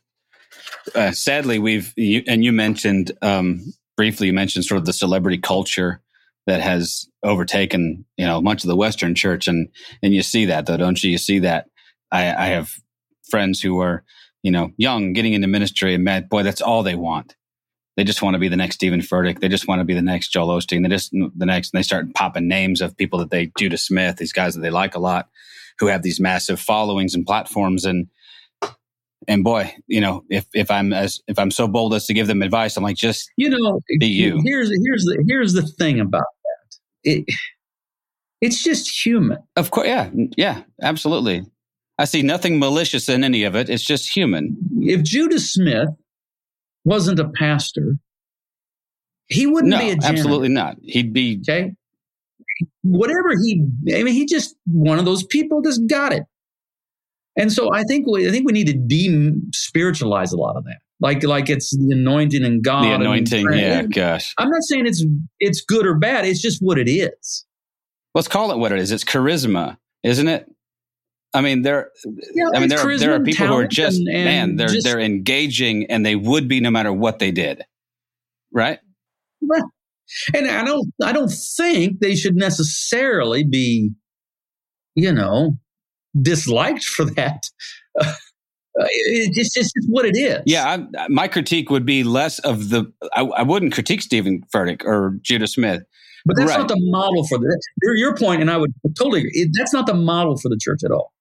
uh, 0.96 1.12
sadly, 1.12 1.60
we've 1.60 1.94
you, 1.96 2.24
and 2.28 2.44
you 2.44 2.52
mentioned 2.52 3.12
um, 3.22 3.74
briefly. 3.98 4.28
You 4.28 4.34
mentioned 4.34 4.66
sort 4.66 4.80
of 4.80 4.86
the 4.86 4.94
celebrity 4.94 5.38
culture 5.38 6.02
that 6.48 6.62
has 6.62 7.08
overtaken 7.24 8.06
you 8.18 8.26
know 8.26 8.42
much 8.42 8.64
of 8.64 8.68
the 8.68 8.76
Western 8.76 9.16
church, 9.16 9.48
and 9.48 9.70
and 10.02 10.14
you 10.14 10.22
see 10.22 10.46
that 10.46 10.66
though, 10.66 10.78
don't 10.78 11.02
you? 11.04 11.12
You 11.12 11.18
see 11.18 11.40
that. 11.40 11.68
I, 12.12 12.34
I 12.34 12.48
have 12.48 12.74
friends 13.30 13.62
who 13.62 13.80
are 13.80 14.04
you 14.44 14.52
know 14.52 14.72
young, 14.78 15.14
getting 15.14 15.34
into 15.34 15.48
ministry, 15.48 15.94
and 15.94 16.04
man, 16.04 16.28
boy, 16.30 16.44
that's 16.44 16.62
all 16.62 16.84
they 16.84 16.96
want. 16.96 17.36
They 17.98 18.04
just 18.06 18.22
want 18.22 18.36
to 18.36 18.40
be 18.40 18.48
the 18.48 18.56
next 18.56 18.76
Steven 18.76 19.02
Furtick. 19.02 19.40
They 19.40 19.50
just 19.50 19.68
want 19.68 19.80
to 19.80 19.86
be 19.86 19.94
the 19.94 20.02
next 20.02 20.30
Joel 20.30 20.48
Osteen. 20.48 20.84
They 20.84 20.90
just 20.90 21.12
the 21.12 21.46
next, 21.46 21.74
and 21.74 21.80
they 21.80 21.84
start 21.84 22.14
popping 22.14 22.48
names 22.48 22.80
of 22.82 22.96
people 22.96 23.20
that 23.20 23.30
they 23.30 23.52
Judah 23.58 23.78
Smith, 23.78 24.18
these 24.18 24.32
guys 24.32 24.56
that 24.56 24.62
they 24.62 24.70
like 24.70 24.96
a 24.96 25.00
lot, 25.00 25.28
who 25.80 25.88
have 25.88 26.02
these 26.02 26.20
massive 26.20 26.60
followings 26.60 27.14
and 27.14 27.26
platforms, 27.26 27.84
and 27.86 28.08
and 29.28 29.44
boy, 29.44 29.76
you 29.88 30.00
know, 30.00 30.24
if 30.30 30.46
if 30.54 30.72
I'm 30.72 30.94
as 30.94 31.20
if 31.28 31.38
I'm 31.38 31.52
so 31.52 31.68
bold 31.68 31.94
as 31.94 32.06
to 32.06 32.14
give 32.14 32.28
them 32.28 32.42
advice, 32.42 32.78
I'm 32.78 32.84
like, 32.84 32.96
just 32.96 33.30
you 33.36 33.50
know, 33.50 33.82
be 34.00 34.08
you. 34.08 34.42
Here's 34.46 34.70
here's 34.70 35.04
the 35.04 35.24
here's 35.28 35.54
the 35.54 35.64
thing 35.64 36.00
about 36.00 36.24
that. 36.24 36.78
It 37.04 37.26
it's 38.42 38.64
just 38.64 39.06
human. 39.06 39.40
Of 39.58 39.72
course, 39.72 39.88
yeah, 39.88 40.10
yeah, 40.38 40.64
absolutely. 40.82 41.46
I 42.00 42.06
see 42.06 42.22
nothing 42.22 42.60
malicious 42.60 43.10
in 43.10 43.26
any 43.26 43.44
of 43.44 43.56
it. 43.56 43.70
It's 43.70 43.84
just 43.84 44.16
human. 44.16 44.56
If 44.80 45.04
Judah 45.04 45.38
Smith 45.38 45.90
wasn't 46.86 47.20
a 47.20 47.28
pastor, 47.28 47.98
he 49.28 49.46
wouldn't 49.46 49.72
no, 49.72 49.80
be 49.80 49.90
a 49.90 49.96
janitor. 49.96 50.08
absolutely 50.08 50.48
not. 50.48 50.78
He'd 50.82 51.12
be 51.12 51.42
okay. 51.42 51.74
Whatever 52.84 53.32
he, 53.44 53.68
I 53.94 54.04
mean, 54.04 54.14
he 54.14 54.26
just 54.26 54.56
one 54.66 54.98
of 54.98 55.04
those 55.04 55.26
people 55.26 55.62
just 55.62 55.82
got 55.88 56.14
it. 56.14 56.24
And 57.38 57.52
so 57.52 57.74
I 57.74 57.84
think 57.84 58.08
we, 58.08 58.28
I 58.28 58.32
think 58.32 58.46
we 58.46 58.54
need 58.54 58.68
to 58.68 58.74
de-spiritualize 58.74 60.32
a 60.32 60.38
lot 60.38 60.56
of 60.56 60.64
that. 60.64 60.80
Like 61.02 61.24
like 61.24 61.50
it's 61.50 61.72
the 61.72 61.94
anointing 61.94 62.46
and 62.46 62.64
God. 62.64 62.84
The 62.86 62.94
anointing, 62.94 63.46
and, 63.46 63.60
yeah, 63.60 63.82
gosh. 63.84 64.34
I'm 64.38 64.50
not 64.50 64.64
saying 64.64 64.88
it's 64.88 65.06
it's 65.40 65.62
good 65.62 65.86
or 65.86 65.96
bad. 65.96 66.26
It's 66.26 66.42
just 66.42 66.62
what 66.62 66.78
it 66.78 66.90
is. 66.90 67.46
Let's 68.16 68.30
call 68.30 68.52
it 68.52 68.58
what 68.58 68.72
it 68.72 68.80
is. 68.80 68.92
It's 68.92 69.04
charisma, 69.04 69.78
isn't 70.04 70.28
it? 70.28 70.50
I 71.34 71.42
mean, 71.42 71.62
there. 71.62 71.92
Yeah, 72.34 72.46
I 72.56 72.60
mean, 72.60 72.70
there 72.70 72.80
are, 72.80 72.98
there 72.98 73.14
are 73.14 73.20
people 73.20 73.48
who 73.48 73.54
are 73.54 73.68
just 73.68 74.00
and, 74.00 74.10
and 74.10 74.26
man. 74.26 74.56
They're 74.56 74.68
just, 74.68 74.86
they're 74.86 75.00
engaging, 75.00 75.86
and 75.86 76.06
they 76.06 76.16
would 76.16 76.48
be 76.48 76.60
no 76.60 76.72
matter 76.72 76.92
what 76.92 77.20
they 77.20 77.32
did, 77.32 77.64
right? 78.52 78.80
Well, 79.42 79.72
and 80.34 80.50
I 80.50 80.64
don't 80.64 80.92
I 81.04 81.12
don't 81.12 81.30
think 81.30 82.00
they 82.00 82.16
should 82.16 82.36
necessarily 82.36 83.44
be, 83.44 83.92
you 84.96 85.14
know, 85.14 85.58
disliked 86.22 86.84
for 86.84 87.06
that. 87.06 87.44
Uh, 88.80 88.86
it's 88.90 89.36
just, 89.36 89.58
it's 89.58 89.74
just 89.74 89.90
what 89.90 90.06
it 90.06 90.16
is. 90.16 90.42
Yeah, 90.46 90.86
I, 90.98 91.08
my 91.10 91.28
critique 91.28 91.70
would 91.70 91.86
be 91.86 92.04
less 92.04 92.40
of 92.40 92.70
the. 92.70 92.86
I, 93.14 93.24
I 93.24 93.42
wouldn't 93.42 93.74
critique 93.74 94.02
Steven 94.02 94.44
Furtick 94.54 94.86
or 94.86 95.18
Judah 95.22 95.48
Smith, 95.48 95.82
but 96.24 96.38
that's 96.38 96.50
right. 96.50 96.60
not 96.60 96.70
the 96.70 96.78
model 96.80 97.28
for 97.28 97.40
the. 97.40 97.62
Your 97.98 98.16
point, 98.16 98.42
and 98.42 98.50
I 98.50 98.56
would 98.56 98.72
totally 98.98 99.22
agree. 99.22 99.52
That's 99.58 99.74
not 99.74 99.86
the 99.86 99.96
model 99.96 100.38
for 100.38 100.48
the 100.48 100.58
church 100.62 100.82
at 100.86 100.92
all. 100.92 101.12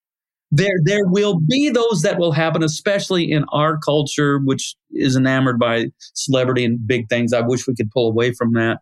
There, 0.51 0.79
there 0.85 1.07
will 1.07 1.41
be 1.41 1.69
those 1.69 2.03
that 2.03 2.19
will 2.19 2.33
happen, 2.33 2.63
especially 2.63 3.31
in 3.31 3.45
our 3.53 3.79
culture, 3.79 4.39
which 4.39 4.75
is 4.91 5.15
enamored 5.15 5.59
by 5.59 5.87
celebrity 6.15 6.65
and 6.65 6.79
big 6.87 7.09
things. 7.09 7.33
I 7.33 7.43
wish 7.43 7.67
we 7.67 7.75
could 7.75 7.91
pull 7.91 8.09
away 8.09 8.33
from 8.33 8.55
that. 8.55 8.79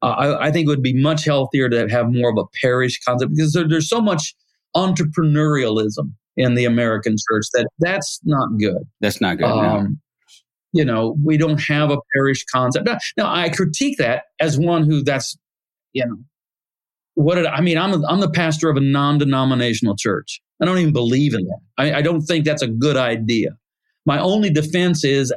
Uh, 0.00 0.06
I, 0.06 0.46
I, 0.46 0.50
think 0.52 0.66
it 0.66 0.68
would 0.68 0.82
be 0.82 1.00
much 1.00 1.24
healthier 1.24 1.68
to 1.68 1.88
have 1.88 2.06
more 2.10 2.30
of 2.30 2.36
a 2.36 2.44
parish 2.60 3.00
concept 3.06 3.32
because 3.36 3.52
there, 3.52 3.68
there's 3.68 3.88
so 3.88 4.00
much 4.00 4.34
entrepreneurialism 4.76 6.12
in 6.36 6.54
the 6.54 6.64
American 6.64 7.16
church 7.30 7.46
that 7.54 7.68
that's 7.78 8.20
not 8.24 8.48
good. 8.58 8.82
That's 9.00 9.20
not 9.20 9.38
good. 9.38 9.46
Um, 9.46 9.82
no. 9.84 9.88
You 10.74 10.84
know, 10.84 11.16
we 11.22 11.36
don't 11.36 11.60
have 11.60 11.90
a 11.90 11.98
parish 12.14 12.44
concept. 12.46 12.86
Now, 12.86 12.98
now, 13.16 13.32
I 13.32 13.50
critique 13.50 13.98
that 13.98 14.24
as 14.40 14.58
one 14.58 14.84
who 14.84 15.02
that's, 15.02 15.36
you 15.92 16.06
know, 16.06 16.16
what 17.14 17.34
did 17.34 17.46
I 17.46 17.60
mean? 17.60 17.76
I'm 17.76 17.92
a, 17.92 18.06
I'm 18.06 18.20
the 18.20 18.30
pastor 18.30 18.70
of 18.70 18.78
a 18.78 18.80
non-denominational 18.80 19.96
church. 19.96 20.40
I 20.62 20.64
don't 20.64 20.78
even 20.78 20.92
believe 20.92 21.34
in 21.34 21.44
that. 21.44 21.58
I, 21.76 21.94
I 21.94 22.02
don't 22.02 22.22
think 22.22 22.44
that's 22.44 22.62
a 22.62 22.68
good 22.68 22.96
idea. 22.96 23.50
My 24.06 24.20
only 24.20 24.50
defense 24.50 25.04
is 25.04 25.32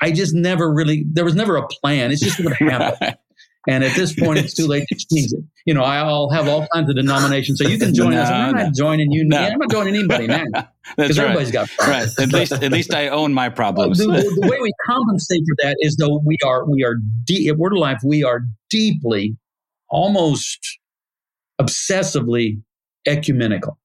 I 0.00 0.10
just 0.10 0.34
never 0.34 0.72
really 0.72 1.04
there 1.10 1.24
was 1.24 1.36
never 1.36 1.56
a 1.56 1.66
plan. 1.66 2.10
It's 2.10 2.20
just 2.20 2.42
what 2.44 2.54
happened. 2.54 3.16
And 3.66 3.84
at 3.84 3.94
this 3.94 4.14
point, 4.14 4.38
it's 4.38 4.54
too 4.54 4.66
late 4.66 4.86
to 4.88 4.94
change 4.94 5.30
it. 5.30 5.44
You 5.66 5.74
know, 5.74 5.82
I'll 5.82 6.30
have 6.30 6.48
all 6.48 6.66
kinds 6.72 6.88
of 6.88 6.96
denominations. 6.96 7.58
So 7.58 7.68
you 7.68 7.78
can 7.78 7.92
join 7.92 8.12
no, 8.12 8.22
us. 8.22 8.30
I'm 8.30 8.54
no. 8.54 8.62
not 8.62 8.74
joining 8.74 9.12
you. 9.12 9.24
No. 9.24 9.36
I'm 9.36 9.58
not 9.58 9.70
joining 9.70 9.94
anybody 9.94 10.26
now. 10.26 10.44
Because 10.96 11.18
right. 11.18 11.24
everybody's 11.24 11.50
got 11.50 11.68
problems. 11.76 12.16
Right. 12.16 12.26
At 12.28 12.32
least, 12.32 12.52
at 12.52 12.72
least 12.72 12.94
I 12.94 13.08
own 13.08 13.34
my 13.34 13.50
problems. 13.50 13.98
the, 13.98 14.06
the, 14.06 14.38
the, 14.40 14.48
way 14.48 14.58
we 14.62 14.72
compensate 14.86 15.42
for 15.46 15.54
that 15.64 15.76
is 15.80 15.96
though 15.96 16.22
we 16.24 16.38
are, 16.42 16.64
we 16.64 16.82
are, 16.82 16.94
de- 17.24 17.46
at 17.48 17.58
Word 17.58 17.74
of 17.74 17.78
Life, 17.78 17.98
we 18.02 18.24
are 18.24 18.40
deeply, 18.70 19.36
almost 19.90 20.78
obsessively 21.60 22.62
ecumenical. 23.06 23.78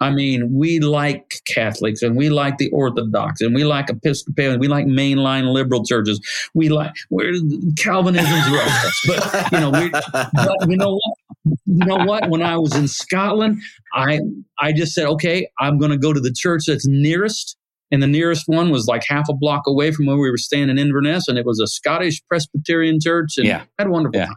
I 0.00 0.10
mean, 0.10 0.52
we 0.52 0.80
like 0.80 1.40
Catholics 1.46 2.02
and 2.02 2.16
we 2.16 2.28
like 2.28 2.58
the 2.58 2.70
Orthodox 2.70 3.40
and 3.40 3.54
we 3.54 3.64
like 3.64 3.88
Episcopalian, 3.88 4.60
we 4.60 4.68
like 4.68 4.86
mainline 4.86 5.52
liberal 5.52 5.84
churches. 5.84 6.20
We 6.54 6.68
like 6.68 6.92
we're 7.08 7.32
Calvinism's 7.78 8.50
rough, 8.50 9.00
but 9.06 9.52
you 9.52 9.60
know, 9.60 9.70
we, 9.70 9.88
but 9.88 10.68
you 10.68 10.76
know 10.76 10.94
what? 10.94 11.56
You 11.64 11.86
know 11.86 12.04
what? 12.04 12.28
When 12.28 12.42
I 12.42 12.58
was 12.58 12.74
in 12.74 12.88
Scotland, 12.88 13.62
I 13.94 14.20
I 14.58 14.72
just 14.72 14.92
said, 14.92 15.06
okay, 15.06 15.48
I'm 15.60 15.78
going 15.78 15.92
to 15.92 15.98
go 15.98 16.12
to 16.12 16.20
the 16.20 16.32
church 16.32 16.64
that's 16.66 16.86
nearest, 16.86 17.56
and 17.90 18.02
the 18.02 18.06
nearest 18.06 18.44
one 18.46 18.70
was 18.70 18.86
like 18.86 19.02
half 19.08 19.28
a 19.30 19.34
block 19.34 19.62
away 19.66 19.92
from 19.92 20.06
where 20.06 20.16
we 20.16 20.30
were 20.30 20.36
staying 20.36 20.68
in 20.68 20.78
Inverness, 20.78 21.26
and 21.28 21.38
it 21.38 21.46
was 21.46 21.58
a 21.58 21.66
Scottish 21.66 22.22
Presbyterian 22.28 22.98
church, 23.00 23.38
and 23.38 23.46
yeah. 23.46 23.62
had 23.78 23.88
a 23.88 23.90
wonderful 23.90 24.18
yeah. 24.18 24.26
time. 24.26 24.36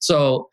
So 0.00 0.48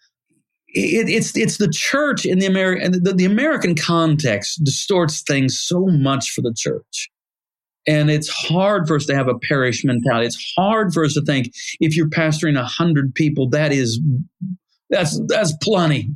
it, 0.75 1.09
it's 1.09 1.35
it's 1.37 1.57
the 1.57 1.69
church 1.69 2.25
in 2.25 2.39
the 2.39 2.45
American 2.45 3.03
the, 3.03 3.13
the 3.13 3.25
American 3.25 3.75
context 3.75 4.61
distorts 4.63 5.21
things 5.21 5.59
so 5.59 5.85
much 5.87 6.31
for 6.31 6.41
the 6.41 6.53
church, 6.55 7.09
And 7.87 8.09
it's 8.09 8.29
hard 8.29 8.87
for 8.87 8.95
us 8.95 9.05
to 9.05 9.15
have 9.15 9.27
a 9.27 9.37
parish 9.37 9.83
mentality. 9.83 10.27
It's 10.27 10.53
hard 10.57 10.93
for 10.93 11.05
us 11.05 11.13
to 11.13 11.21
think 11.21 11.53
if 11.79 11.95
you're 11.95 12.09
pastoring 12.09 12.59
a 12.59 12.65
hundred 12.65 13.13
people, 13.13 13.49
that 13.49 13.71
is 13.71 14.01
that's 14.89 15.19
that's 15.27 15.55
plenty. 15.61 16.09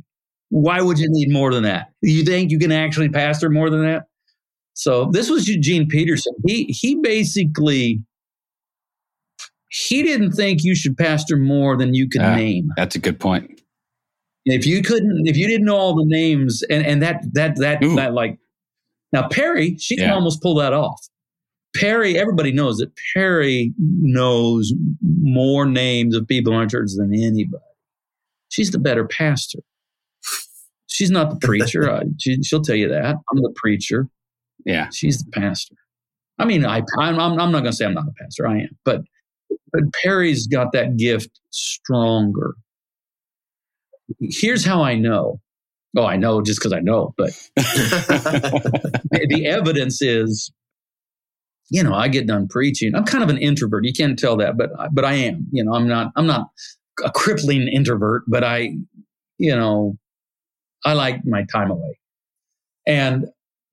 Why 0.48 0.80
would 0.80 0.98
you 0.98 1.06
need 1.08 1.30
more 1.30 1.52
than 1.52 1.62
that? 1.62 1.88
You 2.02 2.24
think 2.24 2.50
you 2.50 2.58
can 2.58 2.72
actually 2.72 3.08
pastor 3.08 3.50
more 3.50 3.70
than 3.70 3.82
that? 3.82 4.04
So 4.74 5.10
this 5.12 5.30
was 5.30 5.48
Eugene 5.48 5.86
Peterson. 5.88 6.32
He 6.46 6.64
he 6.64 6.96
basically 6.96 8.00
he 9.68 10.02
didn't 10.02 10.32
think 10.32 10.64
you 10.64 10.74
should 10.74 10.96
pastor 10.96 11.36
more 11.36 11.76
than 11.76 11.94
you 11.94 12.08
could 12.08 12.22
uh, 12.22 12.34
name. 12.34 12.70
That's 12.76 12.96
a 12.96 12.98
good 12.98 13.20
point. 13.20 13.59
If 14.46 14.66
you 14.66 14.82
couldn't, 14.82 15.26
if 15.26 15.36
you 15.36 15.46
didn't 15.46 15.66
know 15.66 15.76
all 15.76 15.94
the 15.94 16.06
names, 16.06 16.62
and 16.70 16.84
and 16.84 17.02
that 17.02 17.22
that 17.34 17.56
that 17.56 17.82
Ooh. 17.84 17.96
that 17.96 18.14
like 18.14 18.38
now 19.12 19.28
Peri, 19.28 19.76
she 19.78 19.96
can 19.96 20.10
almost 20.10 20.42
pull 20.42 20.54
that 20.56 20.72
off. 20.72 21.00
Peri, 21.76 22.18
everybody 22.18 22.52
knows 22.52 22.78
that 22.78 22.90
Peri 23.14 23.72
knows 23.78 24.72
more 25.20 25.66
names 25.66 26.16
of 26.16 26.26
people 26.26 26.52
in 26.52 26.58
our 26.58 26.66
church 26.66 26.90
than 26.96 27.14
anybody. 27.14 27.62
She's 28.48 28.70
the 28.70 28.78
better 28.78 29.06
pastor. 29.06 29.60
She's 30.88 31.10
not 31.10 31.30
the 31.30 31.36
preacher. 31.46 31.90
I, 31.90 32.02
she, 32.18 32.40
will 32.52 32.62
tell 32.62 32.74
you 32.74 32.88
that. 32.88 33.04
I'm 33.04 33.42
the 33.42 33.54
preacher. 33.56 34.08
Yeah. 34.64 34.88
She's 34.92 35.22
the 35.22 35.30
pastor. 35.30 35.76
I 36.38 36.44
mean, 36.44 36.64
I, 36.64 36.82
I'm, 36.98 37.18
I'm 37.20 37.36
not 37.36 37.52
going 37.52 37.64
to 37.66 37.72
say 37.72 37.84
I'm 37.84 37.94
not 37.94 38.08
a 38.08 38.22
pastor. 38.22 38.48
I 38.48 38.60
am. 38.60 38.78
But, 38.84 39.02
but 39.72 39.82
Peri's 40.02 40.46
got 40.46 40.72
that 40.72 40.96
gift 40.96 41.30
stronger. 41.50 42.54
Here's 44.18 44.64
how 44.64 44.82
I 44.82 44.94
know. 44.94 45.40
Oh, 45.96 46.06
I 46.06 46.16
know 46.16 46.40
just 46.40 46.60
because 46.60 46.72
I 46.72 46.80
know, 46.80 47.14
but 47.16 47.30
the 47.56 49.42
evidence 49.46 50.00
is 50.00 50.52
you 51.70 51.84
know, 51.84 51.94
I 51.94 52.08
get 52.08 52.26
done 52.26 52.48
preaching. 52.48 52.94
I'm 52.94 53.04
kind 53.04 53.22
of 53.22 53.30
an 53.30 53.38
introvert. 53.38 53.84
You 53.84 53.92
can't 53.92 54.18
tell 54.18 54.36
that, 54.38 54.56
but 54.58 54.70
but 54.92 55.04
I 55.04 55.14
am. 55.14 55.46
You 55.52 55.64
know, 55.64 55.74
I'm 55.74 55.86
not 55.86 56.12
I'm 56.16 56.26
not 56.26 56.48
a 57.04 57.10
crippling 57.10 57.68
introvert, 57.68 58.24
but 58.26 58.44
I, 58.44 58.72
you 59.38 59.54
know, 59.54 59.96
I 60.84 60.94
like 60.94 61.24
my 61.24 61.44
time 61.52 61.70
away. 61.70 61.98
And 62.86 63.26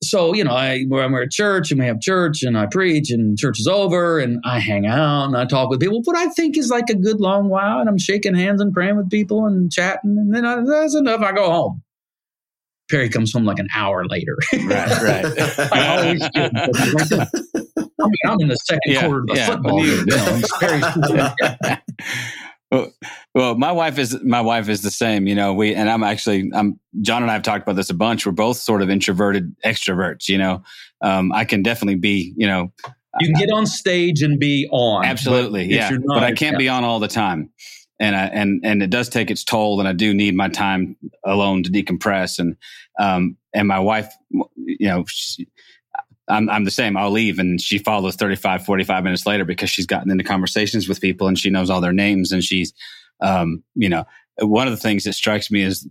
so, 0.03 0.34
you 0.34 0.44
know, 0.44 0.52
I 0.52 0.84
when 0.84 1.11
we're 1.11 1.24
at 1.24 1.32
church 1.32 1.72
and 1.72 1.80
we 1.80 1.88
have 1.88 1.99
church 1.99 2.44
and 2.44 2.57
I 2.57 2.68
preach 2.68 3.10
and 3.10 3.38
church 3.38 3.60
is 3.60 3.68
over 3.68 4.19
and 4.19 4.40
I 4.45 4.60
hang 4.60 4.86
out 4.86 5.26
and 5.26 5.36
I 5.36 5.45
talk 5.45 5.69
with 5.69 5.80
people. 5.80 6.02
What 6.03 6.15
I 6.15 6.28
think 6.28 6.57
is 6.57 6.69
like 6.69 6.90
a 6.90 6.95
good 6.95 7.19
long 7.19 7.49
while, 7.49 7.80
and 7.80 7.90
I'm 7.90 7.98
shaking 7.98 8.36
hands 8.36 8.61
and 8.61 8.74
praying 8.74 8.98
with 8.98 9.10
people 9.10 9.45
and 9.45 9.72
chatting, 9.72 10.18
and 10.18 10.34
then 10.34 10.45
I, 10.45 10.61
that's 10.64 10.95
enough. 10.95 11.22
I 11.22 11.32
go 11.32 11.49
home. 11.49 11.84
Peri 12.90 13.10
comes 13.10 13.34
home 13.34 13.44
like 13.44 13.60
an 13.60 13.68
hour 13.76 14.06
later. 14.06 14.38
right, 14.53 15.02
right. 15.02 15.26
I 15.74 15.98
always 15.98 16.22
do. 16.30 16.41
I 17.99 18.06
mean, 18.06 18.15
I'm 18.26 18.40
in 18.40 18.48
the 18.48 18.56
second 18.56 18.82
yeah, 18.86 19.02
quarter 19.02 19.19
of 19.22 19.28
the 19.28 19.36
yeah. 19.36 19.45
football 19.48 19.84
game. 21.68 22.38
well, 22.72 22.91
well, 23.34 23.56
my 23.56 23.72
wife 23.72 23.98
is 23.98 24.22
my 24.23 24.41
wife 24.41 24.69
is 24.69 24.81
the 24.81 24.91
same. 24.91 25.27
You 25.27 25.35
know, 25.35 25.53
we 25.53 25.73
and 25.73 25.89
I'm 25.89 26.03
actually 26.03 26.49
I'm 26.53 26.80
John 27.02 27.22
and 27.22 27.31
I 27.31 27.34
have 27.34 27.44
talked 27.44 27.64
about 27.64 27.76
this 27.76 27.89
a 27.89 27.94
bunch. 27.94 28.26
We're 28.26 28.31
both 28.31 28.57
sort 28.57 28.81
of 28.81 28.89
introverted 28.89 29.56
extroverts. 29.65 30.27
You 30.27 30.38
know, 30.38 30.64
um, 31.02 31.31
I 31.31 31.45
can 31.45 31.64
definitely 31.64 31.95
be. 31.95 32.34
You 32.35 32.48
know, 32.48 32.72
you 33.19 33.34
can 33.34 33.39
get 33.39 33.52
on 33.53 33.65
stage 33.65 34.22
and 34.22 34.39
be 34.39 34.68
on. 34.72 35.06
Absolutely, 35.06 35.65
yeah. 35.65 35.89
Not, 35.89 36.02
but 36.15 36.23
I 36.23 36.34
can't 36.34 36.53
yeah. 36.53 36.57
be 36.57 36.69
on 36.69 36.84
all 36.84 36.99
the 36.99 37.07
time 37.07 37.52
and 37.99 38.15
I, 38.15 38.26
and 38.26 38.61
and 38.64 38.84
it 38.84 38.89
does 38.89 39.10
take 39.10 39.31
its 39.31 39.44
toll, 39.44 39.80
and 39.80 39.88
I 39.88 39.94
do 39.94 40.14
need 40.14 40.35
my 40.35 40.49
time 40.49 40.95
alone 41.26 41.64
to 41.64 41.72
decompress. 41.72 42.39
And 42.39 42.56
um, 42.99 43.38
and 43.53 43.68
my 43.68 43.80
wife, 43.80 44.14
you 44.30 44.88
know, 44.88 45.06
she, 45.07 45.48
I'm, 46.27 46.49
I'm 46.49 46.65
the 46.65 46.71
same. 46.71 46.97
I'll 46.97 47.11
leave 47.11 47.39
and 47.39 47.59
she 47.61 47.77
follows 47.77 48.15
35, 48.15 48.65
45 48.65 49.03
minutes 49.03 49.25
later 49.25 49.45
because 49.45 49.69
she's 49.69 49.85
gotten 49.85 50.11
into 50.11 50.23
conversations 50.23 50.87
with 50.87 51.01
people 51.01 51.27
and 51.27 51.37
she 51.37 51.49
knows 51.49 51.69
all 51.69 51.81
their 51.81 51.93
names. 51.93 52.31
And 52.31 52.43
she's, 52.43 52.73
um, 53.21 53.63
you 53.75 53.89
know, 53.89 54.05
one 54.39 54.67
of 54.67 54.71
the 54.71 54.79
things 54.79 55.05
that 55.05 55.13
strikes 55.13 55.49
me 55.49 55.63
is, 55.63 55.87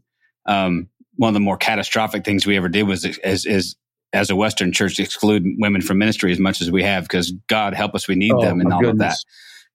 um, 0.47 0.89
one 1.17 1.29
of 1.29 1.35
the 1.35 1.41
more 1.41 1.57
catastrophic 1.57 2.25
things 2.25 2.47
we 2.47 2.57
ever 2.57 2.69
did 2.69 2.83
was 2.83 3.05
is, 3.05 3.47
is 3.47 3.77
as 4.13 4.31
a 4.31 4.37
Western 4.37 4.73
church 4.73 5.01
exclude 5.01 5.45
women 5.59 5.81
from 5.81 5.99
ministry 5.99 6.31
as 6.31 6.39
much 6.39 6.61
as 6.61 6.71
we 6.71 6.83
have 6.83 7.05
because 7.05 7.33
God 7.49 7.75
help 7.75 7.95
us, 7.95 8.07
we 8.07 8.15
need 8.15 8.33
oh, 8.33 8.41
them 8.41 8.61
and 8.61 8.73
all 8.73 8.81
goodness. 8.81 8.93
of 8.93 8.99
that. 8.99 9.17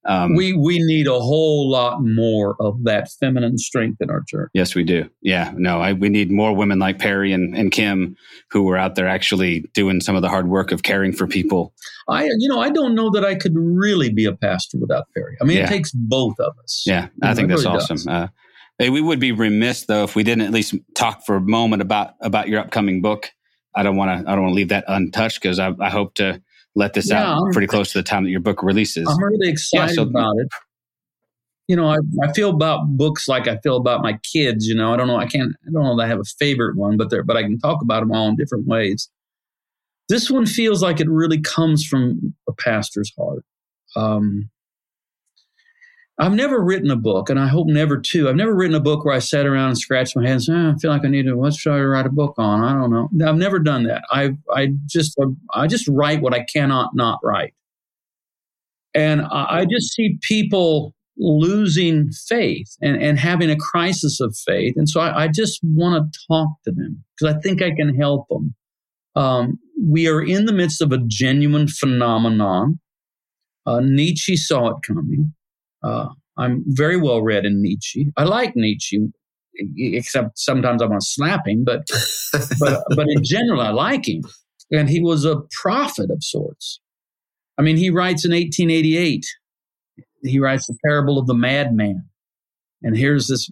Um, 0.05 0.35
we 0.35 0.53
we 0.53 0.79
need 0.79 1.05
a 1.05 1.19
whole 1.19 1.69
lot 1.69 2.01
more 2.01 2.55
of 2.59 2.83
that 2.85 3.09
feminine 3.19 3.57
strength 3.57 3.97
in 4.01 4.09
our 4.09 4.23
church. 4.27 4.49
Yes, 4.53 4.73
we 4.73 4.83
do. 4.83 5.07
Yeah, 5.21 5.53
no, 5.55 5.79
I, 5.79 5.93
we 5.93 6.09
need 6.09 6.31
more 6.31 6.55
women 6.55 6.79
like 6.79 6.97
Peri 6.97 7.31
and, 7.31 7.55
and 7.55 7.71
Kim 7.71 8.15
who 8.49 8.67
are 8.69 8.77
out 8.77 8.95
there 8.95 9.07
actually 9.07 9.69
doing 9.73 10.01
some 10.01 10.15
of 10.15 10.23
the 10.23 10.29
hard 10.29 10.47
work 10.47 10.71
of 10.71 10.81
caring 10.81 11.13
for 11.13 11.27
people. 11.27 11.73
I, 12.07 12.23
you 12.23 12.49
know, 12.49 12.59
I 12.59 12.71
don't 12.71 12.95
know 12.95 13.11
that 13.11 13.23
I 13.23 13.35
could 13.35 13.53
really 13.55 14.11
be 14.11 14.25
a 14.25 14.35
pastor 14.35 14.79
without 14.79 15.05
Peri. 15.13 15.37
I 15.39 15.45
mean, 15.45 15.57
yeah. 15.57 15.65
it 15.65 15.69
takes 15.69 15.91
both 15.91 16.39
of 16.39 16.53
us. 16.63 16.83
Yeah, 16.85 17.09
I 17.21 17.29
know, 17.29 17.35
think 17.35 17.49
that's 17.49 17.63
really 17.63 17.77
awesome. 17.77 18.09
Uh, 18.09 18.27
we 18.79 19.01
would 19.01 19.19
be 19.19 19.31
remiss 19.31 19.85
though 19.85 20.03
if 20.03 20.15
we 20.15 20.23
didn't 20.23 20.45
at 20.45 20.51
least 20.51 20.73
talk 20.95 21.23
for 21.25 21.35
a 21.35 21.41
moment 21.41 21.83
about 21.83 22.15
about 22.21 22.47
your 22.47 22.59
upcoming 22.59 23.01
book. 23.01 23.29
I 23.75 23.83
don't 23.83 23.95
want 23.95 24.09
to. 24.25 24.29
I 24.29 24.33
don't 24.33 24.43
want 24.43 24.51
to 24.53 24.55
leave 24.55 24.69
that 24.69 24.85
untouched 24.87 25.41
because 25.41 25.59
I, 25.59 25.73
I 25.79 25.89
hope 25.89 26.15
to 26.15 26.41
let 26.75 26.93
this 26.93 27.09
yeah, 27.09 27.23
out 27.23 27.43
I'm, 27.47 27.51
pretty 27.51 27.67
close 27.67 27.91
to 27.91 27.99
the 27.99 28.03
time 28.03 28.23
that 28.23 28.29
your 28.29 28.39
book 28.39 28.63
releases. 28.63 29.07
I'm 29.07 29.23
really 29.23 29.49
excited 29.49 29.91
yeah, 29.91 29.95
so, 29.95 30.03
about 30.03 30.35
it. 30.37 30.47
You 31.67 31.75
know, 31.75 31.87
I, 31.87 31.97
I 32.23 32.31
feel 32.33 32.49
about 32.49 32.97
books 32.97 33.27
like 33.27 33.47
I 33.47 33.57
feel 33.57 33.77
about 33.77 34.01
my 34.01 34.17
kids. 34.31 34.67
You 34.67 34.75
know, 34.75 34.93
I 34.93 34.97
don't 34.97 35.07
know. 35.07 35.17
I 35.17 35.25
can't. 35.25 35.53
I 35.67 35.71
don't 35.71 35.83
know 35.83 35.95
that 35.97 36.03
I 36.03 36.07
have 36.07 36.19
a 36.19 36.25
favorite 36.39 36.75
one, 36.75 36.97
but 36.97 37.09
there. 37.09 37.23
But 37.23 37.37
I 37.37 37.43
can 37.43 37.59
talk 37.59 37.81
about 37.81 38.01
them 38.01 38.11
all 38.11 38.27
in 38.27 38.35
different 38.35 38.67
ways. 38.67 39.09
This 40.09 40.29
one 40.29 40.45
feels 40.45 40.81
like 40.81 40.99
it 40.99 41.09
really 41.09 41.39
comes 41.39 41.85
from 41.85 42.33
a 42.47 42.53
pastor's 42.53 43.11
heart. 43.17 43.45
Um, 43.95 44.49
I've 46.21 46.33
never 46.33 46.63
written 46.63 46.91
a 46.91 46.95
book, 46.95 47.31
and 47.31 47.39
I 47.39 47.47
hope 47.47 47.65
never 47.65 47.99
to. 47.99 48.29
I've 48.29 48.35
never 48.35 48.53
written 48.53 48.75
a 48.75 48.79
book 48.79 49.03
where 49.03 49.15
I 49.15 49.17
sat 49.17 49.47
around 49.47 49.69
and 49.69 49.77
scratched 49.77 50.15
my 50.15 50.21
head 50.21 50.33
and 50.33 50.43
said, 50.43 50.55
oh, 50.55 50.69
"I 50.69 50.75
feel 50.79 50.91
like 50.91 51.03
I 51.03 51.07
need 51.07 51.25
to. 51.25 51.33
What 51.33 51.55
should 51.55 51.73
I 51.73 51.81
write 51.81 52.05
a 52.05 52.11
book 52.11 52.35
on?" 52.37 52.63
I 52.63 52.73
don't 52.73 52.91
know. 52.91 53.27
I've 53.27 53.37
never 53.37 53.57
done 53.57 53.85
that. 53.85 54.03
I 54.11 54.37
I 54.53 54.73
just 54.85 55.19
I 55.55 55.65
just 55.65 55.87
write 55.87 56.21
what 56.21 56.35
I 56.35 56.45
cannot 56.53 56.91
not 56.93 57.17
write, 57.23 57.55
and 58.93 59.23
I 59.23 59.65
just 59.65 59.95
see 59.95 60.19
people 60.21 60.93
losing 61.17 62.11
faith 62.11 62.75
and, 62.81 63.01
and 63.01 63.19
having 63.19 63.49
a 63.49 63.57
crisis 63.57 64.19
of 64.21 64.37
faith, 64.45 64.75
and 64.77 64.87
so 64.87 65.01
I, 65.01 65.23
I 65.23 65.27
just 65.27 65.59
want 65.63 66.13
to 66.13 66.19
talk 66.27 66.49
to 66.65 66.71
them 66.71 67.03
because 67.17 67.35
I 67.35 67.39
think 67.39 67.63
I 67.63 67.71
can 67.71 67.95
help 67.95 68.27
them. 68.29 68.53
Um, 69.15 69.57
we 69.83 70.07
are 70.07 70.21
in 70.21 70.45
the 70.45 70.53
midst 70.53 70.83
of 70.83 70.91
a 70.91 70.99
genuine 70.99 71.67
phenomenon. 71.67 72.79
Uh, 73.65 73.79
Nietzsche 73.79 74.37
saw 74.37 74.69
it 74.69 74.77
coming. 74.85 75.33
Uh, 75.83 76.09
I'm 76.37 76.63
very 76.67 76.97
well 76.97 77.21
read 77.21 77.45
in 77.45 77.61
Nietzsche. 77.61 78.11
I 78.17 78.23
like 78.23 78.55
Nietzsche, 78.55 79.07
except 79.77 80.39
sometimes 80.39 80.81
I 80.81 80.85
want 80.85 81.01
to 81.01 81.07
slap 81.07 81.47
him, 81.47 81.63
but 81.63 81.83
but 82.59 82.83
but 82.95 83.07
in 83.09 83.23
general, 83.23 83.61
I 83.61 83.69
like 83.69 84.07
him. 84.07 84.23
And 84.71 84.89
he 84.89 85.01
was 85.01 85.25
a 85.25 85.41
prophet 85.51 86.09
of 86.09 86.23
sorts. 86.23 86.79
I 87.57 87.61
mean, 87.61 87.77
he 87.77 87.89
writes 87.89 88.25
in 88.25 88.31
1888. 88.31 89.25
He 90.23 90.39
writes 90.39 90.67
the 90.67 90.77
parable 90.85 91.17
of 91.17 91.27
the 91.27 91.33
madman, 91.33 92.05
and 92.81 92.95
here's 92.95 93.27
this 93.27 93.51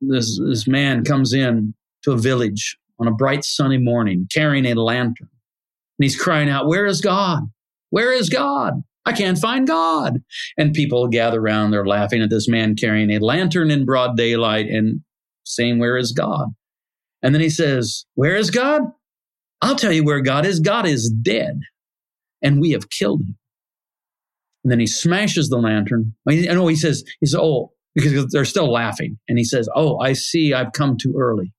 this 0.00 0.40
this 0.40 0.66
man 0.66 1.04
comes 1.04 1.32
in 1.32 1.74
to 2.02 2.12
a 2.12 2.18
village 2.18 2.76
on 2.98 3.06
a 3.06 3.12
bright 3.12 3.44
sunny 3.44 3.78
morning 3.78 4.26
carrying 4.32 4.66
a 4.66 4.74
lantern, 4.74 5.28
and 5.30 6.04
he's 6.04 6.20
crying 6.20 6.48
out, 6.48 6.66
"Where 6.66 6.86
is 6.86 7.00
God? 7.00 7.44
Where 7.90 8.12
is 8.12 8.28
God?" 8.28 8.82
I 9.06 9.12
can't 9.12 9.38
find 9.38 9.66
God. 9.66 10.20
And 10.58 10.74
people 10.74 11.06
gather 11.06 11.40
around, 11.40 11.70
they're 11.70 11.86
laughing 11.86 12.22
at 12.22 12.30
this 12.30 12.48
man 12.48 12.74
carrying 12.74 13.10
a 13.10 13.20
lantern 13.20 13.70
in 13.70 13.84
broad 13.84 14.16
daylight 14.16 14.66
and 14.66 15.00
saying, 15.44 15.78
Where 15.78 15.96
is 15.96 16.12
God? 16.12 16.48
And 17.22 17.34
then 17.34 17.40
he 17.40 17.50
says, 17.50 18.04
Where 18.14 18.36
is 18.36 18.50
God? 18.50 18.82
I'll 19.62 19.76
tell 19.76 19.92
you 19.92 20.04
where 20.04 20.20
God 20.20 20.44
is. 20.44 20.60
God 20.60 20.86
is 20.86 21.08
dead, 21.08 21.60
and 22.42 22.60
we 22.60 22.72
have 22.72 22.90
killed 22.90 23.22
him. 23.22 23.38
And 24.64 24.72
then 24.72 24.80
he 24.80 24.86
smashes 24.86 25.48
the 25.48 25.58
lantern. 25.58 26.12
I 26.28 26.34
know 26.34 26.66
he 26.66 26.76
says, 26.76 27.04
he 27.20 27.26
says, 27.26 27.38
Oh, 27.40 27.72
because 27.94 28.26
they're 28.32 28.44
still 28.44 28.70
laughing. 28.70 29.18
And 29.28 29.38
he 29.38 29.44
says, 29.44 29.68
Oh, 29.74 29.98
I 29.98 30.12
see 30.12 30.52
I've 30.52 30.72
come 30.72 30.96
too 30.98 31.14
early. 31.16 31.52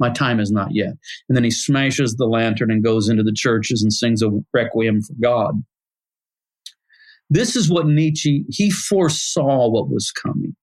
My 0.00 0.10
time 0.10 0.38
is 0.40 0.50
not 0.50 0.74
yet. 0.74 0.94
And 1.28 1.36
then 1.36 1.44
he 1.44 1.50
smashes 1.50 2.14
the 2.14 2.26
lantern 2.26 2.70
and 2.70 2.84
goes 2.84 3.08
into 3.08 3.22
the 3.22 3.32
churches 3.32 3.82
and 3.82 3.92
sings 3.92 4.22
a 4.22 4.30
requiem 4.52 5.02
for 5.02 5.14
God. 5.20 5.62
This 7.30 7.56
is 7.56 7.70
what 7.70 7.86
Nietzsche, 7.86 8.44
he 8.48 8.70
foresaw 8.70 9.68
what 9.68 9.90
was 9.90 10.10
coming. 10.10 10.56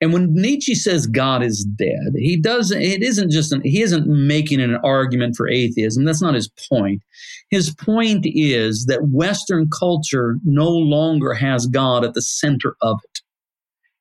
And 0.00 0.12
when 0.12 0.34
Nietzsche 0.34 0.74
says 0.74 1.06
God 1.06 1.44
is 1.44 1.64
dead, 1.64 2.14
he 2.16 2.36
doesn't, 2.36 2.82
it 2.82 3.04
isn't 3.04 3.30
just, 3.30 3.52
an, 3.52 3.62
he 3.62 3.82
isn't 3.82 4.08
making 4.08 4.60
an 4.60 4.74
argument 4.82 5.36
for 5.36 5.48
atheism. 5.48 6.04
That's 6.04 6.20
not 6.20 6.34
his 6.34 6.50
point. 6.68 7.02
His 7.50 7.72
point 7.72 8.24
is 8.24 8.86
that 8.86 9.10
Western 9.10 9.70
culture 9.70 10.38
no 10.44 10.68
longer 10.68 11.34
has 11.34 11.68
God 11.68 12.04
at 12.04 12.14
the 12.14 12.22
center 12.22 12.74
of 12.82 12.98
it. 13.04 13.20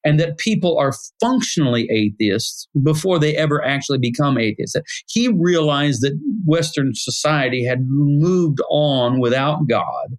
And 0.03 0.19
that 0.19 0.39
people 0.39 0.79
are 0.79 0.95
functionally 1.19 1.88
atheists 1.91 2.67
before 2.81 3.19
they 3.19 3.38
ever 3.38 3.63
actually 3.63 3.99
become 3.99 4.39
atheists. 4.39 4.75
He 5.07 5.27
realized 5.27 6.01
that 6.01 6.19
Western 6.43 6.93
society 6.95 7.63
had 7.63 7.85
moved 7.88 8.57
on 8.71 9.19
without 9.19 9.67
God 9.67 10.17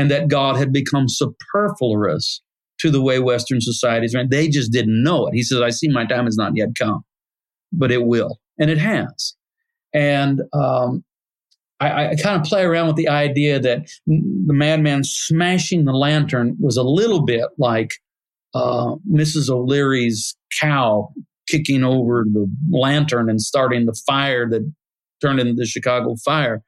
and 0.00 0.10
that 0.10 0.28
God 0.28 0.56
had 0.56 0.72
become 0.72 1.08
superfluous 1.08 2.40
to 2.78 2.90
the 2.90 3.02
way 3.02 3.18
Western 3.18 3.60
societies 3.60 4.14
ran. 4.14 4.30
They 4.30 4.48
just 4.48 4.72
didn't 4.72 5.02
know 5.02 5.26
it. 5.26 5.34
He 5.34 5.42
says, 5.42 5.60
I 5.60 5.68
see 5.68 5.88
my 5.88 6.06
time 6.06 6.24
has 6.24 6.38
not 6.38 6.52
yet 6.56 6.70
come, 6.78 7.04
but 7.70 7.92
it 7.92 8.06
will. 8.06 8.38
And 8.58 8.70
it 8.70 8.78
has. 8.78 9.36
And 9.92 10.40
um, 10.54 11.04
I, 11.80 12.08
I 12.08 12.14
kind 12.14 12.40
of 12.40 12.46
play 12.46 12.62
around 12.62 12.86
with 12.86 12.96
the 12.96 13.08
idea 13.10 13.60
that 13.60 13.90
the 14.06 14.54
madman 14.54 15.04
smashing 15.04 15.84
the 15.84 15.92
lantern 15.92 16.56
was 16.58 16.78
a 16.78 16.82
little 16.82 17.26
bit 17.26 17.44
like 17.58 17.90
uh, 18.54 18.94
Mrs. 19.12 19.50
O'Leary's 19.50 20.34
cow 20.58 21.10
kicking 21.46 21.84
over 21.84 22.24
the 22.32 22.50
lantern 22.70 23.28
and 23.28 23.42
starting 23.42 23.84
the 23.84 24.00
fire 24.06 24.48
that 24.48 24.62
turned 25.20 25.40
into 25.40 25.52
the 25.52 25.66
Chicago 25.66 26.16
fire. 26.24 26.62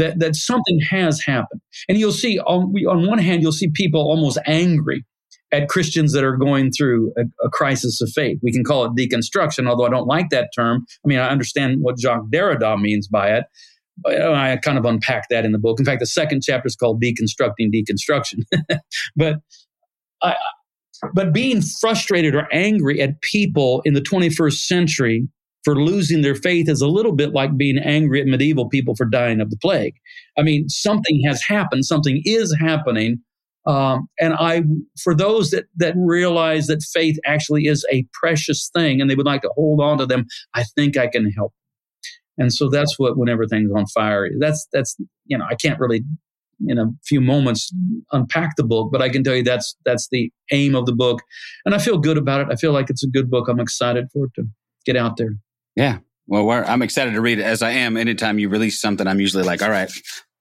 That, 0.00 0.18
that 0.18 0.34
something 0.34 0.80
has 0.90 1.20
happened. 1.20 1.60
And 1.88 1.98
you'll 1.98 2.12
see, 2.12 2.38
on, 2.40 2.74
on 2.86 3.06
one 3.06 3.18
hand, 3.18 3.42
you'll 3.42 3.52
see 3.52 3.70
people 3.72 4.00
almost 4.00 4.38
angry 4.46 5.04
at 5.52 5.68
Christians 5.68 6.12
that 6.12 6.24
are 6.24 6.36
going 6.36 6.70
through 6.70 7.12
a, 7.18 7.22
a, 7.44 7.50
crisis 7.50 8.00
of 8.00 8.10
faith. 8.10 8.38
We 8.42 8.52
can 8.52 8.64
call 8.64 8.84
it 8.84 8.92
deconstruction, 8.94 9.68
although 9.68 9.84
I 9.84 9.90
don't 9.90 10.06
like 10.06 10.30
that 10.30 10.50
term. 10.54 10.86
I 11.04 11.08
mean, 11.08 11.18
I 11.18 11.28
understand 11.28 11.78
what 11.80 11.98
Jacques 11.98 12.26
Derrida 12.32 12.80
means 12.80 13.08
by 13.08 13.32
it. 13.32 13.44
I 14.06 14.56
kind 14.62 14.78
of 14.78 14.84
unpack 14.84 15.24
that 15.30 15.44
in 15.44 15.52
the 15.52 15.58
book. 15.58 15.78
In 15.78 15.84
fact, 15.84 16.00
the 16.00 16.06
second 16.06 16.42
chapter 16.42 16.66
is 16.66 16.76
called 16.76 17.02
Deconstructing 17.02 17.70
Deconstruction. 17.74 18.44
but 19.16 19.36
I, 20.22 20.36
but 21.14 21.32
being 21.32 21.62
frustrated 21.62 22.34
or 22.34 22.48
angry 22.52 23.00
at 23.00 23.20
people 23.20 23.82
in 23.84 23.94
the 23.94 24.00
21st 24.00 24.66
century 24.66 25.28
for 25.64 25.76
losing 25.76 26.22
their 26.22 26.34
faith 26.34 26.68
is 26.68 26.80
a 26.80 26.88
little 26.88 27.12
bit 27.12 27.32
like 27.32 27.56
being 27.56 27.78
angry 27.78 28.20
at 28.20 28.26
medieval 28.26 28.68
people 28.68 28.94
for 28.96 29.04
dying 29.04 29.40
of 29.40 29.50
the 29.50 29.56
plague. 29.56 29.94
I 30.38 30.42
mean, 30.42 30.68
something 30.68 31.22
has 31.26 31.42
happened, 31.42 31.84
something 31.84 32.22
is 32.24 32.56
happening. 32.58 33.18
Um, 33.66 34.08
and 34.18 34.32
I, 34.34 34.62
for 35.02 35.14
those 35.14 35.50
that 35.50 35.66
that 35.76 35.94
realize 35.96 36.66
that 36.68 36.82
faith 36.82 37.18
actually 37.26 37.66
is 37.66 37.84
a 37.92 38.06
precious 38.12 38.70
thing 38.74 39.00
and 39.00 39.10
they 39.10 39.14
would 39.14 39.26
like 39.26 39.42
to 39.42 39.50
hold 39.54 39.80
on 39.80 39.98
to 39.98 40.06
them, 40.06 40.26
I 40.54 40.64
think 40.76 40.96
I 40.96 41.08
can 41.08 41.30
help. 41.30 41.52
And 42.38 42.52
so 42.52 42.70
that's 42.70 42.98
what 42.98 43.18
when 43.18 43.28
everything's 43.28 43.70
on 43.70 43.86
fire. 43.88 44.28
That's 44.38 44.66
that's 44.72 44.96
you 45.26 45.36
know 45.36 45.44
I 45.48 45.56
can't 45.56 45.78
really 45.78 46.02
in 46.66 46.78
a 46.78 46.86
few 47.04 47.20
moments 47.20 47.72
unpack 48.12 48.56
the 48.56 48.64
book, 48.64 48.90
but 48.92 49.02
I 49.02 49.10
can 49.10 49.22
tell 49.22 49.34
you 49.34 49.42
that's 49.42 49.76
that's 49.84 50.08
the 50.10 50.32
aim 50.52 50.74
of 50.74 50.86
the 50.86 50.94
book, 50.94 51.22
and 51.66 51.74
I 51.74 51.78
feel 51.78 51.98
good 51.98 52.16
about 52.16 52.40
it. 52.40 52.48
I 52.50 52.56
feel 52.56 52.72
like 52.72 52.88
it's 52.88 53.04
a 53.04 53.08
good 53.08 53.30
book. 53.30 53.46
I'm 53.48 53.60
excited 53.60 54.06
for 54.10 54.24
it 54.26 54.32
to 54.36 54.44
get 54.86 54.96
out 54.96 55.18
there. 55.18 55.36
Yeah, 55.80 56.00
well, 56.26 56.50
I'm 56.66 56.82
excited 56.82 57.12
to 57.12 57.22
read 57.22 57.38
it 57.38 57.44
as 57.44 57.62
I 57.62 57.70
am. 57.70 57.96
Anytime 57.96 58.38
you 58.38 58.50
release 58.50 58.78
something, 58.78 59.06
I'm 59.06 59.18
usually 59.18 59.44
like, 59.44 59.62
all 59.62 59.70
right, 59.70 59.90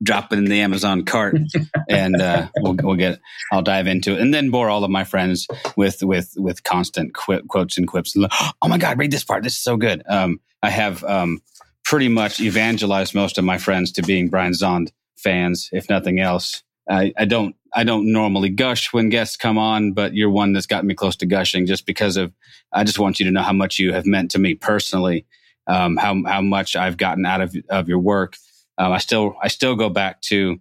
drop 0.03 0.33
it 0.33 0.37
in 0.37 0.43
the 0.43 0.59
Amazon 0.59 1.05
cart, 1.05 1.37
and 1.89 2.21
uh, 2.21 2.49
we'll 2.57 2.75
we'll 2.83 2.97
get. 2.97 3.21
I'll 3.49 3.61
dive 3.61 3.87
into 3.87 4.11
it, 4.11 4.19
and 4.19 4.33
then 4.33 4.49
bore 4.49 4.69
all 4.69 4.83
of 4.83 4.91
my 4.91 5.05
friends 5.05 5.47
with 5.77 6.03
with 6.03 6.33
with 6.35 6.65
constant 6.65 7.13
qu- 7.13 7.43
quotes 7.47 7.77
and 7.77 7.87
quips. 7.87 8.17
Oh 8.61 8.67
my 8.67 8.77
God, 8.77 8.99
read 8.99 9.11
this 9.11 9.23
part. 9.23 9.43
This 9.43 9.53
is 9.53 9.63
so 9.63 9.77
good. 9.77 10.03
Um, 10.09 10.41
I 10.61 10.71
have 10.71 11.05
um, 11.05 11.41
pretty 11.85 12.09
much 12.09 12.41
evangelized 12.41 13.15
most 13.15 13.37
of 13.37 13.45
my 13.45 13.57
friends 13.57 13.93
to 13.93 14.01
being 14.01 14.27
Brian 14.27 14.51
Zahnd 14.51 14.91
fans, 15.15 15.69
if 15.71 15.87
nothing 15.87 16.19
else. 16.19 16.63
I, 16.89 17.13
I 17.17 17.23
don't 17.23 17.55
I 17.73 17.83
don't 17.83 18.11
normally 18.11 18.49
gush 18.49 18.91
when 18.93 19.09
guests 19.09 19.37
come 19.37 19.57
on, 19.57 19.93
but 19.93 20.13
you're 20.13 20.29
one 20.29 20.53
that's 20.53 20.65
got 20.65 20.85
me 20.85 20.93
close 20.95 21.15
to 21.17 21.25
gushing 21.25 21.65
just 21.65 21.85
because 21.85 22.17
of 22.17 22.33
I 22.71 22.83
just 22.83 22.99
want 22.99 23.19
you 23.19 23.25
to 23.25 23.31
know 23.31 23.41
how 23.41 23.53
much 23.53 23.79
you 23.79 23.93
have 23.93 24.05
meant 24.05 24.31
to 24.31 24.39
me 24.39 24.55
personally, 24.55 25.25
um, 25.67 25.97
how 25.97 26.21
how 26.25 26.41
much 26.41 26.75
I've 26.75 26.97
gotten 26.97 27.25
out 27.25 27.41
of 27.41 27.55
of 27.69 27.87
your 27.87 27.99
work. 27.99 28.35
Um, 28.77 28.91
I 28.91 28.97
still 28.97 29.35
I 29.41 29.47
still 29.47 29.75
go 29.75 29.89
back 29.89 30.21
to 30.23 30.59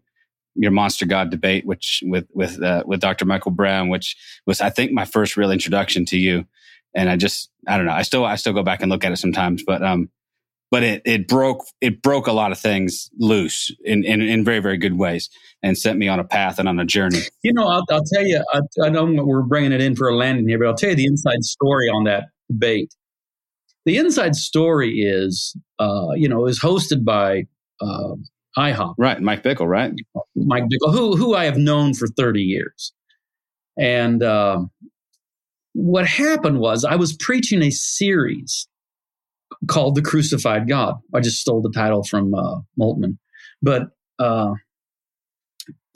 your 0.54 0.70
monster 0.70 1.06
god 1.06 1.30
debate, 1.30 1.64
which 1.64 2.02
with 2.04 2.26
with 2.34 2.62
uh, 2.62 2.82
with 2.86 3.00
Dr. 3.00 3.24
Michael 3.24 3.52
Brown, 3.52 3.88
which 3.88 4.16
was 4.46 4.60
I 4.60 4.70
think 4.70 4.92
my 4.92 5.04
first 5.04 5.36
real 5.36 5.50
introduction 5.50 6.04
to 6.06 6.18
you. 6.18 6.46
And 6.94 7.08
I 7.08 7.16
just 7.16 7.50
I 7.66 7.76
don't 7.76 7.86
know 7.86 7.92
I 7.92 8.02
still 8.02 8.24
I 8.24 8.36
still 8.36 8.52
go 8.52 8.62
back 8.62 8.82
and 8.82 8.90
look 8.90 9.04
at 9.04 9.12
it 9.12 9.18
sometimes, 9.18 9.62
but 9.62 9.82
um 9.82 10.10
but 10.70 10.82
it, 10.82 11.02
it 11.04 11.28
broke 11.28 11.64
it 11.80 12.02
broke 12.02 12.26
a 12.26 12.32
lot 12.32 12.52
of 12.52 12.58
things 12.58 13.10
loose 13.18 13.70
in, 13.84 14.04
in, 14.04 14.20
in 14.20 14.44
very 14.44 14.60
very 14.60 14.76
good 14.76 14.98
ways 14.98 15.30
and 15.62 15.76
sent 15.76 15.98
me 15.98 16.08
on 16.08 16.20
a 16.20 16.24
path 16.24 16.58
and 16.58 16.68
on 16.68 16.78
a 16.78 16.84
journey. 16.84 17.20
You 17.42 17.52
know, 17.52 17.66
I'll, 17.66 17.84
I'll 17.90 18.04
tell 18.14 18.24
you, 18.24 18.42
I, 18.52 18.60
I 18.84 18.88
know 18.90 19.04
we're 19.24 19.42
bringing 19.42 19.72
it 19.72 19.80
in 19.80 19.96
for 19.96 20.08
a 20.08 20.16
landing 20.16 20.46
here, 20.48 20.58
but 20.58 20.68
I'll 20.68 20.74
tell 20.74 20.90
you 20.90 20.96
the 20.96 21.06
inside 21.06 21.42
story 21.42 21.88
on 21.88 22.04
that 22.04 22.28
debate. 22.48 22.94
The 23.84 23.96
inside 23.96 24.36
story 24.36 25.00
is, 25.00 25.56
uh, 25.78 26.12
you 26.14 26.28
know, 26.28 26.46
is 26.46 26.60
hosted 26.60 27.04
by 27.04 27.44
uh, 27.80 28.14
IHOP, 28.56 28.94
right? 28.98 29.20
Mike 29.20 29.42
Bickle, 29.42 29.66
right? 29.66 29.92
Mike 30.36 30.64
Bickle, 30.64 30.92
who 30.92 31.16
who 31.16 31.34
I 31.34 31.44
have 31.44 31.56
known 31.56 31.94
for 31.94 32.06
thirty 32.06 32.42
years, 32.42 32.92
and 33.78 34.22
uh, 34.22 34.60
what 35.72 36.06
happened 36.06 36.58
was 36.60 36.84
I 36.84 36.96
was 36.96 37.16
preaching 37.16 37.62
a 37.62 37.70
series 37.70 38.67
called 39.68 39.94
The 39.94 40.02
Crucified 40.02 40.68
God. 40.68 40.96
I 41.14 41.20
just 41.20 41.40
stole 41.40 41.62
the 41.62 41.72
title 41.72 42.04
from 42.04 42.34
uh, 42.34 42.60
Moltmann. 42.78 43.18
But 43.62 43.90
uh, 44.18 44.54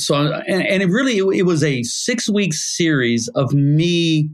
so, 0.01 0.15
and, 0.15 0.67
and, 0.67 0.83
it 0.83 0.89
really, 0.89 1.19
it, 1.19 1.25
it 1.41 1.43
was 1.43 1.63
a 1.63 1.83
six 1.83 2.29
week 2.29 2.55
series 2.55 3.29
of 3.35 3.53
me 3.53 4.31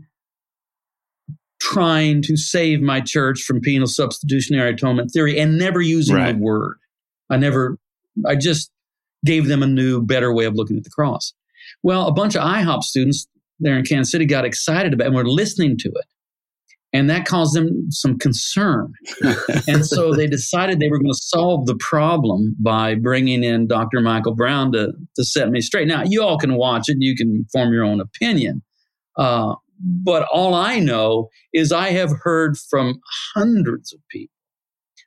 trying 1.61 2.23
to 2.23 2.37
save 2.37 2.81
my 2.81 3.01
church 3.01 3.43
from 3.43 3.61
penal 3.61 3.87
substitutionary 3.87 4.71
atonement 4.71 5.11
theory 5.11 5.39
and 5.39 5.59
never 5.59 5.81
using 5.81 6.17
right. 6.17 6.33
the 6.33 6.43
word. 6.43 6.77
I 7.31 7.37
never, 7.37 7.79
I 8.27 8.37
just 8.37 8.71
gave 9.25 9.49
them 9.49 9.63
a 9.63 9.67
new, 9.67 10.01
better 10.01 10.33
way 10.33 10.45
of 10.45 10.55
looking 10.55 10.77
at 10.77 10.85
the 10.85 10.91
cross. 10.91 11.35
Well, 11.83 12.07
a 12.07 12.13
bunch 12.13 12.35
of 12.37 12.43
IHOP 12.43 12.83
students 12.83 13.27
there 13.61 13.77
in 13.77 13.85
Kansas 13.85 14.13
City 14.13 14.25
got 14.25 14.45
excited 14.45 14.95
about 14.95 15.05
it 15.05 15.07
and 15.09 15.17
were 15.17 15.29
listening 15.29 15.77
to 15.79 15.89
it 15.89 16.07
and 16.93 17.11
that 17.11 17.27
caused 17.27 17.55
them 17.55 17.91
some 17.91 18.19
concern. 18.19 18.93
and 19.69 19.85
so 19.85 20.13
they 20.13 20.27
decided 20.27 20.81
they 20.81 20.89
were 20.89 20.99
going 20.99 21.13
to 21.13 21.21
solve 21.21 21.67
the 21.67 21.77
problem 21.77 22.57
by 22.59 22.95
bringing 22.95 23.45
in 23.45 23.67
Dr. 23.67 24.01
Michael 24.01 24.35
Brown 24.35 24.73
to, 24.73 24.93
to 25.17 25.25
set 25.25 25.51
me 25.51 25.61
straight. 25.61 25.89
Now, 25.89 26.03
you 26.05 26.23
all 26.23 26.39
can 26.39 26.55
watch 26.55 26.89
it, 26.89 26.93
and 26.93 27.03
you 27.03 27.15
can 27.15 27.45
form 27.53 27.73
your 27.73 27.85
own 27.85 28.01
opinion. 28.01 28.63
Uh, 29.17 29.55
but 29.81 30.27
all 30.33 30.55
I 30.55 30.81
know 30.81 31.29
is 31.53 31.73
I 31.73 31.91
have 31.91 32.11
heard 32.23 32.57
from 32.57 33.01
hundreds 33.35 33.93
of 33.93 34.01
people 34.11 34.33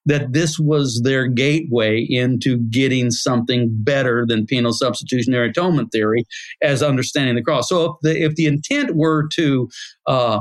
that 0.06 0.34
this 0.34 0.58
was 0.58 1.02
their 1.04 1.28
gateway 1.28 2.06
into 2.10 2.58
getting 2.58 3.12
something 3.12 3.70
better 3.72 4.26
than 4.28 4.46
penal 4.46 4.74
substitutionary 4.74 5.50
atonement 5.50 5.92
theory 5.92 6.26
as 6.62 6.82
understanding 6.82 7.36
the 7.36 7.44
cross. 7.44 7.70
So 7.70 7.86
if 7.86 7.92
the, 8.02 8.24
if 8.24 8.36
the 8.36 8.46
intent 8.46 8.96
were 8.96 9.28
to 9.34 9.70
uh, 10.08 10.40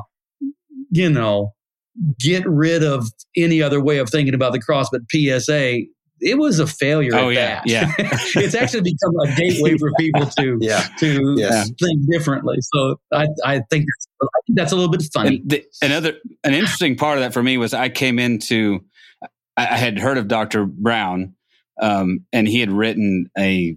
you 0.90 1.10
know, 1.10 1.52
get 2.18 2.46
rid 2.46 2.82
of 2.82 3.06
any 3.36 3.62
other 3.62 3.80
way 3.80 3.98
of 3.98 4.08
thinking 4.08 4.34
about 4.34 4.52
the 4.52 4.60
cross 4.60 4.88
but 4.90 5.02
PSA, 5.10 5.80
it 6.20 6.38
was 6.38 6.58
a 6.58 6.66
failure. 6.66 7.14
Oh 7.14 7.28
yeah, 7.28 7.62
that. 7.64 7.66
yeah. 7.66 7.92
it's 7.98 8.54
actually 8.54 8.82
become 8.82 9.14
a 9.24 9.34
gateway 9.36 9.76
for 9.78 9.90
people 9.98 10.26
to 10.26 10.58
yeah. 10.60 10.86
to 10.98 11.34
yes. 11.38 11.70
think 11.80 12.10
differently. 12.10 12.56
So 12.60 13.00
I, 13.12 13.26
I 13.44 13.60
think 13.70 13.86
that's, 13.86 14.08
I 14.22 14.40
think 14.46 14.58
that's 14.58 14.72
a 14.72 14.76
little 14.76 14.90
bit 14.90 15.02
funny. 15.12 15.42
The, 15.44 15.64
another 15.82 16.14
an 16.44 16.54
interesting 16.54 16.96
part 16.96 17.18
of 17.18 17.24
that 17.24 17.32
for 17.32 17.42
me 17.42 17.56
was 17.56 17.74
I 17.74 17.88
came 17.88 18.18
into 18.18 18.80
I, 19.56 19.74
I 19.74 19.76
had 19.76 19.98
heard 19.98 20.18
of 20.18 20.28
Dr. 20.28 20.64
Brown, 20.66 21.34
um, 21.80 22.24
and 22.32 22.48
he 22.48 22.60
had 22.60 22.70
written 22.70 23.30
a. 23.38 23.76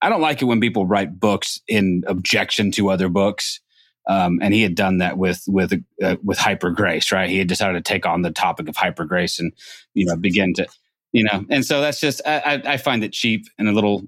I 0.00 0.08
don't 0.08 0.20
like 0.20 0.42
it 0.42 0.46
when 0.46 0.60
people 0.60 0.84
write 0.84 1.20
books 1.20 1.60
in 1.68 2.02
objection 2.08 2.72
to 2.72 2.90
other 2.90 3.08
books. 3.08 3.60
Um, 4.08 4.40
and 4.42 4.52
he 4.52 4.62
had 4.62 4.74
done 4.74 4.98
that 4.98 5.16
with 5.16 5.44
with 5.46 5.72
uh, 6.02 6.16
with 6.24 6.38
hyper 6.38 6.70
grace, 6.70 7.12
right? 7.12 7.30
He 7.30 7.38
had 7.38 7.48
decided 7.48 7.84
to 7.84 7.92
take 7.92 8.04
on 8.04 8.22
the 8.22 8.32
topic 8.32 8.68
of 8.68 8.76
hyper 8.76 9.04
grace 9.04 9.38
and 9.38 9.52
you 9.94 10.06
know 10.06 10.16
begin 10.16 10.54
to 10.54 10.66
you 11.12 11.24
know, 11.24 11.44
and 11.50 11.64
so 11.64 11.80
that's 11.80 12.00
just 12.00 12.22
I, 12.26 12.62
I 12.64 12.76
find 12.78 13.04
it 13.04 13.12
cheap 13.12 13.46
and 13.58 13.68
a 13.68 13.72
little. 13.72 14.02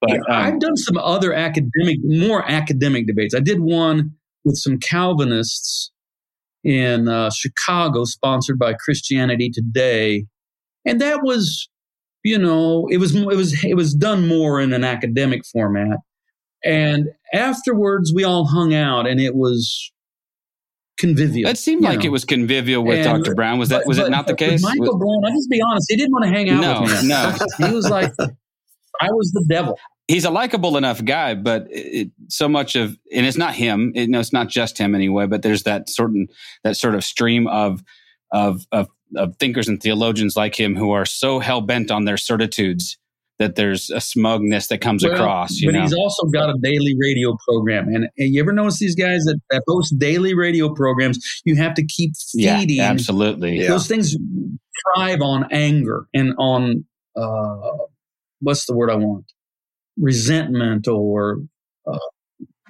But 0.00 0.10
yeah, 0.10 0.16
um, 0.28 0.44
I've 0.44 0.60
done 0.60 0.76
some 0.76 0.96
other 0.96 1.32
academic, 1.34 1.98
more 2.04 2.48
academic 2.48 3.06
debates. 3.06 3.34
I 3.34 3.40
did 3.40 3.60
one 3.60 4.14
with 4.44 4.56
some 4.56 4.78
Calvinists 4.78 5.90
in 6.62 7.08
uh, 7.08 7.30
Chicago, 7.30 8.04
sponsored 8.04 8.58
by 8.58 8.74
Christianity 8.74 9.50
Today, 9.50 10.26
and 10.84 11.00
that 11.00 11.22
was, 11.22 11.68
you 12.22 12.38
know, 12.38 12.86
it 12.90 12.98
was 12.98 13.14
it 13.14 13.26
was 13.26 13.64
it 13.64 13.74
was 13.74 13.92
done 13.92 14.28
more 14.28 14.60
in 14.60 14.72
an 14.72 14.84
academic 14.84 15.44
format. 15.44 15.98
And 16.64 17.08
afterwards, 17.32 18.12
we 18.14 18.24
all 18.24 18.46
hung 18.46 18.74
out, 18.74 19.06
and 19.06 19.20
it 19.20 19.34
was 19.34 19.92
convivial. 20.98 21.48
It 21.48 21.58
seemed 21.58 21.82
like 21.82 22.00
know. 22.00 22.06
it 22.06 22.08
was 22.12 22.24
convivial 22.24 22.84
with 22.84 23.06
and, 23.06 23.22
Dr. 23.22 23.34
Brown. 23.34 23.58
Was 23.58 23.68
that 23.68 23.80
but, 23.80 23.86
was 23.86 23.98
but, 23.98 24.06
it 24.06 24.10
not 24.10 24.26
the 24.26 24.34
case? 24.34 24.62
Michael 24.62 24.98
Brown, 24.98 25.24
I'll 25.24 25.32
just 25.32 25.50
be 25.50 25.60
honest, 25.60 25.86
he 25.88 25.96
didn't 25.96 26.12
want 26.12 26.24
to 26.24 26.30
hang 26.30 26.50
out 26.50 26.60
no, 26.60 26.82
with 26.82 27.02
me. 27.02 27.08
No, 27.08 27.34
he 27.68 27.74
was 27.74 27.88
like, 27.88 28.12
I 29.00 29.10
was 29.10 29.30
the 29.32 29.44
devil. 29.48 29.78
He's 30.08 30.24
a 30.24 30.30
likable 30.30 30.76
enough 30.76 31.04
guy, 31.04 31.34
but 31.34 31.66
it, 31.68 32.10
so 32.28 32.48
much 32.48 32.76
of, 32.76 32.96
and 33.12 33.26
it's 33.26 33.36
not 33.36 33.54
him. 33.54 33.92
It, 33.94 34.08
no, 34.08 34.20
it's 34.20 34.32
not 34.32 34.48
just 34.48 34.78
him 34.78 34.94
anyway. 34.94 35.26
But 35.26 35.42
there's 35.42 35.64
that 35.64 35.90
certain 35.90 36.28
that 36.62 36.76
sort 36.76 36.94
of 36.94 37.04
stream 37.04 37.46
of 37.48 37.82
of 38.32 38.66
of, 38.72 38.88
of 39.16 39.36
thinkers 39.36 39.68
and 39.68 39.82
theologians 39.82 40.36
like 40.36 40.58
him 40.58 40.76
who 40.76 40.92
are 40.92 41.04
so 41.04 41.40
hell 41.40 41.60
bent 41.60 41.90
on 41.90 42.04
their 42.04 42.16
certitudes 42.16 42.98
that 43.38 43.54
there's 43.56 43.90
a 43.90 44.00
smugness 44.00 44.68
that 44.68 44.78
comes 44.78 45.04
Well, 45.04 45.12
across. 45.14 45.58
You 45.60 45.68
but 45.68 45.74
know, 45.76 45.82
he's 45.82 45.92
also 45.94 46.26
got 46.28 46.48
a 46.48 46.54
daily 46.62 46.96
radio 46.98 47.36
program, 47.48 47.88
and, 47.88 48.08
and 48.18 48.34
you 48.34 48.40
ever 48.40 48.52
notice 48.52 48.78
these 48.78 48.94
guys 48.94 49.24
that, 49.24 49.38
that 49.50 49.62
host 49.66 49.98
daily 49.98 50.34
radio 50.34 50.72
programs? 50.74 51.18
You 51.44 51.56
have 51.56 51.74
to 51.74 51.84
keep 51.86 52.12
feeding. 52.32 52.46
yeah, 52.46 52.58
feeding 52.60 52.80
absolutely. 52.80 53.60
Yeah. 53.62 53.68
those 53.68 53.86
things. 53.86 54.16
Thrive 54.94 55.20
on 55.22 55.46
anger 55.52 56.06
and 56.14 56.34
on 56.38 56.84
uh, 57.16 57.70
what's 58.40 58.66
the 58.66 58.74
word 58.74 58.90
I 58.90 58.96
want? 58.96 59.24
Resentment 59.98 60.86
or 60.86 61.38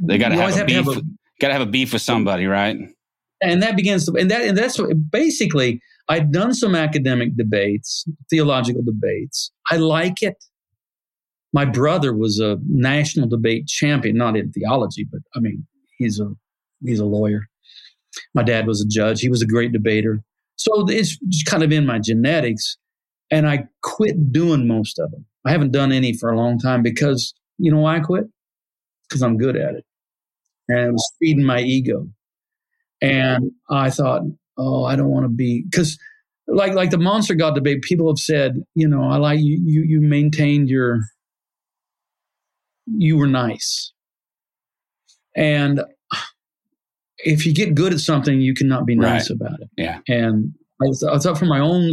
They 0.03 0.19
got 0.19 0.29
to 0.29 0.37
have 0.37 0.57
a 0.57 0.65
beef. 0.65 0.85
Got 1.41 1.49
to 1.49 1.53
have 1.53 1.63
a 1.63 1.67
beef 1.67 1.93
with 1.93 2.03
somebody, 2.03 2.47
right? 2.47 2.77
and 3.43 3.63
that 3.63 3.77
begins 3.77 4.07
to 4.07 4.13
and 4.19 4.31
that 4.31 4.43
and 4.43 4.57
that's 4.57 4.79
what 4.79 4.89
basically 5.11 5.79
I've 6.09 6.33
done 6.33 6.55
some 6.55 6.75
academic 6.75 7.37
debates, 7.37 8.07
theological 8.31 8.83
debates. 8.83 9.51
I 9.71 9.77
like 9.77 10.23
it. 10.23 10.43
My 11.53 11.65
brother 11.65 12.15
was 12.15 12.39
a 12.39 12.59
national 12.69 13.29
debate 13.29 13.67
champion, 13.67 14.17
not 14.17 14.37
in 14.37 14.53
theology, 14.53 15.07
but 15.11 15.21
I 15.35 15.41
mean, 15.41 15.67
he's 15.99 16.21
a 16.21 16.31
he's 16.85 17.01
a 17.01 17.05
lawyer. 17.05 17.47
My 18.35 18.43
dad 18.43 18.67
was 18.67 18.81
a 18.81 18.89
judge. 18.89 19.21
He 19.21 19.29
was 19.29 19.43
a 19.43 19.47
great 19.47 19.73
debater. 19.73 20.23
So 20.57 20.89
it's 20.89 21.19
just 21.29 21.47
kind 21.47 21.63
of 21.63 21.73
in 21.73 21.87
my 21.87 21.99
genetics. 21.99 22.77
And 23.31 23.49
I 23.49 23.67
quit 23.83 24.33
doing 24.33 24.67
most 24.67 24.99
of 24.99 25.11
them. 25.11 25.25
I 25.45 25.51
haven't 25.51 25.73
done 25.73 25.93
any 25.93 26.13
for 26.13 26.31
a 26.31 26.37
long 26.37 26.59
time 26.59 26.83
because 26.83 27.35
you 27.59 27.71
know 27.71 27.81
why 27.81 27.97
I 27.97 28.01
quit? 28.01 28.25
Because 29.09 29.23
I'm 29.23 29.37
good 29.37 29.57
at 29.57 29.75
it. 29.75 29.85
And 30.69 30.79
it 30.79 30.93
was 30.93 31.13
feeding 31.21 31.45
my 31.45 31.61
ego. 31.61 32.09
And 33.01 33.51
I 33.71 33.91
thought, 33.91 34.23
oh, 34.59 34.85
I 34.85 34.97
don't 34.97 35.11
want 35.11 35.25
to 35.25 35.29
be 35.29 35.65
because 35.71 35.99
like 36.49 36.75
like 36.75 36.91
the 36.91 36.99
monster 36.99 37.35
god 37.35 37.55
debate, 37.55 37.83
people 37.83 38.09
have 38.09 38.19
said, 38.19 38.63
you 38.75 38.89
know, 38.89 39.05
I 39.05 39.17
like 39.17 39.41
you 39.41 39.61
you 39.65 39.83
you 39.83 40.01
maintained 40.01 40.69
your 40.69 41.01
you 42.87 43.17
were 43.17 43.27
nice. 43.27 43.93
And 45.35 45.83
if 47.19 47.45
you 47.47 47.53
get 47.55 47.75
good 47.75 47.93
at 47.93 48.01
something, 48.01 48.41
you 48.41 48.55
cannot 48.55 48.87
be 48.87 48.95
nice 48.95 49.31
about 49.31 49.61
it. 49.61 49.69
Yeah. 49.77 50.01
And 50.09 50.55
I, 50.81 50.87
th- 50.87 51.13
I 51.13 51.19
thought 51.19 51.39
for 51.39 51.47
my 51.47 51.61
own 51.61 51.91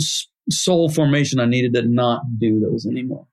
soul 0.49 0.89
formation, 0.89 1.39
I 1.39 1.45
needed 1.45 1.73
to 1.73 1.81
not 1.83 2.21
do 2.37 2.59
those 2.59 2.85
anymore. 2.85 3.25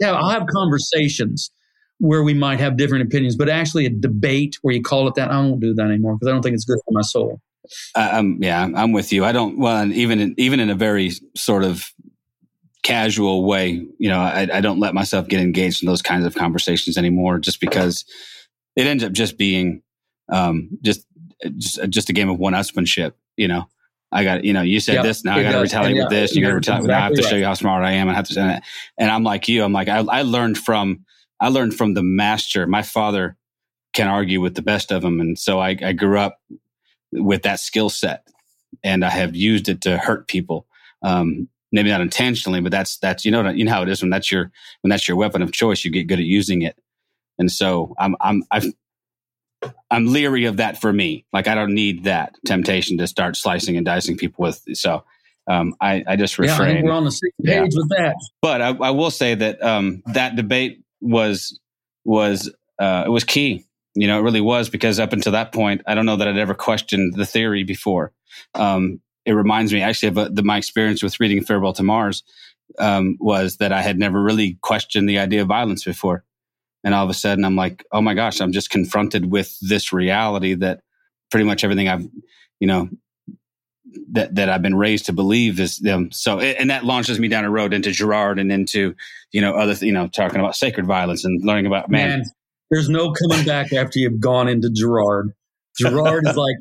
Yeah, 0.00 0.12
I'll 0.12 0.28
have 0.28 0.46
conversations 0.48 1.50
where 1.98 2.22
we 2.22 2.34
might 2.34 2.60
have 2.60 2.76
different 2.76 3.04
opinions, 3.04 3.36
but 3.36 3.48
actually 3.48 3.86
a 3.86 3.90
debate 3.90 4.56
where 4.62 4.74
you 4.74 4.82
call 4.82 5.08
it 5.08 5.14
that, 5.14 5.30
I 5.30 5.38
won't 5.40 5.60
do 5.60 5.74
that 5.74 5.86
anymore 5.86 6.14
because 6.14 6.28
I 6.28 6.32
don't 6.32 6.42
think 6.42 6.54
it's 6.54 6.64
good 6.64 6.78
for 6.84 6.92
my 6.92 7.02
soul. 7.02 7.40
I'm 7.94 8.42
yeah, 8.42 8.60
I'm- 8.60 8.76
I'm 8.76 8.92
with 8.92 9.12
you. 9.12 9.24
I 9.24 9.32
don't 9.32 9.58
well, 9.58 9.90
even 9.92 10.20
in, 10.20 10.34
even 10.38 10.60
in 10.60 10.70
a 10.70 10.74
very 10.74 11.12
sort 11.36 11.64
of 11.64 11.84
casual 12.88 13.44
way, 13.44 13.86
you 13.98 14.08
know, 14.08 14.18
I, 14.18 14.48
I 14.50 14.60
don't 14.62 14.80
let 14.80 14.94
myself 14.94 15.28
get 15.28 15.40
engaged 15.40 15.82
in 15.82 15.86
those 15.86 16.00
kinds 16.00 16.24
of 16.24 16.34
conversations 16.34 16.96
anymore, 16.96 17.38
just 17.38 17.60
because 17.60 18.06
it 18.76 18.86
ends 18.86 19.04
up 19.04 19.12
just 19.12 19.36
being 19.36 19.82
um, 20.32 20.70
just 20.80 21.06
just 21.58 21.78
just 21.90 22.08
a 22.08 22.14
game 22.14 22.30
of 22.30 22.38
one-upsmanship. 22.38 23.12
You 23.36 23.48
know, 23.48 23.68
I 24.10 24.24
got 24.24 24.44
you 24.44 24.54
know, 24.54 24.62
you 24.62 24.80
said 24.80 24.94
Yep, 24.94 25.04
this, 25.04 25.24
now 25.24 25.36
I 25.36 25.42
got 25.42 25.52
to 25.52 25.60
retaliate 25.60 25.96
with 25.96 26.10
yeah, 26.10 26.20
this. 26.20 26.34
You 26.34 26.40
got 26.40 26.48
to 26.48 26.54
retaliate. 26.54 26.82
with 26.84 26.88
that. 26.88 26.98
I 26.98 27.04
have 27.04 27.12
to 27.12 27.18
exactly 27.18 27.30
show 27.30 27.40
you 27.40 27.44
how 27.44 27.54
smart 27.54 27.84
I 27.84 27.92
am. 27.92 28.08
I 28.08 28.14
have 28.14 28.26
to, 28.28 28.40
and, 28.40 28.62
and 28.96 29.10
I'm 29.10 29.22
like 29.22 29.48
you. 29.48 29.62
I'm 29.62 29.72
like 29.72 29.88
I, 29.88 29.98
I 29.98 30.22
learned 30.22 30.56
from 30.56 31.04
I 31.38 31.48
learned 31.48 31.74
from 31.74 31.92
the 31.92 32.02
master. 32.02 32.66
My 32.66 32.82
father 32.82 33.36
can 33.92 34.08
argue 34.08 34.40
with 34.40 34.54
the 34.54 34.62
best 34.62 34.92
of 34.92 35.02
them, 35.02 35.20
and 35.20 35.38
so 35.38 35.58
I, 35.60 35.76
I 35.84 35.92
grew 35.92 36.18
up 36.18 36.40
with 37.12 37.42
that 37.42 37.60
skill 37.60 37.90
set 37.90 38.26
and 38.82 39.04
I 39.04 39.10
have 39.10 39.36
used 39.36 39.68
it 39.68 39.82
to 39.82 39.98
hurt 39.98 40.26
people. 40.26 40.66
Um, 41.02 41.48
maybe 41.72 41.90
not 41.90 42.00
intentionally, 42.00 42.60
but 42.60 42.72
that's 42.72 42.98
that's 42.98 43.24
you 43.24 43.30
know 43.30 43.48
you 43.50 43.64
know 43.64 43.72
how 43.72 43.82
it 43.82 43.88
is 43.88 44.02
when 44.02 44.10
that's 44.10 44.30
your 44.30 44.50
when 44.82 44.88
that's 44.90 45.06
your 45.08 45.16
weapon 45.16 45.42
of 45.42 45.52
choice. 45.52 45.84
You 45.84 45.90
get 45.90 46.06
good 46.06 46.18
at 46.18 46.24
using 46.24 46.62
it, 46.62 46.76
and 47.38 47.50
so 47.50 47.94
I'm 47.98 48.16
I'm 48.20 48.42
I've, 48.50 48.66
I'm 49.90 50.06
leery 50.06 50.44
of 50.44 50.58
that 50.58 50.80
for 50.80 50.92
me. 50.92 51.24
Like 51.32 51.48
I 51.48 51.54
don't 51.54 51.74
need 51.74 52.04
that 52.04 52.34
temptation 52.46 52.98
to 52.98 53.06
start 53.06 53.36
slicing 53.36 53.76
and 53.76 53.84
dicing 53.86 54.16
people 54.16 54.42
with. 54.42 54.62
So 54.74 55.04
um, 55.46 55.74
I 55.80 56.04
I 56.06 56.16
just 56.16 56.38
Yeah, 56.38 56.44
I 56.44 56.48
refrain. 56.48 56.74
think 56.76 56.84
we're 56.86 56.92
on 56.92 57.04
the 57.04 57.10
same 57.10 57.30
Yeah. 57.38 57.62
page 57.62 57.72
with 57.74 57.88
that. 57.90 58.16
but 58.42 58.60
I, 58.62 58.68
I 58.68 58.90
will 58.90 59.10
say 59.10 59.34
that 59.34 59.62
um, 59.62 60.02
that 60.14 60.36
debate 60.36 60.82
was 61.00 61.58
was 62.04 62.52
uh, 62.78 63.04
it 63.06 63.10
was 63.10 63.24
key. 63.24 63.64
You 63.94 64.06
know, 64.06 64.18
it 64.20 64.22
really 64.22 64.40
was 64.40 64.68
because 64.68 65.00
up 65.00 65.12
until 65.12 65.32
that 65.32 65.50
point, 65.52 65.82
I 65.86 65.94
don't 65.94 66.06
know 66.06 66.16
that 66.16 66.28
I'd 66.28 66.36
ever 66.38 66.54
questioned 66.54 67.14
the 67.14 67.26
theory 67.26 67.64
before. 67.64 68.12
Um, 68.54 69.00
it 69.28 69.32
reminds 69.32 69.72
me 69.72 69.82
actually 69.82 70.08
of 70.08 70.18
uh 70.18 70.28
the, 70.32 70.42
my 70.42 70.56
experience 70.56 71.02
with 71.02 71.20
reading 71.20 71.44
Farewell 71.44 71.74
to 71.74 71.82
Mars 71.82 72.22
um, 72.78 73.16
was 73.20 73.58
that 73.58 73.72
I 73.72 73.82
had 73.82 73.98
never 73.98 74.22
really 74.22 74.58
questioned 74.62 75.08
the 75.08 75.18
idea 75.18 75.42
of 75.42 75.48
violence 75.48 75.84
before, 75.84 76.24
and 76.82 76.94
all 76.94 77.04
of 77.04 77.10
a 77.10 77.14
sudden 77.14 77.44
I'm 77.44 77.56
like, 77.56 77.84
oh 77.92 78.00
my 78.00 78.14
gosh, 78.14 78.40
I'm 78.40 78.52
just 78.52 78.70
confronted 78.70 79.30
with 79.30 79.54
this 79.60 79.92
reality 79.92 80.54
that 80.54 80.80
pretty 81.30 81.44
much 81.44 81.62
everything 81.62 81.88
I've 81.88 82.08
you 82.58 82.66
know 82.66 82.88
that 84.12 84.34
that 84.34 84.48
I've 84.48 84.62
been 84.62 84.76
raised 84.76 85.06
to 85.06 85.12
believe 85.12 85.60
is 85.60 85.78
them. 85.78 86.10
So, 86.10 86.40
and 86.40 86.70
that 86.70 86.84
launches 86.84 87.18
me 87.18 87.28
down 87.28 87.44
a 87.44 87.50
road 87.50 87.74
into 87.74 87.90
Girard 87.90 88.38
and 88.38 88.50
into 88.50 88.94
you 89.32 89.42
know 89.42 89.54
other 89.54 89.84
you 89.84 89.92
know 89.92 90.08
talking 90.08 90.40
about 90.40 90.56
sacred 90.56 90.86
violence 90.86 91.24
and 91.24 91.44
learning 91.44 91.66
about 91.66 91.90
man. 91.90 92.08
Man, 92.08 92.24
there's 92.70 92.88
no 92.88 93.12
coming 93.12 93.44
back 93.44 93.72
after 93.72 93.98
you've 93.98 94.20
gone 94.20 94.48
into 94.48 94.70
Girard. 94.70 95.32
Girard 95.78 96.26
is 96.26 96.36
like 96.36 96.56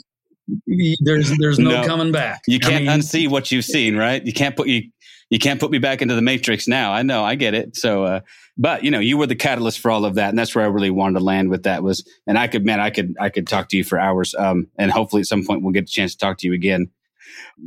there's 1.02 1.36
there's 1.38 1.60
no, 1.60 1.82
No. 1.82 1.88
coming 1.88 2.12
back. 2.12 2.42
You 2.48 2.60
can't 2.60 2.86
mean, 2.86 3.00
unsee 3.00 3.30
what 3.30 3.52
you've 3.52 3.66
seen, 3.66 3.96
right? 3.96 4.24
You 4.26 4.34
can't 4.34 4.56
put 4.56 4.68
you 4.68 4.84
you 5.30 5.40
can't 5.40 5.60
put 5.60 5.72
me 5.72 5.78
back 5.78 6.02
into 6.02 6.16
the 6.16 6.22
matrix 6.22 6.68
now. 6.68 6.94
I 6.94 7.02
know, 7.02 7.24
I 7.24 7.36
get 7.36 7.54
it. 7.54 7.76
So, 7.76 8.06
uh, 8.06 8.20
but 8.58 8.84
you 8.84 8.92
know, 8.92 9.00
you 9.00 9.18
were 9.18 9.28
the 9.28 9.36
catalyst 9.36 9.80
for 9.80 9.92
all 9.92 10.06
of 10.06 10.16
that, 10.16 10.30
and 10.30 10.40
that's 10.40 10.56
where 10.56 10.64
I 10.64 10.68
really 10.68 10.90
wanted 10.90 11.20
to 11.20 11.26
land 11.26 11.50
with 11.50 11.64
that. 11.64 11.84
Was 11.84 12.08
and 12.26 12.38
I 12.38 12.48
could, 12.48 12.66
man, 12.66 12.80
I 12.80 12.90
could, 12.90 13.16
I 13.20 13.30
could 13.30 13.48
talk 13.48 13.68
to 13.70 13.78
you 13.78 13.84
for 13.84 14.00
hours, 14.00 14.34
um, 14.36 14.68
and 14.78 14.92
hopefully 14.92 15.22
at 15.22 15.28
some 15.28 15.46
point 15.46 15.64
we'll 15.64 15.74
get 15.74 15.84
a 15.84 15.92
chance 15.92 16.14
to 16.14 16.18
talk 16.18 16.38
to 16.40 16.48
you 16.48 16.54
again. 16.54 16.90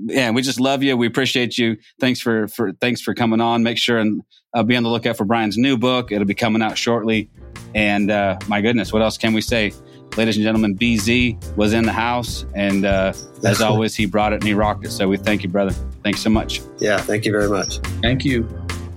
Yeah, 0.06 0.30
we 0.30 0.42
just 0.42 0.58
love 0.58 0.82
you. 0.82 0.96
We 0.96 1.06
appreciate 1.06 1.58
you. 1.58 1.76
Thanks 2.00 2.20
for 2.20 2.48
for 2.48 2.72
thanks 2.72 3.00
for 3.02 3.14
coming 3.14 3.40
on. 3.40 3.62
Make 3.62 3.78
sure 3.78 3.98
and 3.98 4.22
uh, 4.54 4.62
be 4.62 4.74
on 4.76 4.82
the 4.82 4.88
lookout 4.88 5.16
for 5.16 5.24
Brian's 5.24 5.58
new 5.58 5.76
book. 5.76 6.12
It'll 6.12 6.24
be 6.26 6.34
coming 6.34 6.62
out 6.62 6.78
shortly. 6.78 7.28
And 7.74 8.10
uh, 8.10 8.38
my 8.48 8.60
goodness, 8.60 8.92
what 8.92 9.02
else 9.02 9.18
can 9.18 9.32
we 9.32 9.40
say? 9.42 9.72
Ladies 10.16 10.36
and 10.36 10.44
gentlemen, 10.44 10.76
BZ 10.76 11.56
was 11.56 11.72
in 11.72 11.84
the 11.84 11.92
house, 11.92 12.44
and 12.54 12.84
uh, 12.84 13.12
as 13.44 13.60
always, 13.60 13.94
he 13.94 14.06
brought 14.06 14.32
it 14.32 14.36
and 14.36 14.44
he 14.44 14.54
rocked 14.54 14.84
it. 14.84 14.90
So 14.90 15.08
we 15.08 15.16
thank 15.16 15.42
you, 15.42 15.48
brother. 15.48 15.70
Thanks 16.02 16.20
so 16.20 16.30
much. 16.30 16.60
Yeah, 16.78 16.98
thank 16.98 17.24
you 17.24 17.32
very 17.32 17.48
much. 17.48 17.78
Thank 18.02 18.24
you. 18.24 18.48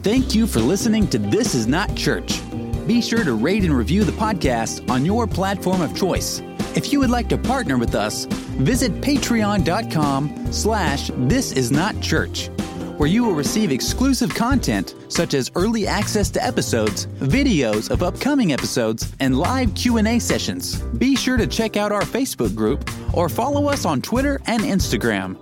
Thank 0.02 0.36
you 0.36 0.48
for 0.48 0.60
listening 0.60 1.08
to 1.10 1.18
This 1.18 1.56
Is 1.56 1.68
Not 1.68 1.96
Church. 1.96 2.42
Be 2.88 3.02
sure 3.02 3.24
to 3.24 3.34
rate 3.34 3.64
and 3.64 3.74
review 3.74 4.04
the 4.04 4.12
podcast 4.12 4.90
on 4.90 5.06
your 5.06 5.28
platform 5.28 5.82
of 5.82 5.96
choice. 5.96 6.42
If 6.76 6.92
you 6.92 7.00
would 7.00 7.10
like 7.12 7.30
to 7.30 7.38
partner 7.38 7.78
with 7.78 7.96
us, 7.96 8.26
visit 8.26 8.92
patreon.com 9.00 10.52
slash 10.52 11.12
this 11.16 11.52
is 11.52 11.72
not 11.72 12.00
church, 12.02 12.50
where 12.98 13.10
you 13.10 13.24
will 13.24 13.34
receive 13.34 13.72
exclusive 13.72 14.34
content 14.34 14.96
such 15.08 15.34
as 15.34 15.52
early 15.56 15.88
access 15.88 16.30
to 16.32 16.44
episodes, 16.44 17.08
videos 17.20 17.90
of 17.90 18.04
upcoming 18.04 18.54
episodes, 18.54 19.14
and 19.20 19.38
live 19.38 19.74
Q&A 19.76 20.20
sessions. 20.20 20.82
Be 20.98 21.16
sure 21.16 21.38
to 21.38 21.48
check 21.48 21.78
out 21.78 21.92
our 21.92 22.02
Facebook 22.02 22.56
group 22.56 22.90
or 23.14 23.30
follow 23.30 23.68
us 23.70 23.86
on 23.86 24.02
Twitter 24.02 24.42
and 24.46 24.62
Instagram. 24.64 25.38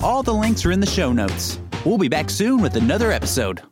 All 0.00 0.22
the 0.22 0.34
links 0.34 0.64
are 0.64 0.72
in 0.72 0.80
the 0.80 0.86
show 0.86 1.12
notes. 1.12 1.58
We'll 1.84 1.98
be 1.98 2.08
back 2.08 2.30
soon 2.30 2.60
with 2.60 2.76
another 2.76 3.12
episode. 3.12 3.62